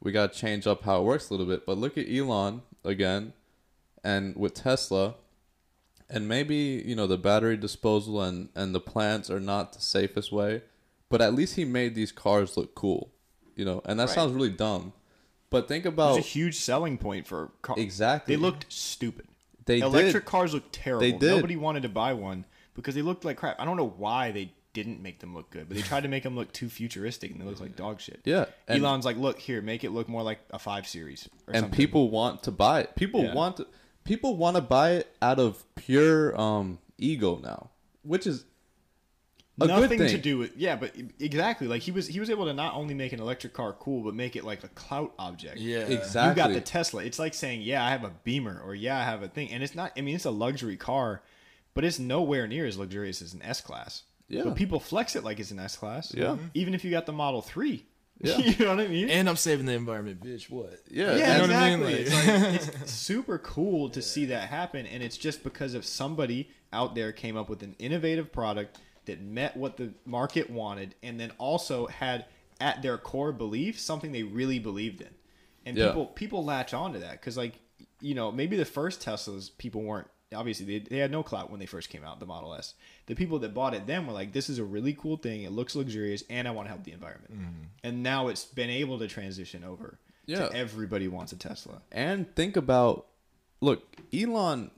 we 0.00 0.12
got 0.12 0.32
to 0.32 0.38
change 0.38 0.66
up 0.66 0.84
how 0.84 1.00
it 1.00 1.04
works 1.04 1.30
a 1.30 1.32
little 1.32 1.46
bit. 1.46 1.64
But 1.66 1.78
look 1.78 1.96
at 1.98 2.08
elon 2.08 2.62
again 2.84 3.32
and 4.02 4.36
with 4.36 4.54
tesla. 4.54 5.16
And 6.08 6.28
maybe 6.28 6.82
you 6.86 6.94
know 6.94 7.06
the 7.06 7.18
battery 7.18 7.58
disposal 7.58 8.22
and 8.22 8.48
and 8.54 8.74
the 8.74 8.80
plants 8.80 9.30
are 9.30 9.40
not 9.40 9.72
the 9.74 9.80
safest 9.80 10.32
way 10.32 10.62
but 11.08 11.20
at 11.20 11.34
least 11.34 11.54
he 11.54 11.64
made 11.64 11.94
these 11.94 12.12
cars 12.12 12.56
look 12.56 12.74
cool 12.74 13.13
you 13.56 13.64
know 13.64 13.80
and 13.84 13.98
that 14.00 14.06
Right. 14.06 14.14
sounds 14.14 14.32
really 14.32 14.50
dumb 14.50 14.92
but 15.50 15.68
think 15.68 15.84
It 15.84 15.90
was 15.90 15.94
about 15.94 16.18
a 16.18 16.22
huge 16.22 16.56
selling 16.56 16.98
point 16.98 17.28
for 17.28 17.52
cars. 17.62 17.78
Exactly. 17.78 18.34
They 18.34 18.40
looked 18.42 18.66
stupid. 18.72 19.26
They 19.66 19.78
electric 19.78 20.24
did. 20.24 20.28
cars 20.30 20.52
looked 20.52 20.72
terrible. 20.72 21.00
They 21.02 21.12
did. 21.12 21.36
Nobody 21.36 21.54
wanted 21.54 21.84
to 21.84 21.88
buy 21.88 22.12
one 22.12 22.44
because 22.74 22.96
they 22.96 23.02
looked 23.02 23.24
like 23.24 23.36
crap. 23.36 23.60
I 23.60 23.64
don't 23.64 23.76
know 23.76 23.86
why 23.96 24.32
they 24.32 24.52
didn't 24.72 25.00
make 25.00 25.20
them 25.20 25.32
look 25.32 25.50
good, 25.50 25.68
but 25.68 25.76
they 25.76 25.82
tried 25.84 26.02
to 26.02 26.08
make 26.08 26.24
them 26.24 26.34
look 26.34 26.52
too 26.52 26.68
futuristic 26.68 27.30
and 27.30 27.40
they 27.40 27.44
looked 27.44 27.60
like 27.60 27.76
dog 27.76 28.00
shit. 28.00 28.20
Yeah, 28.24 28.46
and- 28.66 28.82
Elon's 28.84 29.04
like, 29.04 29.16
look 29.16 29.38
here, 29.38 29.62
make 29.62 29.84
it 29.84 29.90
look 29.90 30.08
more 30.08 30.22
like 30.24 30.40
a 30.50 30.58
five 30.58 30.88
series. 30.88 31.28
Or 31.46 31.54
and 31.54 31.62
something. 31.64 31.76
people 31.76 32.10
want 32.10 32.42
to 32.44 32.50
buy 32.50 32.80
it. 32.80 32.96
People 32.96 33.22
Yeah. 33.22 33.34
want 33.34 33.58
to, 33.58 33.68
people 34.02 34.36
want 34.36 34.56
to 34.56 34.60
buy 34.62 34.92
it 34.94 35.14
out 35.22 35.38
of 35.38 35.62
pure 35.76 36.36
um 36.40 36.78
ego 36.98 37.38
now, 37.40 37.70
which 38.02 38.26
is 38.26 38.44
a 39.60 39.66
nothing 39.66 39.98
good 39.98 40.08
thing. 40.08 40.16
to 40.16 40.22
do 40.22 40.38
with 40.38 40.56
yeah, 40.56 40.74
but 40.76 40.94
exactly 41.20 41.66
like 41.68 41.82
he 41.82 41.92
was 41.92 42.08
he 42.08 42.18
was 42.18 42.28
able 42.30 42.46
to 42.46 42.52
not 42.54 42.74
only 42.74 42.94
make 42.94 43.12
an 43.12 43.20
electric 43.20 43.52
car 43.52 43.72
cool, 43.72 44.02
but 44.02 44.14
make 44.14 44.34
it 44.36 44.44
like 44.44 44.64
a 44.64 44.68
clout 44.68 45.12
object. 45.18 45.58
Yeah. 45.58 45.78
Exactly. 45.80 46.30
You 46.42 46.48
got 46.48 46.54
the 46.54 46.60
Tesla. 46.60 47.04
It's 47.04 47.18
like 47.18 47.34
saying, 47.34 47.62
yeah, 47.62 47.84
I 47.84 47.90
have 47.90 48.02
a 48.04 48.10
Beamer 48.24 48.60
or 48.64 48.74
yeah, 48.74 48.98
I 48.98 49.04
have 49.04 49.22
a 49.22 49.28
thing, 49.28 49.50
and 49.50 49.62
it's 49.62 49.74
not. 49.74 49.92
I 49.96 50.00
mean, 50.00 50.16
it's 50.16 50.24
a 50.24 50.30
luxury 50.30 50.76
car, 50.76 51.22
but 51.74 51.84
it's 51.84 51.98
nowhere 51.98 52.46
near 52.48 52.66
as 52.66 52.76
luxurious 52.78 53.22
as 53.22 53.32
an 53.34 53.42
S 53.42 53.60
class. 53.60 54.02
Yeah. 54.28 54.42
But 54.44 54.56
people 54.56 54.80
flex 54.80 55.14
it 55.16 55.22
like 55.22 55.38
it's 55.38 55.50
an 55.52 55.58
S 55.60 55.76
class. 55.76 56.12
Yeah. 56.14 56.24
Mm-hmm. 56.24 56.46
Even 56.54 56.74
if 56.74 56.84
you 56.84 56.90
got 56.90 57.06
the 57.06 57.12
Model 57.12 57.40
Three. 57.42 57.86
Yeah. 58.20 58.38
you 58.38 58.64
know 58.64 58.74
what 58.76 58.84
I 58.84 58.88
mean? 58.88 59.10
And 59.10 59.28
I'm 59.28 59.36
saving 59.36 59.66
the 59.66 59.72
environment, 59.74 60.20
bitch. 60.22 60.48
What? 60.48 60.80
Yeah, 60.90 61.16
yeah, 61.16 61.36
you 61.36 61.42
and- 61.42 61.50
know 61.50 61.56
what 61.56 61.62
I 61.62 61.76
mean? 61.76 61.88
exactly. 61.90 62.34
Like- 62.44 62.54
It's, 62.54 62.66
like, 62.66 62.80
it's 62.82 62.92
super 62.92 63.38
cool 63.38 63.88
to 63.90 64.00
see 64.02 64.26
that 64.26 64.48
happen, 64.48 64.86
and 64.86 65.02
it's 65.02 65.16
just 65.16 65.42
because 65.44 65.74
of 65.74 65.84
somebody 65.84 66.48
out 66.72 66.94
there 66.94 67.12
came 67.12 67.36
up 67.36 67.48
with 67.48 67.62
an 67.62 67.74
innovative 67.78 68.32
product 68.32 68.78
that 69.06 69.20
met 69.20 69.56
what 69.56 69.76
the 69.76 69.92
market 70.04 70.50
wanted, 70.50 70.94
and 71.02 71.18
then 71.18 71.32
also 71.38 71.86
had 71.86 72.26
at 72.60 72.82
their 72.82 72.98
core 72.98 73.32
belief 73.32 73.78
something 73.78 74.12
they 74.12 74.22
really 74.22 74.58
believed 74.58 75.00
in, 75.00 75.10
and 75.66 75.76
Yeah. 75.76 75.88
people 75.88 76.06
people 76.06 76.44
latch 76.44 76.72
onto 76.74 76.98
that 77.00 77.12
because 77.12 77.36
like 77.36 77.58
you 78.00 78.14
know 78.14 78.30
maybe 78.32 78.56
the 78.56 78.64
first 78.64 79.00
Teslas 79.00 79.50
people 79.58 79.82
weren't 79.82 80.08
obviously 80.34 80.66
they, 80.66 80.78
they 80.80 80.98
had 80.98 81.10
no 81.10 81.22
clout 81.22 81.50
when 81.50 81.60
they 81.60 81.66
first 81.66 81.88
came 81.90 82.04
out 82.04 82.18
the 82.20 82.26
Model 82.26 82.54
S. 82.54 82.74
The 83.06 83.14
people 83.14 83.38
that 83.40 83.54
bought 83.54 83.74
it 83.74 83.86
then 83.86 84.06
were 84.06 84.12
like, 84.12 84.32
this 84.32 84.48
is 84.50 84.58
a 84.58 84.64
really 84.64 84.92
cool 84.94 85.16
thing. 85.16 85.42
It 85.42 85.52
looks 85.52 85.76
luxurious, 85.76 86.24
and 86.28 86.48
I 86.48 86.50
want 86.50 86.66
to 86.66 86.70
help 86.70 86.82
the 86.84 86.92
environment. 86.92 87.32
Mm-hmm. 87.32 87.62
And 87.84 88.02
now 88.02 88.28
it's 88.28 88.44
been 88.44 88.70
able 88.70 88.98
to 88.98 89.06
transition 89.06 89.62
over. 89.62 89.98
Yeah. 90.26 90.48
To 90.48 90.52
everybody 90.56 91.06
wants 91.06 91.32
a 91.32 91.36
Tesla. 91.36 91.82
And 91.92 92.34
think 92.34 92.56
about, 92.56 93.06
look, 93.60 93.84
Elon 94.12 94.70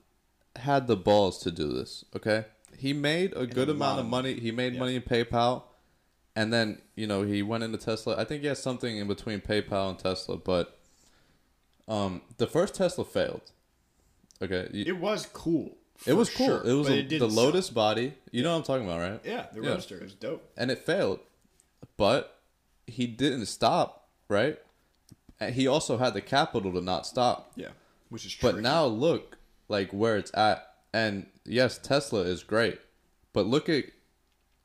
had 0.56 0.88
the 0.88 0.96
balls 0.96 1.38
to 1.44 1.52
do 1.52 1.72
this. 1.72 2.04
Okay, 2.16 2.44
he 2.78 2.92
made 2.92 3.32
a 3.36 3.46
good 3.46 3.68
amount 3.68 4.00
of 4.00 4.06
money. 4.06 4.34
He 4.40 4.50
made 4.50 4.74
Yeah. 4.74 4.80
money 4.80 4.96
in 4.96 5.02
PayPal, 5.02 5.62
and 6.34 6.52
then 6.52 6.80
you 6.94 7.06
know 7.06 7.22
he 7.22 7.42
went 7.42 7.64
into 7.64 7.78
Tesla. 7.78 8.16
I 8.16 8.24
think 8.24 8.42
he 8.42 8.48
has 8.48 8.62
something 8.62 8.96
in 8.96 9.06
between 9.08 9.40
PayPal 9.40 9.90
and 9.90 9.98
Tesla, 9.98 10.36
but 10.36 10.78
um, 11.88 12.22
the 12.38 12.46
first 12.46 12.74
Tesla 12.74 13.04
failed. 13.04 13.42
Okay, 14.42 14.68
It 14.72 14.98
was 14.98 15.26
cool. 15.26 15.76
it 16.04 16.12
was 16.12 16.28
cool. 16.28 16.46
sure, 16.46 16.62
it 16.66 16.74
was 16.74 16.88
a, 16.90 16.98
it 16.98 17.02
the 17.04 17.18
didn't 17.18 17.30
sell. 17.30 17.44
Lotus 17.44 17.70
body. 17.70 18.14
You 18.30 18.42
know 18.42 18.50
what 18.52 18.58
I'm 18.58 18.62
talking 18.64 18.84
about, 18.86 19.00
right? 19.00 19.20
Yeah, 19.24 19.46
the 19.52 19.62
Yeah. 19.62 19.70
Roadster 19.70 19.98
was 20.02 20.12
dope. 20.14 20.46
and 20.56 20.70
it 20.70 20.78
failed. 20.78 21.20
But 21.96 22.38
he 22.86 23.06
didn't 23.06 23.46
stop, 23.46 24.08
right? 24.28 24.58
And 25.40 25.54
he 25.54 25.66
also 25.66 25.96
had 25.96 26.12
the 26.12 26.20
capital 26.20 26.72
to 26.72 26.80
not 26.82 27.06
stop. 27.06 27.52
Yeah, 27.56 27.68
which 28.10 28.26
is 28.26 28.32
true. 28.34 28.52
But 28.52 28.60
now 28.60 28.84
look 28.84 29.38
like 29.68 29.90
where 29.92 30.16
it's 30.18 30.30
at. 30.34 30.65
And 30.96 31.26
yes, 31.44 31.78
Tesla 31.78 32.20
is 32.20 32.42
great. 32.42 32.80
But 33.34 33.46
look 33.46 33.68
at 33.68 33.84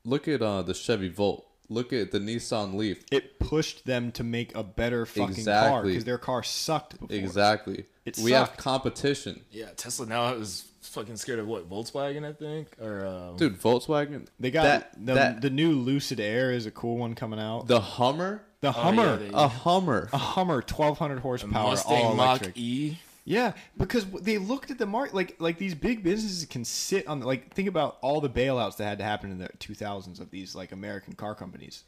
look 0.05 0.27
at 0.27 0.41
uh 0.41 0.61
the 0.61 0.73
Chevy 0.73 1.09
Volt. 1.09 1.45
Look 1.69 1.93
at 1.93 2.11
the 2.11 2.19
Nissan 2.19 2.75
Leaf. 2.75 3.03
it 3.11 3.39
pushed 3.39 3.85
them 3.85 4.11
to 4.13 4.23
make 4.25 4.53
a 4.55 4.63
better 4.63 5.05
fucking 5.05 5.45
car 5.45 5.83
because 5.83 6.03
their 6.03 6.17
car 6.17 6.43
sucked 6.43 6.99
before. 6.99 7.15
Exactly. 7.15 7.85
It 8.05 8.17
we 8.23 8.31
have 8.31 8.57
competition. 8.57 9.41
Yeah, 9.51 9.67
Tesla 9.77 10.05
now 10.05 10.33
is 10.33 10.67
fucking 10.81 11.15
scared 11.17 11.39
of 11.39 11.47
what 11.47 11.69
Volkswagen, 11.69 12.25
I 12.27 12.33
think, 12.33 12.67
or 12.81 13.05
um, 13.05 13.37
Dude, 13.37 13.57
Volkswagen. 13.61 14.27
They 14.39 14.51
got 14.51 14.63
that, 14.63 15.05
the 15.05 15.13
that- 15.13 15.41
the 15.41 15.49
new 15.49 15.71
Lucid 15.73 16.19
Air 16.19 16.51
is 16.51 16.65
a 16.65 16.71
cool 16.71 16.97
one 16.97 17.13
coming 17.15 17.39
out. 17.39 17.67
the 17.67 17.79
Hummer, 17.79 18.43
The 18.61 18.69
Oh, 18.69 18.71
yeah, 18.75 18.83
Hummer, 18.83 19.17
they- 19.17 19.29
a 19.33 19.47
Hummer. 19.47 20.09
a 20.11 20.17
Hummer, 20.17 20.61
twelve 20.61 20.97
hundred 20.97 21.19
a 21.19 21.21
horsepower, 21.21 21.69
Mustang 21.71 22.03
all 22.05 22.15
Mach 22.15 22.41
electric. 22.41 22.57
E. 22.57 22.97
Yeah, 23.23 23.53
because 23.77 24.05
they 24.05 24.37
looked 24.37 24.71
at 24.71 24.79
the 24.79 24.85
market 24.85 25.13
like 25.13 25.35
like 25.39 25.57
these 25.57 25.75
big 25.75 26.03
businesses 26.03 26.45
can 26.45 26.65
sit 26.65 27.07
on 27.07 27.21
like 27.21 27.53
think 27.53 27.67
about 27.67 27.97
all 28.01 28.19
the 28.19 28.29
bailouts 28.29 28.77
that 28.77 28.85
had 28.85 28.97
to 28.97 29.03
happen 29.03 29.31
in 29.31 29.37
the 29.37 29.49
2000s 29.59 30.19
of 30.19 30.31
these 30.31 30.55
like 30.55 30.71
American 30.71 31.13
car 31.13 31.35
companies 31.35 31.83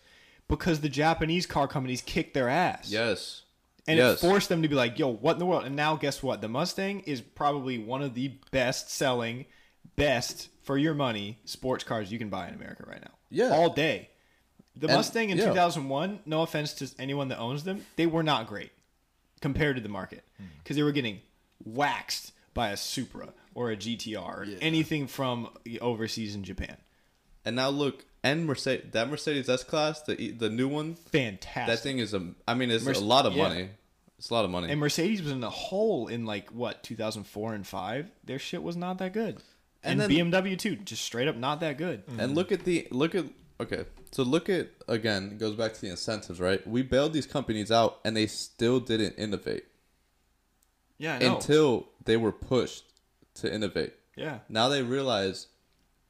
because 0.48 0.82
the 0.82 0.90
Japanese 0.90 1.46
car 1.46 1.68
companies 1.68 2.02
kicked 2.02 2.34
their 2.34 2.50
ass. 2.50 2.92
Yes. 2.92 3.42
And 3.88 3.98
yes. 3.98 4.24
it 4.24 4.28
forced 4.28 4.48
them 4.48 4.62
to 4.62 4.68
be 4.68 4.76
like, 4.76 4.98
"Yo, 4.98 5.10
what 5.10 5.34
in 5.34 5.40
the 5.40 5.46
world?" 5.46 5.66
And 5.66 5.76
now 5.76 5.96
guess 5.96 6.24
what? 6.24 6.40
The 6.40 6.48
Mustang 6.48 7.02
is 7.02 7.20
probably 7.20 7.78
one 7.78 8.02
of 8.02 8.14
the 8.14 8.30
best 8.52 8.90
selling, 8.90 9.46
best 9.96 10.50
for 10.62 10.78
your 10.78 10.94
money 10.94 11.40
sports 11.44 11.84
cars 11.84 12.12
you 12.12 12.18
can 12.18 12.30
buy 12.30 12.48
in 12.48 12.54
America 12.54 12.86
right 12.88 13.02
now. 13.02 13.12
Yeah. 13.30 13.50
All 13.50 13.70
day. 13.72 14.10
The 14.76 14.88
And- 14.88 14.96
Mustang 14.96 15.32
in 15.32 15.38
yeah. 15.38 15.48
2001, 15.48 16.20
no 16.26 16.44
offense 16.44 16.74
to 16.76 16.90
anyone 16.98 17.28
that 17.28 17.40
owns 17.40 17.64
them, 17.64 17.86
they 17.96 18.06
were 18.06 18.24
not 18.24 18.48
great 18.48 18.72
compared 19.44 19.76
to 19.76 19.82
the 19.82 19.90
market 20.00 20.24
Hmm. 20.38 20.46
because 20.60 20.76
they 20.78 20.84
were 20.84 20.92
getting 21.00 21.20
waxed 21.64 22.32
by 22.54 22.70
a 22.70 22.78
Supra 22.78 23.34
or 23.54 23.72
a 23.72 23.76
GTR 23.76 24.36
or 24.42 24.48
anything 24.62 25.08
from 25.08 25.50
overseas 25.82 26.36
in 26.36 26.44
Japan. 26.44 26.78
and 27.46 27.56
now 27.58 27.70
look, 27.70 28.06
and 28.24 28.46
Mercedes 28.46 28.92
that 28.94 29.10
Mercedes 29.10 29.50
S 29.50 29.64
class, 29.64 30.02
the 30.04 30.32
the 30.32 30.50
new 30.50 30.68
one, 30.70 30.96
Fantastic. 30.96 31.68
that 31.76 31.80
thing 31.84 32.00
is 32.00 32.14
a 32.14 32.22
I 32.48 32.54
mean 32.54 32.72
it's 32.72 32.86
Merce- 32.86 33.00
a 33.02 33.04
lot 33.04 33.26
of 33.26 33.34
yeah. 33.34 33.48
money. 33.48 33.70
It's 34.18 34.30
a 34.30 34.34
lot 34.34 34.46
of 34.46 34.52
money. 34.52 34.70
And 34.72 34.80
Mercedes 34.80 35.22
was 35.22 35.32
in 35.34 35.44
a 35.44 35.50
hole 35.50 36.08
in 36.08 36.26
like 36.26 36.50
what 36.52 36.82
2004 36.84 37.54
and 37.54 37.68
five. 37.68 38.10
Their 38.24 38.40
shit 38.40 38.64
was 38.64 38.78
not 38.78 38.98
that 39.00 39.12
good. 39.12 39.36
And, 39.84 40.02
And 40.02 40.02
then- 40.02 40.32
BMW 40.32 40.56
too, 40.58 40.78
just 40.78 41.02
straight 41.04 41.28
up 41.28 41.36
not 41.36 41.60
that 41.60 41.78
good. 41.78 42.04
And 42.18 42.34
look 42.34 42.54
at 42.54 42.64
the 42.64 42.88
look 42.92 43.14
at 43.16 43.26
okay. 43.60 43.86
So 44.12 44.24
look 44.24 44.50
at 44.50 44.70
again 44.88 45.32
it 45.34 45.40
goes 45.40 45.56
back 45.56 45.74
to 45.74 45.82
the 45.82 45.90
incentives, 45.90 46.40
right? 46.40 46.66
We 46.68 46.82
bailed 46.84 47.14
these 47.14 47.26
companies 47.28 47.72
out 47.72 48.00
and 48.06 48.16
they 48.16 48.28
still 48.28 48.80
didn't 48.80 49.16
innovate 49.16 49.66
Yeah, 50.98 51.18
until 51.20 51.90
they 52.06 52.18
were 52.18 52.32
pushed 52.32 52.86
to 53.36 53.54
innovate. 53.54 53.94
yeah, 54.16 54.40
Now 54.50 54.70
they 54.70 54.84
realize 54.84 55.48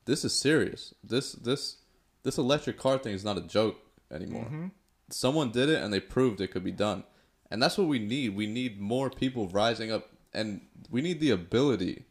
this 0.05 0.25
is 0.25 0.33
serious. 0.33 0.93
This 1.03 1.31
this 1.33 1.77
this 2.23 2.37
electric 2.37 2.77
car 2.77 2.97
thing 2.97 3.13
is 3.13 3.23
not 3.23 3.37
a 3.37 3.41
joke 3.41 3.77
anymore. 4.11 4.45
Mm-hmm. 4.45 4.67
Someone 5.09 5.51
did 5.51 5.69
it 5.69 5.81
and 5.81 5.93
they 5.93 5.99
proved 5.99 6.41
it 6.41 6.51
could 6.51 6.63
be 6.63 6.71
done. 6.71 7.03
And 7.51 7.61
that's 7.61 7.77
what 7.77 7.87
we 7.87 7.99
need. 7.99 8.35
We 8.35 8.47
need 8.47 8.79
more 8.81 9.09
people 9.09 9.47
rising 9.47 9.91
up 9.91 10.09
and 10.33 10.61
we 10.89 11.01
need 11.01 11.19
the 11.19 11.29
ability 11.29 12.05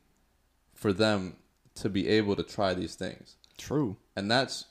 for 0.74 0.92
them 0.92 1.36
to 1.74 1.88
be 1.88 2.08
able 2.08 2.36
to 2.36 2.42
try 2.42 2.74
these 2.74 2.94
things 2.94 3.36
true. 3.58 3.96
and 4.16 4.30
that's 4.30 4.66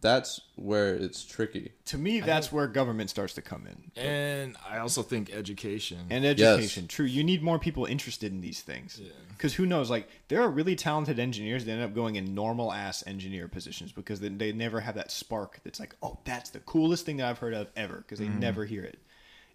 that's 0.00 0.40
where 0.56 0.94
it's 0.94 1.22
tricky. 1.24 1.72
To 1.86 1.98
me, 1.98 2.20
that's 2.20 2.50
where 2.50 2.66
government 2.66 3.10
starts 3.10 3.34
to 3.34 3.42
come 3.42 3.66
in. 3.66 4.02
And 4.02 4.56
I 4.68 4.78
also 4.78 5.02
think 5.02 5.30
education. 5.30 5.98
And 6.08 6.24
education. 6.24 6.88
True. 6.88 7.04
You 7.04 7.22
need 7.22 7.42
more 7.42 7.58
people 7.58 7.84
interested 7.84 8.32
in 8.32 8.40
these 8.40 8.62
things. 8.62 9.00
Because 9.28 9.54
who 9.54 9.66
knows? 9.66 9.90
Like, 9.90 10.08
there 10.28 10.40
are 10.40 10.48
really 10.48 10.76
talented 10.76 11.18
engineers 11.18 11.66
that 11.66 11.72
end 11.72 11.82
up 11.82 11.94
going 11.94 12.16
in 12.16 12.34
normal 12.34 12.72
ass 12.72 13.04
engineer 13.06 13.48
positions 13.48 13.92
because 13.92 14.20
they, 14.20 14.28
they 14.28 14.52
never 14.52 14.80
have 14.80 14.94
that 14.94 15.10
spark 15.10 15.60
that's 15.62 15.78
like, 15.78 15.94
oh, 16.02 16.18
that's 16.24 16.50
the 16.50 16.60
coolest 16.60 17.04
thing 17.04 17.18
that 17.18 17.28
I've 17.28 17.38
heard 17.38 17.54
of 17.54 17.68
ever 17.76 17.96
because 17.96 18.18
they 18.18 18.26
mm-hmm. 18.26 18.40
never 18.40 18.64
hear 18.64 18.84
it. 18.84 18.98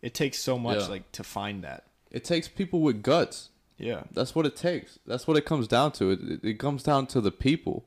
It 0.04 0.14
takes 0.14 0.38
so 0.38 0.60
much, 0.60 0.82
Yeah. 0.82 0.88
like, 0.88 1.12
to 1.14 1.24
find 1.24 1.64
that. 1.64 1.86
It 2.12 2.24
takes 2.24 2.48
people 2.48 2.82
with 2.82 3.02
guts. 3.02 3.50
Yeah. 3.80 4.04
That's 4.12 4.36
what 4.36 4.46
it 4.46 4.56
takes. 4.56 5.00
That's 5.08 5.28
what 5.28 5.36
it 5.36 5.46
comes 5.46 5.68
down 5.68 5.94
to. 5.94 6.12
It, 6.12 6.20
it, 6.22 6.44
it 6.44 6.60
comes 6.60 6.84
down 6.84 7.08
to 7.08 7.22
the 7.22 7.32
people, 7.32 7.86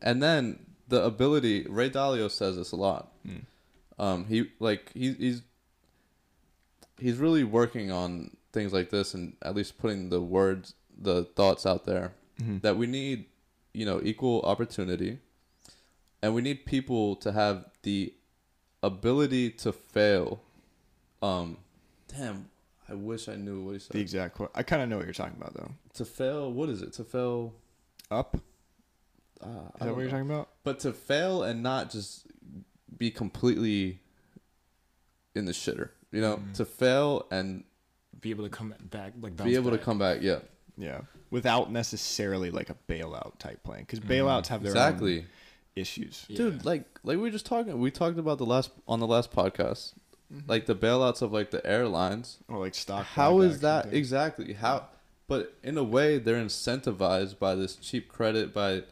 and 0.00 0.22
then 0.22 0.60
the 0.90 1.02
ability. 1.04 1.66
Ray 1.68 1.88
Dalio 1.90 2.30
says 2.30 2.56
this 2.56 2.72
a 2.72 2.76
lot. 2.76 3.10
Um, 3.98 4.26
he 4.26 4.50
like 4.58 4.90
he, 4.94 5.12
he's 5.14 5.42
he's 6.98 7.16
really 7.16 7.44
working 7.44 7.90
on 7.90 8.36
things 8.52 8.72
like 8.72 8.90
this, 8.90 9.14
and 9.14 9.36
at 9.42 9.54
least 9.54 9.78
putting 9.78 10.10
the 10.10 10.20
words, 10.20 10.74
the 10.98 11.24
thoughts 11.36 11.64
out 11.66 11.84
there 11.86 12.12
that 12.62 12.76
we 12.78 12.86
need, 12.86 13.26
you 13.74 13.84
know, 13.84 14.00
equal 14.02 14.40
opportunity, 14.42 15.18
and 16.22 16.34
we 16.34 16.40
need 16.40 16.64
people 16.64 17.16
to 17.16 17.32
have 17.32 17.66
the 17.82 18.14
ability 18.82 19.50
to 19.50 19.72
fail. 19.72 20.40
Um, 21.22 21.58
damn, 22.08 22.48
I 22.88 22.94
wish 22.94 23.28
I 23.28 23.34
knew 23.36 23.62
what 23.62 23.72
he 23.72 23.78
said 23.78 23.92
The 23.92 24.00
exact 24.00 24.34
quote. 24.36 24.50
I 24.54 24.62
kind 24.62 24.80
of 24.82 24.88
know 24.88 24.96
what 24.96 25.04
you're 25.04 25.12
talking 25.12 25.36
about, 25.38 25.52
though. 25.52 25.70
to 25.94 26.04
fail 26.06 26.50
what 26.50 26.70
is 26.70 26.80
it 26.80 26.94
to 26.94 27.04
fail 27.04 27.52
Up? 28.10 28.38
Uh, 29.42 29.46
Is 29.46 29.52
that 29.80 29.94
what 29.94 29.96
you're 29.96 30.04
know. 30.04 30.10
talking 30.10 30.30
about? 30.30 30.48
but 30.64 30.80
to 30.80 30.92
fail 30.92 31.42
and 31.42 31.62
not 31.62 31.90
just 31.90 32.26
be 32.96 33.10
completely 33.10 34.00
in 35.34 35.44
the 35.44 35.52
shitter 35.52 35.90
you 36.12 36.20
know 36.20 36.36
mm. 36.36 36.54
to 36.54 36.64
fail 36.64 37.26
and 37.30 37.64
be 38.20 38.30
able 38.30 38.44
to 38.44 38.50
come 38.50 38.74
back, 38.90 39.14
like 39.20 39.36
be 39.36 39.44
bounce 39.44 39.54
able 39.54 39.70
to 39.70 39.78
come 39.78 39.98
back 39.98 40.18
yeah 40.20 40.40
Yeah. 40.76 41.00
Without 41.30 41.70
necessarily, 41.70 42.50
like, 42.50 42.70
a 42.70 42.76
bailout 42.88 43.38
type 43.38 43.62
plan. 43.62 43.80
Because 43.80 44.00
mm. 44.00 44.08
bailouts 44.08 44.48
have 44.48 44.62
their 44.62 44.72
own 44.72 44.76
exactly 44.76 45.26
issues. 45.76 46.26
Yeah. 46.28 46.36
dude 46.36 46.64
like 46.64 46.84
like 47.04 47.16
we 47.16 47.22
were 47.22 47.30
just 47.30 47.46
talking 47.46 47.78
we 47.80 47.90
talked 47.92 48.18
about 48.18 48.38
the 48.38 48.46
last 48.46 48.70
on 48.88 48.98
the 48.98 49.06
last 49.06 49.30
podcast 49.32 49.94
mm-hmm. 50.32 50.40
like 50.48 50.66
the 50.66 50.74
bailouts 50.74 51.22
of 51.22 51.32
like 51.32 51.50
the 51.52 51.64
airlines 51.64 52.38
Or, 52.48 52.58
like, 52.58 52.74
stock. 52.74 53.06
how 53.06 53.40
is 53.40 53.60
that 53.60 53.92
exactly 53.94 54.54
how 54.54 54.86
but 55.28 55.54
in 55.62 55.78
a 55.78 55.84
way 55.84 56.18
they're 56.18 56.42
incentivized 56.42 57.38
by 57.38 57.54
this 57.54 57.76
cheap 57.76 58.08
credit 58.08 58.52
by 58.52 58.82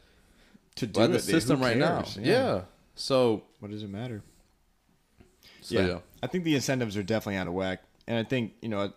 to 0.79 0.87
do 0.87 0.99
by 0.99 1.07
the 1.07 1.13
they- 1.13 1.19
who 1.19 1.31
system 1.39 1.61
right 1.61 1.77
now 1.77 2.01
cares? 2.01 2.17
yeah. 2.17 2.61
so 2.95 3.43
What 3.59 3.71
does 3.71 3.83
it 3.83 3.89
matter? 3.89 4.23
so 5.61 5.75
yeah. 5.75 5.87
yeah. 5.87 5.99
I 6.23 6.27
think 6.27 6.43
the 6.43 6.55
incentives 6.55 6.97
are 6.97 7.03
definitely 7.03 7.37
out 7.37 7.47
of 7.47 7.53
whack, 7.53 7.81
and 8.07 8.17
I 8.17 8.23
think 8.23 8.53
you 8.61 8.69
know, 8.69 8.91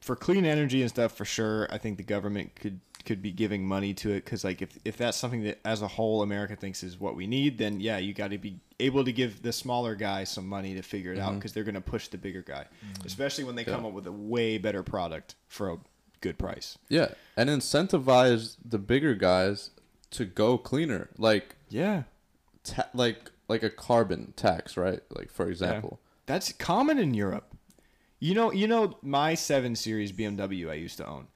for 0.00 0.14
clean 0.16 0.44
energy 0.44 0.80
and 0.80 0.88
stuff, 0.90 1.16
for 1.16 1.24
sure, 1.24 1.66
I 1.70 1.78
think 1.78 1.96
the 1.98 2.02
government 2.04 2.54
could 2.56 2.80
could 3.04 3.22
be 3.22 3.30
giving 3.32 3.66
money 3.66 3.94
to 3.94 4.10
it 4.10 4.24
because 4.24 4.44
like 4.44 4.60
if 4.62 4.78
if 4.84 4.96
that's 4.96 5.16
something 5.16 5.42
that 5.44 5.58
as 5.64 5.82
a 5.82 5.88
whole 5.88 6.22
America 6.22 6.56
thinks 6.56 6.82
is 6.82 6.98
what 7.00 7.14
we 7.16 7.26
need, 7.26 7.58
then 7.58 7.80
yeah, 7.80 7.98
you 7.98 8.12
got 8.14 8.30
to 8.30 8.38
be 8.38 8.60
able 8.80 9.04
to 9.04 9.12
give 9.12 9.42
the 9.42 9.52
smaller 9.52 9.94
guy 9.94 10.24
some 10.24 10.46
money 10.46 10.74
to 10.74 10.82
figure 10.82 11.12
it 11.12 11.18
out 11.18 11.34
because 11.34 11.52
they're 11.52 11.64
going 11.64 11.74
to 11.74 11.80
push 11.80 12.08
the 12.08 12.18
bigger 12.18 12.42
guy, 12.42 12.64
especially 13.04 13.44
when 13.44 13.54
they 13.54 13.64
come 13.64 13.76
Mm-hmm. 13.78 13.86
Up 13.86 13.92
with 13.92 14.06
a 14.06 14.12
way 14.12 14.56
better 14.58 14.82
product 14.82 15.34
for 15.48 15.70
a 15.72 15.78
good 16.20 16.38
price. 16.38 16.78
Yeah, 16.88 17.08
and 17.36 17.48
incentivize 17.50 18.56
the 18.64 18.78
bigger 18.78 19.14
guys 19.14 19.70
to 20.12 20.24
go 20.24 20.58
cleaner, 20.58 21.08
like 21.18 21.56
Yeah, 21.68 22.04
ta- 22.64 22.88
like 22.94 23.30
like 23.48 23.62
a 23.62 23.70
carbon 23.70 24.32
tax, 24.36 24.76
right? 24.76 25.00
Like 25.10 25.30
for 25.30 25.48
example. 25.48 26.00
That's 26.26 26.52
common 26.52 26.98
in 26.98 27.14
Europe. 27.14 27.54
You 28.20 28.34
know, 28.34 28.52
you 28.52 28.66
know 28.66 28.98
my 29.00 29.34
7 29.34 29.74
Series 29.76 30.12
BMW 30.12 30.68
I 30.70 30.74
used 30.74 30.98
to 30.98 31.06
own. 31.06 31.28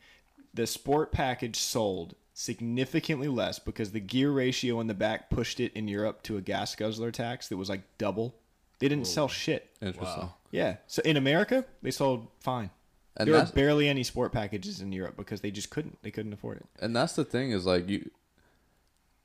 The 0.52 0.66
sport 0.66 1.12
package 1.12 1.56
sold 1.56 2.14
significantly 2.34 3.28
less 3.28 3.58
because 3.58 3.92
the 3.92 4.00
gear 4.00 4.30
ratio 4.30 4.80
in 4.80 4.86
the 4.88 4.94
back 4.94 5.30
pushed 5.30 5.60
it 5.60 5.72
in 5.74 5.88
Europe 5.88 6.22
to 6.24 6.36
a 6.36 6.40
gas 6.42 6.74
guzzler 6.74 7.10
tax 7.10 7.48
that 7.48 7.56
was 7.56 7.68
like 7.70 7.82
double. 7.98 8.34
They 8.80 8.88
didn't 8.88 9.06
sell 9.06 9.28
shit. 9.28 9.70
Interesting. 9.80 10.22
Wow. 10.24 10.34
Yeah. 10.50 10.76
So 10.86 11.00
in 11.04 11.16
America, 11.16 11.64
they 11.82 11.90
sold 11.92 12.26
fine. 12.40 12.70
And 13.16 13.26
there 13.26 13.34
were 13.34 13.40
that's 13.40 13.50
barely 13.52 13.88
any 13.88 14.02
sport 14.02 14.32
packages 14.32 14.80
in 14.80 14.92
Europe 14.92 15.16
because 15.16 15.40
they 15.40 15.50
just 15.50 15.70
couldn't. 15.70 16.02
They 16.02 16.10
couldn't 16.10 16.32
afford 16.32 16.58
it. 16.58 16.66
and 16.80 16.94
that's 16.96 17.14
the 17.14 17.24
thing 17.24 17.52
is 17.52 17.64
like 17.64 17.88
you. 17.88 18.10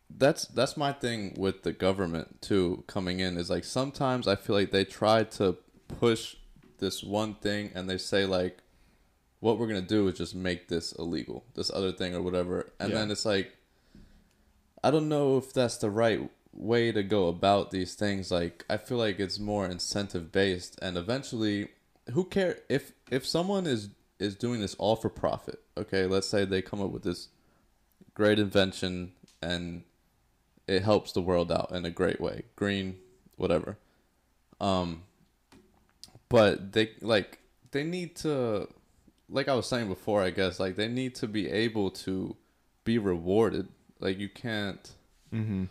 That's 0.10 0.46
that's 0.48 0.78
my 0.78 0.94
thing 0.94 1.36
with 1.38 1.64
the 1.64 1.74
government 1.74 2.42
too 2.42 2.84
coming 2.88 3.20
in 3.20 3.38
is 3.38 3.50
like 3.50 3.64
sometimes 3.64 4.28
I 4.28 4.36
feel 4.36 4.56
like 4.56 4.72
they 4.72 4.86
try 4.86 5.24
to 5.24 5.58
push 5.88 6.36
this 6.80 7.04
one 7.04 7.36
thing 7.36 7.72
and 7.76 7.90
they 7.90 7.98
say 7.98 8.26
like 8.26 8.60
what 9.40 9.60
we're 9.60 9.68
gonna 9.68 9.82
do 9.82 10.08
is 10.08 10.18
just 10.18 10.34
make 10.34 10.68
this 10.68 10.92
illegal, 10.94 11.44
this 11.56 11.70
other 11.72 11.92
thing 11.92 12.16
or 12.16 12.22
whatever, 12.22 12.72
and 12.80 12.90
Yeah. 12.92 13.00
then 13.00 13.12
it's 13.12 13.26
like 13.26 13.56
I 14.84 14.92
don't 14.92 15.10
know 15.10 15.38
if 15.38 15.54
that's 15.54 15.78
the 15.78 15.90
right 15.92 16.30
way 16.54 16.92
to 16.92 17.04
go 17.04 17.28
about 17.28 17.72
these 17.72 17.94
things. 17.96 18.32
Like 18.32 18.66
I 18.70 18.78
feel 18.78 18.98
like 18.98 19.20
it's 19.20 19.40
more 19.40 19.66
incentive 19.66 20.32
based, 20.32 20.80
and 20.82 20.98
eventually, 20.98 21.70
who 22.14 22.24
care 22.24 22.60
if 22.70 22.94
if 23.12 23.26
someone 23.26 23.68
is 23.68 23.90
is 24.20 24.36
doing 24.36 24.62
this 24.62 24.74
all 24.76 24.96
for 24.96 25.10
profit? 25.10 25.62
Okay, 25.78 26.06
let's 26.08 26.28
say 26.28 26.46
they 26.46 26.62
come 26.62 26.82
up 26.82 26.90
with 26.92 27.04
this 27.04 27.28
great 28.16 28.40
invention 28.40 29.12
and 29.42 29.84
it 30.68 30.84
helps 30.84 31.12
the 31.14 31.22
world 31.22 31.52
out 31.52 31.72
in 31.72 31.86
a 31.86 31.90
great 31.90 32.20
way, 32.20 32.44
green, 32.56 32.98
whatever. 33.38 33.78
Um, 34.60 35.04
but 36.30 36.74
they 36.74 36.92
like 37.02 37.40
they 37.72 37.84
need 37.84 38.16
to, 38.18 38.68
like 39.30 39.48
I 39.48 39.56
was 39.56 39.68
saying 39.68 39.88
before, 39.88 40.22
I 40.24 40.30
guess 40.32 40.60
like 40.60 40.76
they 40.76 40.88
need 40.88 41.16
to 41.16 41.28
be 41.28 41.50
able 41.50 41.92
to 41.92 42.36
be 42.84 42.98
rewarded. 42.98 43.68
Like 44.00 44.18
you 44.20 44.30
can't. 44.30 44.90
Mm-hmm. 45.34 45.66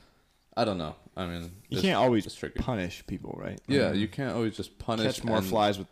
I 0.56 0.64
don't 0.64 0.78
know. 0.78 0.96
I 1.16 1.26
mean, 1.26 1.50
You 1.68 1.80
can't 1.82 1.96
always 1.98 2.26
punish 2.56 3.06
people, 3.06 3.38
right? 3.38 3.60
Yeah, 3.66 3.92
you 3.92 4.08
can't 4.08 4.34
always 4.34 4.56
just 4.56 4.78
punish 4.78 5.16
catch 5.16 5.24
more 5.24 5.38
and- 5.38 5.46
flies 5.46 5.78
with 5.78 5.88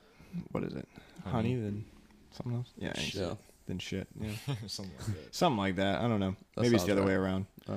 what 0.52 0.64
is 0.64 0.72
it? 0.74 0.88
Honey 1.26 1.54
than 1.54 1.84
something 2.32 2.54
else? 2.56 2.68
Yeah, 2.76 2.88
ain't 2.88 3.14
Yeah. 3.14 3.28
shit. 3.28 3.38
Than 3.66 3.78
shit. 3.78 4.06
Yeah. 4.20 4.30
something 4.66 4.94
like 4.98 5.06
that. 5.06 5.34
Something 5.34 5.58
like 5.58 5.76
that. 5.76 6.00
I 6.02 6.08
don't 6.08 6.20
know. 6.20 6.36
That 6.56 6.62
Maybe 6.62 6.74
it's 6.74 6.84
the 6.84 6.92
other 6.92 7.00
right. 7.02 7.08
way 7.08 7.14
around. 7.14 7.46
Uh, 7.68 7.72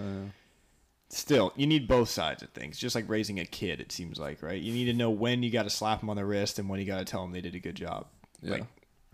Still, 1.09 1.53
you 1.55 1.65
need 1.65 1.87
both 1.87 2.09
sides 2.09 2.43
of 2.43 2.49
things. 2.49 2.77
Just 2.77 2.95
like 2.95 3.07
raising 3.07 3.39
a 3.39 3.45
kid, 3.45 3.79
it 3.79 3.91
seems 3.91 4.19
like, 4.19 4.43
right? 4.43 4.61
You 4.61 4.73
need 4.73 4.85
to 4.85 4.93
know 4.93 5.09
when 5.09 5.41
you 5.41 5.49
got 5.49 5.63
to 5.63 5.69
slap 5.69 6.01
them 6.01 6.09
on 6.09 6.17
the 6.17 6.25
wrist 6.25 6.59
and 6.59 6.67
when 6.67 6.79
you 6.79 6.85
got 6.85 6.99
to 6.99 7.05
tell 7.05 7.21
them 7.21 7.31
they 7.31 7.41
did 7.41 7.55
a 7.55 7.59
good 7.59 7.75
job. 7.75 8.07
yeah. 8.41 8.51
Like, 8.51 8.65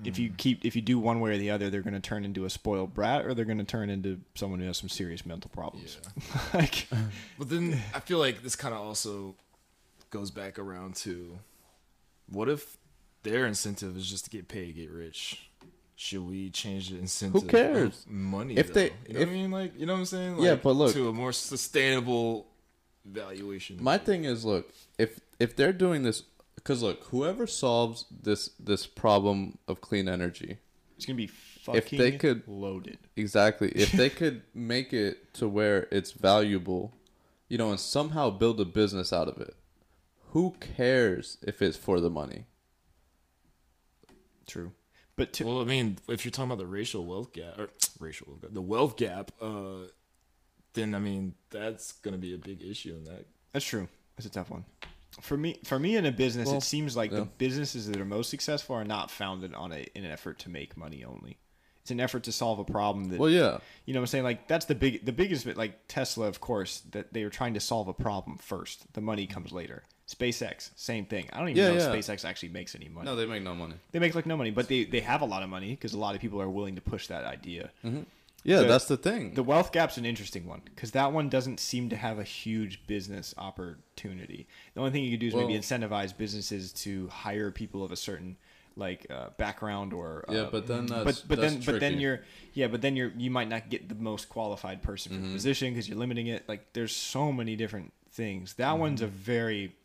if 0.03 0.17
you 0.17 0.31
keep, 0.35 0.65
if 0.65 0.75
you 0.75 0.81
do 0.81 0.97
one 0.99 1.19
way 1.19 1.35
or 1.35 1.37
the 1.37 1.51
other, 1.51 1.69
they're 1.69 1.83
going 1.83 1.93
to 1.93 1.99
turn 1.99 2.25
into 2.25 2.45
a 2.45 2.49
spoiled 2.49 2.93
brat, 2.93 3.25
or 3.25 3.33
they're 3.33 3.45
going 3.45 3.59
to 3.59 3.63
turn 3.63 3.89
into 3.89 4.19
someone 4.35 4.59
who 4.59 4.65
has 4.65 4.77
some 4.77 4.89
serious 4.89 5.25
mental 5.25 5.51
problems. 5.53 5.97
Yeah. 6.03 6.39
like, 6.53 6.87
But 7.37 7.49
then 7.49 7.79
I 7.93 7.99
feel 7.99 8.17
like 8.17 8.41
this 8.41 8.55
kind 8.55 8.73
of 8.73 8.81
also 8.81 9.35
goes 10.09 10.31
back 10.31 10.57
around 10.57 10.95
to 10.95 11.37
what 12.27 12.49
if 12.49 12.77
their 13.21 13.45
incentive 13.45 13.95
is 13.95 14.09
just 14.09 14.25
to 14.25 14.31
get 14.31 14.47
paid, 14.47 14.75
get 14.75 14.89
rich? 14.89 15.49
Should 15.95 16.27
we 16.27 16.49
change 16.49 16.89
the 16.89 16.97
incentive? 16.97 17.43
of 17.43 17.47
cares? 17.49 18.05
Money. 18.09 18.55
If 18.55 18.67
If 18.69 18.73
they- 18.73 18.89
they, 18.89 18.95
you 19.07 19.13
know 19.13 19.19
if- 19.21 19.27
what 19.27 19.33
I 19.33 19.37
mean, 19.37 19.51
like 19.51 19.79
you 19.79 19.85
know 19.85 19.93
what 19.93 19.99
I'm 19.99 20.05
saying? 20.05 20.39
Yeah, 20.41 20.55
but 20.55 20.71
look- 20.73 20.93
to 20.93 21.07
a 21.09 21.13
more 21.13 21.31
sustainable 21.31 22.47
valuation. 23.05 23.77
My 23.81 23.97
thing 23.97 24.23
is, 24.25 24.43
look, 24.45 24.71
if 24.97 25.19
if 25.39 25.55
they're 25.55 25.73
doing 25.73 26.03
this, 26.03 26.23
because 26.55 26.81
look, 26.81 27.03
whoever 27.05 27.45
solves 27.47 28.05
this 28.09 28.49
this 28.59 28.87
problem 28.87 29.57
of 29.67 29.81
clean 29.81 30.07
energy, 30.09 30.57
it's 30.97 31.05
going 31.05 31.15
to 31.17 31.23
be 31.23 31.27
fucking 31.27 31.77
If 31.77 31.89
they 31.91 32.11
could- 32.13 32.47
loaded. 32.47 32.97
exactly, 33.15 33.69
if 33.75 33.91
they 33.91 34.09
could 34.19 34.41
make 34.53 34.93
it 34.93 35.33
to 35.35 35.47
where 35.47 35.87
it's 35.91 36.11
valuable, 36.11 36.93
you 37.49 37.57
know, 37.57 37.69
and 37.69 37.79
somehow 37.79 38.29
build 38.31 38.59
a 38.59 38.65
business 38.65 39.13
out 39.13 39.27
of 39.27 39.39
it, 39.39 39.55
who 40.31 40.55
cares 40.59 41.37
if 41.43 41.61
it's 41.61 41.77
for 41.77 41.99
the 41.99 42.09
money? 42.09 42.45
True. 44.47 44.71
But 45.15 45.33
to, 45.33 45.45
well, 45.45 45.61
I 45.61 45.65
mean, 45.65 45.97
if 46.07 46.25
you're 46.25 46.31
talking 46.31 46.51
about 46.51 46.57
the 46.57 46.65
racial 46.67 47.05
wealth 47.05 47.33
gap 47.33 47.59
or 47.59 47.69
racial 47.99 48.27
wealth 48.29 48.41
gap, 48.41 48.53
the 48.53 48.61
wealth 48.61 48.97
gap, 48.97 49.31
uh, 49.41 49.85
then 50.73 50.95
I 50.95 50.99
mean 50.99 51.35
that's 51.51 51.93
gonna 51.93 52.17
be 52.17 52.33
a 52.33 52.37
big 52.37 52.63
issue 52.63 52.95
in 52.95 53.03
that. 53.05 53.25
That's 53.51 53.65
true. 53.65 53.87
That's 54.17 54.25
a 54.25 54.31
tough 54.31 54.49
one. 54.49 54.65
For 55.21 55.37
me, 55.37 55.59
for 55.63 55.77
me 55.77 55.95
in 55.95 56.07
a 56.07 56.11
business, 56.11 56.47
Well, 56.47 56.57
it 56.57 56.63
seems 56.63 56.97
like 56.97 57.11
the 57.11 57.25
businesses 57.37 57.87
that 57.87 57.97
are 58.01 58.05
most 58.05 58.31
successful 58.31 58.75
are 58.75 58.83
not 58.83 59.11
founded 59.11 59.53
on 59.53 59.71
a 59.71 59.85
in 59.93 60.03
an 60.03 60.11
effort 60.11 60.39
to 60.39 60.49
make 60.49 60.75
money 60.75 61.03
only. 61.03 61.37
It's 61.81 61.91
an 61.91 61.99
effort 61.99 62.23
to 62.23 62.31
solve 62.31 62.57
a 62.59 62.63
problem 62.63 63.09
that 63.09 63.19
Well, 63.19 63.29
yeah, 63.29 63.59
you 63.85 63.93
know. 63.93 63.99
what 63.99 64.03
I'm 64.03 64.07
saying 64.07 64.23
like 64.23 64.47
that's 64.47 64.65
the 64.65 64.73
big 64.73 65.05
the 65.05 65.11
biggest 65.11 65.45
bit. 65.45 65.57
Like 65.57 65.87
Tesla, 65.87 66.27
of 66.27 66.41
course, 66.41 66.81
that 66.91 67.13
they 67.13 67.23
were 67.23 67.29
trying 67.29 67.53
to 67.53 67.59
solve 67.59 67.87
a 67.87 67.93
problem 67.93 68.37
first. 68.37 68.91
The 68.93 69.01
money 69.01 69.27
comes 69.27 69.51
later. 69.51 69.83
SpaceX, 70.07 70.69
same 70.75 71.05
thing. 71.05 71.29
I 71.31 71.39
don't 71.39 71.49
even 71.49 71.63
Yeah, 71.63 71.69
know 71.69 71.75
yeah. 71.75 71.93
if 71.93 72.05
SpaceX 72.07 72.25
actually 72.25 72.49
makes 72.49 72.75
any 72.75 72.89
money. 72.89 73.05
no, 73.05 73.15
they 73.15 73.25
make 73.25 73.41
no 73.43 73.55
money. 73.55 73.75
They 73.91 73.99
make 73.99 74.13
like 74.15 74.25
no 74.25 74.35
money, 74.37 74.51
but 74.51 74.67
they, 74.67 74.83
they 74.83 74.99
have 74.99 75.21
a 75.21 75.25
lot 75.25 75.43
of 75.43 75.49
money 75.49 75.71
because 75.71 75.93
a 75.93 75.99
lot 75.99 76.13
of 76.15 76.21
people 76.21 76.41
are 76.41 76.49
willing 76.49 76.75
to 76.75 76.81
push 76.81 77.07
that 77.07 77.23
idea. 77.25 77.71
Mm-hmm. 77.85 78.01
Yeah, 78.45 78.59
The- 78.59 78.65
that's 78.67 78.85
the 78.85 78.97
thing. 78.97 79.33
The 79.35 79.43
wealth 79.43 79.71
gap's 79.71 79.97
an 79.97 80.05
interesting 80.05 80.45
one 80.45 80.61
because 80.65 80.91
that 80.91 81.13
one 81.13 81.29
doesn't 81.29 81.59
seem 81.61 81.87
to 81.89 81.95
have 81.95 82.19
a 82.19 82.23
huge 82.25 82.85
business 82.87 83.33
opportunity. 83.37 84.47
The 84.73 84.79
only 84.81 84.91
thing 84.91 85.03
you 85.05 85.11
could 85.11 85.21
do 85.21 85.27
is 85.27 85.35
maybe 85.35 85.53
incentivize 85.53 86.15
businesses 86.15 86.73
to 86.73 87.07
hire 87.07 87.51
people 87.51 87.83
of 87.83 87.91
a 87.91 87.95
certain 87.95 88.35
like 88.75 89.05
uh, 89.11 89.29
background 89.37 89.93
or 89.93 90.25
uh, 90.27 90.33
yeah, 90.33 90.47
but 90.51 90.65
then 90.65 90.87
that's 90.87 91.03
but 91.21 91.23
but 91.27 91.39
that's 91.39 91.53
then 91.53 91.63
but 91.75 91.79
then 91.79 91.99
you're 91.99 92.21
yeah 92.53 92.65
but 92.65 92.81
then 92.81 92.95
you're 92.95 93.11
you 93.15 93.29
might 93.29 93.47
not 93.47 93.69
get 93.69 93.87
the 93.87 93.93
most 93.93 94.29
qualified 94.29 94.81
person 94.81 95.11
for 95.11 95.17
Mm-hmm. 95.19 95.27
the 95.27 95.33
position 95.35 95.69
because 95.71 95.87
you're 95.87 95.97
limiting 95.97 96.25
it 96.25 96.49
like 96.49 96.73
there's 96.73 96.93
so 96.95 97.31
many 97.31 97.55
different 97.55 97.93
things 98.11 98.55
that 98.55 98.77
one's 98.79 99.01
a 99.01 99.07
very 99.07 99.67
Mm-hmm. 99.67 99.77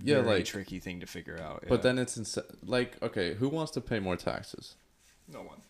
Yeah, 0.00 0.22
very 0.22 0.38
like- 0.38 0.44
tricky 0.44 0.78
thing 0.78 1.00
to 1.00 1.06
figure 1.06 1.38
out 1.38 1.64
But 1.68 1.82
then 1.82 1.98
it's 1.98 2.16
ins- 2.16 2.38
like 2.64 3.02
okay, 3.02 3.34
who 3.34 3.48
wants 3.48 3.72
to 3.72 3.80
pay 3.80 3.98
more 4.00 4.16
taxes, 4.16 4.74
no 5.32 5.40
one 5.40 5.62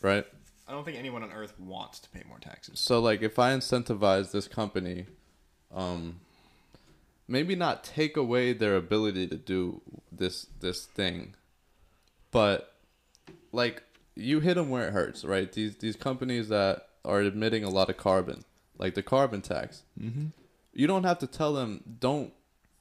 right? 0.00 0.26
I 0.66 0.72
don't 0.72 0.84
think 0.84 0.98
anyone 0.98 1.22
on 1.22 1.32
earth 1.32 1.58
wants 1.58 1.98
to 2.00 2.08
pay 2.10 2.22
more 2.28 2.38
taxes 2.38 2.78
So 2.80 3.00
like 3.00 3.22
if 3.22 3.38
I 3.38 3.54
incentivize 3.54 4.32
this 4.32 4.48
company, 4.48 5.06
um, 5.74 6.20
maybe 7.26 7.54
not 7.54 7.84
take 7.84 8.16
away 8.16 8.52
their 8.52 8.76
ability 8.76 9.26
to 9.28 9.36
do 9.36 9.80
this 10.12 10.46
this 10.60 10.84
thing, 10.84 11.34
but 12.30 12.74
like 13.52 13.82
you 14.14 14.40
hit 14.40 14.54
them 14.54 14.68
where 14.70 14.88
it 14.88 14.92
hurts, 14.92 15.24
right? 15.24 15.50
These 15.50 15.76
these 15.76 15.96
companies 15.96 16.48
that 16.48 16.88
are 17.04 17.22
emitting 17.22 17.64
a 17.64 17.70
lot 17.70 17.88
of 17.88 17.96
carbon, 17.96 18.44
like 18.76 18.94
the 18.94 19.02
carbon 19.02 19.40
tax, 19.40 19.82
mm-hmm. 20.00 20.26
you 20.72 20.86
don't 20.86 21.04
have 21.04 21.18
to 21.20 21.26
tell 21.26 21.52
them 21.54 21.82
don't 22.00 22.32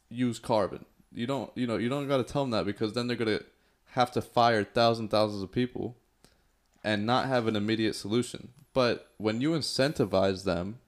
use 0.09 0.39
carbon. 0.39 0.85
You 1.13 1.27
don't 1.27 1.51
you 1.55 1.65
know 1.67 1.77
you 1.77 1.89
don't 1.89 2.07
got 2.07 2.17
to 2.17 2.23
tell 2.23 2.43
them 2.43 2.51
that 2.51 2.65
because 2.65 2.93
then 2.93 3.07
they're 3.07 3.17
gonna 3.17 3.39
have 3.91 4.11
to 4.11 4.21
fire 4.21 4.63
thousands 4.63 5.09
thousands 5.11 5.41
of 5.43 5.51
people 5.51 5.95
and 6.83 7.05
not 7.05 7.27
have 7.27 7.47
an 7.47 7.55
immediate 7.55 7.95
solution. 7.95 8.49
But 8.73 9.11
when 9.17 9.41
you 9.41 9.51
incentivize 9.51 10.43
them 10.43 10.79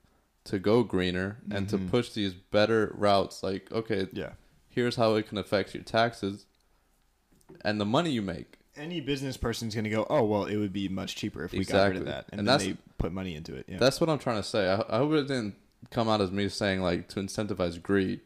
to 0.44 0.58
go 0.58 0.82
greener 0.82 1.38
and 1.50 1.68
to 1.68 1.76
Mhm. 1.78 1.90
push 1.90 2.10
these 2.10 2.32
better 2.34 2.92
routes, 2.96 3.42
like 3.42 3.70
okay, 3.72 4.08
yeah 4.12 4.32
here's 4.68 4.96
how 4.96 5.14
it 5.16 5.26
can 5.28 5.36
affect 5.36 5.74
your 5.74 5.82
taxes 5.82 6.46
and 7.62 7.80
the 7.80 7.84
money 7.84 8.10
you 8.10 8.22
make. 8.22 8.56
any 8.76 9.00
business 9.00 9.36
person's 9.36 9.74
going 9.74 9.84
to 9.84 9.90
go, 9.90 10.06
oh 10.08 10.22
well, 10.24 10.44
it 10.46 10.56
would 10.56 10.72
be 10.72 10.88
much 10.88 11.16
cheaper 11.16 11.44
if 11.44 11.52
we 11.52 11.64
got 11.64 11.88
rid 11.88 11.96
of 11.98 12.04
that, 12.06 12.26
and, 12.30 12.38
And 12.38 12.48
then 12.48 12.58
that's- 12.58 12.66
they 12.70 12.76
put 12.98 13.12
money 13.12 13.34
into 13.34 13.54
it. 13.54 13.66
Yeah. 13.68 13.78
That's 13.78 14.00
what 14.00 14.08
I'm 14.08 14.18
trying 14.20 14.36
to 14.40 14.48
say. 14.48 14.70
I, 14.70 14.76
I 14.88 14.98
hope 14.98 15.12
it 15.12 15.26
didn't 15.26 15.56
come 15.90 16.08
out 16.08 16.20
as 16.22 16.30
me 16.30 16.48
saying 16.48 16.80
like 16.80 17.08
to 17.08 17.20
incentivize 17.20 17.82
greed, 17.82 18.20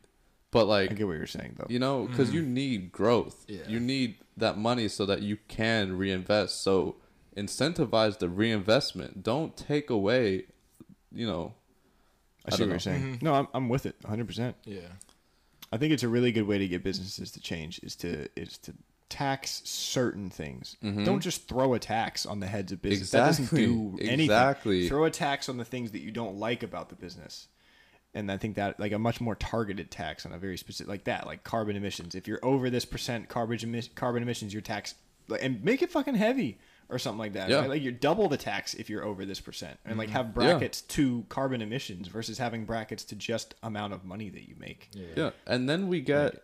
but 0.55 0.67
like 0.67 0.91
I 0.91 0.95
get 0.95 1.07
what 1.07 1.19
you're 1.19 1.27
saying 1.27 1.57
though. 1.59 1.67
You 1.69 1.79
know, 1.79 2.07
because 2.07 2.33
you 2.33 2.41
need 2.41 2.91
growth. 2.93 3.45
Yeah. 3.49 3.69
You 3.69 3.79
need 3.81 4.17
that 4.39 4.57
money 4.57 4.89
so 4.89 5.05
that 5.07 5.21
you 5.21 5.37
can 5.49 5.99
reinvest. 5.99 6.63
So 6.63 6.97
incentivize 7.37 8.19
the 8.19 8.29
reinvestment. 8.31 9.23
Don't 9.23 9.57
take 9.57 9.91
away, 9.91 10.47
you 11.13 11.27
know. 11.27 11.55
I 12.47 12.49
I 12.49 12.57
see 12.57 12.59
don't 12.59 12.71
what 12.71 12.85
you're 12.87 12.95
know. 12.95 13.01
saying. 13.01 13.19
No, 13.23 13.35
I'm, 13.35 13.49
I'm 13.55 13.69
with 13.69 13.85
it 13.87 13.97
100. 14.03 14.27
percent 14.27 14.57
Yeah. 14.65 14.81
I 15.73 15.77
think 15.79 15.93
it's 15.93 16.03
a 16.03 16.09
really 16.09 16.31
good 16.33 16.47
way 16.47 16.59
to 16.59 16.69
get 16.69 16.83
businesses 16.85 17.31
to 17.33 17.41
change 17.41 17.81
is 17.83 17.97
to 17.97 18.29
is 18.37 18.59
to 18.59 18.73
tax 19.11 19.63
certain 19.65 20.31
things. 20.31 20.77
Mhm. 20.83 21.05
Don't 21.05 21.21
just 21.21 21.47
throw 21.49 21.75
a 21.75 21.79
tax 21.79 22.27
on 22.27 22.41
the 22.41 22.47
heads 22.47 22.73
of 22.73 22.81
business. 22.83 23.11
That 23.11 23.29
Exactly. 23.29 23.67
doesn't 23.67 23.73
do 23.73 23.99
anything. 24.01 24.21
Exactly. 24.21 24.89
Throw 24.89 25.05
a 25.05 25.11
tax 25.11 25.49
on 25.49 25.57
the 25.57 25.65
things 25.65 25.91
that 25.93 26.01
you 26.01 26.11
don't 26.11 26.37
like 26.37 26.63
about 26.63 26.89
the 26.89 26.97
business. 26.97 27.49
And 28.15 28.31
I 28.31 28.37
think 28.37 28.57
that 28.57 28.79
like 28.79 28.93
a 28.93 28.99
much 28.99 29.21
more 29.21 29.35
targeted 29.35 29.91
tax 29.91 30.25
on 30.25 30.33
a 30.33 30.39
very 30.39 30.57
specific 30.57 30.89
like 30.89 31.05
that, 31.05 31.27
like 31.27 31.45
carbon 31.45 31.77
emissions. 31.77 32.15
If 32.15 32.29
you're 32.29 32.45
over 32.45 32.71
this 32.71 32.85
percent 32.85 33.29
carbon 33.29 33.59
emis- 33.59 33.95
carbon 33.95 34.23
emissions, 34.23 34.53
your 34.53 34.63
tax 34.63 34.95
like, 35.29 35.43
and 35.43 35.63
make 35.65 35.83
it 35.83 35.91
fucking 35.91 36.15
heavy 36.15 36.59
or 36.89 36.99
something 36.99 37.19
like 37.19 37.33
that. 37.33 37.49
Yeah. 37.49 37.61
right? 37.61 37.71
Like 37.71 37.83
you 37.83 37.91
double 37.93 38.29
the 38.29 38.37
tax 38.37 38.75
if 38.75 38.89
you're 38.89 39.05
over 39.05 39.25
this 39.25 39.41
percent, 39.41 39.79
and 39.85 39.99
like 39.99 40.09
mm-hmm. 40.09 40.17
have 40.17 40.35
brackets 40.35 40.83
to 40.83 41.25
carbon 41.29 41.63
emissions 41.63 42.09
versus 42.09 42.39
having 42.39 42.65
brackets 42.65 43.05
to 43.05 43.17
just 43.17 43.55
amount 43.63 43.93
of 43.93 44.05
money 44.05 44.31
that 44.31 44.49
you 44.49 44.55
make. 44.59 44.91
Yeah. 44.93 45.07
Yeah, 45.17 45.31
and 45.47 45.69
then 45.69 45.89
we 45.89 46.01
get 46.01 46.43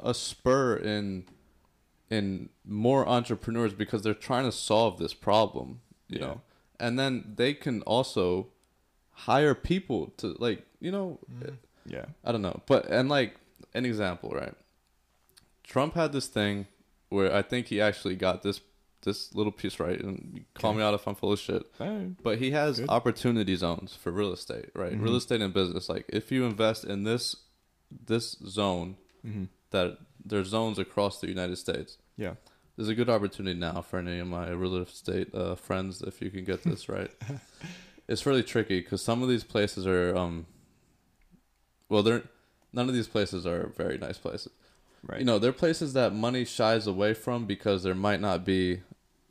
a 0.00 0.14
spur 0.14 0.76
in 0.76 1.24
in 2.10 2.48
more 2.64 3.08
entrepreneurs 3.08 3.72
because 3.74 4.02
they're 4.02 4.14
trying 4.14 4.44
to 4.44 4.52
solve 4.52 4.98
this 4.98 5.14
problem, 5.14 5.80
you 6.08 6.18
Yeah. 6.20 6.26
know. 6.26 6.40
And 6.78 6.98
then 6.98 7.32
they 7.36 7.54
can 7.54 7.82
also 7.82 8.48
hire 9.18 9.54
people 9.54 10.12
to 10.18 10.34
like, 10.38 10.64
you 10.80 10.90
know, 10.92 11.18
Yeah. 11.86 12.06
I 12.24 12.32
don't 12.32 12.42
know, 12.42 12.60
but 12.66 12.86
and 12.86 13.08
like 13.08 13.34
an 13.74 13.84
example, 13.86 14.30
right? 14.30 14.54
Trump 15.64 15.94
had 15.94 16.12
this 16.12 16.26
thing 16.28 16.66
where 17.08 17.32
I 17.34 17.42
think 17.42 17.66
he 17.68 17.80
actually 17.80 18.16
got 18.16 18.42
this 18.42 18.60
this 19.02 19.32
little 19.36 19.52
piece 19.52 19.78
right, 19.78 20.00
and 20.00 20.44
call 20.54 20.70
Okay. 20.70 20.78
me 20.78 20.82
out 20.84 20.92
if 20.94 21.06
I'm 21.06 21.14
full 21.14 21.30
of 21.32 21.38
shit. 21.38 21.62
But 22.22 22.38
he 22.38 22.50
has 22.50 22.80
Good. 22.80 22.88
opportunity 22.88 23.54
zones 23.54 23.94
for 23.94 24.10
real 24.10 24.32
estate, 24.32 24.70
right? 24.74 24.92
Mhm. 24.94 25.02
Real 25.02 25.14
estate 25.16 25.40
and 25.40 25.54
business. 25.54 25.88
Like 25.88 26.06
if 26.08 26.32
you 26.32 26.44
invest 26.44 26.84
in 26.84 27.04
this 27.04 27.36
this 28.04 28.32
zone, 28.46 28.96
Mm-hmm. 29.24 29.44
that 29.70 29.98
there's 30.24 30.48
zones 30.48 30.78
across 30.78 31.20
the 31.20 31.28
United 31.28 31.56
States. 31.56 31.98
Yeah. 32.16 32.34
There's 32.76 32.88
a 32.88 32.94
good 32.94 33.08
opportunity 33.08 33.58
now 33.58 33.80
for 33.80 33.98
any 33.98 34.18
of 34.18 34.26
my 34.26 34.50
real 34.50 34.76
estate 34.78 35.32
uh, 35.34 35.54
friends 35.54 36.02
if 36.02 36.20
you 36.20 36.30
can 36.30 36.44
get 36.44 36.62
this 36.64 36.88
right. 36.88 37.10
it's 38.08 38.26
really 38.26 38.42
tricky 38.42 38.80
because 38.80 39.02
some 39.02 39.22
of 39.22 39.28
these 39.28 39.44
places 39.44 39.86
are, 39.86 40.16
um, 40.16 40.46
well, 41.88 42.02
they're 42.02 42.24
none 42.72 42.88
of 42.88 42.94
these 42.94 43.08
places 43.08 43.46
are 43.46 43.72
very 43.76 43.98
nice 43.98 44.18
places. 44.18 44.52
Right. 45.02 45.20
You 45.20 45.24
know, 45.24 45.38
they're 45.38 45.52
places 45.52 45.92
that 45.94 46.12
money 46.12 46.44
shies 46.44 46.86
away 46.86 47.14
from 47.14 47.46
because 47.46 47.82
there 47.82 47.94
might 47.94 48.20
not 48.20 48.44
be 48.44 48.82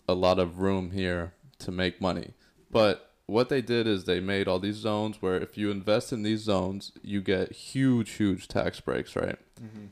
a 0.08 0.14
lot 0.14 0.40
of 0.40 0.60
room 0.60 0.92
here 0.92 1.34
to 1.60 1.72
make 1.72 2.00
money. 2.02 2.34
But 2.72 3.12
what 3.26 3.50
they 3.50 3.62
did 3.62 3.88
is 3.88 4.04
they 4.04 4.20
made 4.20 4.48
all 4.48 4.60
these 4.60 4.76
zones 4.76 5.22
where 5.22 5.36
if 5.36 5.58
you 5.58 5.72
invest 5.72 6.14
in 6.14 6.24
these 6.24 6.42
zones, 6.42 6.92
you 7.02 7.22
get 7.22 7.52
huge, 7.52 8.12
huge 8.12 8.48
tax 8.48 8.80
breaks, 8.80 9.16
right? 9.16 9.38
Mm-hmm. 9.62 9.86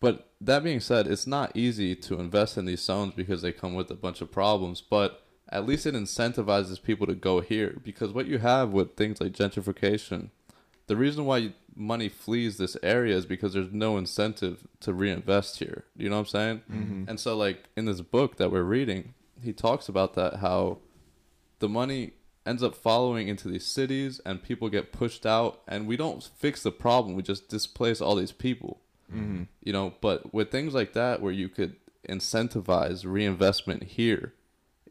But 0.00 0.30
that 0.40 0.64
being 0.64 0.80
said, 0.80 1.06
it's 1.06 1.26
not 1.26 1.56
easy 1.56 1.94
to 1.96 2.20
invest 2.20 2.56
in 2.56 2.64
these 2.64 2.82
zones 2.82 3.14
because 3.14 3.42
they 3.42 3.52
come 3.52 3.74
with 3.74 3.90
a 3.90 3.96
bunch 3.96 4.20
of 4.20 4.30
problems. 4.30 4.80
But 4.80 5.24
at 5.50 5.66
least 5.66 5.86
it 5.86 5.94
incentivizes 5.94 6.82
people 6.82 7.06
to 7.06 7.14
go 7.14 7.40
here 7.40 7.78
because 7.82 8.12
what 8.12 8.26
you 8.26 8.38
have 8.38 8.70
with 8.70 8.96
things 8.96 9.20
like 9.20 9.32
gentrification, 9.32 10.30
the 10.86 10.96
reason 10.96 11.24
why 11.24 11.52
money 11.74 12.08
flees 12.08 12.58
this 12.58 12.76
area 12.82 13.16
is 13.16 13.26
because 13.26 13.52
there's 13.54 13.72
no 13.72 13.96
incentive 13.96 14.66
to 14.80 14.92
reinvest 14.92 15.58
here. 15.58 15.84
You 15.96 16.08
know 16.08 16.16
what 16.16 16.20
I'm 16.20 16.26
saying? 16.26 16.62
Mm-hmm. 16.70 17.04
And 17.08 17.20
so, 17.20 17.36
like 17.36 17.64
in 17.76 17.84
this 17.84 18.00
book 18.00 18.36
that 18.36 18.50
we're 18.50 18.62
reading, 18.62 19.14
he 19.42 19.52
talks 19.52 19.88
about 19.88 20.14
that 20.14 20.36
how 20.36 20.78
the 21.60 21.68
money 21.68 22.12
ends 22.46 22.62
up 22.62 22.74
following 22.74 23.28
into 23.28 23.48
these 23.48 23.66
cities 23.66 24.20
and 24.24 24.42
people 24.42 24.68
get 24.68 24.92
pushed 24.92 25.26
out, 25.26 25.60
and 25.68 25.86
we 25.86 25.96
don't 25.96 26.22
fix 26.38 26.62
the 26.62 26.72
problem. 26.72 27.14
We 27.14 27.22
just 27.22 27.48
displace 27.48 28.00
all 28.00 28.14
these 28.16 28.32
people 28.32 28.80
Mm-hmm. 29.10 29.44
you 29.62 29.72
know 29.72 29.94
but 30.02 30.34
with 30.34 30.50
things 30.50 30.74
like 30.74 30.92
that 30.92 31.22
where 31.22 31.32
you 31.32 31.48
could 31.48 31.76
incentivize 32.06 33.06
reinvestment 33.06 33.82
here 33.84 34.34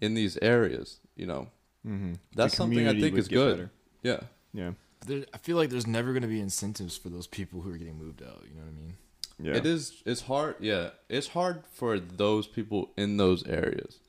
in 0.02 0.14
these 0.14 0.38
areas 0.42 1.00
you 1.16 1.26
know 1.26 1.48
Mm-hmm. 1.88 2.14
That's 2.36 2.58
something 2.58 2.86
I 2.88 3.00
think 3.00 3.18
is 3.18 3.28
good. 3.30 3.70
yeah 4.04 4.22
Yeah. 4.54 4.72
There, 5.06 5.24
I 5.34 5.38
feel 5.38 5.56
like 5.56 5.70
there's 5.70 5.88
never 5.88 6.12
going 6.12 6.24
to 6.24 6.28
be 6.28 6.42
incentives 6.42 6.98
for 6.98 7.08
those 7.10 7.28
people 7.28 7.62
who 7.62 7.72
are 7.74 7.78
getting 7.78 7.98
moved 7.98 8.22
out. 8.22 8.44
You 8.50 8.56
know 8.56 8.64
what 8.64 8.74
I 8.76 8.82
mean? 8.82 8.94
Yeah. 9.40 9.56
it 9.56 9.66
is 9.68 10.02
it's 10.06 10.22
hard 10.22 10.56
yeah 10.60 10.90
it's 11.08 11.28
hard 11.30 11.64
for 11.72 12.00
those 12.00 12.48
people 12.48 12.90
in 12.98 13.18
those 13.18 13.46
areas 13.48 14.00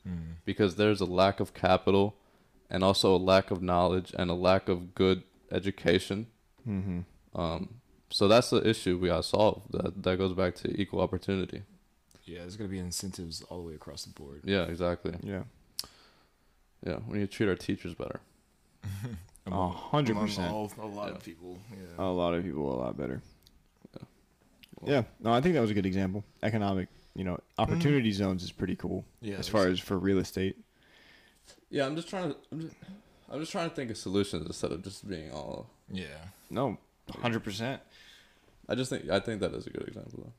because 0.43 0.75
there's 0.75 0.99
a 1.01 1.05
lack 1.05 1.39
of 1.39 1.53
capital 1.53 2.15
and 2.69 2.83
also 2.83 3.15
a 3.15 3.21
lack 3.33 3.51
of 3.51 3.61
knowledge 3.61 4.11
and 4.17 4.31
a 4.31 4.33
lack 4.33 4.67
of 4.67 4.95
good 4.95 5.21
education 5.51 6.27
Mm-hmm. 6.67 6.99
um 7.39 7.75
so 8.09 8.27
that's 8.27 8.49
the 8.49 8.67
issue 8.67 8.97
we 8.97 9.07
gotta 9.09 9.23
solve 9.23 9.61
that 9.71 10.01
that 10.03 10.17
goes 10.17 10.33
back 10.33 10.55
to 10.55 10.81
equal 10.81 10.99
opportunity 10.99 11.61
Yeah, 12.25 12.39
there's 12.39 12.57
going 12.57 12.69
to 12.69 12.75
be 12.77 12.79
incentives 12.79 13.41
all 13.43 13.59
the 13.61 13.67
way 13.69 13.75
across 13.75 14.03
the 14.05 14.13
board. 14.19 14.41
yeah 14.45 14.63
exactly 14.63 15.13
Yeah. 15.23 15.43
Yeah 16.85 16.97
we 17.07 17.19
need 17.19 17.29
to 17.29 17.35
treat 17.35 17.49
our 17.49 17.55
teachers 17.55 17.93
better 17.93 18.19
A 19.51 19.67
hundred 19.69 20.15
percent. 20.17 20.51
A 20.51 20.85
lot 20.85 21.09
Yeah. 21.09 21.15
of 21.15 21.23
people. 21.23 21.57
Yeah. 21.71 22.05
A 22.05 22.05
lot 22.05 22.33
of 22.33 22.43
people 22.43 22.73
a 22.73 22.77
lot 22.77 22.97
better. 22.97 23.21
Yeah. 23.95 24.03
Yeah. 24.85 25.03
No, 25.19 25.31
I 25.31 25.41
think 25.41 25.55
that 25.55 25.61
was 25.61 25.71
a 25.71 25.73
good 25.73 25.85
example. 25.85 26.23
Economic, 26.43 26.89
you 27.15 27.23
know, 27.23 27.39
opportunity 27.57 28.11
mm-hmm. 28.11 28.17
zones 28.17 28.43
is 28.43 28.51
pretty 28.51 28.75
cool 28.75 29.05
yeah. 29.21 29.37
as 29.37 29.47
far 29.47 29.67
as 29.67 29.79
for 29.79 29.97
real 29.97 30.19
estate. 30.19 30.57
Yeah, 31.69 31.85
I'm 31.85 31.95
just 31.95 32.09
trying 32.09 32.29
to. 32.29 32.37
I'm 32.51 32.61
just, 32.61 32.75
I'm 33.31 33.39
just 33.39 33.51
trying 33.51 33.69
to 33.69 33.75
think 33.75 33.91
of 33.91 33.97
solutions 33.97 34.45
instead 34.45 34.71
of 34.71 34.83
just 34.83 35.07
being 35.07 35.31
all. 35.31 35.69
Yeah. 35.91 36.29
No, 36.49 36.77
hundred 37.21 37.43
percent. 37.43 37.81
I 38.67 38.75
just 38.75 38.89
think 38.89 39.09
I 39.09 39.19
think 39.19 39.41
that 39.41 39.53
is 39.53 39.65
a 39.67 39.71
good 39.71 39.87
example 39.87 40.31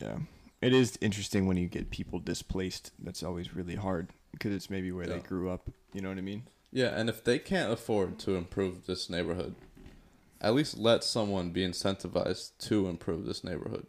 though. 0.00 0.06
Yeah. 0.06 0.18
It 0.60 0.72
is 0.72 0.98
interesting 1.00 1.46
when 1.46 1.56
you 1.56 1.68
get 1.68 1.90
people 1.90 2.18
displaced. 2.18 2.90
That's 2.98 3.22
always 3.22 3.54
really 3.54 3.76
hard 3.76 4.08
because 4.32 4.52
it's 4.52 4.70
maybe 4.70 4.92
where 4.92 5.06
they 5.06 5.18
grew 5.18 5.50
up. 5.50 5.70
You 5.92 6.00
know 6.02 6.08
what 6.08 6.18
I 6.18 6.22
mean? 6.22 6.44
Yeah, 6.70 6.88
and 6.88 7.08
if 7.08 7.24
they 7.24 7.38
can't 7.38 7.72
afford 7.72 8.18
to 8.20 8.36
improve 8.36 8.86
this 8.86 9.08
neighborhood, 9.08 9.54
at 10.40 10.54
least 10.54 10.76
let 10.78 11.02
someone 11.02 11.50
be 11.50 11.66
incentivized 11.66 12.52
to 12.60 12.88
improve 12.88 13.24
this 13.24 13.42
neighborhood. 13.42 13.86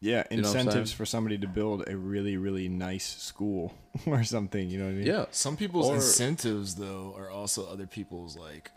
Yeah, 0.00 0.24
You 0.30 0.38
know 0.38 0.48
what 0.48 0.56
I'm 0.56 0.60
incentives 0.66 0.92
for 0.92 1.06
somebody 1.06 1.38
to 1.38 1.46
build 1.46 1.88
a 1.88 1.96
really 1.96 2.36
really 2.36 2.68
nice 2.68 3.06
school 3.22 3.72
or 4.06 4.22
something. 4.24 4.68
You 4.68 4.78
know 4.78 4.84
what 4.86 4.90
I 4.90 4.94
mean? 4.94 5.06
Yeah. 5.06 5.24
Some 5.30 5.56
people's 5.56 5.88
Or- 5.88 5.94
incentives 5.94 6.74
though 6.74 7.14
are 7.16 7.30
also 7.30 7.66
other 7.66 7.86
people's 7.86 8.36
like 8.36 8.70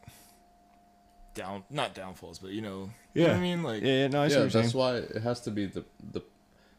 down 1.33 1.63
not 1.69 1.93
downfalls, 1.93 2.39
but 2.39 2.51
you 2.51 2.61
know, 2.61 2.89
you 3.13 3.23
know 3.23 3.27
Yeah. 3.27 3.33
what 3.33 3.37
I 3.37 3.41
mean? 3.41 3.63
Like 3.63 3.81
Yeah, 3.83 3.91
yeah 4.01 4.07
no, 4.07 4.21
I 4.21 4.27
yeah, 4.27 4.39
that's 4.39 4.53
saying. 4.53 4.69
why 4.71 4.95
it 4.97 5.21
has 5.21 5.41
to 5.41 5.51
be 5.51 5.65
the 5.65 5.83
the. 6.11 6.21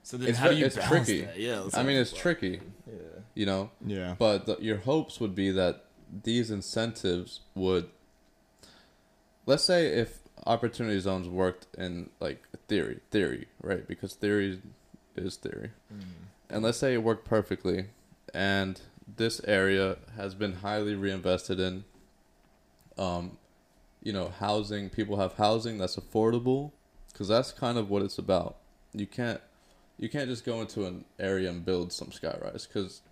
So 0.09 0.17
then 0.17 0.31
It's 0.31 0.39
how 0.39 0.49
do 0.49 0.57
you 0.57 0.65
it's 0.65 0.77
tricky. 0.77 1.21
that? 1.27 1.39
Yeah, 1.39 1.65
I 1.75 1.83
mean, 1.83 1.97
it's 1.99 2.15
tricky. 2.15 2.61
Yeah. 2.87 2.95
You 3.35 3.45
know, 3.45 3.71
Yeah. 3.87 4.15
but 4.19 4.47
the, 4.47 4.57
your 4.59 4.79
hopes 4.79 5.21
would 5.21 5.35
be 5.35 5.51
that 5.51 5.85
these 6.25 6.51
incentives 6.51 7.41
would. 7.55 7.91
Let's 9.45 9.65
say 9.65 9.89
if 9.89 10.21
opportunity 10.47 10.99
zones 11.01 11.29
worked 11.29 11.67
in 11.77 12.09
like 12.21 12.43
theory, 12.69 13.01
theory, 13.11 13.49
right? 13.63 13.87
Because 13.87 14.15
theory 14.15 14.63
is 15.15 15.37
theory. 15.37 15.73
And 16.49 16.63
let's 16.63 16.79
say 16.79 16.95
it 16.95 17.03
worked 17.03 17.27
perfectly, 17.27 17.89
and 18.33 18.81
this 19.17 19.43
area 19.45 19.99
has 20.17 20.35
been 20.35 20.55
highly 20.55 20.95
reinvested 20.95 21.61
in. 21.61 21.85
Um, 22.97 23.37
you 24.03 24.13
know, 24.15 24.29
housing. 24.41 24.89
People 24.89 25.19
have 25.19 25.35
housing 25.35 25.77
that's 25.77 25.97
affordable, 25.97 26.73
because 27.13 27.29
that's 27.29 27.53
kind 27.53 27.77
of 27.77 27.91
what 27.91 28.01
it's 28.01 28.17
about. 28.17 28.57
You 28.95 29.07
can't, 29.07 29.41
you 29.99 30.09
can't 30.09 30.29
just 30.29 30.45
go 30.45 30.61
into 30.61 30.87
an 30.87 31.05
area 31.19 31.51
and 31.51 31.65
build 31.65 31.93
some 31.93 32.09
skyrise, 32.09 32.67
because 32.67 33.03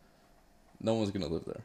no 0.80 0.94
one's 0.94 1.10
gonna 1.10 1.26
live 1.26 1.44
there. 1.44 1.64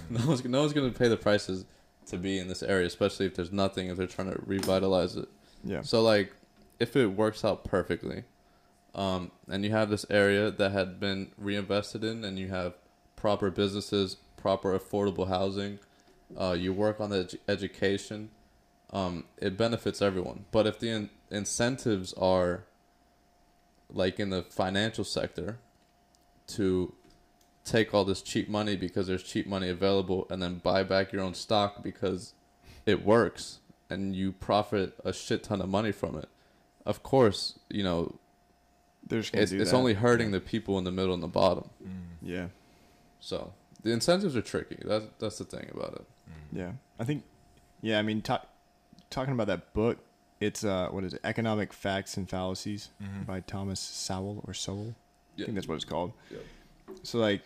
no 0.10 0.26
one's 0.26 0.44
no 0.44 0.60
one's 0.60 0.72
gonna 0.72 0.90
pay 0.90 1.08
the 1.08 1.16
prices 1.16 1.64
to 2.06 2.16
be 2.16 2.38
in 2.38 2.48
this 2.48 2.62
area, 2.62 2.86
especially 2.86 3.26
if 3.26 3.34
there's 3.34 3.52
nothing. 3.52 3.88
If 3.88 3.96
they're 3.96 4.06
trying 4.06 4.32
to 4.32 4.40
revitalize 4.44 5.16
it. 5.16 5.28
Yeah. 5.64 5.82
So 5.82 6.02
like, 6.02 6.32
if 6.80 6.96
it 6.96 7.06
works 7.06 7.44
out 7.44 7.64
perfectly, 7.64 8.24
um, 8.94 9.30
and 9.48 9.64
you 9.64 9.70
have 9.70 9.90
this 9.90 10.06
area 10.10 10.50
that 10.50 10.72
had 10.72 10.98
been 10.98 11.30
reinvested 11.38 12.04
in, 12.04 12.24
and 12.24 12.38
you 12.38 12.48
have 12.48 12.74
proper 13.16 13.50
businesses, 13.50 14.16
proper 14.36 14.78
affordable 14.78 15.28
housing, 15.28 15.78
uh, 16.36 16.56
you 16.58 16.72
work 16.72 17.00
on 17.00 17.10
the 17.10 17.24
edu- 17.24 17.38
education, 17.48 18.30
um, 18.92 19.24
it 19.38 19.56
benefits 19.56 20.02
everyone. 20.02 20.44
But 20.50 20.66
if 20.66 20.78
the 20.78 20.90
in- 20.90 21.10
incentives 21.30 22.12
are 22.14 22.64
like 23.92 24.18
in 24.18 24.30
the 24.30 24.42
financial 24.42 25.04
sector 25.04 25.58
to 26.48 26.94
take 27.64 27.94
all 27.94 28.04
this 28.04 28.22
cheap 28.22 28.48
money 28.48 28.76
because 28.76 29.06
there's 29.06 29.22
cheap 29.22 29.46
money 29.46 29.68
available 29.68 30.26
and 30.30 30.42
then 30.42 30.56
buy 30.58 30.82
back 30.82 31.12
your 31.12 31.22
own 31.22 31.34
stock 31.34 31.82
because 31.82 32.34
it 32.86 33.04
works 33.04 33.60
and 33.88 34.16
you 34.16 34.32
profit 34.32 34.94
a 35.04 35.12
shit 35.12 35.44
ton 35.44 35.60
of 35.60 35.68
money 35.68 35.92
from 35.92 36.16
it. 36.16 36.28
Of 36.84 37.02
course, 37.02 37.58
you 37.68 37.84
know, 37.84 38.16
They're 39.06 39.20
just 39.20 39.32
gonna 39.32 39.42
it's, 39.42 39.52
do 39.52 39.60
it's 39.60 39.70
that. 39.70 39.76
only 39.76 39.94
hurting 39.94 40.32
the 40.32 40.40
people 40.40 40.78
in 40.78 40.84
the 40.84 40.90
middle 40.90 41.14
and 41.14 41.22
the 41.22 41.28
bottom. 41.28 41.70
Mm. 41.84 41.88
Yeah. 42.22 42.46
So 43.20 43.52
the 43.82 43.92
incentives 43.92 44.34
are 44.36 44.42
tricky. 44.42 44.78
That's 44.84 45.04
that's 45.18 45.38
the 45.38 45.44
thing 45.44 45.70
about 45.72 45.92
it. 45.94 46.04
Mm. 46.28 46.58
Yeah, 46.58 46.70
I 46.98 47.04
think. 47.04 47.22
Yeah, 47.82 47.98
I 47.98 48.02
mean, 48.02 48.22
ta- 48.22 48.46
talking 49.10 49.34
about 49.34 49.46
that 49.48 49.72
book, 49.74 49.98
it's 50.42 50.64
uh, 50.64 50.88
what 50.90 51.04
is 51.04 51.14
it? 51.14 51.20
Economic 51.24 51.72
Facts 51.72 52.16
and 52.16 52.28
Fallacies 52.28 52.90
by 53.26 53.40
Thomas 53.40 53.80
Sowell 53.80 54.42
or 54.46 54.52
Sowell. 54.54 54.94
I 55.38 55.44
think 55.44 55.54
that's 55.54 55.68
what 55.68 55.76
it's 55.76 55.84
called. 55.84 56.12
Yep. 56.30 56.40
So 57.02 57.18
like, 57.18 57.42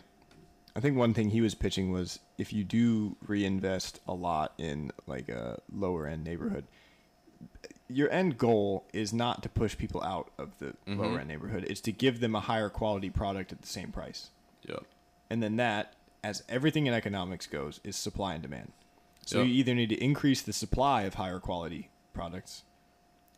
I 0.75 0.79
think 0.79 0.97
one 0.97 1.13
thing 1.13 1.29
he 1.29 1.41
was 1.41 1.55
pitching 1.55 1.91
was 1.91 2.19
if 2.37 2.51
you 2.53 2.63
do 2.63 3.15
reinvest 3.25 3.99
a 4.07 4.13
lot 4.13 4.53
in 4.57 4.91
like 5.07 5.29
a 5.29 5.59
lower 5.73 6.05
end 6.07 6.23
neighborhood, 6.23 6.65
your 7.89 8.11
end 8.11 8.37
goal 8.37 8.85
is 8.93 9.13
not 9.13 9.41
to 9.43 9.49
push 9.49 9.77
people 9.77 10.03
out 10.03 10.29
of 10.37 10.57
the 10.59 10.73
Mhm. 10.87 10.97
lower 10.97 11.19
end 11.19 11.29
neighborhood. 11.29 11.65
It's 11.69 11.81
to 11.81 11.91
give 11.91 12.19
them 12.19 12.35
a 12.35 12.41
higher 12.41 12.69
quality 12.69 13.09
product 13.09 13.51
at 13.51 13.61
the 13.61 13.67
same 13.67 13.91
price. 13.91 14.31
Yeah. 14.67 14.79
And 15.29 15.41
then 15.41 15.55
that, 15.57 15.93
as 16.23 16.43
everything 16.49 16.85
in 16.87 16.93
economics 16.93 17.47
goes, 17.47 17.79
is 17.83 17.95
supply 17.95 18.33
and 18.33 18.41
demand. 18.43 18.73
So 19.25 19.39
Yep. 19.39 19.47
you 19.47 19.53
either 19.55 19.75
need 19.75 19.89
to 19.89 20.03
increase 20.03 20.41
the 20.41 20.53
supply 20.53 21.03
of 21.03 21.13
higher 21.15 21.39
quality 21.39 21.89
products, 22.13 22.63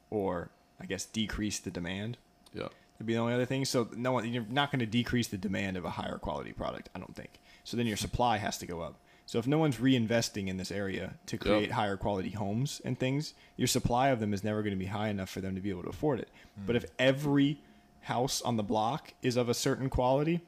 or 0.09 0.49
I 0.79 0.85
guess 0.85 1.05
decrease 1.05 1.59
the 1.59 1.71
demand. 1.71 2.17
Yeah. 2.53 2.69
That'd 2.93 3.07
be 3.07 3.13
the 3.13 3.19
only 3.19 3.33
other 3.33 3.45
thing. 3.45 3.65
So 3.65 3.87
no 3.95 4.11
one, 4.11 4.27
you're 4.27 4.45
not 4.49 4.71
going 4.71 4.79
to 4.79 4.85
decrease 4.85 5.27
the 5.27 5.37
demand 5.37 5.77
of 5.77 5.85
a 5.85 5.89
higher 5.89 6.17
quality 6.17 6.51
product. 6.51 6.89
I 6.93 6.99
don't 6.99 7.15
think. 7.15 7.39
So 7.63 7.77
then 7.77 7.87
your 7.87 7.97
supply 7.97 8.37
has 8.37 8.57
to 8.57 8.65
go 8.65 8.81
up. 8.81 8.95
So 9.25 9.37
if 9.37 9.45
no 9.45 9.59
one's 9.59 9.77
reinvesting 9.77 10.47
in 10.47 10.57
this 10.57 10.71
area 10.71 11.13
to 11.27 11.37
create 11.37 11.71
higher 11.71 11.97
quality 11.97 12.31
homes 12.31 12.81
and 12.83 12.97
things, 12.97 13.35
your 13.57 13.67
supply 13.67 14.09
of 14.09 14.19
them 14.19 14.33
is 14.33 14.43
never 14.43 14.63
going 14.63 14.73
to 14.73 14.79
be 14.79 14.87
high 14.87 15.09
enough 15.09 15.29
for 15.29 15.39
them 15.39 15.53
to 15.53 15.61
be 15.61 15.69
able 15.69 15.83
to 15.83 15.89
afford 15.89 16.19
it. 16.19 16.29
Hmm. 16.57 16.65
But 16.65 16.75
if 16.75 16.85
every 16.97 17.59
house 18.01 18.41
on 18.41 18.57
the 18.57 18.63
block 18.63 19.13
is 19.21 19.37
of 19.37 19.47
a 19.47 19.53
certain 19.53 19.89
quality, 19.89 20.41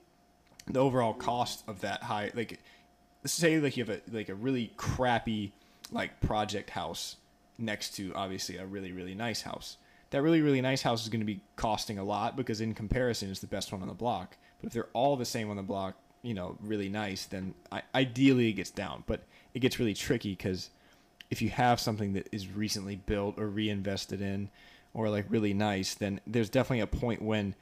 the 0.66 0.80
overall 0.80 1.14
cost 1.14 1.64
of 1.68 1.82
that 1.82 2.03
high 2.03 2.32
like 2.34 2.59
say 3.26 3.59
like 3.59 3.78
you 3.78 3.86
have 3.86 3.95
a 3.95 4.01
like 4.16 4.30
a 4.30 4.36
really 4.36 4.72
crappy 4.78 5.53
like 5.91 6.20
project 6.22 6.70
house 6.70 7.18
next 7.57 7.95
to 7.95 8.11
obviously 8.15 8.57
a 8.57 8.65
really 8.65 8.91
really 8.91 9.15
nice 9.15 9.41
house 9.43 9.77
that 10.09 10.21
really 10.21 10.41
really 10.41 10.61
nice 10.61 10.81
house 10.81 11.03
is 11.03 11.09
going 11.09 11.19
to 11.21 11.25
be 11.25 11.41
costing 11.55 11.97
a 11.97 12.03
lot 12.03 12.35
because 12.35 12.59
in 12.61 12.73
comparison 12.73 13.29
it's 13.29 13.39
the 13.39 13.47
best 13.47 13.71
one 13.71 13.81
on 13.81 13.87
the 13.87 13.93
block 13.93 14.37
but 14.59 14.67
if 14.67 14.73
they're 14.73 14.89
all 14.93 15.15
the 15.15 15.25
same 15.25 15.49
on 15.49 15.57
the 15.57 15.63
block 15.63 15.95
you 16.23 16.33
know 16.33 16.57
really 16.61 16.89
nice 16.89 17.25
then 17.25 17.53
I, 17.71 17.81
ideally 17.95 18.49
it 18.49 18.53
gets 18.53 18.71
down 18.71 19.03
but 19.07 19.21
it 19.53 19.59
gets 19.59 19.79
really 19.79 19.93
tricky 19.93 20.31
because 20.31 20.69
if 21.29 21.41
you 21.41 21.49
have 21.49 21.79
something 21.79 22.13
that 22.13 22.27
is 22.31 22.47
recently 22.49 22.95
built 22.95 23.37
or 23.39 23.47
reinvested 23.47 24.21
in 24.21 24.49
or 24.93 25.09
like 25.09 25.25
really 25.29 25.53
nice 25.53 25.93
then 25.95 26.19
there's 26.27 26.49
definitely 26.49 26.81
a 26.81 26.87
point 26.87 27.21
when 27.21 27.55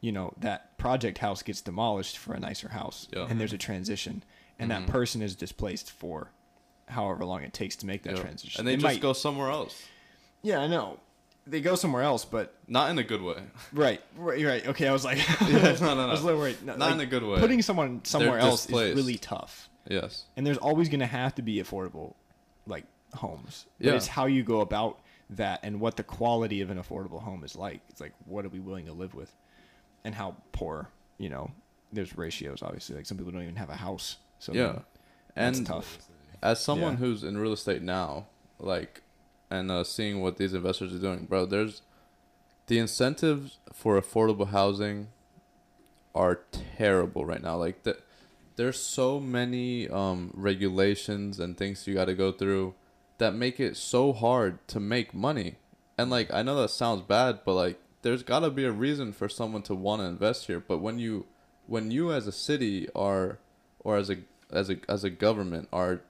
you 0.00 0.10
know 0.12 0.32
that 0.38 0.76
project 0.78 1.18
house 1.18 1.42
gets 1.42 1.60
demolished 1.60 2.18
for 2.18 2.34
a 2.34 2.40
nicer 2.40 2.68
house 2.70 3.08
Yeah. 3.12 3.26
and 3.28 3.40
there's 3.40 3.52
a 3.52 3.58
transition 3.58 4.22
and 4.58 4.70
Mhm. 4.70 4.86
that 4.86 4.92
person 4.92 5.22
is 5.22 5.34
displaced 5.34 5.90
for 5.90 6.30
however 6.88 7.24
long 7.24 7.42
it 7.42 7.52
takes 7.52 7.76
to 7.76 7.86
make 7.86 8.02
that 8.02 8.16
Yeah. 8.16 8.22
transition 8.22 8.60
And 8.60 8.68
they 8.68 8.74
It 8.74 8.76
just 8.76 8.84
might- 8.84 9.00
go 9.00 9.12
somewhere 9.12 9.50
else. 9.50 9.82
yeah 10.42 10.58
i 10.60 10.66
know 10.66 10.98
they 11.46 11.60
go 11.60 11.74
somewhere 11.74 12.02
else 12.02 12.24
but 12.24 12.54
Not 12.68 12.90
in 12.90 12.98
a 12.98 13.02
good 13.02 13.22
way. 13.22 13.42
right 13.72 14.00
right 14.16 14.44
right 14.44 14.66
okay 14.68 14.88
i 14.88 14.92
was 14.92 15.04
like 15.04 15.18
Yeah, 15.42 15.76
no, 15.80 15.94
no, 15.94 16.00
i 16.08 16.10
was 16.10 16.20
a 16.20 16.22
no. 16.22 16.26
little 16.26 16.40
worried 16.40 16.62
No, 16.62 16.76
Not 16.76 16.86
like, 16.86 16.94
in 16.94 17.00
a 17.00 17.06
good 17.06 17.22
way. 17.22 17.38
putting 17.38 17.62
someone 17.62 18.04
somewhere 18.04 18.38
else 18.38 18.66
is 18.66 18.72
really 18.72 19.18
tough 19.18 19.68
Yes. 19.88 20.24
and 20.36 20.46
there's 20.46 20.58
always 20.58 20.88
going 20.88 21.00
to 21.00 21.06
have 21.06 21.34
to 21.36 21.42
be 21.42 21.56
affordable 21.62 22.14
like 22.66 22.84
homes 23.14 23.66
but 23.78 23.86
Yeah. 23.88 23.94
it's 23.94 24.06
how 24.08 24.26
you 24.26 24.42
go 24.42 24.60
about 24.60 24.98
that 25.30 25.60
and 25.62 25.80
what 25.80 25.96
the 25.96 26.02
quality 26.02 26.60
of 26.60 26.70
an 26.70 26.78
affordable 26.82 27.22
home 27.22 27.44
is 27.44 27.56
like 27.56 27.80
it's 27.88 28.00
like 28.00 28.12
what 28.26 28.44
are 28.44 28.50
we 28.50 28.60
willing 28.60 28.86
to 28.86 28.92
live 28.92 29.14
with 29.14 29.34
and 30.04 30.14
how 30.14 30.36
poor 30.52 30.88
you 31.18 31.28
know 31.30 31.50
there's 31.92 32.16
ratios 32.16 32.62
obviously 32.62 32.96
like 32.96 33.06
some 33.06 33.16
people 33.16 33.32
don't 33.32 33.42
even 33.42 33.56
have 33.56 33.70
a 33.70 33.76
house 33.76 34.16
so 34.38 34.52
Yeah. 34.52 34.80
that's 35.34 35.58
And 35.58 35.66
tough 35.66 35.98
as 36.44 36.60
someone 36.62 36.92
Yeah. 36.92 36.98
who's 36.98 37.24
in 37.24 37.36
real 37.38 37.52
estate 37.54 37.82
now, 37.82 38.26
like, 38.60 39.02
and 39.50 39.70
uh, 39.70 39.82
seeing 39.82 40.20
what 40.20 40.36
these 40.36 40.54
investors 40.54 40.94
are 40.94 40.98
doing, 40.98 41.24
bro, 41.24 41.46
there's 41.46 41.82
the 42.66 42.78
incentives 42.78 43.58
for 43.72 44.00
affordable 44.00 44.48
housing 44.48 45.08
are 46.14 46.40
terrible 46.76 47.24
right 47.24 47.42
now. 47.42 47.56
Like, 47.56 47.82
the, 47.82 47.98
there's 48.56 48.78
so 48.80 49.18
many 49.18 49.88
um, 49.88 50.30
regulations 50.34 51.40
and 51.40 51.56
things 51.56 51.86
you 51.86 51.94
got 51.94 52.04
to 52.04 52.14
go 52.14 52.30
through 52.30 52.74
that 53.18 53.34
make 53.34 53.58
it 53.58 53.76
so 53.76 54.12
hard 54.12 54.58
to 54.68 54.78
make 54.78 55.12
money. 55.14 55.56
And 55.98 56.10
like, 56.10 56.32
I 56.32 56.42
know 56.42 56.60
that 56.62 56.70
sounds 56.70 57.02
bad, 57.02 57.40
but 57.44 57.54
like, 57.54 57.80
there's 58.02 58.22
got 58.22 58.40
to 58.40 58.50
be 58.50 58.64
a 58.64 58.72
reason 58.72 59.12
for 59.12 59.28
someone 59.28 59.62
to 59.62 59.74
want 59.74 60.02
to 60.02 60.06
invest 60.06 60.46
here. 60.46 60.60
But 60.60 60.78
when 60.78 60.98
you, 60.98 61.26
when 61.66 61.90
you 61.90 62.12
as 62.12 62.26
a 62.26 62.32
city 62.32 62.88
are, 62.94 63.38
or 63.80 63.96
as 63.96 64.10
a 64.10 64.18
as 64.50 64.70
a 64.70 64.76
as 64.88 65.04
a 65.04 65.10
government 65.10 65.68
are 65.72 66.00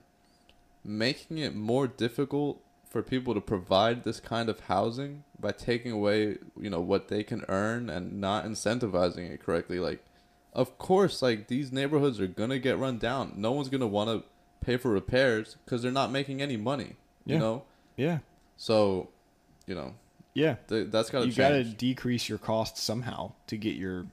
making 0.85 1.39
it 1.39 1.55
more 1.55 1.87
difficult 1.87 2.61
for 2.89 3.03
people 3.03 3.35
to 3.35 3.41
provide 3.41 4.05
this 4.05 4.21
kind 4.21 4.49
of 4.49 4.61
housing 4.61 5.25
by 5.41 5.51
taking 5.51 5.91
away 5.91 6.39
you 6.61 6.71
know 6.71 6.81
what 6.81 7.09
they 7.09 7.23
can 7.25 7.45
earn 7.49 7.91
and 7.91 8.21
not 8.21 8.45
incentivizing 8.45 9.31
it 9.31 9.43
correctly. 9.43 9.79
Like 9.81 10.05
of 10.53 10.79
course 10.79 11.21
like 11.23 11.49
these 11.49 11.73
neighborhoods 11.73 12.21
are 12.21 12.27
gonna 12.29 12.59
get 12.59 12.79
run 12.79 12.99
down. 12.99 13.33
No 13.37 13.53
one's 13.53 13.69
gonna 13.69 13.87
want 13.89 14.11
to 14.11 14.25
pay 14.65 14.77
for 14.77 14.91
repairs 14.91 15.57
because 15.65 15.83
they're 15.83 15.91
not 15.91 16.11
making 16.13 16.41
any 16.41 16.57
money 16.57 16.97
you 17.27 17.35
Yeah. 17.35 17.39
know? 17.41 17.63
Yeah. 17.97 18.19
So 18.57 19.09
you 19.67 19.75
know 19.75 19.95
yeah. 20.35 20.57
th- 20.69 20.91
that's 20.91 21.11
gotta 21.11 21.27
you 21.27 21.33
change. 21.33 21.37
got 21.37 21.49
to 21.51 21.65
decrease 21.65 22.29
your 22.29 22.39
costs 22.39 22.83
somehow 22.83 23.33
to 23.49 23.57
get 23.57 23.75
your 23.77 24.07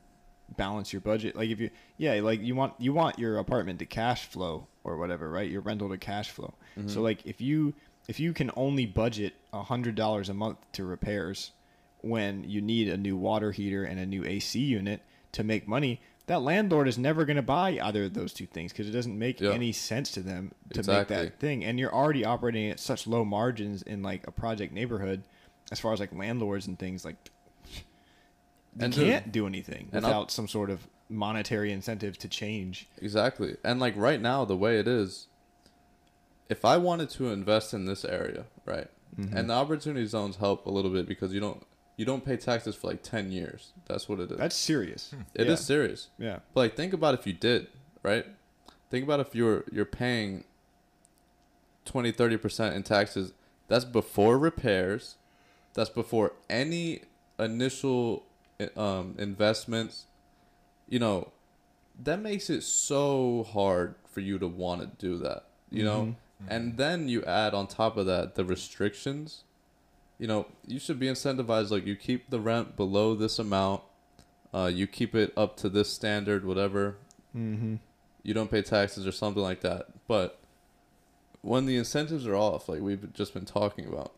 balance 0.57 0.91
your 0.91 1.01
budget. 1.01 1.35
Like 1.35 1.49
if 1.49 1.59
you 1.59 1.69
yeah 1.97 2.13
like 2.21 2.41
you 2.41 2.55
want 2.55 2.73
you 2.79 2.93
want 2.93 3.19
your 3.19 3.37
apartment 3.37 3.79
to 3.79 3.85
cash 3.85 4.25
flow 4.25 4.67
or 4.83 4.97
whatever 4.97 5.29
right 5.29 5.49
your 5.49 5.61
rental 5.61 5.89
to 5.89 5.97
cash 5.97 6.29
flow 6.29 6.53
Mm-hmm. 6.77 6.87
so 6.87 7.01
like 7.01 7.25
if 7.25 7.41
you 7.41 7.73
if 8.07 8.19
you 8.19 8.33
can 8.33 8.49
only 8.55 8.85
budget 8.85 9.33
a 9.53 9.61
hundred 9.63 9.95
dollars 9.95 10.29
a 10.29 10.33
month 10.33 10.57
to 10.73 10.85
repairs 10.85 11.51
when 12.01 12.43
you 12.45 12.61
need 12.61 12.87
a 12.87 12.97
new 12.97 13.15
water 13.17 13.51
heater 13.51 13.83
and 13.83 13.99
a 13.99 14.05
new 14.05 14.23
ac 14.25 14.57
unit 14.59 15.01
to 15.33 15.43
make 15.43 15.67
money 15.67 15.99
that 16.27 16.41
landlord 16.41 16.87
is 16.87 16.97
never 16.97 17.25
going 17.25 17.35
to 17.35 17.41
buy 17.41 17.77
either 17.83 18.05
of 18.05 18.13
those 18.13 18.31
two 18.31 18.45
things 18.45 18.71
because 18.71 18.87
it 18.87 18.91
doesn't 18.91 19.17
make 19.19 19.41
Yeah. 19.41 19.51
any 19.51 19.71
sense 19.73 20.11
to 20.11 20.21
them 20.21 20.53
to 20.71 20.79
Exactly. 20.79 21.15
make 21.17 21.29
that 21.31 21.39
thing 21.39 21.65
and 21.65 21.77
you're 21.77 21.93
already 21.93 22.23
operating 22.23 22.69
at 22.69 22.79
such 22.79 23.05
low 23.05 23.25
margins 23.25 23.81
in 23.81 24.01
like 24.01 24.25
a 24.25 24.31
project 24.31 24.73
neighborhood 24.73 25.23
as 25.71 25.79
far 25.79 25.91
as 25.93 25.99
like 25.99 26.13
landlords 26.15 26.67
and 26.67 26.79
things 26.79 27.03
like 27.03 27.17
you 28.77 28.85
And 28.85 28.93
can't 28.93 29.31
do 29.31 29.45
anything 29.47 29.89
without 29.91 30.31
some 30.31 30.47
sort 30.47 30.69
of 30.69 30.87
monetary 31.11 31.71
incentive 31.71 32.17
to 32.19 32.27
change. 32.27 32.87
Exactly. 33.01 33.57
And 33.63 33.79
like 33.79 33.95
right 33.95 34.21
now, 34.21 34.45
the 34.45 34.57
way 34.57 34.79
it 34.79 34.87
is, 34.87 35.27
if 36.49 36.65
I 36.65 36.77
wanted 36.77 37.09
to 37.11 37.31
invest 37.31 37.73
in 37.73 37.85
this 37.85 38.03
area, 38.05 38.45
right, 38.65 38.87
Mm-hmm. 39.19 39.35
and 39.35 39.49
the 39.49 39.53
opportunity 39.53 40.05
zones 40.05 40.37
help 40.37 40.65
a 40.65 40.69
little 40.69 40.89
bit 40.89 41.05
because 41.05 41.33
you 41.33 41.41
don't 41.41 41.61
you 41.97 42.05
don't 42.05 42.23
pay 42.23 42.37
taxes 42.37 42.75
for 42.75 42.87
like 42.87 43.03
ten 43.03 43.29
years. 43.29 43.73
That's 43.85 44.07
what 44.07 44.21
it 44.21 44.31
is. 44.31 44.37
That's 44.37 44.55
serious. 44.55 45.13
It 45.35 45.47
is 45.47 45.59
yeah. 45.59 45.65
serious. 45.65 46.07
Yeah. 46.17 46.39
But 46.53 46.61
like, 46.61 46.75
think 46.77 46.93
about 46.93 47.13
if 47.15 47.27
you 47.27 47.33
did, 47.33 47.67
right? 48.03 48.25
Think 48.89 49.03
about 49.03 49.19
if 49.19 49.35
you're 49.35 49.65
you're 49.69 49.83
paying 49.83 50.45
20, 51.85 52.11
30 52.13 52.37
percent 52.37 52.75
in 52.75 52.83
taxes. 52.83 53.33
That's 53.67 53.83
before 53.85 54.37
repairs. 54.37 55.15
That's 55.73 55.89
before 55.89 56.33
any 56.49 57.01
initial 57.37 58.23
um, 58.77 59.15
investments. 59.17 60.05
You 60.91 60.99
know, 60.99 61.31
that 62.03 62.19
makes 62.19 62.49
it 62.49 62.63
so 62.63 63.47
hard 63.51 63.95
for 64.11 64.19
you 64.19 64.37
to 64.39 64.47
want 64.47 64.81
to 64.81 64.87
do 64.87 65.17
that. 65.19 65.45
You 65.71 65.85
know, 65.85 66.15
and 66.49 66.75
then 66.75 67.07
you 67.07 67.23
add 67.23 67.53
on 67.53 67.67
top 67.67 67.95
of 67.95 68.05
that 68.07 68.35
the 68.35 68.43
restrictions. 68.43 69.45
You 70.19 70.27
know, 70.27 70.47
you 70.67 70.79
should 70.79 70.99
be 70.99 71.07
incentivized. 71.07 71.71
Like 71.71 71.87
you 71.87 71.95
keep 71.95 72.29
the 72.29 72.41
rent 72.41 72.75
below 72.75 73.15
this 73.15 73.39
amount. 73.39 73.83
Uh, 74.53 74.69
you 74.71 74.85
keep 74.85 75.15
it 75.15 75.31
up 75.37 75.55
to 75.57 75.69
this 75.69 75.89
standard, 75.89 76.43
whatever. 76.43 76.97
Mm-hmm. 77.35 77.75
You 78.23 78.33
don't 78.33 78.51
pay 78.51 78.61
taxes 78.61 79.07
or 79.07 79.13
something 79.13 79.41
like 79.41 79.61
that. 79.61 79.87
But 80.09 80.41
when 81.41 81.65
the 81.65 81.77
incentives 81.77 82.27
are 82.27 82.35
off, 82.35 82.67
like 82.67 82.81
we've 82.81 83.13
just 83.13 83.33
been 83.33 83.45
talking 83.45 83.87
about, 83.87 84.11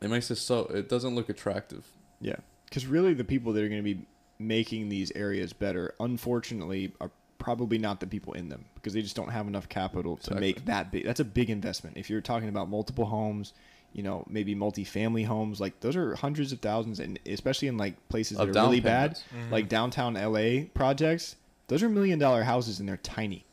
it 0.00 0.08
makes 0.08 0.30
it 0.30 0.36
so 0.36 0.66
it 0.66 0.88
doesn't 0.88 1.16
look 1.16 1.28
attractive. 1.28 1.86
Yeah, 2.20 2.36
because 2.66 2.86
really, 2.86 3.14
the 3.14 3.24
people 3.24 3.52
that 3.52 3.64
are 3.64 3.68
going 3.68 3.84
to 3.84 3.94
be 3.94 4.06
making 4.46 4.88
these 4.88 5.10
areas 5.14 5.52
better, 5.52 5.94
unfortunately, 6.00 6.92
are 7.00 7.10
probably 7.38 7.78
not 7.78 7.98
the 8.00 8.06
people 8.06 8.32
in 8.34 8.48
them 8.48 8.64
because 8.74 8.92
they 8.92 9.02
just 9.02 9.16
don't 9.16 9.30
have 9.30 9.46
enough 9.48 9.68
capital 9.68 10.16
to 10.16 10.34
make 10.34 10.64
that 10.66 10.92
big. 10.92 11.04
That's 11.04 11.20
a 11.20 11.24
big 11.24 11.50
investment. 11.50 11.96
If 11.96 12.08
you're 12.08 12.20
talking 12.20 12.48
about 12.48 12.68
multiple 12.68 13.06
homes, 13.06 13.52
you 13.92 14.02
know, 14.02 14.24
maybe 14.28 14.54
multi-family 14.54 15.24
homes, 15.24 15.60
like 15.60 15.80
those 15.80 15.96
are 15.96 16.14
hundreds 16.14 16.52
of 16.52 16.60
thousands, 16.60 17.00
and 17.00 17.18
especially 17.26 17.68
in 17.68 17.76
like 17.76 17.94
places 18.08 18.38
Of 18.38 18.52
that 18.52 18.56
are 18.60 18.64
really 18.66 18.80
payments. 18.80 19.24
bad, 19.32 19.50
like 19.52 19.68
downtown 19.68 20.14
LA 20.14 20.64
projects. 20.72 21.36
Those 21.68 21.82
are 21.82 21.88
million-dollar 21.88 22.42
houses, 22.44 22.80
and 22.80 22.88
they're 22.88 22.96
tiny. 22.98 23.44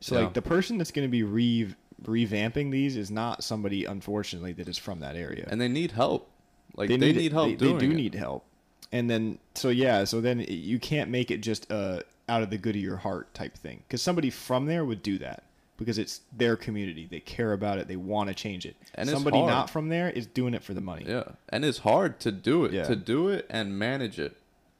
So 0.00 0.14
Yeah. 0.16 0.24
like 0.24 0.34
the 0.34 0.42
person 0.42 0.76
that's 0.78 0.90
going 0.90 1.06
to 1.06 1.10
be 1.10 1.22
re 1.22 1.74
revamping 2.04 2.70
these 2.70 2.96
is 2.96 3.10
not 3.10 3.42
somebody, 3.42 3.84
unfortunately, 3.86 4.52
that 4.52 4.68
is 4.68 4.76
from 4.76 5.00
that 5.00 5.16
area 5.16 5.46
And 5.48 5.58
they 5.60 5.68
need 5.68 5.92
help. 5.92 6.30
Like 6.74 6.90
they, 6.90 6.98
need, 6.98 7.32
help 7.32 7.48
They, 7.48 7.54
doing 7.54 7.78
they 7.78 7.86
do 7.86 7.90
it. 7.92 7.94
need 7.94 8.14
help, 8.14 8.44
and 8.92 9.08
then 9.10 9.38
so 9.54 9.68
yeah, 9.68 10.04
so 10.04 10.20
then 10.20 10.44
you 10.48 10.78
can't 10.78 11.10
make 11.10 11.30
it 11.30 11.38
just 11.38 11.70
uh 11.70 12.00
out 12.28 12.42
of 12.42 12.50
the 12.50 12.58
good 12.58 12.74
of 12.74 12.82
your 12.82 12.96
heart 12.96 13.32
type 13.34 13.56
thing 13.56 13.82
because 13.86 14.02
somebody 14.02 14.30
from 14.30 14.66
there 14.66 14.84
would 14.84 15.02
do 15.02 15.16
that 15.18 15.44
because 15.76 15.98
it's 15.98 16.20
their 16.36 16.56
community. 16.56 17.06
They 17.10 17.20
care 17.20 17.52
about 17.52 17.78
it. 17.78 17.86
They 17.86 17.96
want 17.96 18.28
to 18.28 18.34
change 18.34 18.64
it. 18.66 18.74
And 18.94 19.08
somebody 19.08 19.40
not 19.42 19.68
from 19.70 19.88
there 19.90 20.10
is 20.10 20.26
doing 20.26 20.54
it 20.54 20.62
for 20.64 20.74
the 20.74 20.80
money. 20.80 21.04
Yeah, 21.06 21.24
and 21.48 21.64
it's 21.64 21.78
hard 21.78 22.18
to 22.20 22.32
do 22.32 22.64
it. 22.64 22.72
Yeah. 22.72 22.84
To 22.84 22.96
do 22.96 23.28
it 23.28 23.46
and 23.50 23.78
manage 23.78 24.18
it, 24.18 24.36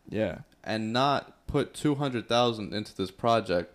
Yeah. 0.08 0.38
and 0.64 0.92
not 0.92 1.46
put 1.46 1.74
two 1.74 1.94
hundred 1.96 2.28
thousand 2.28 2.72
into 2.74 2.96
this 2.96 3.10
project, 3.12 3.72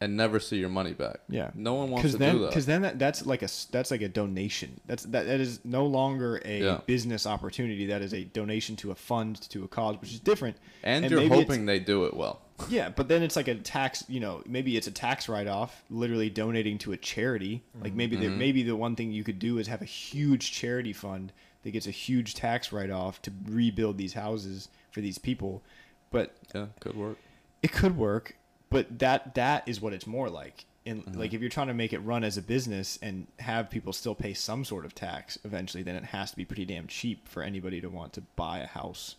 and 0.00 0.16
never 0.16 0.38
see 0.38 0.58
your 0.58 0.68
money 0.68 0.92
back. 0.92 1.20
Yeah. 1.28 1.50
no 1.54 1.74
one 1.74 1.90
wants 1.90 2.12
to 2.12 2.18
then, 2.18 2.34
do 2.34 2.40
that. 2.42 2.48
because 2.48 2.66
then 2.66 2.82
that, 2.82 2.98
that's 2.98 3.24
like 3.24 3.42
a 3.42 3.48
that's 3.70 3.90
like 3.90 4.02
a 4.02 4.08
donation. 4.08 4.80
That's 4.86 5.04
that 5.04 5.26
that 5.26 5.40
is 5.40 5.64
no 5.64 5.86
longer 5.86 6.40
a 6.44 6.60
Yeah. 6.60 6.80
business 6.86 7.26
opportunity. 7.26 7.86
That 7.86 8.02
is 8.02 8.12
a 8.12 8.24
donation 8.24 8.76
to 8.76 8.90
a 8.90 8.94
fund 8.94 9.40
to 9.50 9.64
a 9.64 9.68
cause, 9.68 9.96
which 10.00 10.12
is 10.12 10.20
different. 10.20 10.56
and, 10.82 11.10
you're 11.10 11.28
hoping 11.28 11.66
they 11.66 11.78
do 11.78 12.04
it 12.04 12.14
well. 12.14 12.40
Yeah, 12.70 12.88
but 12.88 13.08
then 13.08 13.22
it's 13.22 13.36
like 13.36 13.48
a 13.48 13.54
tax. 13.54 14.02
You 14.08 14.18
know, 14.20 14.42
maybe 14.46 14.78
it's 14.78 14.86
a 14.86 14.90
tax 14.90 15.28
write-off, 15.28 15.84
literally 15.90 16.30
donating 16.30 16.78
to 16.78 16.92
a 16.92 16.96
charity. 16.96 17.62
Like 17.78 17.92
maybe 17.92 18.16
the, 18.16 18.26
mm-hmm. 18.28 18.38
maybe 18.38 18.62
the 18.62 18.74
one 18.74 18.96
thing 18.96 19.12
you 19.12 19.24
could 19.24 19.38
do 19.38 19.58
is 19.58 19.66
have 19.66 19.82
a 19.82 19.86
huge 19.86 20.52
charity 20.52 20.94
fund 20.94 21.32
that 21.64 21.72
gets 21.72 21.86
a 21.86 21.90
huge 21.90 22.34
tax 22.34 22.72
write-off 22.72 23.20
to 23.22 23.32
rebuild 23.46 23.98
these 23.98 24.14
houses 24.14 24.68
for 24.90 25.02
these 25.02 25.18
people. 25.18 25.62
But 26.10 26.34
Yeah, 26.54 26.66
could 26.80 26.96
work. 26.96 27.18
it 27.62 27.72
could 27.72 27.96
work, 27.98 28.36
but 28.70 28.98
that 28.98 29.34
that 29.34 29.68
is 29.68 29.80
what 29.80 29.92
it's 29.92 30.06
more 30.06 30.28
like. 30.28 30.64
And 30.84 31.04
mm-hmm. 31.04 31.18
like 31.18 31.34
if 31.34 31.40
you're 31.40 31.50
trying 31.50 31.66
to 31.66 31.74
make 31.74 31.92
it 31.92 31.98
run 31.98 32.22
as 32.22 32.36
a 32.36 32.42
business 32.42 32.98
and 33.02 33.26
have 33.40 33.70
people 33.70 33.92
still 33.92 34.14
pay 34.14 34.34
some 34.34 34.64
sort 34.64 34.84
of 34.84 34.94
tax 34.94 35.38
eventually, 35.44 35.82
then 35.82 35.96
it 35.96 36.04
has 36.04 36.30
to 36.30 36.36
be 36.36 36.44
pretty 36.44 36.64
damn 36.64 36.86
cheap 36.86 37.28
for 37.28 37.42
anybody 37.42 37.80
to 37.80 37.88
want 37.88 38.12
to 38.14 38.22
buy 38.36 38.58
a 38.58 38.66
house 38.66 39.16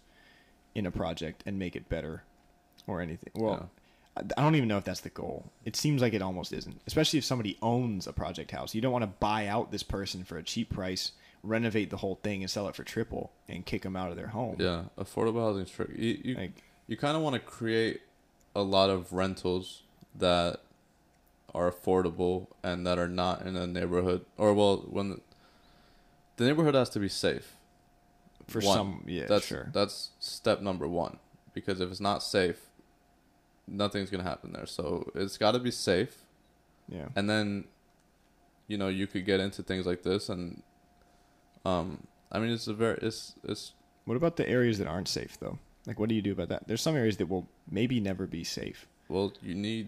in 0.73 0.85
a 0.85 0.91
project 0.91 1.43
and 1.45 1.59
make 1.59 1.75
it 1.75 1.89
better 1.89 2.23
or 2.87 3.01
anything. 3.01 3.31
Well, 3.35 3.69
I 4.15 4.21
I 4.37 4.41
don't 4.41 4.55
even 4.55 4.67
know 4.67 4.77
if 4.77 4.83
that's 4.83 5.01
the 5.01 5.09
goal. 5.09 5.51
It 5.65 5.75
seems 5.75 6.01
like 6.01 6.13
it 6.13 6.21
almost 6.21 6.53
isn't, 6.53 6.81
especially 6.87 7.19
if 7.19 7.25
somebody 7.25 7.57
owns 7.61 8.07
a 8.07 8.13
project 8.13 8.51
house. 8.51 8.73
You 8.73 8.81
don't 8.81 8.91
want 8.91 9.03
to 9.03 9.11
buy 9.19 9.47
out 9.47 9.71
this 9.71 9.83
person 9.83 10.23
for 10.23 10.37
a 10.37 10.43
cheap 10.43 10.69
price, 10.69 11.11
renovate 11.43 11.89
the 11.89 11.97
whole 11.97 12.15
thing, 12.23 12.41
and 12.41 12.49
sell 12.49 12.67
it 12.67 12.75
for 12.75 12.83
triple 12.83 13.31
and 13.47 13.65
kick 13.65 13.83
them 13.83 13.95
out 13.95 14.09
of 14.09 14.15
their 14.15 14.27
home. 14.27 14.55
Yeah, 14.59 14.83
affordable 14.97 15.41
housing 15.41 15.63
is 15.63 15.69
tricky. 15.69 16.03
You 16.03 16.17
you, 16.23 16.35
Like, 16.35 16.63
you 16.87 16.97
kind 16.97 17.15
of 17.15 17.21
want 17.21 17.33
to 17.35 17.39
create 17.39 18.01
a 18.57 18.63
lot 18.63 18.89
of 18.89 19.13
rentals 19.13 19.83
that 20.15 20.59
are 21.53 21.71
affordable 21.71 22.47
and 22.63 22.85
that 22.87 22.97
are 22.99 23.07
not 23.07 23.45
in 23.45 23.55
a 23.55 23.65
neighborhood 23.67 24.25
or 24.37 24.53
well 24.53 24.77
when 24.89 25.09
the, 25.11 25.19
the 26.37 26.45
neighborhood 26.45 26.75
has 26.75 26.89
to 26.89 26.99
be 26.99 27.07
safe 27.09 27.53
for 28.47 28.59
One, 28.61 28.77
some, 28.77 29.03
yeah, 29.07 29.25
that's 29.27 29.45
sure. 29.45 29.69
that's 29.73 30.11
step 30.19 30.61
number 30.61 30.87
one 30.87 31.19
because 31.53 31.79
if 31.81 31.89
it's 31.91 31.99
not 32.01 32.23
safe 32.23 32.59
nothing's 33.67 34.09
gonna 34.09 34.23
happen 34.23 34.53
there 34.53 34.65
so 34.65 35.09
it's 35.15 35.37
got 35.37 35.51
to 35.51 35.59
be 35.59 35.71
safe 35.71 36.15
Yeah. 36.89 37.07
and 37.15 37.29
then 37.29 37.65
you 38.67 38.77
know 38.77 38.87
you 38.87 39.05
could 39.07 39.25
get 39.25 39.39
into 39.39 39.61
things 39.63 39.85
like 39.85 40.01
this 40.03 40.29
and 40.29 40.61
um 41.65 42.07
i 42.31 42.39
mean 42.39 42.51
it's 42.51 42.67
a 42.67 42.73
very 42.73 42.97
it's 43.01 43.33
it's 43.43 43.73
What 44.05 44.15
about 44.17 44.35
the 44.37 44.47
areas 44.47 44.77
that 44.79 44.87
aren't 44.87 45.07
safe 45.09 45.37
though? 45.39 45.59
Like, 45.87 45.97
what 45.99 46.09
do 46.09 46.15
you 46.15 46.21
do 46.21 46.33
about 46.33 46.49
that? 46.49 46.67
There's 46.67 46.81
some 46.81 46.95
areas 46.95 47.17
that 47.17 47.27
will 47.27 47.47
maybe 47.71 47.99
never 47.99 48.27
be 48.27 48.43
safe. 48.43 48.85
well 49.09 49.31
you 49.41 49.55
need 49.55 49.87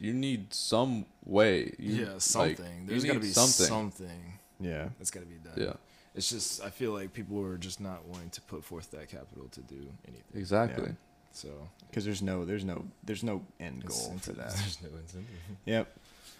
you 0.00 0.12
need 0.12 0.52
some 0.52 1.06
way 1.24 1.72
you, 1.78 2.06
yeah, 2.06 2.18
something. 2.18 2.80
you 2.82 2.86
There's 2.88 3.04
got 3.04 3.12
to 3.14 3.20
be 3.20 3.28
something 3.28 3.66
something. 3.66 4.38
Yeah. 4.58 4.88
that's 4.98 5.12
got 5.12 5.20
to 5.20 5.26
be 5.26 5.36
done. 5.36 5.54
yeah 5.56 5.74
It's 6.16 6.28
just 6.30 6.62
I 6.64 6.70
feel 6.70 6.92
like 6.92 7.12
people 7.12 7.40
are 7.44 7.56
just 7.58 7.80
not 7.80 8.04
wanting 8.08 8.30
to 8.30 8.40
put 8.52 8.64
forth 8.64 8.90
that 8.90 9.08
capital 9.08 9.46
to 9.52 9.60
do 9.60 9.80
anything. 10.08 10.34
exactly 10.34 10.86
Yeah. 10.88 10.92
So 11.32 11.48
Because 11.88 12.04
there's 12.04 12.22
no, 12.22 12.44
there's 12.44 12.64
no, 12.64 12.84
there's 13.04 13.22
no 13.22 13.42
end 13.60 13.84
goal 13.84 14.16
for 14.20 14.32
that. 14.32 14.50
There's 14.60 14.78
no 14.82 14.88
incentive. 15.02 15.40
Yep. 15.66 15.86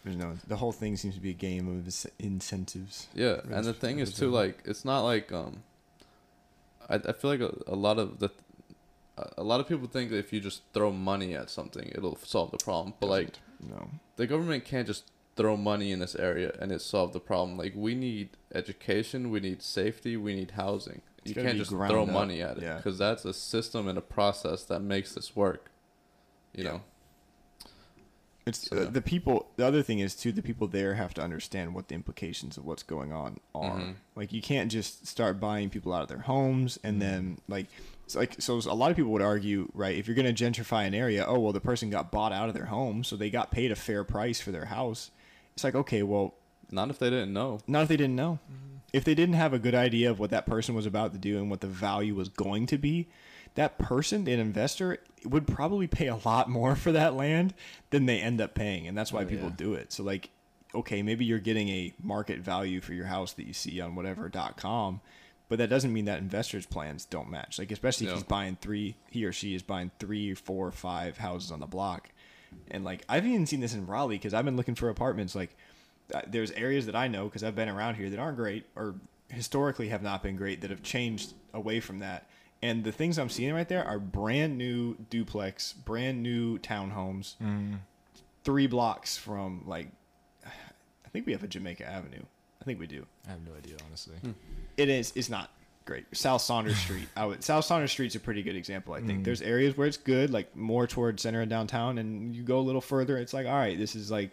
There's 0.04 0.16
no. 0.16 0.28
The 0.46 0.56
whole 0.56 0.70
thing 0.72 0.96
seems 0.96 1.14
to 1.16 1.20
be 1.20 1.30
a 1.30 1.40
game 1.48 1.66
of 1.68 2.06
incentives. 2.18 3.08
Yeah, 3.14 3.40
and 3.50 3.64
the 3.64 3.72
thing 3.72 3.98
is 4.00 4.12
too, 4.14 4.30
like 4.30 4.58
it's 4.64 4.84
not 4.84 5.00
like 5.02 5.32
um. 5.32 5.62
I 6.88 6.96
I 6.96 7.12
feel 7.12 7.30
like 7.30 7.40
a, 7.40 7.52
a 7.66 7.74
lot 7.74 7.98
of 7.98 8.18
the, 8.18 8.28
a- 9.16 9.44
lot 9.44 9.60
of 9.60 9.68
people 9.68 9.86
think 9.86 10.10
that 10.10 10.18
if 10.18 10.32
you 10.32 10.40
just 10.40 10.62
throw 10.72 10.90
money 10.90 11.34
at 11.34 11.50
something, 11.50 11.90
it'll 11.94 12.16
solve 12.16 12.50
the 12.50 12.58
problem. 12.58 12.94
But 13.00 13.08
like 13.08 13.28
No. 13.60 13.90
the 14.16 14.26
government 14.26 14.64
can't 14.64 14.86
just 14.86 15.10
throw 15.36 15.56
money 15.56 15.90
in 15.92 15.98
this 15.98 16.14
area 16.14 16.56
and 16.60 16.70
it 16.72 16.80
solve 16.80 17.12
the 17.12 17.20
problem. 17.20 17.56
Like 17.58 17.72
we 17.76 17.94
need 17.94 18.30
education, 18.54 19.30
we 19.30 19.40
need 19.40 19.62
safety, 19.62 20.16
we 20.16 20.34
need 20.34 20.52
housing. 20.52 21.02
It's 21.24 21.34
you 21.36 21.42
can't 21.42 21.56
just 21.58 21.70
throw 21.70 22.02
up, 22.02 22.08
money 22.08 22.42
at 22.42 22.58
it 22.58 22.62
yeah. 22.64 22.76
because 22.76 22.98
that's 22.98 23.24
a 23.24 23.32
system 23.32 23.88
and 23.88 23.96
a 23.98 24.02
process 24.02 24.64
that 24.64 24.80
makes 24.80 25.14
this 25.14 25.34
work. 25.34 25.70
You 26.54 26.64
Yeah. 26.64 26.70
know. 26.72 26.80
It's 28.46 28.68
So, 28.68 28.76
uh, 28.76 28.80
yeah. 28.82 28.90
the 28.90 29.00
people. 29.00 29.46
The 29.56 29.66
other 29.66 29.82
thing 29.82 30.00
is 30.00 30.14
too. 30.14 30.30
The 30.30 30.42
people 30.42 30.66
there 30.68 30.94
have 30.94 31.14
to 31.14 31.22
understand 31.22 31.74
what 31.74 31.88
the 31.88 31.94
implications 31.94 32.58
of 32.58 32.66
what's 32.66 32.82
going 32.82 33.10
on 33.10 33.40
are. 33.54 33.78
Mhm. 33.78 33.94
Like 34.16 34.32
you 34.34 34.42
can't 34.42 34.70
just 34.70 35.06
start 35.06 35.40
buying 35.40 35.70
people 35.70 35.94
out 35.94 36.02
of 36.02 36.08
their 36.08 36.18
homes 36.18 36.78
and 36.84 37.00
then 37.00 37.38
like. 37.48 37.68
It's 38.04 38.14
like 38.14 38.36
so 38.40 38.56
a 38.58 38.74
lot 38.74 38.90
of 38.90 38.96
people 38.96 39.12
would 39.12 39.22
argue 39.22 39.70
right 39.74 39.96
if 39.96 40.06
you're 40.06 40.14
going 40.14 40.32
to 40.32 40.44
gentrify 40.44 40.86
an 40.86 40.94
area 40.94 41.24
oh 41.26 41.38
well 41.38 41.52
the 41.52 41.60
person 41.60 41.88
got 41.90 42.12
bought 42.12 42.32
out 42.32 42.48
of 42.48 42.54
their 42.54 42.66
home 42.66 43.02
so 43.02 43.16
they 43.16 43.30
got 43.30 43.50
paid 43.50 43.70
a 43.70 43.76
fair 43.76 44.04
price 44.04 44.40
for 44.40 44.52
their 44.52 44.66
house 44.66 45.10
it's 45.54 45.64
like 45.64 45.74
okay 45.74 46.02
well 46.02 46.34
Not 46.70 46.90
if 46.90 46.98
they 46.98 47.08
didn't 47.10 47.32
know. 47.32 47.60
Not 47.66 47.82
if 47.84 47.88
they 47.88 47.96
didn't 47.96 48.16
know. 48.16 48.38
Mm-hmm. 48.44 48.76
If 48.92 49.04
they 49.04 49.14
didn't 49.14 49.34
have 49.36 49.52
a 49.52 49.58
good 49.58 49.74
idea 49.74 50.10
of 50.10 50.18
what 50.18 50.30
that 50.30 50.46
person 50.46 50.74
was 50.74 50.86
about 50.86 51.12
to 51.12 51.18
do 51.18 51.38
and 51.38 51.50
what 51.50 51.60
the 51.60 51.66
value 51.66 52.14
was 52.14 52.28
going 52.28 52.66
to 52.66 52.78
be, 52.78 53.08
that 53.54 53.76
person, 53.78 54.28
an 54.28 54.38
investor, 54.38 54.98
would 55.24 55.46
probably 55.46 55.86
pay 55.86 56.06
a 56.08 56.16
lot 56.16 56.48
more 56.48 56.76
for 56.76 56.92
that 56.92 57.14
land 57.14 57.54
than 57.90 58.06
they 58.06 58.20
end 58.20 58.40
up 58.40 58.54
paying. 58.54 58.86
And 58.86 58.96
that's 58.96 59.12
why 59.12 59.22
Oh, 59.22 59.26
people 59.26 59.48
yeah. 59.48 59.56
do 59.56 59.74
it. 59.74 59.92
So, 59.92 60.02
like, 60.04 60.30
okay, 60.74 61.02
maybe 61.02 61.24
you're 61.24 61.38
getting 61.40 61.68
a 61.68 61.92
market 62.02 62.38
value 62.40 62.80
for 62.80 62.92
your 62.94 63.06
house 63.06 63.32
that 63.34 63.46
you 63.46 63.52
see 63.52 63.80
on 63.80 63.94
whatever.com, 63.96 65.00
but 65.48 65.58
that 65.58 65.68
doesn't 65.68 65.92
mean 65.92 66.06
that 66.06 66.18
investors' 66.18 66.66
plans 66.66 67.04
don't 67.04 67.30
match. 67.30 67.58
Like, 67.58 67.70
especially 67.70 68.06
if 68.06 68.10
Yeah. 68.12 68.16
he's 68.16 68.24
buying 68.24 68.56
three, 68.60 68.96
he 69.10 69.24
or 69.24 69.32
she 69.32 69.54
is 69.54 69.62
buying 69.62 69.90
three, 69.98 70.34
four, 70.34 70.70
five 70.70 71.18
houses 71.18 71.50
on 71.50 71.60
the 71.60 71.66
block. 71.66 72.10
And, 72.70 72.84
like, 72.84 73.04
I've 73.08 73.26
even 73.26 73.46
seen 73.46 73.60
this 73.60 73.74
in 73.74 73.86
Raleigh 73.86 74.16
because 74.16 74.32
I've 74.32 74.44
been 74.44 74.56
looking 74.56 74.74
for 74.74 74.88
apartments. 74.88 75.34
Like, 75.34 75.56
uh, 76.14 76.22
there's 76.26 76.50
areas 76.52 76.86
that 76.86 76.94
I 76.96 77.08
know 77.08 77.24
because 77.24 77.42
I've 77.42 77.54
been 77.56 77.68
around 77.68 77.96
here 77.96 78.08
that 78.10 78.18
aren't 78.18 78.36
great 78.36 78.64
or 78.76 78.94
historically 79.28 79.88
have 79.88 80.02
not 80.02 80.22
been 80.22 80.36
great 80.36 80.60
that 80.60 80.70
have 80.70 80.82
changed 80.82 81.34
away 81.52 81.80
from 81.80 81.98
that. 81.98 82.28
And 82.62 82.84
the 82.84 82.92
things 82.92 83.18
I'm 83.18 83.28
seeing 83.28 83.52
right 83.54 83.68
there 83.68 83.84
are 83.84 83.98
brand 83.98 84.56
new 84.56 84.96
duplex, 85.10 85.72
brand 85.72 86.22
new 86.22 86.58
townhomes, 86.58 87.36
Mm-hmm. 87.42 87.74
three 88.44 88.66
blocks 88.66 89.16
from 89.18 89.64
like, 89.66 89.88
I 90.46 91.08
think 91.12 91.26
we 91.26 91.32
have 91.32 91.42
a 91.42 91.48
Jamaica 91.48 91.86
Avenue. 91.86 92.22
I 92.60 92.64
think 92.64 92.78
we 92.80 92.86
do. 92.86 93.04
I 93.26 93.32
have 93.32 93.40
no 93.46 93.52
idea, 93.56 93.76
honestly. 93.86 94.16
It 94.76 94.88
is. 94.88 95.12
It's 95.14 95.28
not 95.28 95.50
great. 95.84 96.04
South 96.12 96.42
Saunders 96.42 96.76
Street. 96.84 97.08
I 97.16 97.26
would. 97.26 97.44
South 97.44 97.64
Saunders 97.64 97.92
Street's 97.92 98.14
a 98.14 98.20
pretty 98.20 98.42
good 98.42 98.56
example. 98.56 98.94
I 98.94 99.00
think 99.00 99.24
there's 99.24 99.42
areas 99.42 99.76
where 99.76 99.86
it's 99.86 99.96
good, 99.96 100.30
like 100.30 100.54
more 100.56 100.86
towards 100.86 101.22
center 101.22 101.40
and 101.40 101.50
downtown, 101.50 101.98
and 101.98 102.34
you 102.34 102.42
go 102.42 102.58
a 102.58 102.60
little 102.60 102.80
further, 102.80 103.18
it's 103.18 103.32
like, 103.32 103.46
all 103.46 103.54
right, 103.54 103.78
this 103.78 103.94
is 103.94 104.10
like, 104.10 104.30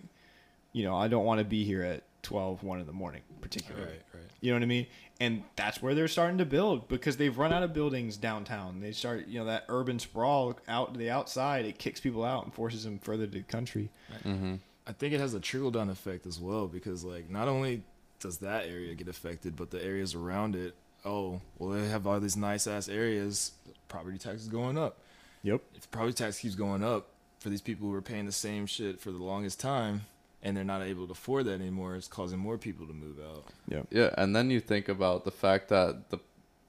you 0.73 0.83
know, 0.83 0.95
I 0.95 1.07
don't 1.07 1.25
want 1.25 1.39
to 1.39 1.45
be 1.45 1.63
here 1.63 1.83
at 1.83 2.03
12, 2.23 2.63
1 2.63 2.79
in 2.79 2.85
the 2.85 2.93
morning, 2.93 3.21
particularly. 3.41 3.85
Right, 3.87 4.01
right. 4.13 4.23
You 4.39 4.51
know 4.51 4.55
what 4.57 4.63
I 4.63 4.67
mean? 4.67 4.87
And 5.19 5.43
that's 5.55 5.81
where 5.81 5.93
they're 5.93 6.07
starting 6.07 6.39
to 6.39 6.45
build 6.45 6.87
because 6.87 7.17
they've 7.17 7.37
run 7.37 7.53
out 7.53 7.61
of 7.61 7.73
buildings 7.73 8.17
downtown. 8.17 8.79
They 8.79 8.91
start, 8.91 9.27
you 9.27 9.39
know, 9.39 9.45
that 9.45 9.65
urban 9.69 9.99
sprawl 9.99 10.59
out 10.67 10.93
to 10.93 10.99
the 10.99 11.11
outside. 11.11 11.65
It 11.65 11.77
kicks 11.77 11.99
people 11.99 12.23
out 12.23 12.43
and 12.43 12.53
forces 12.53 12.85
them 12.85 12.97
further 12.97 13.27
to 13.27 13.31
the 13.31 13.43
country. 13.43 13.91
Mm-hmm. 14.25 14.55
I 14.87 14.93
think 14.93 15.13
it 15.13 15.19
has 15.19 15.35
a 15.35 15.39
trickle 15.39 15.69
down 15.69 15.89
effect 15.89 16.25
as 16.25 16.39
well 16.39 16.67
because 16.67 17.03
like 17.03 17.29
not 17.29 17.47
only 17.47 17.83
does 18.21 18.37
that 18.37 18.65
area 18.65 18.95
get 18.95 19.07
affected, 19.07 19.55
but 19.55 19.71
the 19.71 19.83
areas 19.83 20.15
around 20.15 20.55
it. 20.55 20.75
Oh, 21.03 21.41
well, 21.57 21.71
they 21.71 21.87
have 21.89 22.07
all 22.07 22.19
these 22.19 22.37
nice 22.37 22.67
ass 22.67 22.87
areas. 22.87 23.51
Property 23.87 24.17
tax 24.17 24.41
is 24.41 24.47
going 24.47 24.77
up. 24.77 24.99
Yep. 25.43 25.61
If 25.75 25.89
property 25.91 26.13
tax 26.13 26.39
keeps 26.39 26.55
going 26.55 26.83
up 26.83 27.07
for 27.39 27.49
these 27.49 27.61
people 27.61 27.89
who 27.89 27.95
are 27.95 28.01
paying 28.01 28.27
the 28.27 28.31
same 28.31 28.67
shit 28.67 28.99
for 28.99 29.11
the 29.11 29.17
longest 29.17 29.59
time, 29.59 30.01
and 30.43 30.55
they're 30.55 30.63
not 30.63 30.81
able 30.81 31.05
to 31.07 31.11
afford 31.11 31.45
that 31.45 31.53
anymore, 31.53 31.95
it's 31.95 32.07
causing 32.07 32.39
more 32.39 32.57
people 32.57 32.85
to 32.87 32.93
move 32.93 33.17
out. 33.19 33.45
Yep. 33.67 33.87
Yeah, 33.89 34.09
and 34.17 34.35
then 34.35 34.49
you 34.49 34.59
think 34.59 34.87
about 34.87 35.25
the 35.25 35.31
fact 35.31 35.69
that 35.69 36.09
the 36.09 36.19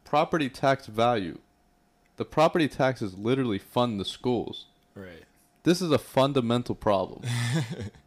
property 0.04 0.48
tax 0.48 0.86
value, 0.86 1.38
the 2.16 2.24
property 2.24 2.68
taxes 2.68 3.16
literally 3.16 3.58
fund 3.58 4.00
the 4.00 4.04
schools. 4.04 4.66
Right. 4.94 5.24
This 5.64 5.80
is 5.80 5.90
a 5.90 5.98
fundamental 5.98 6.74
problem. 6.74 7.22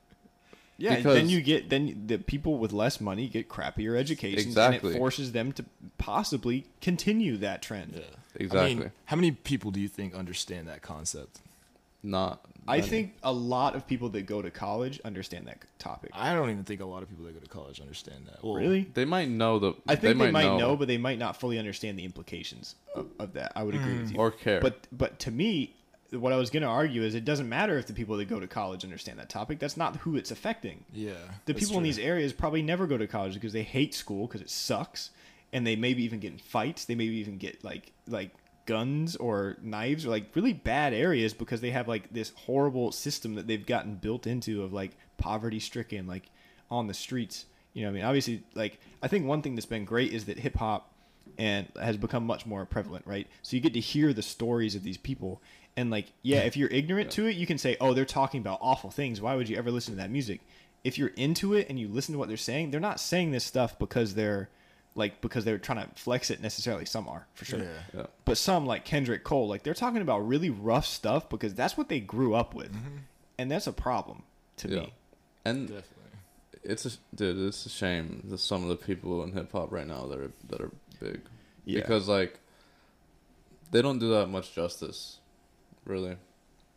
Yeah, 0.78 0.97
Because- 0.97 1.15
then 1.15 1.30
you 1.30 1.41
get 1.41 1.69
then 1.69 2.03
the 2.07 2.17
people 2.17 2.57
with 2.57 2.73
less 2.73 2.99
money 2.99 3.28
get 3.28 3.47
crappier 3.47 3.97
educations, 3.97 4.57
and 4.57 4.76
it 4.76 4.82
forces 4.82 5.32
them 5.32 5.53
to 5.53 5.65
possibly 5.97 6.65
continue 6.82 7.38
that 7.38 7.61
trend. 7.61 7.93
Yeah. 7.95 8.01
Exactly. 8.38 8.71
I 8.71 8.76
mean, 8.76 8.91
how 9.05 9.15
many 9.15 9.32
people 9.32 9.71
do 9.71 9.80
you 9.80 9.88
think 9.88 10.13
understand 10.13 10.67
that 10.67 10.82
concept? 10.82 11.39
Not. 12.03 12.45
I 12.67 12.78
many. 12.78 12.89
think 12.89 13.13
a 13.23 13.32
lot 13.32 13.76
of 13.76 13.88
people 13.88 14.09
that 14.09 14.23
go 14.23 14.41
to 14.41 14.49
college 14.49 14.99
understand 15.05 15.47
that 15.47 15.59
topic. 15.78 16.11
I 16.13 16.34
don't 16.34 16.49
even 16.49 16.63
think 16.63 16.82
a 16.82 16.86
lot 16.86 17.03
of 17.03 17.09
people 17.09 17.26
that 17.26 17.34
go 17.34 17.39
to 17.39 17.47
college 17.47 17.80
understand 17.80 18.26
that. 18.28 18.43
Well, 18.43 18.55
really? 18.55 18.89
they 18.93 19.05
might 19.05 19.30
know 19.30 19.59
the. 19.59 19.73
I 19.88 19.95
think 19.95 20.17
they, 20.17 20.32
might, 20.32 20.43
know. 20.43 20.57
know, 20.57 20.76
but 20.76 20.88
they 20.88 20.97
might 20.97 21.19
not 21.19 21.39
fully 21.39 21.59
understand 21.59 21.97
the 21.97 22.05
implications 22.05 22.76
of, 22.95 23.07
of 23.19 23.34
that. 23.34 23.53
I 23.55 23.63
would 23.63 23.76
agree 23.76 23.93
mm. 23.93 24.01
with 24.01 24.11
you. 24.11 24.17
or 24.17 24.32
care. 24.32 24.61
But 24.61 24.88
but 24.91 25.19
to 25.19 25.32
me, 25.32 25.73
what 26.20 26.34
I 26.34 26.38
was 26.38 26.49
going 26.49 26.63
to 26.63 26.70
argue 26.70 27.03
is 27.03 27.16
it 27.16 27.26
doesn't 27.26 27.47
matter 27.49 27.78
if 27.78 27.88
the 27.88 27.93
people 27.93 28.18
that 28.18 28.26
go 28.26 28.39
to 28.39 28.47
college 28.47 28.84
understand 28.84 29.20
that 29.20 29.30
topic. 29.30 29.59
That's 29.59 29.78
not 29.78 29.97
who 29.97 30.16
it's 30.16 30.32
affecting. 30.32 30.86
Yeah. 30.93 31.13
The 31.45 31.53
people 31.53 31.78
in 31.78 31.84
these 31.84 31.99
areas 31.99 32.34
probably 32.34 32.61
never 32.61 32.88
go 32.88 32.97
to 32.97 33.07
college 33.07 33.34
because 33.34 33.53
they 33.53 33.63
hate 33.63 33.93
school 33.93 34.28
because 34.28 34.41
it 34.41 34.49
sucks, 34.49 35.11
and 35.53 35.66
they 35.66 35.76
maybe 35.76 36.03
even 36.03 36.20
get 36.20 36.34
in 36.34 36.38
fights. 36.38 36.86
They 36.86 36.95
maybe 36.95 37.16
even 37.16 37.38
get 37.38 37.63
like 37.63 37.91
like 38.07 38.32
guns 38.66 39.16
or 39.16 39.57
knives 39.61 40.05
or 40.05 40.09
like 40.09 40.36
really 40.36 40.53
bad 40.53 40.93
areas 40.93 41.34
because 41.34 41.61
they 41.61 41.72
have 41.72 41.88
like 41.88 42.11
this 42.11 42.32
horrible 42.36 42.91
system 42.91 43.36
that 43.36 43.47
they've 43.47 43.66
gotten 43.66 43.95
built 43.95 44.26
into 44.26 44.63
of 44.63 44.74
like 44.74 44.97
poverty 45.18 45.59
stricken 45.59 46.07
like 46.07 46.30
on 46.70 46.88
the 46.88 46.93
streets. 46.93 47.45
You 47.74 47.84
know, 47.84 47.89
I 47.89 47.91
mean, 47.91 48.03
obviously, 48.03 48.43
like 48.53 48.80
I 49.01 49.07
think 49.07 49.26
one 49.26 49.41
thing 49.41 49.55
that's 49.55 49.66
been 49.66 49.86
great 49.86 50.13
is 50.13 50.26
that 50.26 50.39
hip 50.39 50.55
hop 50.55 50.91
and 51.38 51.68
has 51.80 51.97
become 51.97 52.26
much 52.26 52.45
more 52.45 52.66
prevalent, 52.66 53.05
right? 53.05 53.28
So 53.41 53.55
you 53.55 53.61
get 53.61 53.74
to 53.74 53.80
hear 53.80 54.13
the 54.13 54.22
stories 54.22 54.76
of 54.76 54.84
these 54.84 54.97
people. 54.97 55.41
And 55.78 55.91
like, 55.91 56.11
yeah, 56.21 56.39
if 56.39 56.55
you're 56.55 56.69
ignorant 56.69 57.11
to 57.11 57.26
it, 57.28 57.36
you 57.36 57.45
can 57.45 57.57
say, 57.57 57.76
"Oh, 57.82 57.93
they're 57.93 58.05
talking 58.05 58.39
about 58.39 58.59
awful 58.61 58.89
things. 58.89 59.19
Why 59.19 59.36
would 59.36 59.49
you 59.49 59.57
ever 59.57 59.71
listen 59.71 59.93
to 59.95 59.97
that 59.97 60.09
music?" 60.09 60.39
If 60.84 60.97
you're 60.97 61.11
into 61.17 61.53
it 61.53 61.67
and 61.69 61.80
you 61.80 61.88
listen 61.88 62.13
to 62.13 62.19
what 62.19 62.28
they're 62.28 62.38
saying, 62.38 62.71
they're 62.71 62.80
not 62.80 62.99
saying 62.99 63.32
this 63.32 63.43
stuff 63.43 63.78
because 63.80 64.13
they're 64.15 64.49
like 64.93 65.19
because 65.19 65.43
they're 65.43 65.57
trying 65.57 65.86
to 65.86 65.89
flex 65.95 66.30
it 66.32 66.41
necessarily. 66.41 66.86
Some 66.86 67.09
are 67.09 67.28
for 67.34 67.43
sure, 67.43 67.59
Yeah. 67.59 67.67
yeah. 67.93 68.05
but 68.23 68.38
some 68.38 68.65
like 68.65 68.86
Kendrick 68.86 69.23
Cole, 69.26 69.47
like 69.49 69.63
they're 69.63 69.73
talking 69.73 70.01
about 70.01 70.19
really 70.26 70.49
rough 70.49 70.86
stuff 70.86 71.28
because 71.28 71.53
that's 71.53 71.76
what 71.76 71.89
they 71.89 71.99
grew 71.99 72.34
up 72.36 72.53
with, 72.53 72.71
mm-hmm. 72.71 72.97
and 73.38 73.51
that's 73.51 73.67
a 73.67 73.73
problem 73.73 74.23
to 74.57 74.69
Yeah. 74.69 74.80
me. 74.82 74.93
And 75.43 75.67
Definitely. 75.67 76.19
it's 76.63 76.86
a 76.86 76.91
dude. 77.13 77.38
It's 77.47 77.65
a 77.65 77.69
shame 77.69 78.23
that 78.30 78.38
some 78.38 78.63
of 78.63 78.69
the 78.69 78.78
people 78.78 79.21
in 79.23 79.34
hip 79.34 79.51
hop 79.51 79.71
right 79.73 79.86
now 79.88 80.05
that 80.05 80.19
are 80.19 80.32
that 80.47 80.61
are 80.61 80.71
big 81.01 81.19
Yeah. 81.65 81.82
because 81.82 82.07
like 82.07 82.39
they 83.71 83.82
don't 83.82 83.99
do 83.99 84.11
that 84.11 84.28
much 84.28 84.53
justice, 84.53 85.17
really. 85.86 86.18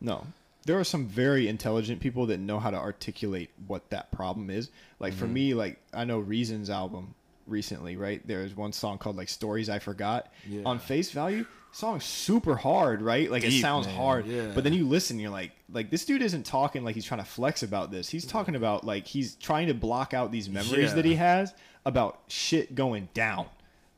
No. 0.01 0.25
There 0.65 0.79
are 0.79 0.83
some 0.83 1.07
very 1.07 1.47
intelligent 1.47 1.99
people 1.99 2.27
that 2.27 2.39
know 2.39 2.59
how 2.59 2.69
to 2.69 2.77
articulate 2.77 3.49
what 3.67 3.89
that 3.89 4.11
problem 4.11 4.49
is. 4.49 4.69
Like 4.99 5.13
for 5.13 5.25
mm-hmm. 5.25 5.33
me, 5.33 5.53
like 5.53 5.79
I 5.93 6.03
know 6.05 6.19
Reason's 6.19 6.69
album 6.69 7.15
recently, 7.47 7.95
right? 7.95 8.25
There's 8.25 8.55
one 8.55 8.71
song 8.71 8.97
called 8.97 9.17
like 9.17 9.29
Stories 9.29 9.69
I 9.69 9.79
Forgot. 9.79 10.31
Yeah. 10.47 10.61
On 10.65 10.79
face 10.79 11.11
value, 11.11 11.45
song's 11.71 12.03
super 12.03 12.55
hard, 12.55 13.01
right? 13.01 13.29
Like 13.29 13.43
it 13.43 13.59
sounds 13.61 13.87
man. 13.87 13.95
hard. 13.95 14.27
Yeah. 14.27 14.51
But 14.53 14.63
then 14.63 14.73
you 14.73 14.87
listen, 14.87 15.19
you're 15.19 15.31
like 15.31 15.51
like 15.71 15.89
this 15.89 16.05
dude 16.05 16.21
isn't 16.21 16.45
talking 16.45 16.83
like 16.83 16.95
he's 16.95 17.05
trying 17.05 17.21
to 17.21 17.29
flex 17.29 17.63
about 17.63 17.91
this. 17.91 18.09
He's 18.09 18.25
talking 18.25 18.55
about 18.55 18.83
like 18.85 19.07
he's 19.07 19.35
trying 19.35 19.67
to 19.67 19.73
block 19.73 20.13
out 20.13 20.31
these 20.31 20.49
memories 20.49 20.89
Yeah. 20.89 20.95
that 20.95 21.05
he 21.05 21.15
has 21.15 21.53
about 21.85 22.19
shit 22.27 22.75
going 22.75 23.09
down. 23.13 23.47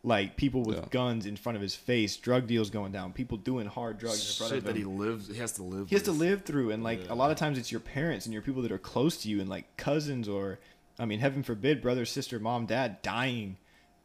Like 0.03 0.35
people 0.35 0.63
with 0.63 0.77
Yeah. 0.77 0.85
guns 0.89 1.27
in 1.27 1.35
front 1.35 1.57
of 1.57 1.61
his 1.61 1.75
face, 1.75 2.17
drug 2.17 2.47
deals 2.47 2.71
going 2.71 2.91
down, 2.91 3.13
people 3.13 3.37
doing 3.37 3.67
hard 3.67 3.99
drugs 3.99 4.19
in 4.31 4.35
front 4.37 4.49
Shit 4.49 4.57
of 4.59 4.63
that 4.65 4.75
he 4.75 4.83
lives, 4.83 5.27
he 5.27 5.35
has 5.37 5.51
to 5.53 5.63
live. 5.63 5.89
he 5.89 5.95
has 5.95 6.03
to 6.05 6.11
live 6.11 6.43
through 6.43 6.71
and 6.71 6.83
like 6.83 7.05
Yeah. 7.05 7.13
a 7.13 7.15
lot 7.15 7.29
of 7.29 7.37
times 7.37 7.59
it's 7.59 7.71
your 7.71 7.81
parents 7.81 8.25
and 8.25 8.33
your 8.33 8.41
people 8.41 8.63
that 8.63 8.71
are 8.71 8.79
close 8.79 9.17
to 9.21 9.29
you 9.29 9.39
and 9.39 9.47
like 9.49 9.77
cousins 9.77 10.27
or 10.27 10.57
i 10.97 11.05
mean 11.05 11.19
heaven 11.19 11.43
forbid 11.43 11.81
brother 11.83 12.03
sister 12.05 12.39
mom 12.39 12.65
dad 12.65 12.99
dying 13.03 13.57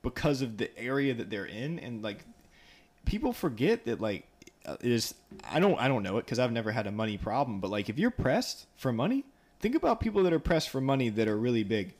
because 0.02 0.42
of 0.42 0.58
the 0.58 0.76
area 0.78 1.14
that 1.14 1.30
they're 1.30 1.46
in 1.46 1.78
and 1.78 2.02
like 2.02 2.24
people 3.06 3.32
forget 3.32 3.86
that 3.86 3.98
like 4.00 4.26
uh, 4.66 4.76
it 4.82 4.92
is 4.92 5.14
i 5.50 5.58
don't 5.58 5.80
i 5.80 5.88
don't 5.88 6.02
know 6.02 6.18
it 6.18 6.26
because 6.26 6.38
i've 6.38 6.52
never 6.52 6.72
had 6.72 6.86
a 6.86 6.92
money 6.92 7.16
problem 7.16 7.58
but 7.58 7.70
like 7.70 7.88
if 7.88 7.98
you're 7.98 8.10
pressed 8.10 8.66
for 8.76 8.92
money 8.92 9.24
think 9.60 9.74
about 9.74 9.98
people 10.00 10.22
that 10.24 10.32
are 10.32 10.38
pressed 10.38 10.68
for 10.68 10.80
money 10.80 11.08
that 11.08 11.26
are 11.26 11.38
really 11.38 11.64
big 11.64 11.94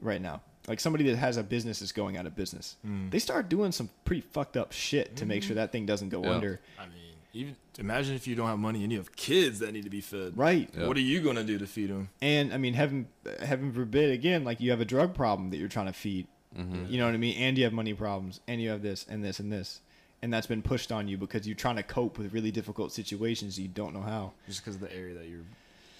right 0.00 0.22
now 0.22 0.40
like 0.68 0.80
somebody 0.80 1.04
that 1.04 1.16
has 1.16 1.36
a 1.36 1.42
business 1.42 1.80
that's 1.80 1.92
going 1.92 2.16
out 2.16 2.26
of 2.26 2.34
business 2.34 2.76
mm. 2.86 3.10
they 3.10 3.18
start 3.18 3.48
doing 3.48 3.72
some 3.72 3.88
pretty 4.04 4.22
fucked 4.22 4.56
up 4.56 4.72
shit 4.72 5.16
to 5.16 5.26
make 5.26 5.42
sure 5.42 5.50
mm-hmm. 5.50 5.56
that 5.56 5.72
thing 5.72 5.86
doesn't 5.86 6.08
go 6.08 6.22
Yeah. 6.22 6.30
under 6.30 6.60
I 6.78 6.84
mean, 6.84 6.94
even 7.34 7.56
imagine 7.78 8.14
if 8.14 8.26
you 8.26 8.34
don't 8.34 8.48
have 8.48 8.58
money 8.58 8.82
and 8.82 8.92
you 8.92 8.98
have 8.98 9.16
kids 9.16 9.60
that 9.60 9.72
need 9.72 9.84
to 9.84 9.90
be 9.90 10.00
fed. 10.00 10.36
right 10.36 10.68
Yeah. 10.76 10.86
What 10.86 10.96
are 10.96 11.00
you 11.00 11.20
gonna 11.20 11.44
do 11.44 11.58
to 11.58 11.66
feed 11.66 11.90
them? 11.90 12.10
And 12.20 12.52
I 12.52 12.58
mean, 12.58 12.74
heaven, 12.74 13.08
heaven 13.40 13.72
forbid, 13.72 14.10
again, 14.10 14.44
like 14.44 14.60
you 14.60 14.70
have 14.70 14.80
a 14.80 14.84
drug 14.84 15.14
problem 15.14 15.50
that 15.50 15.56
you're 15.56 15.68
trying 15.68 15.86
to 15.86 15.92
feed. 15.92 16.26
Mm-hmm. 16.56 16.86
You 16.92 16.98
know 16.98 17.06
what 17.06 17.14
I 17.14 17.18
mean? 17.18 17.36
And 17.38 17.56
you 17.56 17.64
have 17.64 17.72
money 17.72 17.94
problems, 17.94 18.40
and 18.46 18.60
you 18.60 18.70
have 18.70 18.82
this 18.82 19.06
and 19.08 19.24
this 19.24 19.40
and 19.40 19.50
this, 19.50 19.80
and 20.20 20.32
that's 20.32 20.46
been 20.46 20.62
pushed 20.62 20.92
on 20.92 21.08
you 21.08 21.16
because 21.16 21.46
you're 21.46 21.56
trying 21.56 21.76
to 21.76 21.82
cope 21.82 22.18
with 22.18 22.32
really 22.32 22.50
difficult 22.50 22.92
situations 22.92 23.58
you 23.58 23.68
don't 23.68 23.94
know 23.94 24.02
how. 24.02 24.32
Just 24.46 24.62
because 24.62 24.74
of 24.74 24.82
the 24.82 24.94
area 24.94 25.14
that 25.14 25.28
you're 25.28 25.46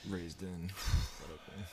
raised 0.08 0.42
in. 0.42 0.70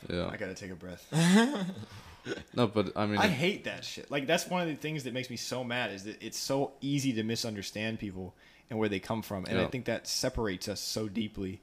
Yeah. 0.10 0.28
I 0.28 0.36
gotta 0.36 0.54
take 0.54 0.72
a 0.72 0.76
breath. 0.76 1.06
No, 2.56 2.68
but 2.68 2.92
I 2.96 3.06
mean, 3.06 3.18
I 3.18 3.28
hate 3.28 3.64
that 3.66 3.84
shit. 3.86 4.10
Like 4.12 4.28
that's 4.28 4.48
one 4.48 4.62
of 4.62 4.68
the 4.68 4.76
things 4.76 5.04
that 5.04 5.14
makes 5.14 5.30
me 5.30 5.36
so 5.38 5.64
mad 5.64 5.92
is 5.92 6.04
that 6.06 6.22
it's 6.22 6.38
so 6.38 6.72
easy 6.82 7.14
to 7.14 7.24
misunderstand 7.24 8.00
people 8.00 8.34
and 8.70 8.78
where 8.78 8.90
they 8.90 9.00
come 9.00 9.22
from, 9.22 9.46
and 9.46 9.60
I 9.60 9.66
think 9.66 9.86
that 9.86 10.08
separates 10.08 10.68
us 10.68 10.80
so 10.80 11.08
deeply 11.08 11.60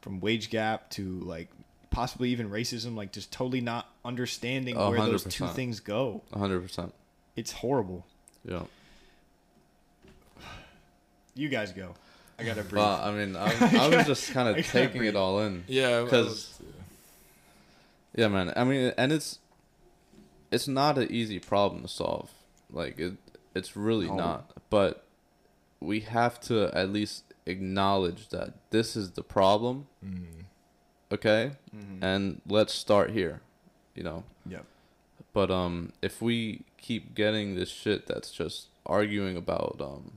from 0.00 0.20
wage 0.20 0.50
gap 0.50 0.90
to 0.90 1.02
like 1.20 1.48
possibly 1.90 2.30
even 2.30 2.50
racism. 2.50 2.94
Like 2.96 3.12
just 3.12 3.32
totally 3.32 3.60
not 3.60 3.88
understanding 4.04 4.76
A 4.76 4.90
where 4.90 4.98
hundred 4.98 5.12
those 5.12 5.24
two 5.24 5.48
things 5.48 5.80
go. 5.80 6.22
hundred 6.32 6.60
percent. 6.62 6.94
It's 7.36 7.52
horrible. 7.52 8.06
Yeah. 8.44 8.62
You 11.34 11.48
guys 11.48 11.72
go. 11.72 11.94
I 12.38 12.44
gotta 12.44 12.62
breathe. 12.62 12.82
Well, 12.82 13.00
I 13.02 13.12
mean, 13.12 13.36
I, 13.36 13.78
I 13.80 13.96
was 13.96 14.06
just 14.06 14.32
kind 14.32 14.48
of 14.56 14.64
taking 14.66 14.98
breathe. 14.98 15.10
it 15.10 15.16
all 15.16 15.40
in. 15.40 15.64
Yeah, 15.66 16.02
because. 16.02 16.50
Yeah, 18.14 18.28
man. 18.28 18.52
I 18.56 18.62
mean, 18.64 18.92
and 18.96 19.12
it's 19.12 19.38
it's 20.54 20.68
not 20.68 20.98
an 20.98 21.10
easy 21.10 21.38
problem 21.38 21.82
to 21.82 21.88
solve. 21.88 22.30
Like 22.70 22.98
it, 22.98 23.14
it's 23.54 23.76
really 23.76 24.06
No. 24.08 24.16
not. 24.16 24.50
But 24.70 25.04
we 25.80 26.00
have 26.00 26.40
to 26.48 26.70
at 26.76 26.90
least 26.90 27.24
acknowledge 27.46 28.28
that 28.28 28.54
this 28.70 28.96
is 28.96 29.12
the 29.12 29.22
problem. 29.22 29.86
Mm. 30.04 30.44
Okay, 31.12 31.52
Mhm. 31.76 31.98
and 32.02 32.40
let's 32.48 32.72
start 32.72 33.10
here. 33.10 33.40
You 33.94 34.02
know. 34.02 34.24
Yep. 34.46 34.64
But 35.32 35.50
um, 35.50 35.92
if 36.02 36.20
we 36.22 36.62
keep 36.78 37.14
getting 37.14 37.54
this 37.54 37.68
shit 37.68 38.06
that's 38.06 38.30
just 38.30 38.68
arguing 38.86 39.36
about 39.36 39.76
um, 39.80 40.12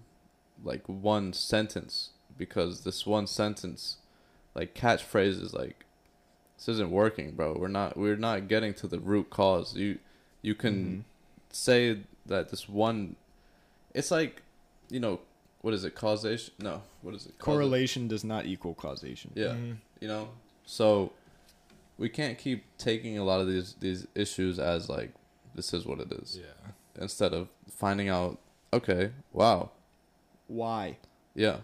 like 0.63 0.83
one 0.87 1.33
sentence 1.33 2.11
because 2.37 2.83
this 2.83 3.05
one 3.05 3.27
sentence, 3.27 3.97
like 4.55 4.73
catchphrases, 4.73 5.53
like 5.53 5.85
this 6.57 6.67
isn't 6.69 6.89
working, 6.91 7.31
bro. 7.35 7.53
We're 7.59 7.67
not 7.67 7.97
we're 7.97 8.15
not 8.29 8.47
getting 8.47 8.73
to 8.75 8.87
the 8.87 8.99
root 8.99 9.29
cause. 9.29 9.75
You 9.75 9.99
you 10.47 10.55
can 10.55 10.75
Mhm. 10.75 11.03
say 11.53 11.99
that 12.25 12.49
this 12.49 12.67
one, 12.69 13.15
it's 13.93 14.11
like, 14.11 14.41
you 14.89 14.99
know, 14.99 15.19
what 15.61 15.73
is 15.73 15.83
it? 15.83 15.93
Causation? 15.95 16.53
No. 16.59 16.81
What 17.01 17.13
is 17.15 17.25
it? 17.25 17.37
Causa- 17.37 17.43
Correlation 17.57 18.07
does 18.07 18.23
not 18.23 18.45
equal 18.45 18.73
causation. 18.73 19.31
Yeah. 19.35 19.55
You 20.01 20.07
know, 20.07 20.29
so 20.65 21.11
we 21.97 22.07
can't 22.09 22.37
keep 22.37 22.63
taking 22.77 23.17
a 23.17 23.23
lot 23.23 23.41
of 23.41 23.47
these 23.47 23.75
these 23.79 24.07
issues 24.15 24.59
as 24.59 24.87
like 24.89 25.11
this 25.55 25.73
is 25.73 25.85
what 25.85 25.99
it 25.99 26.11
is 26.21 26.37
Yeah. 26.37 26.71
instead 27.03 27.33
of 27.33 27.49
finding 27.69 28.07
out. 28.09 28.37
Okay. 28.71 29.11
Wow. 29.33 29.71
Why? 30.47 30.97
Yeah. 31.35 31.57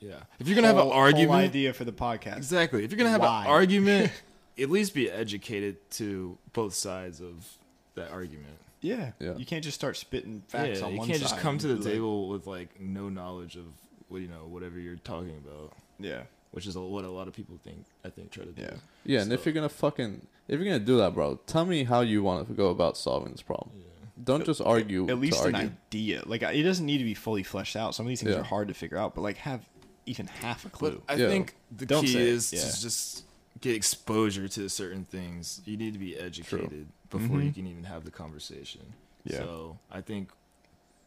Yeah. 0.00 0.22
If 0.40 0.46
you're 0.48 0.54
gonna 0.56 0.66
have 0.68 0.76
an 0.76 0.82
Whole- 0.82 0.92
whole 0.92 1.00
argument, 1.00 1.44
idea 1.50 1.72
for 1.72 1.84
the 1.84 1.92
podcast. 1.92 2.38
exactly. 2.38 2.84
If 2.84 2.90
you're 2.90 2.98
gonna 2.98 3.10
have 3.10 3.20
Why? 3.20 3.44
an 3.44 3.50
argument, 3.50 4.12
at 4.58 4.70
least 4.70 4.94
be 4.94 5.10
educated 5.10 5.76
to 5.92 6.38
both 6.52 6.74
sides 6.74 7.20
of 7.20 7.58
that 7.96 8.10
argument. 8.12 8.56
Yeah. 8.80 9.12
Yeah. 9.18 9.36
You 9.36 9.44
can't 9.44 9.64
just 9.64 9.74
start 9.74 9.96
spitting 9.96 10.42
facts 10.48 10.78
yeah, 10.80 10.86
on 10.86 10.92
you 10.92 10.98
one 10.98 11.08
can't 11.08 11.20
just 11.20 11.34
side 11.34 11.42
come 11.42 11.58
to 11.58 11.66
the 11.68 11.74
be 11.76 11.82
like- 11.82 11.92
table 11.94 12.28
with 12.28 12.46
like 12.46 12.80
no 12.80 13.08
knowledge 13.08 13.56
of 13.56 13.64
what 14.08 14.20
you 14.22 14.28
know 14.28 14.46
whatever 14.48 14.78
you're 14.78 14.96
talking 14.96 15.36
about, 15.44 15.72
Yeah. 15.98 16.22
which 16.52 16.66
is 16.66 16.76
a- 16.76 16.80
what 16.80 17.04
a 17.04 17.10
lot 17.10 17.26
of 17.26 17.34
people 17.34 17.58
think. 17.64 17.84
I 18.04 18.10
think 18.10 18.30
try 18.30 18.44
to 18.44 18.52
do. 18.52 18.62
Yeah. 18.62 18.74
Yeah. 19.04 19.20
And 19.22 19.32
if 19.32 19.40
So- 19.40 19.46
you're 19.46 19.54
gonna 19.54 19.68
fucking 19.68 20.26
if 20.48 20.60
you're 20.60 20.64
gonna 20.68 20.78
do 20.78 20.98
that, 20.98 21.14
bro, 21.14 21.40
tell 21.46 21.64
me 21.64 21.84
how 21.84 22.02
you 22.02 22.22
want 22.22 22.46
to 22.46 22.54
go 22.54 22.68
about 22.68 22.96
solving 22.96 23.32
this 23.32 23.42
problem. 23.42 23.70
Yeah. 23.76 23.82
Don't 24.22 24.46
just 24.46 24.60
argue. 24.60 25.08
At 25.10 25.18
least 25.18 25.42
to 25.42 25.48
an 25.48 25.54
argue. 25.56 25.70
idea. 25.90 26.22
Like 26.24 26.42
it 26.42 26.62
doesn't 26.62 26.86
need 26.86 26.98
to 26.98 27.04
be 27.04 27.14
fully 27.14 27.42
fleshed 27.42 27.76
out. 27.76 27.94
Some 27.94 28.06
of 28.06 28.08
these 28.08 28.20
things 28.22 28.34
Yeah. 28.34 28.40
are 28.40 28.44
hard 28.44 28.68
to 28.68 28.74
figure 28.74 28.96
out, 28.98 29.14
but 29.14 29.22
like 29.22 29.38
have 29.38 29.68
even 30.06 30.26
half 30.28 30.64
a 30.64 30.68
clue. 30.70 31.02
But 31.06 31.14
I 31.14 31.16
Yeah. 31.16 31.28
think 31.28 31.54
the 31.76 31.84
Don't 31.86 32.04
key 32.04 32.12
say 32.12 32.20
it, 32.22 32.28
is 32.28 32.52
yeah. 32.52 32.60
to 32.60 32.80
just 32.80 33.24
get 33.60 33.74
exposure 33.74 34.46
to 34.46 34.68
certain 34.68 35.04
things. 35.04 35.60
You 35.64 35.76
need 35.76 35.94
to 35.94 35.98
be 35.98 36.16
educated 36.16 36.86
before 37.10 37.40
you 37.40 37.50
Mhm. 37.50 37.54
can 37.54 37.66
even 37.66 37.84
have 37.84 38.04
the 38.04 38.10
conversation. 38.10 38.94
Yeah. 39.24 39.38
So 39.38 39.78
I 39.90 40.00
think 40.00 40.30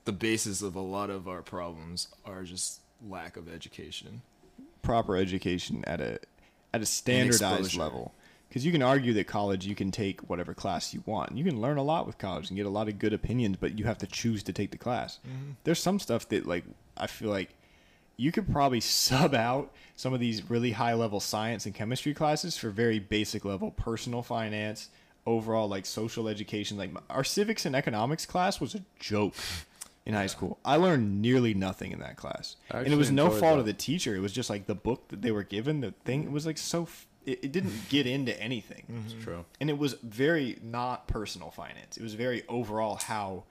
the 0.05 0.11
basis 0.11 0.61
of 0.61 0.75
a 0.75 0.79
lot 0.81 1.09
of 1.09 1.27
our 1.27 1.41
problems 1.41 2.07
are 2.25 2.43
just 2.43 2.81
lack 3.07 3.37
of 3.37 3.47
education. 3.47 4.21
proper 4.81 5.15
education 5.17 5.83
at 5.85 5.99
a 6.01 6.19
at 6.73 6.81
a 6.81 6.85
standardized 6.85 7.75
level. 7.75 8.13
Because 8.47 8.65
you 8.65 8.71
can 8.71 8.81
argue 8.81 9.13
that 9.13 9.27
college, 9.27 9.67
you 9.67 9.75
can 9.75 9.91
take 9.91 10.21
whatever 10.27 10.55
class 10.55 10.93
you 10.93 11.03
want. 11.05 11.37
You 11.37 11.43
can 11.43 11.61
learn 11.61 11.77
a 11.77 11.83
lot 11.83 12.07
with 12.07 12.17
college 12.17 12.49
and 12.49 12.57
get 12.57 12.65
a 12.65 12.69
lot 12.69 12.87
of 12.87 12.97
good 12.97 13.13
opinions, 13.13 13.57
but 13.59 13.77
you 13.77 13.85
have 13.85 13.99
to 13.99 14.07
choose 14.07 14.41
to 14.43 14.53
take 14.53 14.71
the 14.71 14.77
class. 14.77 15.19
There's 15.65 15.79
some 15.79 15.99
stuff 15.99 16.27
that 16.29 16.47
like 16.47 16.63
I 16.97 17.05
feel 17.07 17.29
like 17.29 17.49
you 18.17 18.31
could 18.31 18.51
probably 18.51 18.79
sub 19.01 19.35
out 19.35 19.71
some 19.95 20.13
of 20.13 20.19
these 20.19 20.49
really 20.49 20.71
high 20.71 20.93
level 20.95 21.19
science 21.19 21.65
and 21.67 21.75
chemistry 21.75 22.13
classes 22.13 22.57
for 22.57 22.69
very 22.71 22.97
basic 22.99 23.45
level 23.45 23.71
personal 23.71 24.23
finance, 24.23 24.89
overall 25.29 25.67
like 25.67 25.85
social 25.85 26.27
education. 26.27 26.77
Like 26.77 26.91
our 27.09 27.23
civics 27.23 27.65
and 27.65 27.75
economics 27.75 28.25
class 28.25 28.59
was 28.59 28.75
a 28.75 28.81
joke 28.99 29.35
in 30.05 30.13
high 30.13 30.27
school. 30.27 30.59
I 30.65 30.75
learned 30.77 31.21
nearly 31.21 31.53
nothing 31.53 31.91
in 31.91 31.99
that 31.99 32.17
class, 32.17 32.55
and 32.71 32.87
it 32.87 32.97
was 32.97 33.11
no 33.11 33.29
fault 33.29 33.55
that. 33.55 33.59
of 33.59 33.65
the 33.65 33.73
teacher. 33.73 34.15
It 34.15 34.19
was 34.19 34.33
just 34.33 34.49
like 34.49 34.65
the 34.65 34.75
book 34.75 35.07
that 35.09 35.21
they 35.21 35.31
were 35.31 35.43
given. 35.43 35.81
The 35.81 35.91
thing 36.03 36.23
it 36.23 36.31
was 36.31 36.45
like 36.45 36.57
so. 36.57 36.83
F- 36.83 37.05
it, 37.25 37.43
it 37.43 37.51
didn't 37.51 37.89
get 37.89 38.07
into 38.07 38.37
anything 38.41 38.85
mm-hmm. 38.89 39.05
It's 39.05 39.23
true. 39.25 39.43
and 39.59 39.69
it 39.69 39.77
was 39.77 39.95
very 40.01 40.57
not 40.63 41.07
personal 41.07 41.51
finance. 41.51 41.97
It 41.97 42.01
was 42.01 42.13
very 42.13 42.43
overall 42.47 42.95
how 42.95 43.43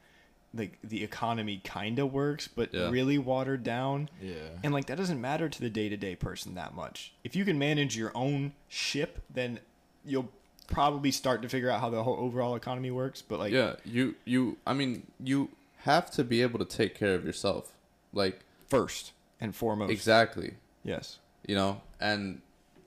like 0.55 0.79
the 0.83 1.05
economy 1.05 1.61
kind 1.63 1.99
of 1.99 2.11
works, 2.11 2.49
but 2.49 2.73
Yeah. 2.73 2.89
really 2.89 3.19
watered 3.19 3.63
down. 3.63 4.09
Yeah. 4.23 4.35
And 4.65 4.73
like 4.73 4.87
that 4.87 4.97
doesn't 4.97 5.21
matter 5.21 5.51
to 5.51 5.61
the 5.61 5.69
day 5.69 5.91
to 5.91 5.97
day 5.99 6.17
person 6.17 6.55
that 6.55 6.75
much. 6.75 7.13
If 7.23 7.37
you 7.37 7.45
can 7.45 7.59
manage 7.59 7.95
your 7.97 8.11
own 8.15 8.53
ship, 8.69 9.23
then 9.29 9.61
you'll 10.05 10.31
probably 10.69 11.11
start 11.11 11.43
to 11.43 11.49
figure 11.49 11.71
out 11.71 11.81
how 11.81 11.91
the 11.91 12.03
whole 12.05 12.17
overall 12.17 12.55
economy 12.55 12.93
works. 12.93 13.21
But 13.23 13.41
like, 13.41 13.53
yeah. 13.53 13.75
You 13.85 14.15
you. 14.25 14.59
I 14.67 14.75
mean, 14.75 15.09
you 15.19 15.51
have 15.79 16.11
to 16.13 16.23
be 16.23 16.43
able 16.43 16.61
to 16.61 16.65
take 16.65 16.95
care 16.95 17.15
of 17.15 17.25
yourself. 17.25 17.73
Like 18.13 18.41
first 18.69 19.13
and 19.41 19.55
foremost, 19.55 19.91
exactly. 19.91 20.55
yes, 20.85 21.19
you 21.49 21.57
know 21.57 21.81
and 22.01 22.41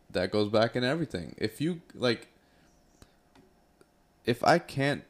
that 0.09 0.32
goes 0.32 0.49
back 0.49 0.77
in 0.77 0.84
everything 0.86 1.36
if 1.38 1.59
you 1.59 1.82
like 1.93 2.27
if 4.25 4.41
i 4.45 4.57
can't 4.57 5.03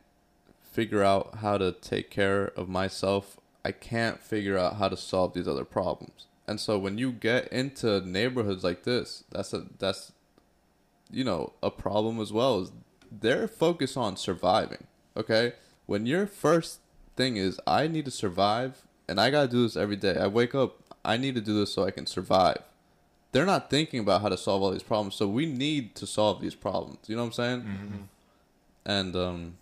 figure 0.71 1.03
out 1.03 1.35
how 1.35 1.57
to 1.57 1.71
take 1.71 2.09
care 2.09 2.45
of 2.55 2.67
myself 2.67 3.37
i 3.63 3.71
can't 3.71 4.19
figure 4.23 4.57
out 4.57 4.77
how 4.77 4.87
to 4.87 4.97
solve 4.97 5.33
these 5.33 5.47
other 5.47 5.65
problems 5.65 6.25
and 6.47 6.59
so 6.59 6.79
when 6.79 6.97
you 6.97 7.11
get 7.11 7.47
into 7.51 8.01
neighborhoods 8.01 8.63
like 8.63 8.83
this 8.83 9.23
that's 9.31 9.53
a 9.53 9.65
that's 9.77 10.13
you 11.11 11.23
know 11.23 11.53
a 11.61 11.69
problem 11.71 12.19
as 12.19 12.31
well 12.31 12.61
is 12.61 12.71
they're 13.11 13.47
focused 13.47 13.97
on 13.97 14.15
surviving 14.15 14.85
okay 15.17 15.53
when 15.85 16.05
your 16.05 16.25
first 16.25 16.79
thing 17.15 17.35
is 17.37 17.59
i 17.67 17.87
need 17.87 18.05
to 18.05 18.11
survive 18.11 18.83
and 19.07 19.19
i 19.19 19.29
gotta 19.29 19.47
do 19.47 19.63
this 19.63 19.75
every 19.75 19.95
day 19.97 20.15
i 20.17 20.27
wake 20.27 20.55
up 20.55 20.77
i 21.03 21.17
need 21.17 21.35
to 21.35 21.41
do 21.41 21.53
this 21.59 21.73
so 21.73 21.83
i 21.83 21.91
can 21.91 22.05
survive 22.05 22.57
they're 23.33 23.45
not 23.45 23.69
thinking 23.69 23.99
about 24.01 24.21
how 24.21 24.27
to 24.29 24.35
solve 24.37 24.61
all 24.61 24.71
these 24.71 24.83
problems. 24.83 25.15
So 25.15 25.25
we 25.25 25.45
need 25.45 25.95
to 25.95 26.05
solve 26.05 26.41
these 26.41 26.53
problems. 26.53 26.97
You 27.07 27.15
know 27.15 27.21
what 27.21 27.27
I'm 27.27 27.31
saying? 27.31 27.61
Mm-hmm. 27.61 27.97
And 28.85 29.15
um, 29.15 29.53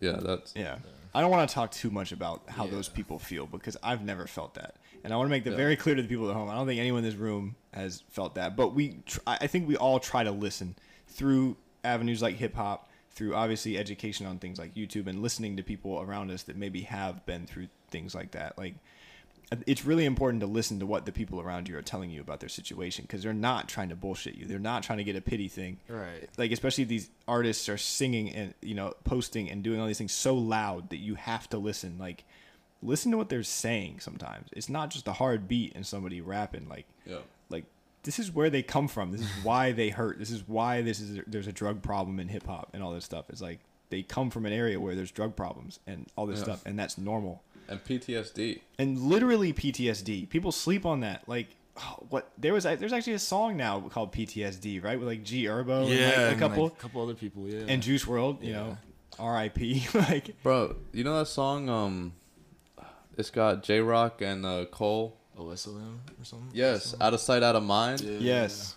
yeah, 0.00 0.18
that's 0.22 0.52
yeah. 0.54 0.76
I 1.12 1.20
don't 1.20 1.30
want 1.32 1.48
to 1.48 1.52
talk 1.52 1.72
too 1.72 1.90
much 1.90 2.12
about 2.12 2.42
how 2.48 2.64
Yeah. 2.64 2.70
those 2.70 2.88
people 2.88 3.18
feel 3.18 3.46
because 3.46 3.76
I've 3.82 4.02
never 4.04 4.28
felt 4.28 4.54
that, 4.54 4.76
and 5.02 5.12
I 5.12 5.16
want 5.16 5.26
to 5.26 5.30
make 5.30 5.42
that 5.44 5.50
Yeah. 5.50 5.56
very 5.56 5.74
clear 5.74 5.96
to 5.96 6.02
the 6.02 6.06
people 6.06 6.30
at 6.30 6.36
home. 6.36 6.48
I 6.48 6.54
don't 6.54 6.66
think 6.68 6.78
anyone 6.78 6.98
in 6.98 7.04
this 7.04 7.16
room 7.18 7.56
has 7.72 8.02
felt 8.10 8.34
that, 8.36 8.56
but 8.56 8.74
we, 8.74 8.98
tr- 9.06 9.20
I 9.26 9.46
think 9.46 9.66
we 9.68 9.76
all 9.76 9.98
try 10.00 10.24
to 10.24 10.30
listen 10.30 10.76
through 11.08 11.56
avenues 11.84 12.22
like 12.22 12.36
hip 12.36 12.54
hop, 12.54 12.88
through 13.10 13.34
obviously 13.34 13.76
education 13.78 14.26
on 14.26 14.38
things 14.38 14.58
like 14.58 14.74
YouTube, 14.74 15.06
and 15.06 15.22
listening 15.22 15.56
to 15.56 15.62
people 15.62 16.00
around 16.00 16.30
us 16.30 16.42
that 16.44 16.56
maybe 16.56 16.82
have 16.82 17.24
been 17.26 17.46
through 17.46 17.68
things 17.90 18.14
like 18.14 18.30
that. 18.32 18.56
Like, 18.56 18.74
it's 19.66 19.84
really 19.84 20.06
important 20.06 20.40
to 20.40 20.46
listen 20.46 20.80
to 20.80 20.86
what 20.86 21.04
the 21.04 21.12
people 21.12 21.38
around 21.38 21.68
you 21.68 21.76
are 21.76 21.82
telling 21.82 22.08
you 22.10 22.22
about 22.22 22.40
their 22.40 22.48
situation 22.48 23.02
because 23.02 23.22
they're 23.22 23.34
not 23.34 23.68
trying 23.68 23.90
to 23.90 23.94
bullshit 23.96 24.34
you. 24.34 24.46
They're 24.46 24.58
not 24.58 24.82
trying 24.82 24.96
to 24.96 25.04
get 25.04 25.14
a 25.14 25.20
pity 25.20 25.48
thing 25.48 25.76
Right. 25.88 26.26
like 26.38 26.52
especially 26.52 26.82
if 26.82 26.88
these 26.88 27.10
artists 27.28 27.68
are 27.68 27.76
singing 27.76 28.30
and 28.30 28.54
you 28.62 28.74
know 28.74 28.94
posting 29.04 29.50
and 29.50 29.62
doing 29.62 29.78
all 29.78 29.86
these 29.86 29.98
things 29.98 30.12
so 30.12 30.34
loud 30.34 30.88
that 30.88 30.96
you 31.00 31.16
have 31.16 31.50
to 31.50 31.58
listen 31.58 31.98
like 31.98 32.24
listen 32.82 33.10
to 33.12 33.18
what 33.18 33.28
they're 33.28 33.42
saying 33.42 34.00
sometimes 34.00 34.48
it's 34.52 34.70
not 34.70 34.88
just 34.88 35.06
a 35.06 35.12
hard 35.12 35.46
beat 35.48 35.74
and 35.74 35.86
somebody 35.86 36.22
rapping 36.22 36.66
like 36.66 36.86
yeah. 37.04 37.18
This 38.04 38.18
is 38.18 38.32
where 38.32 38.50
they 38.50 38.62
come 38.62 38.88
from 38.88 39.12
this 39.12 39.20
is 39.20 39.30
why 39.44 39.72
they 39.72 39.88
hurt 39.90 40.18
this 40.18 40.30
is 40.30 40.46
why 40.48 40.82
this 40.82 41.00
is 41.00 41.20
there's 41.26 41.46
a 41.46 41.52
drug 41.52 41.82
problem 41.82 42.18
in 42.18 42.28
hip 42.28 42.46
hop 42.46 42.68
and 42.72 42.82
all 42.82 42.92
this 42.92 43.04
stuff 43.04 43.26
it's 43.30 43.40
like 43.40 43.60
they 43.90 44.02
come 44.02 44.28
from 44.30 44.44
an 44.46 44.52
area 44.52 44.80
where 44.80 44.94
there's 44.94 45.10
drug 45.12 45.36
problems 45.36 45.78
and 45.86 46.06
all 46.16 46.26
this 46.26 46.40
stuff 46.40 46.62
and 46.66 46.78
that's 46.78 46.98
normal 46.98 47.42
And 47.68 47.82
PTSD. 47.84 48.60
and 48.78 48.98
literally 48.98 49.52
PTSD. 49.52 50.28
People 50.30 50.50
sleep 50.50 50.84
on 50.84 51.00
that. 51.00 51.28
Like, 51.28 51.48
oh, 51.76 52.04
what 52.10 52.30
there 52.38 52.52
was 52.52 52.64
there's 52.64 52.92
actually 52.92 53.12
a 53.12 53.18
song 53.20 53.56
now 53.56 53.80
called 53.80 54.12
PTSD, 54.12 54.82
right? 54.82 54.98
With 54.98 55.06
like 55.08 55.22
G 55.22 55.44
Herbo 55.44 55.88
yeah. 55.88 56.10
and 56.10 56.22
like, 56.28 56.36
a 56.36 56.38
couple 56.40 56.64
like, 56.64 56.72
a 56.72 56.76
couple 56.76 57.02
other 57.02 57.14
people. 57.14 57.48
Yeah. 57.48 57.64
and 57.68 57.80
Juice 57.82 58.04
WRLD, 58.04 58.42
you 58.42 58.50
Yeah. 58.50 58.56
know, 58.56 58.78
R.I.P. 59.18 59.86
like, 59.94 60.42
Bro, 60.42 60.76
you 60.92 61.04
know 61.04 61.18
that 61.18 61.26
song? 61.28 61.68
Um, 61.68 62.14
it's 63.16 63.30
got 63.30 63.62
Jay 63.62 63.80
Rock 63.80 64.20
and 64.22 64.44
uh, 64.44 64.64
Cole. 64.70 65.18
OSLM 65.38 65.96
or 66.20 66.24
something. 66.24 66.48
Yes, 66.52 66.94
out 67.00 67.14
of 67.14 67.20
sight, 67.20 67.42
out 67.42 67.56
of 67.56 67.62
mind. 67.62 68.00
Yeah. 68.00 68.18
yes, 68.18 68.74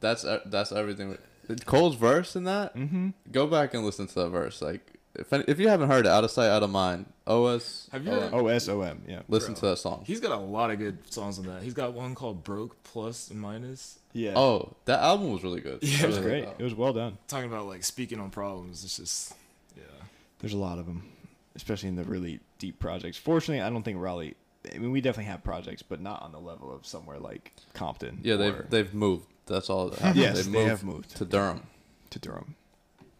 That's 0.00 0.24
e- 0.24 0.38
that's 0.46 0.72
everything. 0.72 1.16
Cole's 1.64 1.94
verse 1.96 2.36
in 2.36 2.44
that. 2.44 2.76
mm-hmm. 2.76 3.10
Go 3.32 3.46
back 3.46 3.72
and 3.74 3.84
listen 3.84 4.06
to 4.06 4.14
that 4.16 4.28
verse. 4.28 4.60
Like, 4.60 4.80
if 5.14 5.32
if 5.32 5.58
you 5.58 5.68
haven't 5.68 5.88
heard 5.88 6.04
it, 6.06 6.10
out 6.10 6.22
of 6.24 6.30
sight, 6.30 6.48
out 6.50 6.62
of 6.62 6.70
mind. 6.70 7.06
OS. 7.26 7.88
Have 7.92 8.04
you 8.06 8.10
heard- 8.12 8.32
O 8.32 8.46
S 8.48 8.68
O 8.68 8.80
M, 8.82 9.02
yeah, 9.06 9.20
Listen 9.28 9.52
Bro. 9.54 9.60
to 9.60 9.66
that 9.66 9.76
song. 9.78 10.02
He's 10.06 10.20
got 10.20 10.32
a 10.32 10.40
lot 10.40 10.70
of 10.70 10.78
good 10.78 10.98
songs 11.12 11.38
on 11.38 11.46
that. 11.46 11.62
He's 11.62 11.74
got 11.74 11.92
one 11.92 12.14
called 12.14 12.42
"Broke 12.44 12.82
Plus 12.84 13.30
and 13.30 13.38
Minus," 13.40 13.98
yeah. 14.12 14.32
Oh, 14.36 14.74
that 14.86 15.00
album 15.00 15.32
was 15.32 15.42
really 15.42 15.60
good. 15.60 15.78
Yeah, 15.82 16.04
it 16.04 16.06
was 16.06 16.18
really 16.18 16.40
great. 16.42 16.54
It 16.58 16.62
was 16.64 16.74
well 16.74 16.92
done. 16.92 17.18
talking 17.28 17.50
about 17.50 17.66
like 17.66 17.84
speaking 17.84 18.18
on 18.20 18.30
problems. 18.30 18.82
It's 18.84 18.96
just, 18.96 19.34
yeah. 19.76 19.82
There's 20.40 20.54
a 20.54 20.58
lot 20.58 20.78
of 20.78 20.86
them, 20.86 21.02
especially 21.54 21.88
in 21.90 21.96
the 21.96 22.04
really 22.04 22.40
deep 22.58 22.78
projects. 22.78 23.16
Fortunately, 23.18 23.60
I 23.62 23.68
don't 23.70 23.82
think 23.82 23.98
Raleigh. 24.00 24.34
I 24.74 24.78
mean, 24.78 24.90
we 24.90 25.00
definitely 25.00 25.30
have 25.30 25.42
projects, 25.44 25.82
but 25.82 26.00
not 26.00 26.22
on 26.22 26.32
the 26.32 26.40
level 26.40 26.74
of 26.74 26.84
somewhere 26.86 27.18
like 27.18 27.54
Compton. 27.74 28.20
Yeah, 28.22 28.36
they've 28.36 28.68
they've 28.70 28.94
moved. 28.94 29.26
That's 29.46 29.70
all. 29.70 29.90
That 29.90 30.16
yes, 30.16 30.36
they've 30.36 30.44
they 30.46 30.50
moved 30.58 30.68
have 30.68 30.84
moved 30.84 31.16
to 31.16 31.24
Durham. 31.24 31.62
to 32.10 32.18
Durham. 32.18 32.54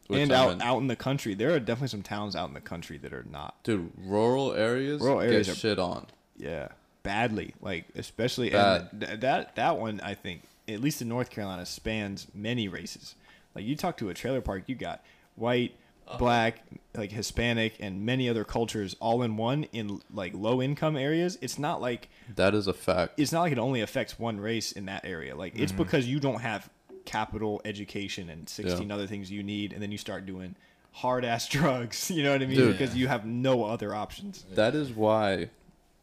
which 0.08 0.20
and 0.20 0.32
out 0.32 0.52
in- 0.52 0.62
out 0.62 0.78
in 0.78 0.86
the 0.88 0.96
country, 0.96 1.34
there 1.34 1.50
are 1.54 1.60
definitely 1.60 1.88
some 1.88 2.02
towns 2.02 2.34
out 2.36 2.48
in 2.48 2.54
the 2.54 2.60
country 2.60 2.98
that 2.98 3.12
are 3.12 3.24
not 3.30 3.62
dude, 3.62 3.92
rural 3.98 4.52
areas, 4.52 5.00
Rural 5.00 5.20
areas 5.20 5.46
get 5.46 5.52
are- 5.52 5.56
shit 5.58 5.78
on. 5.78 6.06
Yeah, 6.36 6.68
badly. 7.02 7.54
Like 7.62 7.86
especially 7.94 8.50
Bad. 8.50 8.88
and 8.92 9.00
th- 9.00 9.20
that 9.20 9.54
that 9.56 9.78
one 9.78 10.00
I 10.02 10.14
think 10.14 10.42
at 10.66 10.80
least 10.80 11.00
in 11.00 11.08
North 11.08 11.30
Carolina 11.30 11.64
spans 11.64 12.26
many 12.34 12.68
races. 12.68 13.14
Like 13.54 13.64
you 13.64 13.74
talk 13.76 13.96
to 13.98 14.08
a 14.10 14.14
trailer 14.14 14.40
park, 14.42 14.64
you 14.66 14.74
got 14.74 15.02
white, 15.36 15.74
black, 16.16 16.62
like 16.94 17.12
Hispanic, 17.12 17.76
and 17.80 18.06
many 18.06 18.28
other 18.28 18.44
cultures 18.44 18.96
all 19.00 19.22
in 19.22 19.36
one 19.36 19.64
in 19.72 20.00
like 20.12 20.32
low 20.34 20.62
income 20.62 20.96
areas. 20.96 21.36
It's 21.40 21.58
not 21.58 21.80
like 21.80 22.08
That 22.34 22.54
is 22.54 22.66
a 22.66 22.72
fact. 22.72 23.20
it's 23.20 23.32
not 23.32 23.42
like 23.42 23.52
it 23.52 23.58
only 23.58 23.80
affects 23.80 24.18
one 24.18 24.40
race 24.40 24.72
in 24.72 24.86
that 24.86 25.04
area. 25.04 25.36
Like 25.36 25.54
it's 25.58 25.72
mm-hmm. 25.72 25.82
because 25.82 26.06
you 26.06 26.20
don't 26.20 26.40
have 26.40 26.70
capital 27.04 27.60
education 27.64 28.28
and 28.28 28.48
16 28.48 28.88
Yeah. 28.88 28.94
other 28.94 29.06
things 29.06 29.30
you 29.30 29.42
need 29.42 29.72
and 29.72 29.82
then 29.82 29.90
you 29.90 29.98
start 29.98 30.26
doing 30.26 30.54
hard 30.92 31.24
ass 31.24 31.48
drugs, 31.56 32.10
you 32.10 32.22
know 32.22 32.32
what 32.32 32.42
I 32.42 32.46
mean? 32.46 32.56
Dude. 32.56 32.78
Because 32.78 32.96
you 32.96 33.08
have 33.08 33.24
no 33.26 33.64
other 33.64 33.94
options. 33.94 34.44
That 34.54 34.74
is 34.74 34.90
why 34.92 35.50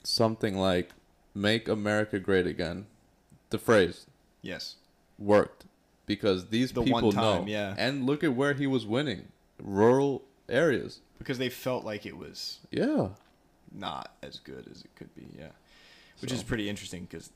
something 0.04 0.58
like 0.58 0.92
make 1.34 1.68
America 1.68 2.20
great 2.20 2.48
again, 2.48 2.86
the 3.50 3.58
phrase 3.58 4.06
Yes. 4.42 4.76
worked 5.18 5.66
because 6.06 6.50
these 6.50 6.72
The 6.72 6.84
people 6.84 7.12
time, 7.12 7.46
know. 7.46 7.52
yeah. 7.52 7.74
And 7.78 8.06
look 8.06 8.24
at 8.24 8.34
where 8.34 8.54
he 8.54 8.68
was 8.68 8.86
winning. 8.86 9.30
Rural 9.62 10.24
areas. 10.50 11.00
Because 11.18 11.38
they 11.38 11.50
felt 11.50 11.86
like 11.86 12.06
it 12.06 12.18
was 12.18 12.60
Yeah. 12.72 13.10
not 13.72 14.16
as 14.22 14.40
good 14.40 14.68
as 14.72 14.82
it 14.82 14.96
could 14.96 15.14
be. 15.16 15.28
Yeah, 15.38 15.50
which 16.20 16.32
is 16.32 16.44
pretty 16.44 16.70
interesting 16.70 17.04
because 17.10 17.30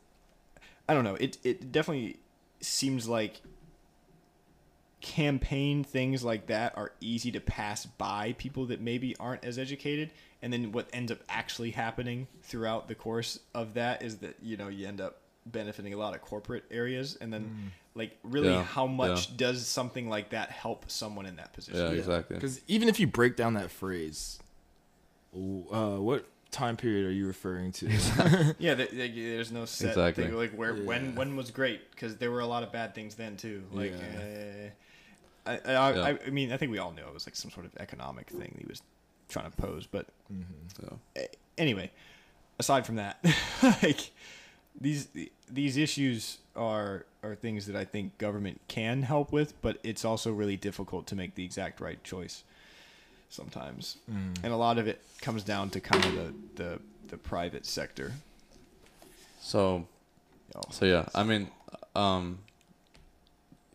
I 0.88 0.94
don't 0.94 1.04
know. 1.04 1.16
It 1.16 1.38
it 1.44 1.72
definitely 1.72 2.18
seems 2.62 3.08
like 3.08 3.42
campaign 5.02 5.84
things 5.84 6.24
like 6.26 6.48
that 6.48 6.78
are 6.78 6.92
easy 7.00 7.32
to 7.32 7.40
pass 7.40 7.86
by 7.86 8.34
people 8.38 8.66
that 8.66 8.82
maybe 8.82 9.16
aren't 9.18 9.46
as 9.46 9.58
educated 9.58 10.12
and 10.42 10.52
then 10.52 10.74
what 10.74 10.90
ends 10.92 11.10
up 11.10 11.20
actually 11.30 11.72
happening 11.72 12.28
throughout 12.44 12.90
the 12.90 12.96
course 12.96 13.40
of 13.56 13.74
that 13.76 14.04
is 14.04 14.18
that 14.18 14.36
you 14.42 14.58
know 14.58 14.68
you 14.68 14.86
end 14.86 15.00
up 15.00 15.22
benefiting 15.46 15.94
a 15.94 15.98
lot 15.98 16.14
of 16.14 16.22
corporate 16.22 16.66
areas 16.70 17.18
and 17.22 17.32
then 17.32 17.44
mm. 17.44 17.70
Like 17.96 18.18
really 18.24 18.50
Yeah, 18.50 18.64
how 18.64 18.86
much 18.88 19.30
yeah. 19.30 19.36
does 19.38 19.66
something 19.68 20.10
like 20.10 20.30
that 20.30 20.52
help 20.52 20.90
someone 20.90 21.26
in 21.26 21.36
that 21.38 21.54
position 21.54 21.80
Yeah, 21.82 21.92
exactly. 21.92 22.36
Because 22.36 22.62
even 22.68 22.88
if 22.88 23.00
you 23.00 23.08
break 23.08 23.36
down 23.36 23.56
that 23.56 23.72
phrase, 23.72 24.40
uh, 25.36 25.98
what 25.98 26.26
time 26.52 26.78
period 26.78 27.06
are 27.06 27.12
you 27.12 27.28
referring 27.28 27.72
to? 27.74 27.88
Yeah, 28.60 28.76
th- 28.76 28.92
th- 28.92 29.16
there's 29.16 29.52
no 29.52 29.66
set 29.66 29.90
Exactly. 29.90 30.26
thing 30.26 30.36
like 30.36 30.52
where 30.52 30.74
when 30.74 31.06
Yeah. 31.06 31.12
when 31.12 31.36
was 31.36 31.52
great 31.52 31.92
because 31.92 32.18
there 32.18 32.32
were 32.32 32.40
a 32.40 32.48
lot 32.48 32.64
of 32.64 32.72
bad 32.72 32.96
things 32.96 33.16
then 33.16 33.38
too. 33.38 33.64
Like, 33.72 33.92
Yeah. 33.92 34.72
uh, 35.46 35.50
I, 35.50 35.54
I, 35.74 35.94
Yeah. 35.94 36.02
I, 36.04 36.20
I 36.28 36.30
mean, 36.30 36.52
I 36.52 36.58
think 36.58 36.72
we 36.72 36.78
all 36.80 36.92
knew 36.92 37.02
it 37.04 37.14
was 37.14 37.26
like 37.28 37.36
some 37.36 37.52
sort 37.52 37.66
of 37.66 37.76
economic 37.78 38.30
thing 38.30 38.56
he 38.60 38.66
was 38.68 38.82
trying 39.30 39.50
to 39.50 39.58
pose. 39.58 39.88
But 39.88 40.08
So, 40.80 41.00
uh, 41.18 41.22
anyway, 41.58 41.92
aside 42.60 42.86
from 42.86 42.96
that, 42.96 43.24
like 43.84 44.12
these 44.80 45.08
these 45.52 45.78
issues 45.78 46.38
are 46.56 47.06
are 47.24 47.36
things 47.36 47.66
that 47.68 47.76
I 47.76 47.84
think 47.86 48.18
government 48.18 48.62
can 48.68 49.04
help 49.04 49.32
with, 49.32 49.60
but 49.62 49.78
it's 49.84 50.06
also 50.06 50.32
really 50.32 50.56
difficult 50.58 51.06
to 51.08 51.16
make 51.16 51.36
the 51.36 51.44
exact 51.44 51.82
right 51.82 52.02
choice 52.04 52.44
sometimes, 53.30 53.98
and 54.08 54.54
a 54.54 54.56
lot 54.56 54.78
of 54.78 54.88
it 54.88 55.02
comes 55.22 55.44
down 55.44 55.70
to 55.72 55.80
kind 55.80 56.04
of 56.06 56.16
the 56.16 56.34
the, 56.64 56.80
the 57.10 57.18
private 57.18 57.66
sector. 57.66 58.14
so 59.42 59.86
so 60.72 60.86
yeah, 60.86 61.06
I 61.14 61.24
mean 61.24 61.50
um 61.96 62.40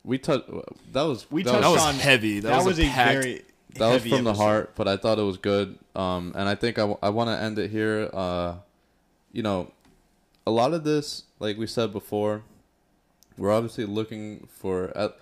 we 0.05 0.19
touched 0.19 0.49
that 0.93 1.03
was 1.03 1.31
We 1.31 1.43
that 1.43 1.51
touched 1.53 1.69
was 1.71 1.83
on- 1.83 1.95
heavy. 1.95 2.41
That, 2.41 2.49
That, 2.51 2.57
was, 2.59 2.67
was, 2.67 2.79
a, 2.81 2.83
a 2.83 2.91
packed, 2.91 3.23
very 3.23 3.43
that 3.75 3.81
was 3.89 4.03
heavy 4.03 4.11
from 4.11 4.25
the 4.25 4.35
heart, 4.35 4.73
but 4.75 4.87
I 4.87 4.97
thought 4.97 5.19
it 5.19 5.23
was 5.23 5.39
good. 5.39 5.79
Um, 5.97 6.33
and 6.37 6.49
I 6.49 6.55
think 6.55 6.79
I, 6.79 6.83
w- 6.83 6.99
I 7.03 7.09
want 7.11 7.29
to 7.31 7.43
end 7.43 7.59
it 7.59 7.71
here. 7.71 8.11
Uh, 8.13 8.57
you 9.33 9.43
know, 9.43 9.71
a 10.47 10.51
lot 10.51 10.73
of 10.75 10.85
this, 10.85 11.25
like 11.39 11.57
we 11.57 11.67
said 11.67 11.93
before, 11.93 12.43
we're 13.37 13.53
obviously 13.53 13.85
looking 13.85 14.49
for. 14.51 14.97
At, 14.97 15.17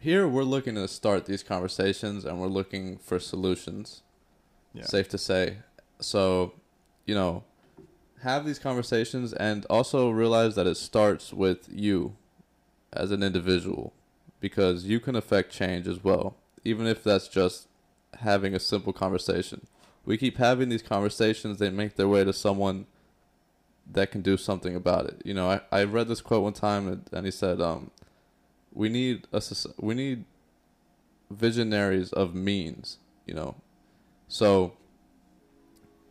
here, 0.00 0.28
we're 0.28 0.42
looking 0.42 0.74
to 0.74 0.88
start 0.88 1.26
these 1.26 1.42
conversations, 1.42 2.24
and 2.24 2.40
we're 2.40 2.48
looking 2.48 2.98
for 2.98 3.18
solutions. 3.18 4.02
Yeah. 4.72 4.84
Safe 4.84 5.08
to 5.10 5.18
say. 5.18 5.58
So, 6.00 6.54
you 7.06 7.14
know, 7.14 7.44
have 8.22 8.44
these 8.44 8.58
conversations, 8.58 9.32
and 9.32 9.64
also 9.66 10.10
realize 10.10 10.54
that 10.56 10.66
it 10.66 10.76
starts 10.76 11.32
with 11.32 11.68
you, 11.70 12.16
as 12.92 13.10
an 13.10 13.22
individual, 13.22 13.92
because 14.40 14.84
you 14.84 15.00
can 15.00 15.16
affect 15.16 15.52
change 15.52 15.86
as 15.86 16.02
well, 16.02 16.36
even 16.64 16.86
if 16.86 17.02
that's 17.04 17.28
just 17.28 17.68
having 18.20 18.54
a 18.54 18.60
simple 18.60 18.92
conversation. 18.92 19.66
We 20.04 20.16
keep 20.16 20.36
having 20.36 20.68
these 20.68 20.82
conversations, 20.82 21.58
they 21.58 21.70
make 21.70 21.96
their 21.96 22.08
way 22.08 22.24
to 22.24 22.32
someone 22.32 22.86
that 23.92 24.10
can 24.10 24.22
do 24.22 24.36
something 24.36 24.74
about 24.74 25.06
it. 25.06 25.22
You 25.24 25.34
know, 25.34 25.50
I, 25.50 25.60
I 25.70 25.84
read 25.84 26.08
this 26.08 26.20
quote 26.20 26.42
one 26.42 26.52
time 26.52 26.88
and, 26.88 27.08
and 27.12 27.24
he 27.26 27.30
said, 27.30 27.60
um, 27.60 27.90
we 28.72 28.88
need 28.88 29.26
a 29.32 29.42
we 29.78 29.94
need 29.94 30.24
visionaries 31.30 32.12
of 32.12 32.34
means, 32.34 32.98
you 33.26 33.34
know. 33.34 33.56
So 34.28 34.72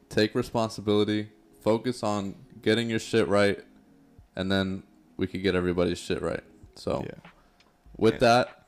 take 0.09 0.35
responsibility, 0.35 1.29
focus 1.61 2.03
on 2.03 2.35
getting 2.61 2.89
your 2.89 2.99
shit 2.99 3.27
right, 3.27 3.63
and 4.35 4.51
then 4.51 4.83
we 5.17 5.27
could 5.27 5.43
get 5.43 5.55
everybody's 5.55 5.99
shit 5.99 6.21
right. 6.21 6.43
So 6.75 7.03
Yeah, 7.05 7.29
with 7.97 8.15
Yeah. 8.15 8.19
that, 8.19 8.65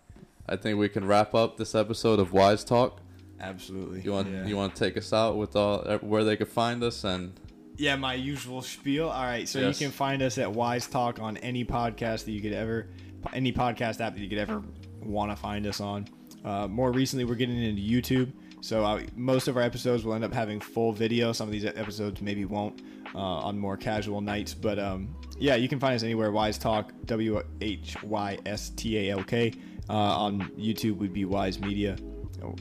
I 0.48 0.56
think 0.58 0.78
we 0.78 0.90
can 0.90 1.06
wrap 1.06 1.34
up 1.34 1.58
this 1.58 1.74
episode 1.74 2.20
of 2.20 2.34
Whys 2.34 2.64
Talk. 2.64 3.00
absolutely. 3.40 4.02
You 4.02 4.12
want 4.12 4.30
yeah. 4.30 4.46
you 4.46 4.56
want 4.56 4.76
to 4.76 4.80
take 4.80 4.98
us 4.98 5.14
out 5.14 5.38
with 5.38 5.56
all 5.56 5.80
where 6.00 6.24
they 6.24 6.36
could 6.36 6.48
find 6.50 6.84
us 6.84 7.04
and 7.04 7.34
Yeah, 7.78 7.96
my 7.98 8.14
usual 8.14 8.62
spiel. 8.62 9.10
All 9.10 9.24
right, 9.24 9.48
so 9.48 9.60
Yes. 9.60 9.80
you 9.80 9.88
can 9.88 9.92
find 9.92 10.22
us 10.22 10.38
at 10.38 10.52
Whys 10.52 10.88
Talk 10.88 11.20
on 11.20 11.38
any 11.38 11.66
podcast 11.66 12.26
that 12.26 12.32
you 12.32 12.42
could 12.42 12.54
ever, 12.54 12.88
any 13.34 13.52
podcast 13.52 14.00
app 14.00 14.14
that 14.16 14.20
you 14.22 14.30
could 14.30 14.38
ever 14.38 14.64
want 15.04 15.32
to 15.32 15.36
find 15.36 15.68
us 15.68 15.82
on. 15.82 16.08
Uh, 16.44 16.68
more 16.68 16.92
recently, 16.92 17.26
we're 17.26 17.36
getting 17.36 17.62
into 17.62 17.82
YouTube, 17.82 18.32
so 18.62 18.86
uh, 18.86 19.02
most 19.16 19.48
of 19.48 19.58
our 19.58 19.64
episodes 19.64 20.06
will 20.06 20.14
end 20.14 20.24
up 20.24 20.34
having 20.34 20.60
full 20.60 20.94
video. 20.94 21.32
Some 21.34 21.48
of 21.48 21.52
these 21.52 21.66
episodes 21.66 22.22
maybe 22.22 22.46
won't 22.46 22.82
uh, 23.14 23.18
on 23.20 23.58
more 23.60 23.76
casual 23.78 24.22
nights, 24.22 24.54
but 24.54 24.78
um, 24.80 25.14
yeah, 25.40 25.56
you 25.56 25.68
can 25.68 25.80
find 25.80 25.96
us 25.96 26.04
anywhere. 26.04 26.32
Whys 26.32 26.58
Talk, 26.58 26.92
W 27.06 27.42
H 27.62 28.02
Y 28.04 28.38
S 28.46 28.70
T 28.70 28.98
A 29.10 29.12
L 29.12 29.24
K. 29.24 29.54
Uh, 29.90 29.94
on 29.94 30.50
YouTube 30.58 30.98
would 30.98 31.14
be 31.14 31.26
Whys 31.26 31.60
Media, 31.60 31.96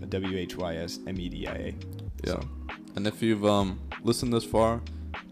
W 0.09 0.37
H 0.39 0.57
Y 0.57 0.77
S 0.77 0.99
M 1.07 1.19
E 1.21 1.29
D 1.29 1.47
I 1.47 1.53
A. 1.55 1.75
yeah. 2.27 2.41
And 2.97 3.07
if 3.07 3.23
you've 3.23 3.45
um 3.45 3.81
listened 4.03 4.33
this 4.33 4.45
far, 4.45 4.81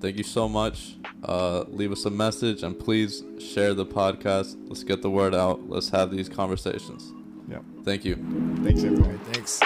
Thank 0.01 0.17
you 0.19 0.25
so 0.25 0.49
much. 0.49 0.97
Uh, 1.25 1.65
leave 1.69 1.93
us 1.93 2.05
a 2.05 2.11
message 2.11 2.63
and 2.63 2.79
please 2.79 3.23
share 3.39 3.75
the 3.75 3.87
podcast. 3.87 4.57
Let's 4.69 4.85
get 4.85 5.03
the 5.03 5.11
word 5.11 5.35
out. 5.35 5.69
Let's 5.69 5.89
have 5.91 6.11
these 6.11 6.29
conversations. 6.29 7.13
Yeah. 7.49 7.61
Thank 7.85 8.05
you. 8.05 8.17
Thanks, 8.63 8.83
everyone. 8.85 9.19
Thanks. 9.33 9.61